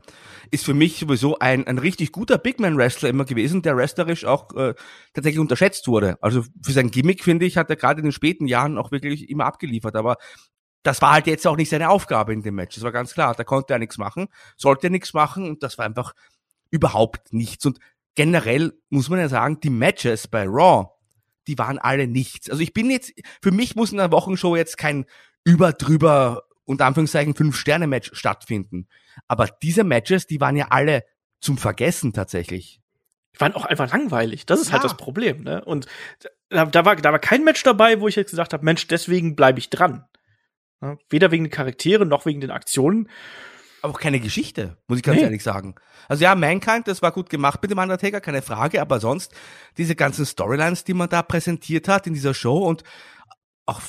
ist 0.51 0.65
für 0.65 0.75
mich 0.75 0.99
sowieso 0.99 1.39
ein, 1.39 1.67
ein 1.67 1.79
richtig 1.79 2.13
guter 2.13 2.39
Big 2.39 2.61
Man 2.61 2.77
Wrestler 2.77 3.09
immer 3.09 3.25
gewesen, 3.25 3.63
der 3.63 3.77
wrestlerisch 3.77 4.25
auch 4.25 4.55
äh, 4.57 4.75
tatsächlich 5.15 5.41
unterschätzt 5.41 5.89
wurde. 5.89 6.19
Also 6.21 6.43
für 6.63 6.73
sein 6.73 6.91
Gimmick, 6.91 7.25
finde 7.25 7.47
ich, 7.47 7.57
hat 7.57 7.71
er 7.71 7.77
gerade 7.77 8.01
in 8.01 8.07
den 8.07 8.13
späten 8.13 8.47
Jahren 8.47 8.79
auch 8.79 8.91
wirklich 8.91 9.31
immer 9.31 9.47
abgeliefert. 9.47 9.97
Aber 9.97 10.17
das 10.83 11.01
war 11.01 11.13
halt 11.13 11.27
jetzt 11.27 11.47
auch 11.47 11.57
nicht 11.57 11.71
seine 11.71 11.91
Aufgabe 11.91 12.33
in 12.33 12.43
dem 12.43 12.57
Match. 12.57 12.75
Das 12.75 12.85
war 12.85 12.93
ganz 12.93 13.15
klar. 13.15 13.35
Da 13.35 13.45
konnte 13.45 13.73
er 13.73 13.79
nichts 13.79 13.99
machen, 13.99 14.29
sollte 14.57 14.89
er 14.89 14.91
nichts 14.91 15.15
machen 15.15 15.49
und 15.49 15.63
das 15.63 15.79
war 15.79 15.87
einfach 15.87 16.13
überhaupt 16.71 17.33
nichts. 17.33 17.65
Und 17.65 17.79
generell 18.15 18.73
muss 18.91 19.09
man 19.09 19.21
ja 19.21 19.29
sagen, 19.29 19.61
die 19.61 19.71
Matches 19.71 20.27
bei 20.29 20.45
Raw, 20.47 20.89
die 21.47 21.59
waren 21.59 21.79
alle 21.79 22.07
nichts. 22.07 22.51
Also 22.51 22.63
ich 22.63 22.73
bin 22.73 22.91
jetzt, 22.91 23.13
für 23.43 23.51
mich 23.51 23.77
muss 23.77 23.93
in 23.93 23.99
der 23.99 24.13
Wochenshow 24.13 24.57
jetzt 24.57 24.79
kein 24.79 25.07
über 25.45 25.73
drüber 25.73 26.45
unter 26.65 26.87
Anführungszeichen 26.87 27.35
Fünf-Sterne-Match 27.35 28.11
stattfinden. 28.15 28.89
Aber 29.29 29.49
diese 29.63 29.85
Matches, 29.85 30.27
die 30.27 30.41
waren 30.41 30.57
ja 30.57 30.69
alle 30.71 31.05
zum 31.41 31.59
Vergessen 31.59 32.13
tatsächlich. 32.13 32.81
Die 33.35 33.41
waren 33.41 33.55
auch 33.55 33.65
einfach 33.65 33.91
langweilig. 33.91 34.47
Das 34.47 34.61
ist 34.61 34.67
halt 34.67 34.83
ja. 34.83 34.89
halt 34.89 34.93
das 34.93 34.97
Problem. 34.97 35.43
Ne? 35.43 35.65
Und 35.65 35.87
da, 36.51 36.67
da, 36.67 36.85
war, 36.85 36.97
da 36.97 37.13
war 37.13 37.19
kein 37.19 37.45
Match 37.45 37.63
dabei, 37.63 38.01
wo 38.01 38.09
ich 38.09 38.17
jetzt 38.17 38.31
gesagt 38.31 38.53
habe, 38.53 38.65
Mensch, 38.65 38.87
deswegen 38.87 39.35
bleibe 39.35 39.59
ich 39.59 39.71
dran. 39.71 40.05
Ja? 40.81 40.97
Weder 41.09 41.31
wegen 41.31 41.45
den 41.45 41.51
Charakteren 41.51 42.09
noch 42.09 42.27
wegen 42.27 42.41
den 42.41 42.51
Aktionen. 42.51 43.09
Aber 43.83 43.95
auch 43.95 44.01
keine 44.01 44.21
Geschichte, 44.21 44.77
muss 44.87 44.99
ich 44.99 45.05
ganz 45.05 45.19
nee. 45.19 45.25
ehrlich 45.25 45.43
sagen. 45.43 45.75
Also 46.09 46.23
ja, 46.23 46.35
Mankind, 46.37 46.87
das 46.87 47.03
war 47.03 47.11
gut 47.11 47.29
gemacht 47.29 47.61
mit 47.61 47.71
dem 47.71 47.79
Undertaker, 47.79 48.21
keine 48.21 48.41
Frage, 48.41 48.81
aber 48.81 49.01
sonst 49.01 49.35
diese 49.77 49.97
ganzen 49.97 50.25
Storylines, 50.25 50.85
die 50.85 50.95
man 50.95 51.09
da 51.09 51.23
präsentiert 51.23 51.89
hat 51.89 52.07
in 52.07 52.15
dieser 52.15 52.33
Show 52.33 52.59
und 52.59 52.85
auch, 53.67 53.81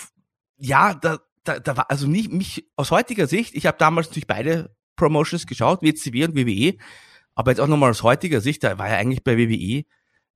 ja, 0.58 0.96
da, 0.96 1.20
da, 1.44 1.60
da 1.60 1.78
war 1.78 1.92
also 1.92 2.08
nicht 2.08 2.32
mich 2.32 2.68
aus 2.76 2.90
heutiger 2.90 3.28
Sicht, 3.28 3.56
ich 3.56 3.68
habe 3.68 3.78
damals 3.78 4.08
natürlich 4.08 4.28
beide 4.28 4.76
Promotions 4.96 5.46
geschaut, 5.46 5.84
WCW 5.84 6.26
und 6.26 6.36
WWE, 6.36 6.78
aber 7.36 7.52
jetzt 7.52 7.60
auch 7.60 7.68
nochmal 7.68 7.92
aus 7.92 8.04
heutiger 8.04 8.42
Sicht, 8.42 8.64
da 8.64 8.80
war 8.80 8.90
ja 8.90 8.98
eigentlich 8.98 9.24
bei 9.24 9.38
WWE 9.38 9.84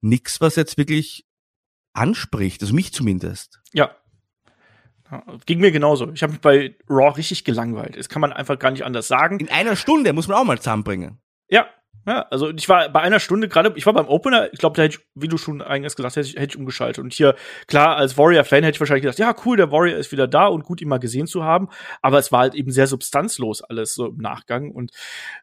nix, 0.02 0.40
was 0.40 0.56
jetzt 0.56 0.78
wirklich 0.78 1.26
anspricht, 1.94 2.62
also 2.62 2.76
mich 2.76 2.94
zumindest. 2.94 3.60
Ja. 3.74 3.96
Ging 5.46 5.60
mir 5.60 5.72
genauso. 5.72 6.12
Ich 6.12 6.24
habe 6.24 6.34
mich 6.34 6.42
bei 6.42 6.76
Raw 6.90 7.16
richtig 7.16 7.44
gelangweilt. 7.44 7.98
Das 7.98 8.10
kann 8.10 8.22
man 8.22 8.34
einfach 8.34 8.60
gar 8.60 8.72
nicht 8.72 8.84
anders 8.84 9.08
sagen. 9.08 9.40
In 9.40 9.50
einer 9.50 9.76
Stunde 9.76 10.12
muss 10.14 10.28
man 10.28 10.38
auch 10.38 10.44
mal 10.44 10.58
zusammenbringen. 10.58 11.20
Ja, 11.50 11.68
ja, 12.08 12.26
also 12.30 12.52
ich 12.52 12.70
war 12.70 12.88
bei 12.88 13.02
einer 13.02 13.20
Stunde 13.20 13.50
gerade, 13.50 13.74
ich 13.76 13.86
war 13.86 13.94
beim 13.94 14.08
Opener, 14.08 14.52
ich 14.54 14.60
glaube, 14.60 14.78
da 14.78 14.84
hätte 14.84 14.98
ich, 14.98 15.06
wie 15.14 15.28
du 15.28 15.38
schon 15.38 15.62
eingangs 15.62 15.98
gesagt 15.98 16.16
hast, 16.16 16.16
hätte 16.16 16.30
ich, 16.30 16.36
hätte 16.36 16.54
ich 16.54 16.58
umgeschaltet. 16.58 17.04
Und 17.04 17.14
hier, 17.14 17.36
klar, 17.68 17.98
als 17.98 18.18
Warrior-Fan 18.18 18.64
hätte 18.64 18.76
ich 18.76 18.80
wahrscheinlich 18.80 19.04
gedacht, 19.04 19.20
ja, 19.20 19.36
cool, 19.46 19.58
der 19.58 19.74
Warrior 19.74 19.98
ist 19.98 20.14
wieder 20.14 20.26
da 20.26 20.48
und 20.48 20.64
gut, 20.64 20.82
ihn 20.82 20.88
mal 20.88 21.00
gesehen 21.00 21.28
zu 21.28 21.44
haben. 21.44 21.68
Aber 22.02 22.18
es 22.18 22.32
war 22.32 22.40
halt 22.40 22.56
eben 22.56 22.72
sehr 22.72 22.88
substanzlos 22.88 23.62
alles 23.62 23.94
so 23.94 24.08
im 24.08 24.18
Nachgang. 24.18 24.72
Und 24.72 24.92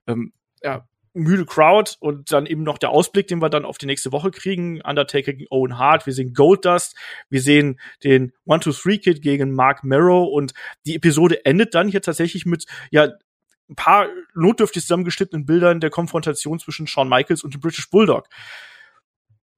ähm, 0.07 0.33
ja, 0.63 0.89
müde 1.15 1.47
Crowd 1.47 1.93
und 2.01 2.33
dann 2.33 2.45
eben 2.45 2.65
noch 2.65 2.77
der 2.77 2.91
Ausblick, 2.91 3.29
den 3.29 3.41
wir 3.41 3.49
dann 3.49 3.65
auf 3.65 3.79
die 3.79 3.87
nächste 3.87 4.13
Woche 4.13 4.31
kriegen. 4.31 4.81
Undertaker 4.83 5.33
gegen 5.33 5.47
Owen 5.51 5.79
Hart. 5.79 6.07
Wir 6.07 6.13
sehen 6.13 6.35
Goldust. 6.35 6.97
Wir 7.31 7.41
sehen 7.41 7.81
den 8.03 8.33
One-Two-Three-Kid 8.45 9.23
gegen 9.23 9.55
Mark 9.55 9.85
Merrow 9.85 10.29
und 10.29 10.53
die 10.85 10.97
Episode 10.97 11.45
endet 11.47 11.75
dann 11.75 11.89
hier 11.89 12.03
tatsächlich 12.03 12.45
mit, 12.45 12.67
ja, 12.91 13.09
ein 13.71 13.77
paar 13.77 14.09
notdürftig 14.35 14.83
zusammengeschnittenen 14.83 15.47
Bildern 15.47 15.81
der 15.81 15.91
Konfrontation 15.91 16.59
zwischen 16.59 16.87
Shawn 16.87 17.09
Michaels 17.09 17.45
und 17.45 17.55
dem 17.55 17.61
British 17.61 17.89
Bulldog. 17.89 18.29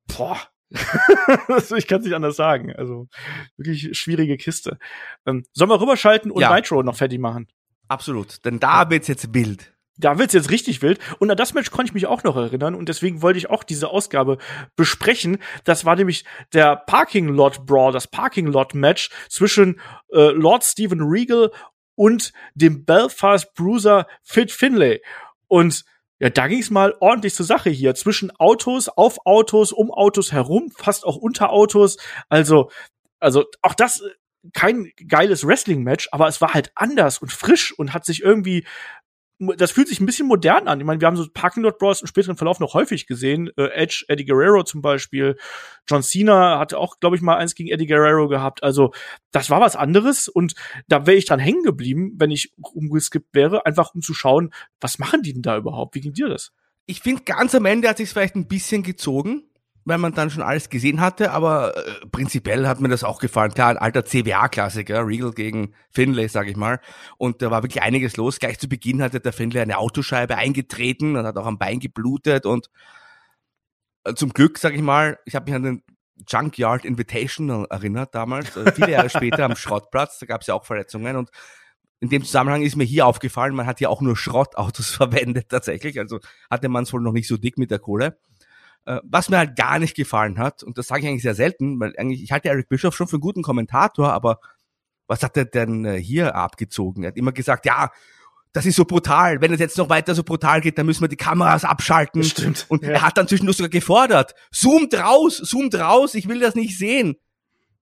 Boah. 0.07 0.39
ich 0.71 1.87
kann 1.87 2.01
es 2.01 2.05
nicht 2.05 2.15
anders 2.15 2.37
sagen. 2.37 2.75
Also 2.75 3.09
wirklich 3.57 3.97
schwierige 3.99 4.37
Kiste. 4.37 4.79
Ähm, 5.25 5.45
sollen 5.53 5.71
wir 5.71 5.81
rüberschalten 5.81 6.31
und 6.31 6.41
ja. 6.41 6.55
Nitro 6.55 6.83
noch 6.83 6.97
fertig 6.97 7.19
machen? 7.19 7.49
Absolut, 7.89 8.45
denn 8.45 8.59
da 8.59 8.91
wird's 8.91 9.09
jetzt 9.09 9.33
wild 9.33 9.76
da 9.99 10.19
wird's 10.19 10.35
jetzt 10.35 10.51
richtig 10.51 10.83
wild. 10.83 10.99
Und 11.19 11.31
an 11.31 11.37
das 11.37 11.55
Match 11.55 11.71
konnte 11.71 11.91
ich 11.91 11.95
mich 11.95 12.07
auch 12.07 12.23
noch 12.23 12.37
erinnern 12.37 12.75
und 12.75 12.89
deswegen 12.89 13.23
wollte 13.23 13.39
ich 13.39 13.51
auch 13.51 13.65
diese 13.65 13.89
Ausgabe 13.89 14.39
besprechen. 14.77 15.39
Das 15.65 15.85
war 15.85 15.97
nämlich 15.97 16.25
der 16.53 16.77
Parking 16.77 17.29
Lot 17.29 17.67
Brawl, 17.67 17.93
das 17.93 18.07
Parking 18.07 18.47
Lot 18.47 18.75
Match 18.75 19.11
zwischen 19.29 19.81
äh, 20.13 20.31
Lord 20.31 20.65
Stephen 20.65 21.01
Regal 21.01 21.51
und 21.95 22.33
dem 22.55 22.85
Belfast 22.85 23.55
Bruiser 23.55 24.07
Fit 24.23 24.53
Finlay. 24.53 25.01
Und 25.49 25.85
ja, 26.19 26.31
da 26.31 26.47
ging's 26.47 26.71
mal 26.71 26.95
ordentlich 27.01 27.35
zur 27.35 27.47
Sache 27.47 27.71
hier. 27.71 27.95
Zwischen 27.95 28.31
Autos, 28.39 28.89
auf 28.89 29.19
Autos, 29.27 29.73
um 29.73 29.91
Autos 29.91 30.33
herum, 30.33 30.71
fast 30.75 31.05
auch 31.05 31.17
unter 31.17 31.51
Autos. 31.51 31.99
Also, 32.29 32.71
also 33.19 33.45
auch 33.63 33.75
das 33.75 34.01
äh, 34.01 34.11
kein 34.53 34.93
geiles 35.09 35.47
Wrestling-Match, 35.47 36.09
aber 36.13 36.29
es 36.29 36.41
war 36.41 36.55
halt 36.55 36.71
anders 36.75 37.19
und 37.19 37.33
frisch 37.33 37.77
und 37.77 37.93
hat 37.93 38.05
sich 38.05 38.23
irgendwie 38.23 38.65
das 39.39 39.71
fühlt 39.71 39.89
sich 39.89 40.01
ein 40.01 40.07
bisschen 40.07 40.27
modern 40.27 40.67
an. 40.69 40.81
Ich 40.81 40.87
meine, 40.87 41.01
wir 41.01 41.07
haben 41.07 41.17
so 41.17 41.27
Parking 41.33 41.63
Lot 41.63 41.79
Bros 41.79 42.01
im 42.01 42.07
späteren 42.07 42.37
Verlauf 42.37 42.59
noch 42.59 42.75
häufig 42.75 43.07
gesehen. 43.07 43.51
Äh, 43.57 43.69
Edge, 43.75 44.05
Eddie 44.09 44.25
Guerrero 44.25 44.63
zum 44.63 44.81
Beispiel. 44.81 45.37
John 45.89 46.03
Cena 46.03 46.59
hatte 46.59 46.79
auch, 46.79 47.01
glaube 47.01 47.17
ich, 47.17 47.23
mal 47.23 47.37
eins 47.37 47.55
gegen 47.55 47.69
Eddie 47.69 47.87
Guerrero 47.87 48.29
gehabt. 48.29 48.63
Also, 48.63 48.93
das 49.33 49.51
war 49.51 49.61
was 49.61 49.77
anderes 49.77 50.29
und 50.29 50.55
da 50.89 51.07
wäre 51.07 51.17
ich 51.17 51.27
dran 51.27 51.39
hängen 51.39 51.63
geblieben, 51.63 52.15
wenn 52.17 52.31
ich 52.31 52.53
umgeskippt 52.57 53.35
wäre, 53.35 53.67
einfach 53.67 53.95
um 53.95 54.01
zu 54.01 54.15
schauen, 54.15 54.53
was 54.81 54.99
machen 54.99 55.23
die 55.23 55.35
denn 55.35 55.43
da 55.43 55.57
überhaupt? 55.57 55.95
Wie 55.95 56.01
ging 56.01 56.15
dir 56.15 56.29
das? 56.29 56.53
Ich 56.87 57.01
finde, 57.01 57.23
ganz 57.25 57.55
am 57.55 57.67
Ende 57.67 57.89
hat 57.89 57.99
sich 57.99 58.09
vielleicht 58.09 58.37
ein 58.37 58.49
bisschen 58.49 58.83
gezogen 58.83 59.45
weil 59.87 59.99
man 59.99 60.13
dann 60.13 60.31
schon 60.31 60.43
alles 60.43 60.69
gesehen 60.69 61.01
hatte, 61.01 61.31
aber 61.31 61.77
äh, 61.77 62.07
prinzipiell 62.11 62.67
hat 62.67 62.81
mir 62.81 62.89
das 62.89 63.05
auch 63.05 63.21
gefallen. 63.21 63.55
Klar, 63.55 63.71
ein 63.71 63.79
alter 63.79 64.05
CWA-Klassiker, 64.05 65.07
Regal 65.07 65.31
gegen 65.31 65.75
Finlay, 65.91 66.27
sag 66.27 66.49
ich 66.49 66.57
mal. 66.57 66.81
Und 67.19 67.41
da 67.41 67.53
war 67.53 67.63
wirklich 67.63 67.83
einiges 67.83 68.17
los. 68.17 68.41
Gleich 68.41 68.59
zu 68.59 68.69
Beginn 68.69 69.01
hatte 69.01 69.21
der 69.21 69.33
Finlay 69.33 69.61
eine 69.61 69.79
Autoscheibe 69.79 70.37
eingetreten 70.37 71.17
und 71.17 71.25
hat 71.25 71.39
auch 71.39 71.47
am 71.47 71.57
Bein 71.57 71.79
geblutet 71.79 72.47
und 72.47 72.69
äh, 74.03 74.15
zum 74.15 74.33
Glück, 74.33 74.59
sag 74.59 74.75
ich 74.75 74.83
mal, 74.83 75.21
ich 75.25 75.37
habe 75.37 75.47
mich 75.47 75.55
an 75.55 75.63
den 75.63 75.83
Junkyard 76.29 76.85
Invitational 76.85 77.67
erinnert 77.71 78.13
damals, 78.13 78.57
äh, 78.57 78.73
viele 78.73 78.91
Jahre 78.91 79.09
später 79.09 79.45
am 79.45 79.55
Schrottplatz, 79.55 80.19
da 80.19 80.27
gab 80.27 80.41
es 80.41 80.49
ja 80.49 80.55
auch 80.55 80.65
Verletzungen 80.65 81.15
und 81.15 81.31
in 82.01 82.09
dem 82.09 82.25
Zusammenhang 82.25 82.63
ist 82.63 82.75
mir 82.75 82.85
hier 82.85 83.07
aufgefallen, 83.07 83.55
man 83.55 83.67
hat 83.67 83.81
ja 83.81 83.89
auch 83.89 84.01
nur 84.01 84.17
Schrottautos 84.17 84.91
verwendet 84.97 85.49
tatsächlich, 85.49 86.01
also 86.01 86.19
hatte 86.51 86.69
man 86.69 86.83
es 86.83 86.93
wohl 86.93 87.01
noch 87.01 87.13
nicht 87.13 87.29
so 87.29 87.37
dick 87.37 87.57
mit 87.57 87.71
der 87.71 87.79
Kohle. 87.79 88.19
Äh, 88.87 89.01
was 89.03 89.29
mir 89.29 89.39
halt 89.39 89.57
gar 89.57 89.79
nicht 89.79 89.97
gefallen 89.97 90.39
hat, 90.39 90.63
und 90.63 90.79
das 90.79 90.87
sage 90.87 91.03
ich 91.03 91.09
eigentlich 91.09 91.23
sehr 91.23 91.35
selten, 91.35 91.81
weil 91.81 91.95
eigentlich, 91.99 92.23
ich 92.23 92.31
halte 92.31 92.49
Eric 92.49 92.69
Bischoff 92.69 92.97
schon 92.97 93.09
für 93.09 93.17
einen 93.17 93.21
guten 93.21 93.43
Kommentator, 93.43 94.13
aber 94.13 94.39
was 95.09 95.23
hat 95.23 95.37
er 95.37 95.45
denn 95.45 95.85
äh, 95.85 96.01
hier 96.01 96.37
abgezogen? 96.37 97.03
Er 97.03 97.09
hat 97.09 97.17
immer 97.17 97.33
gesagt, 97.33 97.67
ja, 97.67 97.91
das 98.53 98.65
ist 98.65 98.77
so 98.77 98.85
brutal. 98.85 99.41
Wenn 99.41 99.53
es 99.53 99.61
jetzt 99.61 99.77
noch 99.77 99.91
weiter 99.91 100.15
so 100.15 100.23
brutal 100.23 100.61
geht, 100.61 100.79
dann 100.79 100.87
müssen 100.87 101.03
wir 101.03 101.09
die 101.09 101.17
Kameras 101.17 101.65
abschalten. 101.65 102.23
Das 102.23 102.31
stimmt. 102.31 102.67
Und 102.69 102.85
ja. 102.85 102.91
er 102.91 103.03
hat 103.03 103.19
dann 103.19 103.29
zwischendurch 103.29 103.59
sogar 103.59 103.71
gefordert, 103.71 104.35
zoomt 104.51 104.95
raus, 104.95 105.37
zoomt 105.37 105.75
raus, 105.75 106.15
ich 106.15 106.29
will 106.29 106.41
das 106.41 106.55
nicht 106.55 106.79
sehen. 106.79 107.17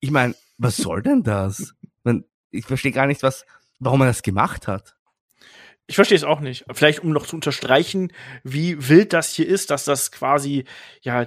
Ich 0.00 0.10
meine, 0.10 0.34
was 0.58 0.76
soll 0.76 1.02
denn 1.02 1.22
das? 1.22 1.74
Ich 2.50 2.66
verstehe 2.66 2.92
gar 2.92 3.06
nicht, 3.06 3.22
was, 3.22 3.44
warum 3.78 4.00
er 4.00 4.06
das 4.06 4.22
gemacht 4.22 4.68
hat. 4.68 4.93
Ich 5.86 5.96
verstehe 5.96 6.16
es 6.16 6.24
auch 6.24 6.40
nicht. 6.40 6.64
Vielleicht 6.72 7.00
um 7.00 7.10
noch 7.10 7.26
zu 7.26 7.36
unterstreichen, 7.36 8.12
wie 8.42 8.88
wild 8.88 9.12
das 9.12 9.34
hier 9.34 9.46
ist, 9.46 9.70
dass 9.70 9.84
das 9.84 10.10
quasi, 10.10 10.64
ja, 11.02 11.26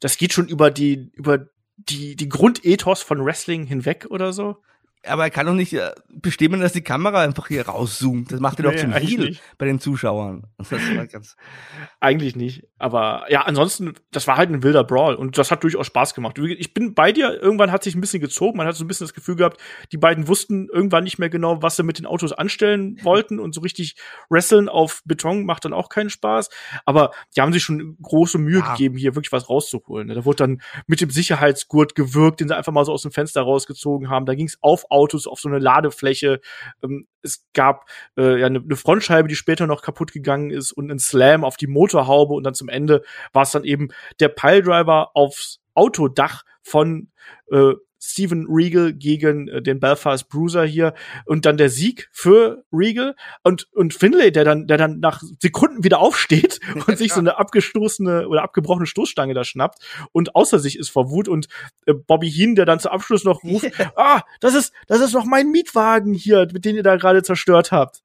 das 0.00 0.18
geht 0.18 0.32
schon 0.32 0.48
über 0.48 0.70
die, 0.70 1.10
über 1.14 1.48
die, 1.76 2.16
die 2.16 2.28
Grundethos 2.28 3.02
von 3.02 3.24
Wrestling 3.24 3.64
hinweg 3.64 4.06
oder 4.10 4.32
so 4.32 4.62
aber 5.06 5.24
er 5.24 5.30
kann 5.30 5.46
doch 5.46 5.54
nicht 5.54 5.72
äh, 5.72 5.90
bestimmen, 6.08 6.60
dass 6.60 6.72
die 6.72 6.82
Kamera 6.82 7.20
einfach 7.22 7.48
hier 7.48 7.66
rauszoomt. 7.66 8.32
Das 8.32 8.40
macht 8.40 8.58
er 8.58 8.66
nee, 8.66 8.72
doch 8.72 8.80
zum 8.80 8.92
Heal 8.92 9.36
bei 9.58 9.66
den 9.66 9.80
Zuschauern. 9.80 10.44
eigentlich 12.00 12.36
nicht. 12.36 12.64
Aber 12.78 13.24
ja, 13.28 13.42
ansonsten, 13.42 13.94
das 14.10 14.26
war 14.26 14.36
halt 14.36 14.50
ein 14.50 14.62
wilder 14.62 14.84
Brawl 14.84 15.14
und 15.14 15.38
das 15.38 15.50
hat 15.50 15.62
durchaus 15.62 15.86
Spaß 15.86 16.14
gemacht. 16.14 16.38
Ich 16.38 16.74
bin 16.74 16.94
bei 16.94 17.12
dir, 17.12 17.40
irgendwann 17.40 17.72
hat 17.72 17.82
sich 17.82 17.94
ein 17.94 18.00
bisschen 18.00 18.20
gezogen. 18.20 18.58
Man 18.58 18.66
hat 18.66 18.76
so 18.76 18.84
ein 18.84 18.88
bisschen 18.88 19.06
das 19.06 19.14
Gefühl 19.14 19.36
gehabt, 19.36 19.60
die 19.92 19.98
beiden 19.98 20.28
wussten 20.28 20.68
irgendwann 20.72 21.04
nicht 21.04 21.18
mehr 21.18 21.30
genau, 21.30 21.62
was 21.62 21.76
sie 21.76 21.82
mit 21.82 21.98
den 21.98 22.06
Autos 22.06 22.32
anstellen 22.32 22.98
wollten 23.02 23.38
und 23.38 23.54
so 23.54 23.60
richtig 23.60 23.96
wresteln 24.30 24.68
auf 24.68 25.02
Beton 25.04 25.44
macht 25.44 25.64
dann 25.64 25.72
auch 25.72 25.88
keinen 25.88 26.10
Spaß. 26.10 26.50
Aber 26.84 27.12
die 27.36 27.40
haben 27.40 27.52
sich 27.52 27.62
schon 27.62 27.96
große 28.02 28.38
Mühe 28.38 28.60
ja. 28.60 28.72
gegeben, 28.72 28.96
hier 28.96 29.14
wirklich 29.14 29.32
was 29.32 29.48
rauszuholen. 29.48 30.08
Da 30.08 30.24
wurde 30.24 30.36
dann 30.36 30.62
mit 30.86 31.00
dem 31.00 31.10
Sicherheitsgurt 31.10 31.94
gewirkt, 31.94 32.40
den 32.40 32.48
sie 32.48 32.56
einfach 32.56 32.72
mal 32.72 32.84
so 32.84 32.92
aus 32.92 33.02
dem 33.02 33.12
Fenster 33.12 33.42
rausgezogen 33.42 34.10
haben. 34.10 34.26
Da 34.26 34.34
ging 34.34 34.46
es 34.46 34.58
auf 34.60 34.90
Autos 34.96 35.26
auf 35.26 35.38
so 35.40 35.48
eine 35.48 35.58
Ladefläche. 35.58 36.40
Ähm, 36.82 37.06
es 37.22 37.44
gab 37.52 37.88
äh, 38.16 38.40
ja 38.40 38.46
eine, 38.46 38.60
eine 38.60 38.76
Frontscheibe, 38.76 39.28
die 39.28 39.36
später 39.36 39.66
noch 39.66 39.82
kaputt 39.82 40.12
gegangen 40.12 40.50
ist 40.50 40.72
und 40.72 40.90
ein 40.90 40.98
Slam 40.98 41.44
auf 41.44 41.56
die 41.56 41.66
Motorhaube 41.66 42.34
und 42.34 42.44
dann 42.44 42.54
zum 42.54 42.68
Ende 42.68 43.02
war 43.32 43.42
es 43.42 43.50
dann 43.50 43.64
eben 43.64 43.88
der 44.20 44.28
Piledriver 44.28 45.10
aufs 45.14 45.60
Autodach 45.74 46.42
von 46.62 47.10
äh, 47.52 47.74
Steven 47.98 48.46
Regal 48.48 48.92
gegen 48.92 49.48
äh, 49.48 49.62
den 49.62 49.80
Belfast 49.80 50.28
Bruiser 50.28 50.64
hier 50.64 50.94
und 51.24 51.46
dann 51.46 51.56
der 51.56 51.70
Sieg 51.70 52.08
für 52.12 52.64
Regal 52.72 53.14
und 53.42 53.68
und 53.72 53.94
Finlay, 53.94 54.30
der 54.30 54.44
dann 54.44 54.66
der 54.66 54.78
dann 54.78 55.00
nach 55.00 55.22
Sekunden 55.40 55.84
wieder 55.84 55.98
aufsteht 55.98 56.60
und 56.86 56.98
sich 56.98 57.12
so 57.12 57.20
eine 57.20 57.38
abgestoßene 57.38 58.28
oder 58.28 58.42
abgebrochene 58.42 58.86
Stoßstange 58.86 59.34
da 59.34 59.44
schnappt 59.44 59.78
und 60.12 60.34
außer 60.34 60.58
sich 60.58 60.78
ist 60.78 60.90
vor 60.90 61.10
Wut 61.10 61.28
und 61.28 61.48
äh, 61.86 61.94
Bobby 61.94 62.30
Heen, 62.30 62.54
der 62.54 62.66
dann 62.66 62.80
zum 62.80 62.92
Abschluss 62.92 63.24
noch 63.24 63.42
ruft, 63.42 63.70
ah, 63.96 64.22
das 64.40 64.54
ist 64.54 64.72
das 64.86 65.00
ist 65.00 65.12
noch 65.12 65.24
mein 65.24 65.50
Mietwagen 65.50 66.14
hier, 66.14 66.48
mit 66.52 66.64
dem 66.64 66.76
ihr 66.76 66.82
da 66.82 66.96
gerade 66.96 67.22
zerstört 67.22 67.72
habt. 67.72 68.02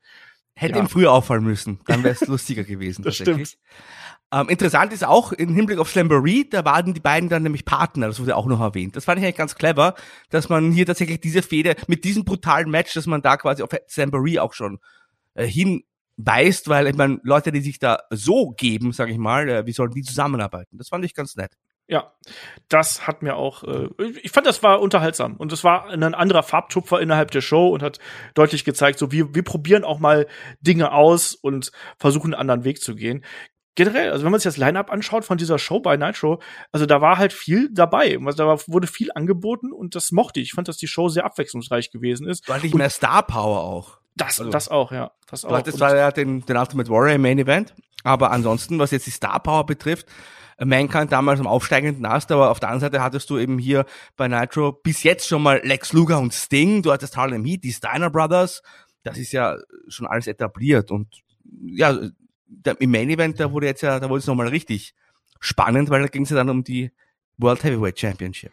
Hätte 0.55 0.75
ja. 0.75 0.83
ihm 0.83 0.89
früher 0.89 1.11
auffallen 1.11 1.43
müssen, 1.43 1.79
dann 1.87 2.03
wäre 2.03 2.13
es 2.13 2.21
lustiger 2.27 2.63
gewesen. 2.63 3.03
das 3.03 3.15
stimmt. 3.15 3.57
Ähm, 4.33 4.47
interessant 4.47 4.93
ist 4.93 5.03
auch 5.03 5.33
im 5.33 5.53
Hinblick 5.53 5.77
auf 5.77 5.89
Slamboree, 5.89 6.45
da 6.49 6.63
waren 6.63 6.93
die 6.93 7.01
beiden 7.01 7.27
dann 7.27 7.43
nämlich 7.43 7.65
Partner, 7.65 8.07
das 8.07 8.19
wurde 8.19 8.37
auch 8.37 8.45
noch 8.45 8.61
erwähnt. 8.61 8.95
Das 8.95 9.05
fand 9.05 9.19
ich 9.19 9.25
eigentlich 9.25 9.37
ganz 9.37 9.55
clever, 9.55 9.93
dass 10.29 10.47
man 10.47 10.71
hier 10.71 10.85
tatsächlich 10.85 11.19
diese 11.19 11.41
Fehde 11.41 11.75
mit 11.87 12.05
diesem 12.05 12.23
brutalen 12.23 12.69
Match, 12.69 12.93
dass 12.93 13.07
man 13.07 13.21
da 13.21 13.35
quasi 13.35 13.61
auf 13.61 13.71
Slamboree 13.89 14.39
auch 14.39 14.53
schon 14.53 14.79
äh, 15.33 15.45
hinweist, 15.45 16.69
weil 16.69 16.87
ich 16.87 16.95
meine, 16.95 17.19
Leute, 17.23 17.51
die 17.51 17.59
sich 17.59 17.79
da 17.79 17.99
so 18.09 18.51
geben, 18.51 18.93
sag 18.93 19.09
ich 19.09 19.17
mal, 19.17 19.49
äh, 19.49 19.65
wie 19.65 19.73
sollen 19.73 19.91
die 19.91 20.01
zusammenarbeiten? 20.01 20.77
Das 20.77 20.87
fand 20.87 21.03
ich 21.03 21.13
ganz 21.13 21.35
nett. 21.35 21.57
Ja, 21.91 22.13
das 22.69 23.05
hat 23.05 23.21
mir 23.21 23.35
auch, 23.35 23.65
äh, 23.65 23.89
ich 24.23 24.31
fand, 24.31 24.47
das 24.47 24.63
war 24.63 24.79
unterhaltsam 24.79 25.35
und 25.35 25.51
es 25.51 25.65
war 25.65 25.89
ein 25.89 26.15
anderer 26.15 26.41
Farbtupfer 26.41 27.01
innerhalb 27.01 27.31
der 27.31 27.41
Show 27.41 27.67
und 27.67 27.83
hat 27.83 27.99
deutlich 28.33 28.63
gezeigt, 28.63 28.97
so 28.97 29.11
wir, 29.11 29.35
wir 29.35 29.43
probieren 29.43 29.83
auch 29.83 29.99
mal 29.99 30.25
Dinge 30.61 30.93
aus 30.93 31.35
und 31.35 31.73
versuchen 31.97 32.33
einen 32.33 32.39
anderen 32.39 32.63
Weg 32.63 32.81
zu 32.81 32.95
gehen 32.95 33.25
generell, 33.75 34.11
also 34.11 34.23
wenn 34.23 34.31
man 34.31 34.39
sich 34.39 34.49
das 34.49 34.57
Line-Up 34.57 34.91
anschaut 34.91 35.25
von 35.25 35.37
dieser 35.37 35.57
Show 35.59 35.79
bei 35.79 35.97
Nitro, 35.97 36.41
also 36.71 36.85
da 36.85 37.01
war 37.01 37.17
halt 37.17 37.33
viel 37.33 37.69
dabei. 37.71 38.17
Da 38.35 38.57
wurde 38.67 38.87
viel 38.87 39.11
angeboten 39.13 39.71
und 39.71 39.95
das 39.95 40.11
mochte 40.11 40.39
ich. 40.39 40.49
Ich 40.49 40.53
fand, 40.53 40.67
dass 40.67 40.77
die 40.77 40.87
Show 40.87 41.09
sehr 41.09 41.25
abwechslungsreich 41.25 41.91
gewesen 41.91 42.27
ist. 42.27 42.47
Deutlich 42.47 42.73
mehr 42.73 42.89
Star 42.89 43.23
Power 43.23 43.61
auch. 43.61 43.99
Das, 44.15 44.39
also, 44.39 44.51
das 44.51 44.67
auch, 44.67 44.91
ja. 44.91 45.11
Das 45.29 45.45
auch. 45.45 45.61
Das 45.61 45.79
war 45.79 45.95
ja 45.95 46.11
den, 46.11 46.45
den 46.45 46.57
Ultimate 46.57 46.89
Warrior 46.89 47.17
Main 47.17 47.39
Event. 47.39 47.73
Aber 48.03 48.31
ansonsten, 48.31 48.77
was 48.79 48.91
jetzt 48.91 49.07
die 49.07 49.11
Star 49.11 49.39
Power 49.39 49.65
betrifft, 49.65 50.07
Mankind 50.69 51.11
damals 51.11 51.39
am 51.39 51.47
aufsteigenden 51.47 52.05
Ast, 52.05 52.31
aber 52.31 52.51
auf 52.51 52.59
der 52.59 52.69
anderen 52.69 52.91
Seite 52.91 53.03
hattest 53.03 53.29
du 53.29 53.37
eben 53.37 53.57
hier 53.57 53.85
bei 54.15 54.27
Nitro 54.27 54.71
bis 54.71 55.03
jetzt 55.03 55.27
schon 55.27 55.41
mal 55.41 55.61
Lex 55.63 55.93
Luger 55.93 56.19
und 56.19 56.33
Sting, 56.33 56.81
du 56.83 56.91
hattest 56.91 57.17
Harlem 57.17 57.45
Heat, 57.45 57.63
die 57.63 57.73
Steiner 57.73 58.09
Brothers, 58.09 58.61
das 59.03 59.17
ist 59.17 59.31
ja 59.31 59.57
schon 59.87 60.07
alles 60.07 60.27
etabliert 60.27 60.91
und 60.91 61.07
ja, 61.63 61.97
der, 62.47 62.79
im 62.79 62.91
Main 62.91 63.09
Event, 63.09 63.39
da 63.39 63.51
wurde 63.51 63.67
jetzt 63.67 63.81
ja, 63.81 63.99
da 63.99 64.09
wurde 64.09 64.19
es 64.19 64.27
nochmal 64.27 64.49
richtig 64.49 64.93
spannend, 65.39 65.89
weil 65.89 66.01
da 66.01 66.07
ging 66.07 66.23
es 66.23 66.29
ja 66.29 66.35
dann 66.35 66.49
um 66.49 66.63
die 66.63 66.91
World 67.37 67.63
Heavyweight 67.63 67.99
Championship. 67.99 68.51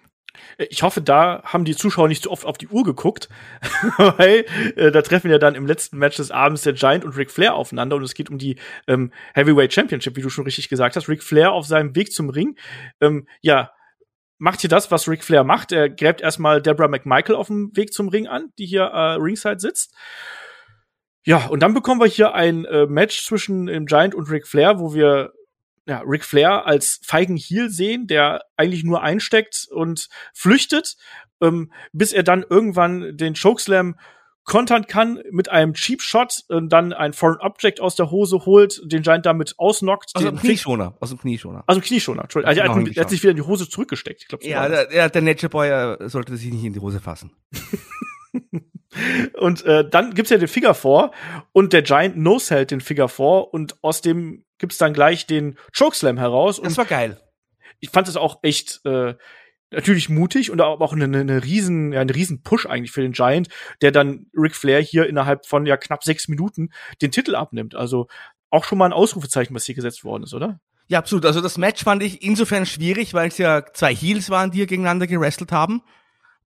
Ich 0.59 0.82
hoffe, 0.82 1.01
da 1.01 1.43
haben 1.44 1.65
die 1.65 1.77
Zuschauer 1.77 2.09
nicht 2.09 2.24
zu 2.24 2.31
oft 2.31 2.44
auf 2.44 2.59
die 2.59 2.69
Uhr 2.69 2.85
geguckt, 2.85 3.28
weil 3.97 4.44
äh, 4.77 4.90
da 4.90 5.02
treffen 5.02 5.31
ja 5.31 5.39
dann 5.39 5.55
im 5.55 5.66
letzten 5.66 5.98
Match 5.98 6.16
des 6.16 6.31
Abends 6.31 6.62
der 6.62 6.73
Giant 6.73 7.05
und 7.05 7.16
Ric 7.16 7.31
Flair 7.31 7.55
aufeinander 7.55 7.97
und 7.97 8.02
es 8.02 8.15
geht 8.15 8.31
um 8.31 8.39
die 8.39 8.56
ähm, 8.86 9.12
Heavyweight 9.35 9.73
Championship, 9.73 10.16
wie 10.16 10.23
du 10.23 10.31
schon 10.31 10.44
richtig 10.44 10.69
gesagt 10.69 10.97
hast. 10.97 11.09
Ric 11.09 11.23
Flair 11.23 11.52
auf 11.52 11.66
seinem 11.66 11.94
Weg 11.94 12.12
zum 12.12 12.31
Ring, 12.31 12.56
ähm, 13.01 13.27
ja, 13.40 13.70
macht 14.39 14.60
hier 14.60 14.70
das, 14.70 14.90
was 14.90 15.09
Ric 15.09 15.24
Flair 15.24 15.44
macht. 15.44 15.73
Er 15.73 15.90
gräbt 15.90 16.20
erstmal 16.20 16.62
Deborah 16.62 16.89
McMichael 16.89 17.35
auf 17.35 17.48
dem 17.48 17.77
Weg 17.77 17.93
zum 17.93 18.09
Ring 18.09 18.27
an, 18.27 18.52
die 18.59 18.66
hier 18.66 18.82
äh, 18.82 19.15
ringside 19.15 19.59
sitzt. 19.59 19.94
Ja, 21.24 21.47
und 21.47 21.60
dann 21.60 21.74
bekommen 21.74 22.01
wir 22.01 22.06
hier 22.06 22.35
ein 22.35 22.65
äh, 22.65 22.86
Match 22.86 23.27
zwischen 23.27 23.66
dem 23.66 23.86
Giant 23.86 24.15
und 24.15 24.31
Ric 24.31 24.47
Flair, 24.47 24.78
wo 24.78 24.94
wir 24.94 25.32
ja, 25.89 26.02
Ric 26.06 26.24
Flair 26.24 26.66
als 26.66 27.01
feigen 27.02 27.36
Heel 27.36 27.70
sehen, 27.70 28.06
der 28.06 28.43
eigentlich 28.56 28.85
nur 28.85 29.02
einsteckt 29.02 29.66
und 29.70 30.09
flüchtet, 30.35 30.97
ähm, 31.40 31.73
bis 31.93 32.12
er 32.12 32.23
dann 32.23 32.44
irgendwann 32.48 33.16
den 33.16 33.35
Chokeslam 33.35 33.97
kontern 34.44 34.86
kann 34.86 35.20
mit 35.31 35.51
einem 35.51 35.74
Cheap 35.74 36.01
Shot 36.01 36.44
und 36.48 36.70
dann 36.70 36.93
ein 36.93 37.12
Foreign 37.12 37.39
Object 37.40 37.81
aus 37.81 37.97
der 37.97 38.10
Hose 38.10 38.47
holt, 38.47 38.81
den 38.85 39.02
Giant 39.02 39.27
damit 39.27 39.55
ausnockt. 39.59 40.12
Aus 40.15 40.23
dem 40.23 40.39
Knieschoner, 40.39 40.97
aus 41.01 41.10
dem 41.10 41.19
Knieschoner. 41.19 41.65
Also 41.66 41.81
Knieschoner, 41.81 42.23
Entschuldigung. 42.23 42.48
Also 42.48 42.60
er, 42.62 42.74
hat, 42.74 42.97
er 42.97 43.01
hat 43.02 43.10
sich 43.10 43.23
wieder 43.23 43.32
in 43.32 43.36
die 43.36 43.43
Hose 43.43 43.69
zurückgesteckt. 43.69 44.23
Ich 44.23 44.28
glaub, 44.28 44.43
ja, 44.43 44.69
der, 44.69 44.86
der, 44.86 45.10
der 45.10 45.23
Nature 45.23 45.51
Boy 45.51 45.69
äh, 45.69 46.09
sollte 46.09 46.36
sich 46.36 46.51
nicht 46.51 46.65
in 46.65 46.73
die 46.73 46.81
Hose 46.81 47.01
fassen. 47.01 47.32
und 49.39 49.65
äh, 49.65 49.89
dann 49.89 50.15
gibt's 50.15 50.31
ja 50.31 50.39
den 50.39 50.48
Figure 50.48 50.74
vor 50.74 51.12
und 51.52 51.73
der 51.73 51.82
Giant 51.82 52.16
no-sellt 52.16 52.70
den 52.70 52.81
Figure 52.81 53.09
vor 53.09 53.52
und 53.52 53.77
aus 53.82 54.01
dem 54.01 54.44
gibt's 54.59 54.78
dann 54.78 54.93
gleich 54.93 55.27
den 55.27 55.56
Chokeslam 55.77 56.19
heraus. 56.19 56.60
Das 56.62 56.78
war 56.78 56.85
geil. 56.85 57.20
Ich 57.81 57.90
fand 57.90 58.09
es 58.09 58.16
auch 58.16 58.39
echt 58.43 58.81
äh, 58.85 59.15
natürlich 59.70 60.09
mutig 60.09 60.51
und 60.51 60.60
auch 60.60 60.93
eine, 60.93 61.05
eine 61.05 61.44
riesen, 61.44 61.93
ja, 61.93 62.01
eine 62.01 62.15
riesen 62.15 62.43
Push 62.43 62.66
eigentlich 62.66 62.90
für 62.90 63.02
den 63.02 63.12
Giant, 63.12 63.48
der 63.82 63.93
dann 63.93 64.27
Ric 64.35 64.56
Flair 64.56 64.81
hier 64.81 65.06
innerhalb 65.06 65.47
von 65.47 65.66
ja 65.66 65.77
knapp 65.77 66.02
sechs 66.02 66.28
Minuten 66.28 66.70
den 67.02 67.10
Titel 67.10 67.35
abnimmt. 67.35 67.74
Also 67.74 68.09
auch 68.51 68.65
schon 68.65 68.78
mal 68.78 68.86
ein 68.86 68.93
Ausrufezeichen, 68.93 69.55
was 69.55 69.66
hier 69.66 69.74
gesetzt 69.74 70.05
worden 70.05 70.23
ist, 70.23 70.35
oder? 70.35 70.60
Ja, 70.89 70.98
absolut. 70.98 71.27
Also 71.27 71.43
das 71.43 71.59
Match 71.59 71.85
fand 71.85 72.02
ich 72.02 72.23
insofern 72.23 72.65
schwierig, 72.65 73.12
weil 73.12 73.28
es 73.28 73.36
ja 73.36 73.62
zwei 73.74 73.94
Heels 73.94 74.31
waren, 74.31 74.51
die 74.51 74.56
hier 74.59 74.66
gegeneinander 74.66 75.06
gewrestelt 75.06 75.52
haben. 75.52 75.82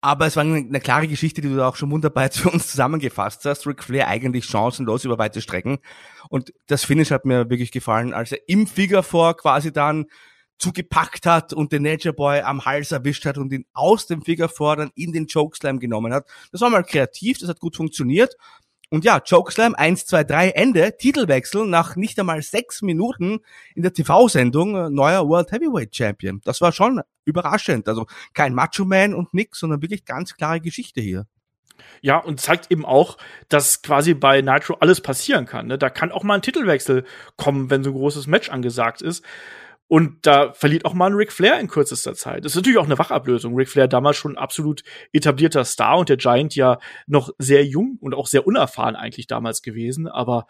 Aber 0.05 0.27
es 0.27 0.35
war 0.35 0.43
eine, 0.43 0.79
klare 0.81 1.07
Geschichte, 1.07 1.41
die 1.41 1.49
du 1.49 1.55
da 1.55 1.67
auch 1.67 1.77
schon 1.77 1.89
wunderbar 1.89 2.29
für 2.31 2.51
uns 2.51 2.67
zusammengefasst 2.67 3.43
hast. 3.45 3.65
Ric 3.65 3.83
Flair 3.83 4.07
eigentlich 4.07 4.45
chancenlos 4.45 5.03
über 5.03 5.17
weite 5.17 5.41
Strecken. 5.41 5.79
Und 6.29 6.53
das 6.67 6.85
Finish 6.85 7.09
hat 7.09 7.25
mir 7.25 7.49
wirklich 7.49 7.71
gefallen, 7.71 8.13
als 8.13 8.31
er 8.31 8.47
im 8.47 8.67
Figure 8.67 9.01
vor 9.01 9.35
quasi 9.35 9.73
dann 9.73 10.05
zugepackt 10.59 11.25
hat 11.25 11.53
und 11.53 11.71
den 11.71 11.81
Nature 11.81 12.13
Boy 12.13 12.41
am 12.41 12.65
Hals 12.65 12.91
erwischt 12.91 13.25
hat 13.25 13.39
und 13.39 13.51
ihn 13.51 13.65
aus 13.73 14.05
dem 14.05 14.21
Figure 14.21 14.47
vor 14.47 14.75
dann 14.75 14.91
in 14.93 15.11
den 15.11 15.25
Chokeslam 15.25 15.79
genommen 15.79 16.13
hat. 16.13 16.27
Das 16.51 16.61
war 16.61 16.69
mal 16.69 16.83
kreativ, 16.83 17.39
das 17.39 17.49
hat 17.49 17.59
gut 17.59 17.75
funktioniert. 17.75 18.35
Und 18.89 19.03
ja, 19.03 19.19
Chokeslam 19.19 19.75
1, 19.75 20.05
2, 20.05 20.23
3, 20.23 20.49
Ende, 20.49 20.97
Titelwechsel 20.97 21.65
nach 21.65 21.95
nicht 21.95 22.19
einmal 22.19 22.41
sechs 22.41 22.81
Minuten 22.81 23.39
in 23.73 23.81
der 23.81 23.93
TV-Sendung, 23.93 24.75
äh, 24.75 24.89
neuer 24.89 25.27
World 25.27 25.51
Heavyweight 25.51 25.95
Champion. 25.95 26.41
Das 26.43 26.61
war 26.61 26.71
schon 26.71 27.01
überraschend. 27.25 27.87
Also 27.87 28.05
kein 28.33 28.53
Macho 28.53 28.85
Man 28.85 29.13
und 29.13 29.33
nix, 29.33 29.59
sondern 29.59 29.81
wirklich 29.81 30.05
ganz 30.05 30.35
klare 30.35 30.61
Geschichte 30.61 31.01
hier. 31.01 31.25
Ja, 32.01 32.17
und 32.17 32.39
zeigt 32.39 32.71
eben 32.71 32.85
auch, 32.85 33.17
dass 33.49 33.81
quasi 33.81 34.13
bei 34.13 34.41
Nitro 34.41 34.75
alles 34.79 35.01
passieren 35.01 35.45
kann. 35.45 35.67
Ne? 35.67 35.77
Da 35.77 35.89
kann 35.89 36.11
auch 36.11 36.23
mal 36.23 36.35
ein 36.35 36.41
Titelwechsel 36.41 37.05
kommen, 37.35 37.69
wenn 37.69 37.83
so 37.83 37.89
ein 37.89 37.95
großes 37.95 38.27
Match 38.27 38.49
angesagt 38.49 39.01
ist. 39.01 39.25
Und 39.87 40.25
da 40.25 40.51
verliert 40.53 40.85
auch 40.85 40.93
mal 40.93 41.11
ein 41.11 41.15
Ric 41.15 41.31
Flair 41.31 41.59
in 41.59 41.67
kürzester 41.67 42.15
Zeit. 42.15 42.43
Das 42.43 42.53
ist 42.53 42.55
natürlich 42.55 42.79
auch 42.79 42.85
eine 42.85 42.97
Wachablösung. 42.97 43.55
Ric 43.55 43.69
Flair 43.69 43.87
damals 43.87 44.17
schon 44.17 44.37
absolut 44.37 44.83
etablierter 45.13 45.63
Star 45.63 45.99
und 45.99 46.09
der 46.09 46.17
Giant 46.17 46.55
ja 46.55 46.79
noch 47.05 47.29
sehr 47.37 47.63
jung 47.65 47.97
und 48.01 48.15
auch 48.15 48.25
sehr 48.25 48.47
unerfahren 48.47 48.95
eigentlich 48.95 49.27
damals 49.27 49.61
gewesen. 49.61 50.07
Aber 50.07 50.47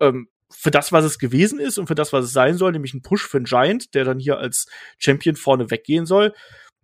ähm, 0.00 0.28
für 0.50 0.72
das, 0.72 0.92
was 0.92 1.04
es 1.04 1.18
gewesen 1.18 1.60
ist 1.60 1.78
und 1.78 1.86
für 1.86 1.94
das, 1.94 2.12
was 2.12 2.24
es 2.24 2.32
sein 2.32 2.56
soll, 2.56 2.72
nämlich 2.72 2.94
ein 2.94 3.02
Push 3.02 3.26
für 3.26 3.36
einen 3.36 3.46
Giant, 3.46 3.94
der 3.94 4.04
dann 4.04 4.18
hier 4.18 4.38
als 4.38 4.66
Champion 4.98 5.36
vorne 5.36 5.70
weggehen 5.70 6.06
soll, 6.06 6.34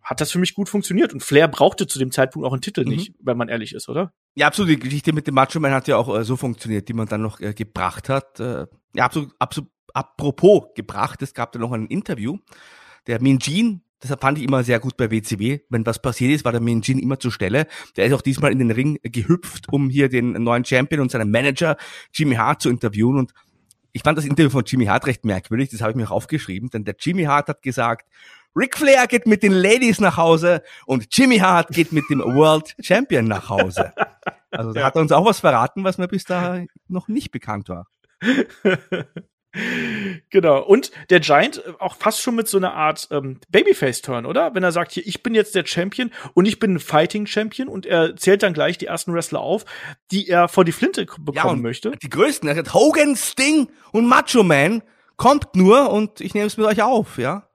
hat 0.03 0.21
das 0.21 0.31
für 0.31 0.39
mich 0.39 0.55
gut 0.55 0.69
funktioniert. 0.69 1.13
Und 1.13 1.23
Flair 1.23 1.49
brauchte 1.49 1.87
zu 1.87 1.99
dem 1.99 2.13
Zeitpunkt 2.13 2.47
auch 2.47 2.53
einen 2.53 2.61
Titel 2.61 2.85
mhm. 2.85 2.91
nicht, 2.91 3.15
wenn 3.21 3.39
man 3.39 3.49
ehrlich 3.49 3.75
ist, 3.75 3.89
oder? 3.89 4.13
Ja, 4.37 4.47
absolut. 4.47 4.71
Die 4.71 4.79
Geschichte 4.79 5.13
mit 5.13 5.27
dem 5.27 5.35
Macho 5.35 5.59
Man 5.61 5.73
hat 5.73 5.89
ja 5.89 5.97
auch 5.97 6.15
äh, 6.15 6.25
so 6.25 6.37
funktioniert, 6.37 6.89
die 6.89 6.93
man 6.93 7.09
dann 7.09 7.23
noch 7.23 7.41
äh, 7.41 7.55
gebracht 7.55 8.09
hat. 8.09 8.39
Äh, 8.39 8.67
ja, 8.95 9.07
absolut, 9.07 9.33
absolut 9.39 9.71
apropos 9.95 10.65
gebracht. 10.75 11.23
Es 11.23 11.33
gab 11.33 11.53
da 11.53 11.59
noch 11.59 11.73
ein 11.73 11.87
Interview. 11.87 12.39
Der 13.07 13.21
Min 13.23 13.39
Jin, 13.39 13.83
deshalb 14.03 14.21
fand 14.21 14.39
ich 14.39 14.45
immer 14.45 14.63
sehr 14.65 14.81
gut 14.81 14.97
bei 14.97 15.11
WCW. 15.11 15.61
Wenn 15.71 15.87
was 15.87 16.03
passiert 16.03 16.33
ist, 16.33 16.45
war 16.45 16.53
der 16.53 16.61
Min 16.61 16.83
Jin 16.83 16.99
immer 16.99 17.19
zur 17.19 17.33
Stelle. 17.33 17.67
Der 17.97 18.07
ist 18.07 18.13
auch 18.13 18.23
diesmal 18.23 18.53
in 18.53 18.59
den 18.59 18.71
Ring 18.71 18.99
gehüpft, 19.03 19.73
um 19.73 19.89
hier 19.89 20.09
den 20.09 20.33
neuen 20.33 20.65
Champion 20.65 21.01
und 21.01 21.11
seinen 21.11 21.31
Manager 21.31 21.77
Jimmy 22.13 22.35
Hart 22.35 22.61
zu 22.61 22.69
interviewen. 22.69 23.19
Und 23.19 23.33
ich 23.93 24.03
fand 24.03 24.19
das 24.19 24.25
Interview 24.25 24.51
von 24.51 24.65
Jimmy 24.67 24.87
Hart 24.87 25.07
recht 25.07 25.25
merkwürdig. 25.25 25.71
Das 25.71 25.81
habe 25.81 25.93
ich 25.93 25.97
mir 25.97 26.07
auch 26.07 26.17
aufgeschrieben, 26.17 26.69
denn 26.71 26.85
der 26.85 26.97
Jimmy 26.99 27.25
Hart 27.25 27.49
hat 27.49 27.63
gesagt, 27.63 28.09
Ric 28.57 28.77
Flair 28.77 29.07
geht 29.07 29.27
mit 29.27 29.43
den 29.43 29.53
Ladies 29.53 30.01
nach 30.01 30.17
Hause 30.17 30.63
und 30.87 31.07
Jimmy 31.11 31.39
Hart 31.39 31.71
geht 31.71 31.93
mit 31.93 32.05
dem 32.09 32.21
World 32.21 32.77
Champion 32.81 33.27
nach 33.27 33.49
Hause. 33.49 33.93
Also 34.51 34.73
da 34.73 34.81
ja. 34.81 34.87
hat 34.87 34.95
er 34.95 35.03
uns 35.03 35.11
auch 35.11 35.25
was 35.25 35.41
verraten, 35.41 35.83
was 35.83 35.99
mir 35.99 36.07
bis 36.07 36.25
da 36.25 36.65
noch 36.87 37.09
nicht 37.09 37.33
bekannt 37.33 37.69
war. 37.69 37.89
genau. 40.31 40.63
Und 40.63 40.91
der 41.11 41.21
Giant 41.21 41.59
äh, 41.59 41.73
auch 41.79 41.97
fast 41.97 42.21
schon 42.21 42.35
mit 42.35 42.49
so 42.49 42.59
einer 42.59 42.75
Art 42.75 43.09
ähm, 43.11 43.41
Babyface-Turn, 43.51 44.27
oder? 44.27 44.55
Wenn 44.55 44.63
er 44.63 44.73
sagt, 44.73 44.93
hier, 44.93 45.07
ich 45.07 45.23
bin 45.23 45.35
jetzt 45.35 45.55
der 45.55 45.67
Champion 45.67 46.11
und 46.35 46.47
ich 46.47 46.59
bin 46.59 46.75
ein 46.75 46.81
Fighting-Champion 46.81 47.69
und 47.69 47.87
er 47.87 48.17
zählt 48.17 48.43
dann 48.43 48.53
gleich 48.53 48.79
die 48.79 48.87
ersten 48.87 49.15
Wrestler 49.15 49.41
auf, 49.41 49.65
die 50.11 50.29
er 50.29 50.49
vor 50.49 50.65
die 50.65 50.73
Flinte 50.73 51.07
bekommen 51.19 51.35
ja, 51.59 51.63
möchte. 51.63 51.93
Die 52.03 52.11
größten, 52.11 52.49
er 52.49 52.55
sagt 52.57 52.75
Hogan, 52.75 53.17
Sting 53.17 53.69
und 53.93 54.07
Macho 54.07 54.43
Man, 54.43 54.83
kommt 55.17 55.55
nur 55.55 55.91
und 55.91 56.21
ich 56.21 56.35
nehme 56.35 56.47
es 56.47 56.57
mit 56.57 56.67
euch 56.67 56.83
auf, 56.83 57.19
ja. 57.19 57.49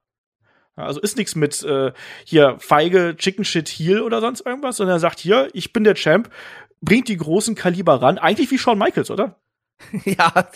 Also 0.76 1.02
ist 1.02 1.18
nichts 1.18 1.36
mit 1.36 1.62
äh, 1.64 1.92
hier 2.24 2.56
feige 2.60 3.16
Chicken 3.18 3.44
Shit 3.44 3.68
Heel 3.68 4.02
oder 4.02 4.22
sonst 4.22 4.46
irgendwas, 4.46 4.78
sondern 4.78 4.96
er 4.96 5.00
sagt 5.00 5.20
hier, 5.20 5.50
ich 5.54 5.74
bin 5.74 5.84
der 5.84 5.96
Champ, 5.96 6.30
bringt 6.82 7.10
die 7.10 7.18
großen 7.18 7.56
Kaliber 7.56 8.02
ran, 8.02 8.18
eigentlich 8.18 8.50
wie 8.52 8.58
Shawn 8.58 8.78
Michaels, 8.78 9.12
oder? 9.12 9.36
ja, 10.06 10.50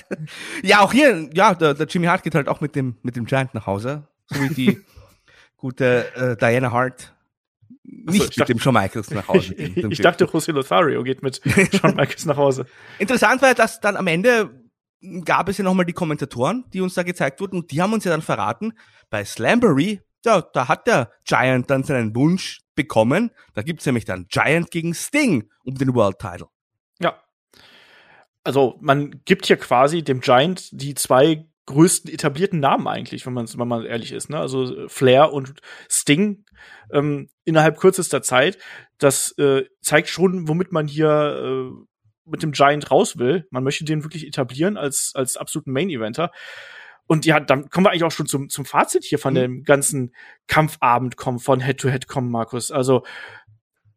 ja, 0.64 0.80
auch 0.82 0.91
hier, 0.91 1.30
ja, 1.34 1.54
der, 1.56 1.74
der 1.74 1.88
Jimmy 1.88 2.08
Hart 2.08 2.24
geht 2.24 2.36
halt 2.36 2.48
auch 2.48 2.62
mit 2.62 2.76
dem, 2.76 2.98
mit 3.04 3.16
dem 3.16 3.26
Giant 3.26 3.54
nach 3.54 3.66
Hause. 3.66 4.08
So 4.28 4.41
wie 4.41 4.54
die 4.54 4.82
gute 5.58 6.14
äh, 6.16 6.38
Diana 6.38 6.72
Hart 6.72 7.14
nicht 7.84 8.18
so, 8.18 8.24
mit 8.24 8.40
dachte, 8.40 8.54
dem 8.54 8.60
Shawn 8.60 8.74
Michaels 8.74 9.12
nach 9.12 9.28
Hause 9.28 9.56
geht. 9.56 9.91
ich 9.91 10.00
dachte, 10.00 10.26
José 10.26 10.52
Lothario 10.52 11.04
geht 11.04 11.22
mit 11.22 11.41
Shawn 11.76 11.95
Michaels 11.95 12.26
nach 12.26 12.38
Hause. 12.38 12.66
Interessant 13.00 13.41
war, 13.41 13.54
dass 13.54 13.80
dann 13.80 13.98
am 13.98 14.08
Ende 14.08 14.64
gab 15.26 15.50
es 15.50 15.58
ja 15.58 15.64
nochmal 15.64 15.86
die 15.86 15.94
Kommentatoren, 15.94 16.64
die 16.72 16.82
uns 16.82 16.94
da 16.94 17.04
gezeigt 17.04 17.41
wurden, 17.41 17.58
und 17.58 17.72
die 17.72 17.82
haben 17.82 17.94
uns 17.94 18.06
ja 18.06 18.12
dann 18.12 18.22
verraten, 18.22 18.74
bei 19.10 19.26
Slambury, 19.26 20.02
ja, 20.26 20.41
da 20.41 20.70
hat 20.70 20.88
der 20.88 21.12
Giant 21.26 21.70
dann 21.70 21.84
seinen 21.84 22.16
Wunsch 22.16 22.62
bekommen. 22.76 23.32
Da 23.54 23.62
gibt's 23.62 23.86
nämlich 23.86 24.06
dann 24.06 24.28
Giant 24.30 24.72
gegen 24.72 24.94
Sting 24.94 25.50
um 25.66 25.76
den 25.76 25.94
World 25.94 26.20
Title. 26.20 26.48
Ja, 27.00 27.22
also 28.44 28.78
man 28.82 29.22
gibt 29.26 29.45
hier 29.45 29.57
quasi 29.57 30.03
dem 30.03 30.22
Giant 30.22 30.70
die 30.72 30.95
zwei 30.95 31.45
größten 31.65 32.11
etablierten 32.11 32.60
Namen 32.60 32.88
eigentlich, 32.88 33.26
wenn 33.26 33.34
man 33.34 33.48
wenn 33.48 33.68
man 33.68 33.86
ehrlich 33.86 34.11
ist. 34.11 34.30
Ne? 34.30 34.38
Also 34.38 34.88
Flair 34.88 35.32
und 35.32 35.61
Sting 35.90 36.45
ähm, 36.91 37.30
innerhalb 37.45 37.80
kürzester 37.80 38.22
Zeit. 38.22 38.57
Das 38.98 39.32
äh, 39.38 39.64
zeigt 39.82 40.10
schon, 40.10 40.48
womit 40.48 40.72
man 40.72 40.88
hier 40.88 41.72
äh, 41.72 41.86
mit 42.26 42.44
dem 42.44 42.52
Giant 42.52 42.91
raus 42.91 43.18
will. 43.18 43.48
Man 43.49 43.64
möchte 43.64 43.86
den 43.86 44.03
wirklich 44.03 44.28
etablieren 44.28 44.78
als 44.78 45.14
als 45.15 45.38
absoluten 45.38 45.72
Main 45.72 45.90
Eventer. 45.90 46.32
Und 47.06 47.26
ja, 47.26 47.40
dann 47.40 47.70
kommen 47.70 47.86
wir 47.86 47.91
eigentlich 47.91 48.06
auch 48.06 48.11
schon 48.11 48.28
zum, 48.28 48.49
zum 48.49 48.65
Fazit 48.65 49.03
hier 49.03 49.20
von 49.20 49.34
mhm. 49.34 49.38
dem 49.38 49.64
ganzen 49.64 50.15
Kampfabend 50.48 51.18
kommen, 51.18 51.40
von 51.40 51.60
Head-to-Head 51.60 52.06
-Head 52.06 52.07
kommen, 52.07 52.32
Markus. 52.32 52.72
Also 52.72 53.03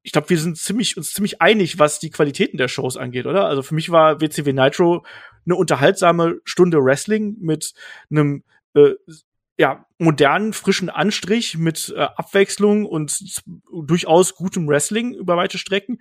ich 0.06 0.12
glaube, 0.12 0.30
wir 0.30 0.38
sind 0.38 0.56
ziemlich, 0.56 0.96
uns 0.96 1.12
ziemlich 1.12 1.42
einig, 1.42 1.80
was 1.80 1.98
die 1.98 2.10
Qualitäten 2.10 2.58
der 2.58 2.68
Shows 2.68 2.96
angeht, 2.96 3.26
oder? 3.26 3.46
Also 3.46 3.62
für 3.62 3.74
mich 3.74 3.90
war 3.90 4.20
WCW 4.20 4.52
Nitro 4.52 5.04
eine 5.44 5.56
unterhaltsame 5.56 6.40
Stunde 6.44 6.78
Wrestling 6.78 7.34
mit 7.40 7.74
einem 8.08 8.44
äh, 8.74 8.92
ja, 9.58 9.84
modernen, 9.98 10.52
frischen 10.52 10.90
Anstrich 10.90 11.58
mit 11.58 11.92
äh, 11.96 12.02
Abwechslung 12.02 12.86
und 12.86 13.18
durchaus 13.72 14.36
gutem 14.36 14.68
Wrestling 14.68 15.12
über 15.12 15.36
weite 15.36 15.58
Strecken. 15.58 16.00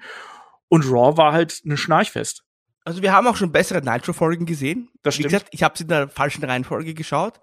Und 0.68 0.86
Raw 0.86 1.18
war 1.18 1.34
halt 1.34 1.64
eine 1.65 1.76
Schnarchfest. 1.76 2.44
Also 2.84 3.02
wir 3.02 3.11
haben 3.11 3.26
auch 3.26 3.38
schon 3.38 3.52
bessere 3.52 3.82
Nitro-Folgen 3.82 4.45
gesehen. 4.45 4.90
Das 5.02 5.15
stimmt. 5.15 5.32
Wie 5.32 5.34
gesagt, 5.34 5.48
ich 5.52 5.64
habe 5.64 5.80
in 5.80 5.88
der 5.88 6.10
falschen 6.10 6.44
Reihenfolge 6.44 6.94
geschaut. 6.94 7.40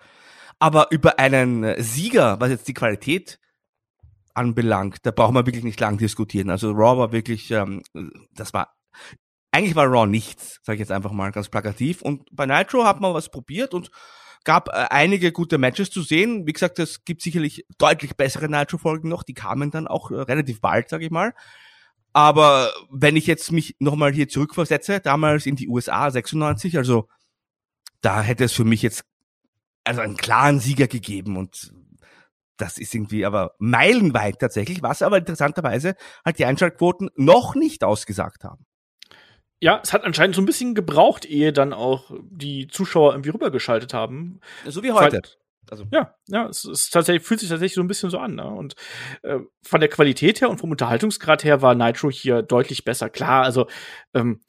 Aber 0.61 0.93
über 0.93 1.19
einen 1.19 1.83
Sieger, 1.83 2.39
was 2.39 2.51
jetzt 2.51 2.69
die 2.69 2.75
Qualität 2.75 3.41
anbelangt, 4.35 4.99
da 5.03 5.11
brauchen 5.11 5.35
wir 5.35 5.47
wirklich 5.47 5.65
nicht 5.65 5.81
lang 5.81 5.99
diskutieren. 5.99 6.51
Also 6.51 6.73
Raw 6.73 6.99
war 6.99 7.13
wirklich, 7.13 7.51
ähm, 7.51 7.83
das 8.35 8.53
war, 8.53 8.75
eigentlich 9.51 9.75
war 9.75 9.87
Raw 9.87 10.07
nichts, 10.07 10.61
sage 10.63 10.77
ich 10.77 10.81
jetzt 10.81 10.93
einfach 10.93 11.13
mal 11.13 11.31
ganz 11.33 11.49
plakativ. 11.49 12.03
Und 12.03 12.25
bei 12.33 12.47
Nitro 12.47 12.85
hat 12.85 13.01
man 13.01 13.15
was 13.15 13.31
probiert 13.31 13.75
und 13.75 13.91
gab 14.45 14.69
äh, 14.69 14.87
einige 14.91 15.33
gute 15.33 15.59
Matches 15.59 15.91
zu 15.91 16.03
sehen. 16.03 16.47
Wie 16.47 16.53
gesagt, 16.53 16.79
es 16.79 17.05
gibt 17.05 17.23
sicherlich 17.23 17.67
deutlich 17.79 18.17
bessere 18.17 18.49
Nitro-Folgen 18.49 19.09
noch. 19.09 19.23
Die 19.23 19.35
kamen 19.35 19.71
dann 19.71 19.87
auch 19.87 20.11
äh, 20.11 20.17
relativ 20.17 20.61
bald, 20.61 20.89
sag 20.89 21.03
ich 21.03 21.11
mal. 21.11 21.35
Aber 22.13 22.73
wenn 22.91 23.17
ich 23.17 23.27
jetzt 23.27 23.53
mich 23.53 23.77
nochmal 23.79 24.13
hier 24.13 24.29
zurückversetze, 24.29 25.01
damals 25.01 25.47
in 25.47 25.57
die 25.57 25.69
USA 25.69 26.11
96, 26.11 26.77
also 26.77 27.09
da 28.03 28.21
hätte 28.21 28.45
es 28.45 28.53
für 28.53 28.65
mich 28.65 28.83
jetzt 28.83 29.05
also 29.85 30.01
einen 30.01 30.17
klaren 30.17 30.61
Sieger 30.61 30.89
gegeben 30.89 31.37
und 31.37 31.73
das 32.57 32.79
ist 32.79 32.95
irgendwie 32.95 33.25
aber 33.25 33.55
meilenweit 33.59 34.39
tatsächlich, 34.39 34.83
was 34.83 35.03
aber 35.03 35.19
interessanterweise 35.19 35.95
halt 36.25 36.39
die 36.39 36.45
Einschaltquoten 36.45 37.11
noch 37.17 37.55
nicht 37.55 37.85
ausgesagt 37.85 38.45
haben. 38.45 38.67
Ja, 39.61 39.81
es 39.83 39.93
hat 39.93 40.03
anscheinend 40.03 40.35
so 40.35 40.43
ein 40.43 40.47
bisschen 40.47 40.75
gebraucht, 40.75 41.25
ehe 41.25 41.53
dann 41.53 41.73
auch 41.73 42.11
die 42.25 42.67
Zuschauer 42.67 43.13
irgendwie 43.13 43.31
rübergeschaltet 43.31 43.95
haben. 43.95 44.41
So 44.67 44.83
wie 44.83 44.91
heute. 44.91 45.21
Also. 45.71 45.85
Ja, 45.93 46.17
ja, 46.27 46.49
es 46.49 46.65
ist 46.65 46.91
tatsächlich, 46.91 47.25
fühlt 47.25 47.39
sich 47.39 47.49
tatsächlich 47.49 47.77
so 47.77 47.81
ein 47.81 47.87
bisschen 47.87 48.11
so 48.11 48.19
an. 48.19 48.35
Ne? 48.35 48.45
Und 48.45 48.75
äh, 49.23 49.39
von 49.63 49.81
der 49.81 49.89
Qualität 49.89 50.41
her 50.41 50.51
und 50.51 50.59
vom 50.59 50.73
Unterhaltungsgrad 50.73 51.45
her 51.45 51.63
war 51.63 51.77
Nitro 51.77 52.11
hier 52.11 52.43
deutlich 52.43 52.85
besser. 52.85 53.09
Klar, 53.09 53.45
also 53.45 53.69
ähm, 54.15 54.41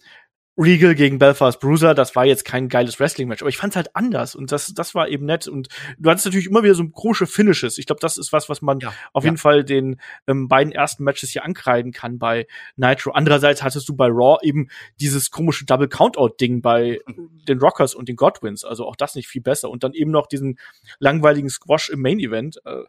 Regal 0.55 0.93
gegen 0.93 1.17
Belfast 1.17 1.59
Bruiser, 1.59 1.95
das 1.95 2.15
war 2.15 2.25
jetzt 2.25 2.45
kein 2.45 2.69
geiles 2.69 2.99
Wrestling-Match, 2.99 3.41
aber 3.41 3.49
ich 3.49 3.57
fand's 3.57 3.75
halt 3.75 3.95
anders 3.95 4.35
und 4.35 4.51
das, 4.51 4.67
das 4.75 4.93
war 4.93 5.07
eben 5.09 5.25
nett. 5.25 5.47
Und 5.47 5.67
du 5.97 6.09
hattest 6.11 6.27
natürlich 6.27 6.45
immer 6.45 6.61
wieder 6.61 6.75
so 6.75 6.88
komische 6.89 7.25
Finishes. 7.25 7.80
Ich 7.80 7.88
glaube, 7.88 8.01
das 8.01 8.19
ist 8.19 8.31
was, 8.31 8.49
was 8.49 8.61
man 8.61 8.80
ja, 8.80 8.93
auf 9.13 9.23
ja. 9.23 9.30
jeden 9.30 9.38
Fall 9.38 9.63
den 9.63 9.99
ähm, 10.27 10.47
beiden 10.47 10.71
ersten 10.71 11.03
Matches 11.03 11.31
hier 11.31 11.43
ankreiden 11.43 11.91
kann 11.91 12.19
bei 12.19 12.45
Nitro. 12.75 13.13
Andererseits 13.13 13.63
hattest 13.63 13.89
du 13.89 13.95
bei 13.95 14.07
Raw 14.07 14.38
eben 14.43 14.69
dieses 14.99 15.31
komische 15.31 15.65
Double 15.65 15.88
Countout-Ding 15.88 16.61
bei 16.61 16.99
den 17.47 17.57
Rockers 17.57 17.95
und 17.95 18.07
den 18.07 18.15
Godwins. 18.15 18.63
Also 18.63 18.85
auch 18.85 18.95
das 18.95 19.15
nicht 19.15 19.27
viel 19.27 19.41
besser. 19.41 19.71
Und 19.71 19.84
dann 19.84 19.93
eben 19.93 20.11
noch 20.11 20.27
diesen 20.27 20.59
langweiligen 20.99 21.49
Squash 21.49 21.89
im 21.89 22.01
Main-Event. 22.01 22.61
Äh, 22.65 22.84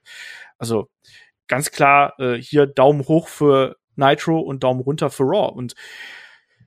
also 0.58 0.90
ganz 1.48 1.70
klar 1.70 2.12
äh, 2.18 2.34
hier 2.34 2.66
Daumen 2.66 3.08
hoch 3.08 3.28
für 3.28 3.76
Nitro 3.96 4.38
und 4.40 4.64
Daumen 4.64 4.80
runter 4.80 5.08
für 5.08 5.22
Raw. 5.22 5.50
Und 5.56 5.74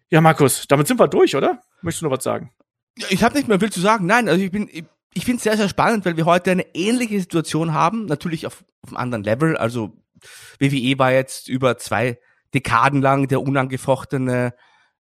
ja, 0.10 0.22
Markus, 0.22 0.68
damit 0.68 0.88
sind 0.88 1.00
wir 1.00 1.08
durch, 1.08 1.36
oder? 1.36 1.62
Möchtest 1.82 2.02
du 2.02 2.06
noch 2.08 2.18
was 2.18 2.24
sagen? 2.24 2.52
Ich 3.10 3.24
habe 3.24 3.36
nicht 3.36 3.48
mehr 3.48 3.60
viel 3.60 3.72
zu 3.72 3.82
sagen. 3.82 4.06
Nein, 4.06 4.30
also 4.30 4.42
ich 4.42 4.52
bin, 4.52 4.70
ich, 4.72 4.86
ich 5.14 5.26
finde 5.26 5.38
es 5.38 5.44
sehr, 5.44 5.58
sehr 5.58 5.70
spannend, 5.70 6.06
weil 6.06 6.18
wir 6.18 6.26
heute 6.26 6.52
eine 6.52 6.76
ähnliche 6.76 7.20
Situation 7.20 7.74
haben, 7.74 8.06
natürlich 8.06 8.48
auf, 8.48 8.64
auf 8.82 8.90
einem 8.90 8.98
anderen 8.98 9.24
Level. 9.24 9.58
Also 9.58 9.94
WWE 10.60 10.98
war 10.98 11.12
jetzt 11.12 11.48
über 11.50 11.78
zwei 11.78 12.20
Dekaden 12.54 13.02
lang 13.02 13.28
der 13.28 13.42
unangefochtene 13.42 14.54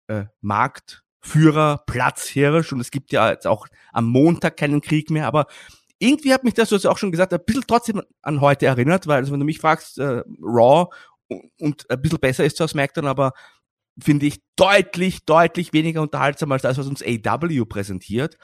äh, 0.07 0.25
Marktführer, 0.41 1.83
Platzhirsch 1.87 2.73
und 2.73 2.81
es 2.81 2.91
gibt 2.91 3.13
ja 3.13 3.31
jetzt 3.31 3.47
auch 3.47 3.67
am 3.93 4.07
Montag 4.07 4.57
keinen 4.57 4.81
Krieg 4.81 5.11
mehr, 5.11 5.27
aber 5.27 5.47
irgendwie 5.99 6.33
hat 6.33 6.45
mich 6.45 6.55
das, 6.55 6.69
du 6.69 6.77
hast 6.77 6.85
ja 6.85 6.91
auch 6.91 6.99
schon 6.99 7.13
gesagt, 7.13 7.33
ein 7.33 7.45
bisschen 7.45 7.65
trotzdem 7.67 8.03
an 8.23 8.41
heute 8.41 8.67
erinnert, 8.67 9.07
weil 9.07 9.19
also 9.19 9.33
wenn 9.33 9.41
du 9.41 9.47
mich 9.47 9.61
fragst, 9.61 9.99
äh, 9.99 10.23
Raw 10.41 10.87
und 11.59 11.89
ein 11.91 12.03
bisschen 12.03 12.19
besser 12.19 12.45
ist 12.45 12.61
aus 12.61 12.71
SmackDown, 12.71 13.07
aber 13.07 13.33
finde 14.01 14.27
ich, 14.27 14.41
deutlich, 14.57 15.25
deutlich 15.25 15.73
weniger 15.73 16.03
unterhaltsam 16.03 16.53
als 16.53 16.63
das, 16.63 16.79
was 16.79 16.87
uns 16.87 17.03
AW 17.03 17.65
präsentiert. 17.65 18.39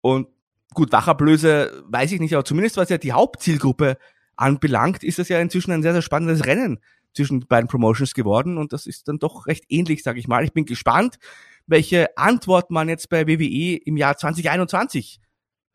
Und 0.00 0.28
gut, 0.74 0.92
Wachablöse 0.92 1.82
weiß 1.88 2.12
ich 2.12 2.20
nicht, 2.20 2.34
aber 2.34 2.44
zumindest 2.44 2.76
was 2.76 2.88
ja 2.88 2.98
die 2.98 3.12
Hauptzielgruppe 3.12 3.96
anbelangt, 4.36 5.04
ist 5.04 5.18
das 5.18 5.28
ja 5.28 5.40
inzwischen 5.40 5.72
ein 5.72 5.82
sehr, 5.82 5.92
sehr 5.92 6.02
spannendes 6.02 6.44
Rennen 6.44 6.80
zwischen 7.14 7.46
beiden 7.46 7.68
Promotions 7.68 8.12
geworden 8.14 8.58
und 8.58 8.72
das 8.72 8.86
ist 8.86 9.08
dann 9.08 9.18
doch 9.18 9.46
recht 9.46 9.64
ähnlich, 9.68 10.02
sage 10.02 10.18
ich 10.18 10.26
mal. 10.26 10.44
Ich 10.44 10.52
bin 10.52 10.64
gespannt, 10.64 11.18
welche 11.66 12.16
Antwort 12.18 12.70
man 12.70 12.88
jetzt 12.88 13.08
bei 13.08 13.26
WWE 13.26 13.76
im 13.76 13.96
Jahr 13.96 14.16
2021 14.16 15.20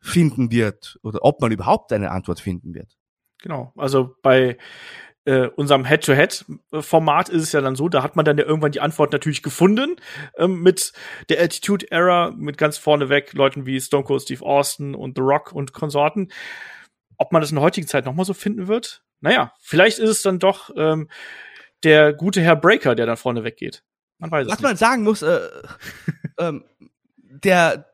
finden 0.00 0.50
wird 0.50 0.98
oder 1.02 1.20
ob 1.22 1.40
man 1.40 1.50
überhaupt 1.50 1.92
eine 1.92 2.10
Antwort 2.10 2.40
finden 2.40 2.74
wird. 2.74 2.96
Genau, 3.42 3.72
also 3.76 4.16
bei 4.22 4.58
äh, 5.24 5.46
unserem 5.48 5.84
Head-to-Head-Format 5.84 7.28
ist 7.28 7.42
es 7.42 7.52
ja 7.52 7.60
dann 7.60 7.76
so, 7.76 7.88
da 7.88 8.02
hat 8.02 8.16
man 8.16 8.24
dann 8.24 8.38
ja 8.38 8.44
irgendwann 8.44 8.72
die 8.72 8.80
Antwort 8.80 9.12
natürlich 9.12 9.42
gefunden 9.42 9.96
ähm, 10.36 10.62
mit 10.62 10.92
der 11.28 11.42
Attitude 11.42 11.90
Era, 11.90 12.30
mit 12.30 12.56
ganz 12.56 12.78
vorneweg 12.78 13.32
Leuten 13.34 13.66
wie 13.66 13.80
Stone 13.80 14.04
Cold 14.04 14.22
Steve 14.22 14.44
Austin 14.44 14.94
und 14.94 15.16
The 15.16 15.22
Rock 15.22 15.52
und 15.52 15.72
Konsorten. 15.72 16.32
Ob 17.18 17.32
man 17.32 17.42
das 17.42 17.50
in 17.50 17.56
der 17.56 17.64
heutigen 17.64 17.86
Zeit 17.86 18.06
nochmal 18.06 18.24
so 18.24 18.32
finden 18.32 18.66
wird? 18.66 19.02
Naja, 19.20 19.52
vielleicht 19.60 19.98
ist 19.98 20.08
es 20.08 20.22
dann 20.22 20.38
doch 20.38 20.70
ähm, 20.74 21.08
der 21.84 22.14
gute 22.14 22.40
Herr 22.40 22.56
Breaker, 22.56 22.94
der 22.94 23.06
dann 23.06 23.18
vorne 23.18 23.44
weggeht. 23.44 23.84
Man 24.18 24.30
weiß 24.30 24.46
Was 24.46 24.54
es 24.54 24.58
nicht. 24.60 24.68
man 24.68 24.76
sagen 24.76 25.02
muss, 25.02 25.20
äh, 25.22 25.40
ähm, 26.38 26.64
der 27.18 27.86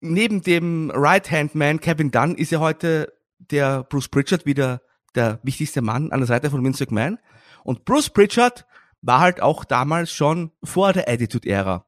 neben 0.00 0.42
dem 0.42 0.90
Right-Hand-Man 0.92 1.80
Kevin 1.80 2.10
Dunn 2.10 2.34
ist 2.34 2.52
ja 2.52 2.60
heute 2.60 3.12
der 3.38 3.84
Bruce 3.84 4.08
Pritchard 4.08 4.46
wieder 4.46 4.80
der 5.18 5.40
wichtigste 5.42 5.82
Mann 5.82 6.10
an 6.12 6.20
der 6.20 6.26
Seite 6.26 6.50
von 6.50 6.64
Vince 6.64 6.84
McMahon. 6.84 7.18
Und 7.64 7.84
Bruce 7.84 8.08
Pritchard 8.08 8.66
war 9.02 9.20
halt 9.20 9.42
auch 9.42 9.64
damals 9.64 10.12
schon 10.12 10.52
vor 10.62 10.92
der 10.92 11.08
Attitude-Ära 11.08 11.84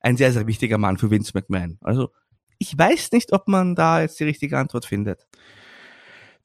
ein 0.00 0.16
sehr, 0.16 0.32
sehr 0.32 0.46
wichtiger 0.46 0.78
Mann 0.78 0.96
für 0.96 1.10
Vince 1.10 1.32
McMahon. 1.34 1.78
Also 1.82 2.10
ich 2.58 2.76
weiß 2.76 3.12
nicht, 3.12 3.32
ob 3.32 3.48
man 3.48 3.74
da 3.74 4.00
jetzt 4.00 4.18
die 4.20 4.24
richtige 4.24 4.58
Antwort 4.58 4.84
findet. 4.84 5.26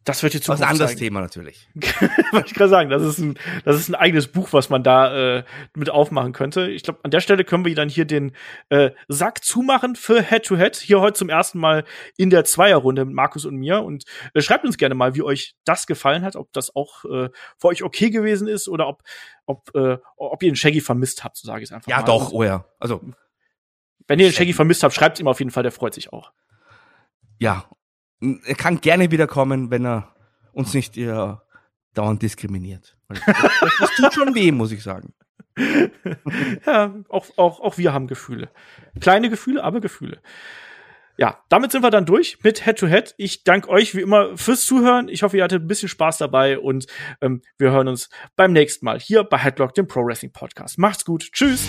Das 0.05 0.21
wird 0.21 0.33
jetzt 0.33 0.49
ein 0.49 0.61
anderes 0.61 0.91
zeigen. 0.91 0.99
Thema 0.99 1.21
natürlich. 1.21 1.69
Wollte 2.31 2.47
ich 2.47 2.53
gerade 2.53 2.69
sagen, 2.69 2.89
das 2.89 3.03
ist 3.03 3.19
ein, 3.19 3.39
das 3.63 3.77
ist 3.77 3.87
ein 3.87 3.95
eigenes 3.95 4.27
Buch, 4.27 4.49
was 4.51 4.69
man 4.69 4.83
da 4.83 5.37
äh, 5.37 5.43
mit 5.75 5.89
aufmachen 5.89 6.33
könnte. 6.33 6.69
Ich 6.69 6.83
glaube, 6.83 6.99
an 7.03 7.11
der 7.11 7.21
Stelle 7.21 7.45
können 7.45 7.63
wir 7.63 7.73
dann 7.73 7.87
hier 7.87 8.03
den 8.03 8.33
äh, 8.67 8.91
Sack 9.07 9.45
zumachen 9.45 9.95
für 9.95 10.21
Head 10.21 10.45
to 10.45 10.57
Head. 10.57 10.75
Hier 10.75 10.99
heute 10.99 11.13
zum 11.13 11.29
ersten 11.29 11.57
Mal 11.57 11.85
in 12.17 12.29
der 12.29 12.43
Zweierrunde 12.43 13.05
mit 13.05 13.13
Markus 13.13 13.45
und 13.45 13.55
mir. 13.55 13.81
Und 13.81 14.03
äh, 14.33 14.41
schreibt 14.41 14.65
uns 14.65 14.77
gerne 14.77 14.93
mal, 14.93 15.15
wie 15.15 15.21
euch 15.21 15.55
das 15.63 15.87
gefallen 15.87 16.23
hat, 16.23 16.35
ob 16.35 16.51
das 16.51 16.75
auch 16.75 17.05
äh, 17.05 17.29
für 17.57 17.67
euch 17.67 17.83
okay 17.83 18.09
gewesen 18.09 18.49
ist 18.49 18.67
oder 18.67 18.89
ob, 18.89 19.03
ob, 19.45 19.73
äh, 19.73 19.97
ob 20.17 20.43
ihr 20.43 20.51
den 20.51 20.57
Shaggy 20.57 20.81
vermisst 20.81 21.23
habt, 21.23 21.37
so 21.37 21.47
sage 21.47 21.63
ich 21.63 21.69
es 21.69 21.73
einfach 21.73 21.87
ja, 21.87 21.97
mal. 21.97 22.01
Ja, 22.01 22.05
doch, 22.05 22.33
oh 22.33 22.43
ja. 22.43 22.65
Also 22.77 22.99
wenn 24.07 24.19
ihr 24.19 24.27
den 24.27 24.33
Shaggy 24.33 24.51
vermisst 24.51 24.83
habt, 24.83 24.93
schreibt 24.93 25.19
ihm 25.19 25.27
auf 25.27 25.39
jeden 25.39 25.51
Fall, 25.51 25.63
der 25.63 25.71
freut 25.71 25.93
sich 25.93 26.11
auch. 26.11 26.33
Ja, 27.39 27.69
er 28.21 28.55
kann 28.55 28.81
gerne 28.81 29.11
wiederkommen, 29.11 29.71
wenn 29.71 29.85
er 29.85 30.15
uns 30.53 30.73
nicht 30.73 30.97
äh, 30.97 31.35
dauernd 31.93 32.21
diskriminiert. 32.21 32.97
Das, 33.09 33.91
tut 33.95 34.13
schon 34.13 34.35
weh, 34.35 34.51
muss 34.51 34.71
ich 34.71 34.83
sagen. 34.83 35.13
ja, 36.65 36.93
auch, 37.09 37.25
auch, 37.37 37.59
auch 37.59 37.77
wir 37.77 37.93
haben 37.93 38.07
Gefühle. 38.07 38.49
Kleine 38.99 39.29
Gefühle, 39.29 39.63
aber 39.63 39.81
Gefühle. 39.81 40.21
Ja, 41.15 41.43
damit 41.49 41.71
sind 41.71 41.83
wir 41.83 41.91
dann 41.91 42.07
durch 42.07 42.39
mit 42.43 42.65
Head 42.65 42.79
to 42.79 42.87
Head. 42.87 43.13
Ich 43.17 43.43
danke 43.43 43.69
euch 43.69 43.93
wie 43.93 44.01
immer 44.01 44.35
fürs 44.35 44.65
Zuhören. 44.65 45.09
Ich 45.09 45.21
hoffe, 45.21 45.37
ihr 45.37 45.43
hattet 45.43 45.61
ein 45.61 45.67
bisschen 45.67 45.89
Spaß 45.89 46.17
dabei 46.17 46.57
und 46.57 46.87
ähm, 47.21 47.43
wir 47.59 47.71
hören 47.71 47.87
uns 47.87 48.09
beim 48.35 48.51
nächsten 48.51 48.85
Mal 48.85 48.99
hier 48.99 49.23
bei 49.23 49.37
Headlock, 49.37 49.75
dem 49.75 49.87
Pro 49.87 50.03
Wrestling 50.03 50.31
Podcast. 50.31 50.79
Macht's 50.79 51.05
gut. 51.05 51.29
Tschüss. 51.31 51.67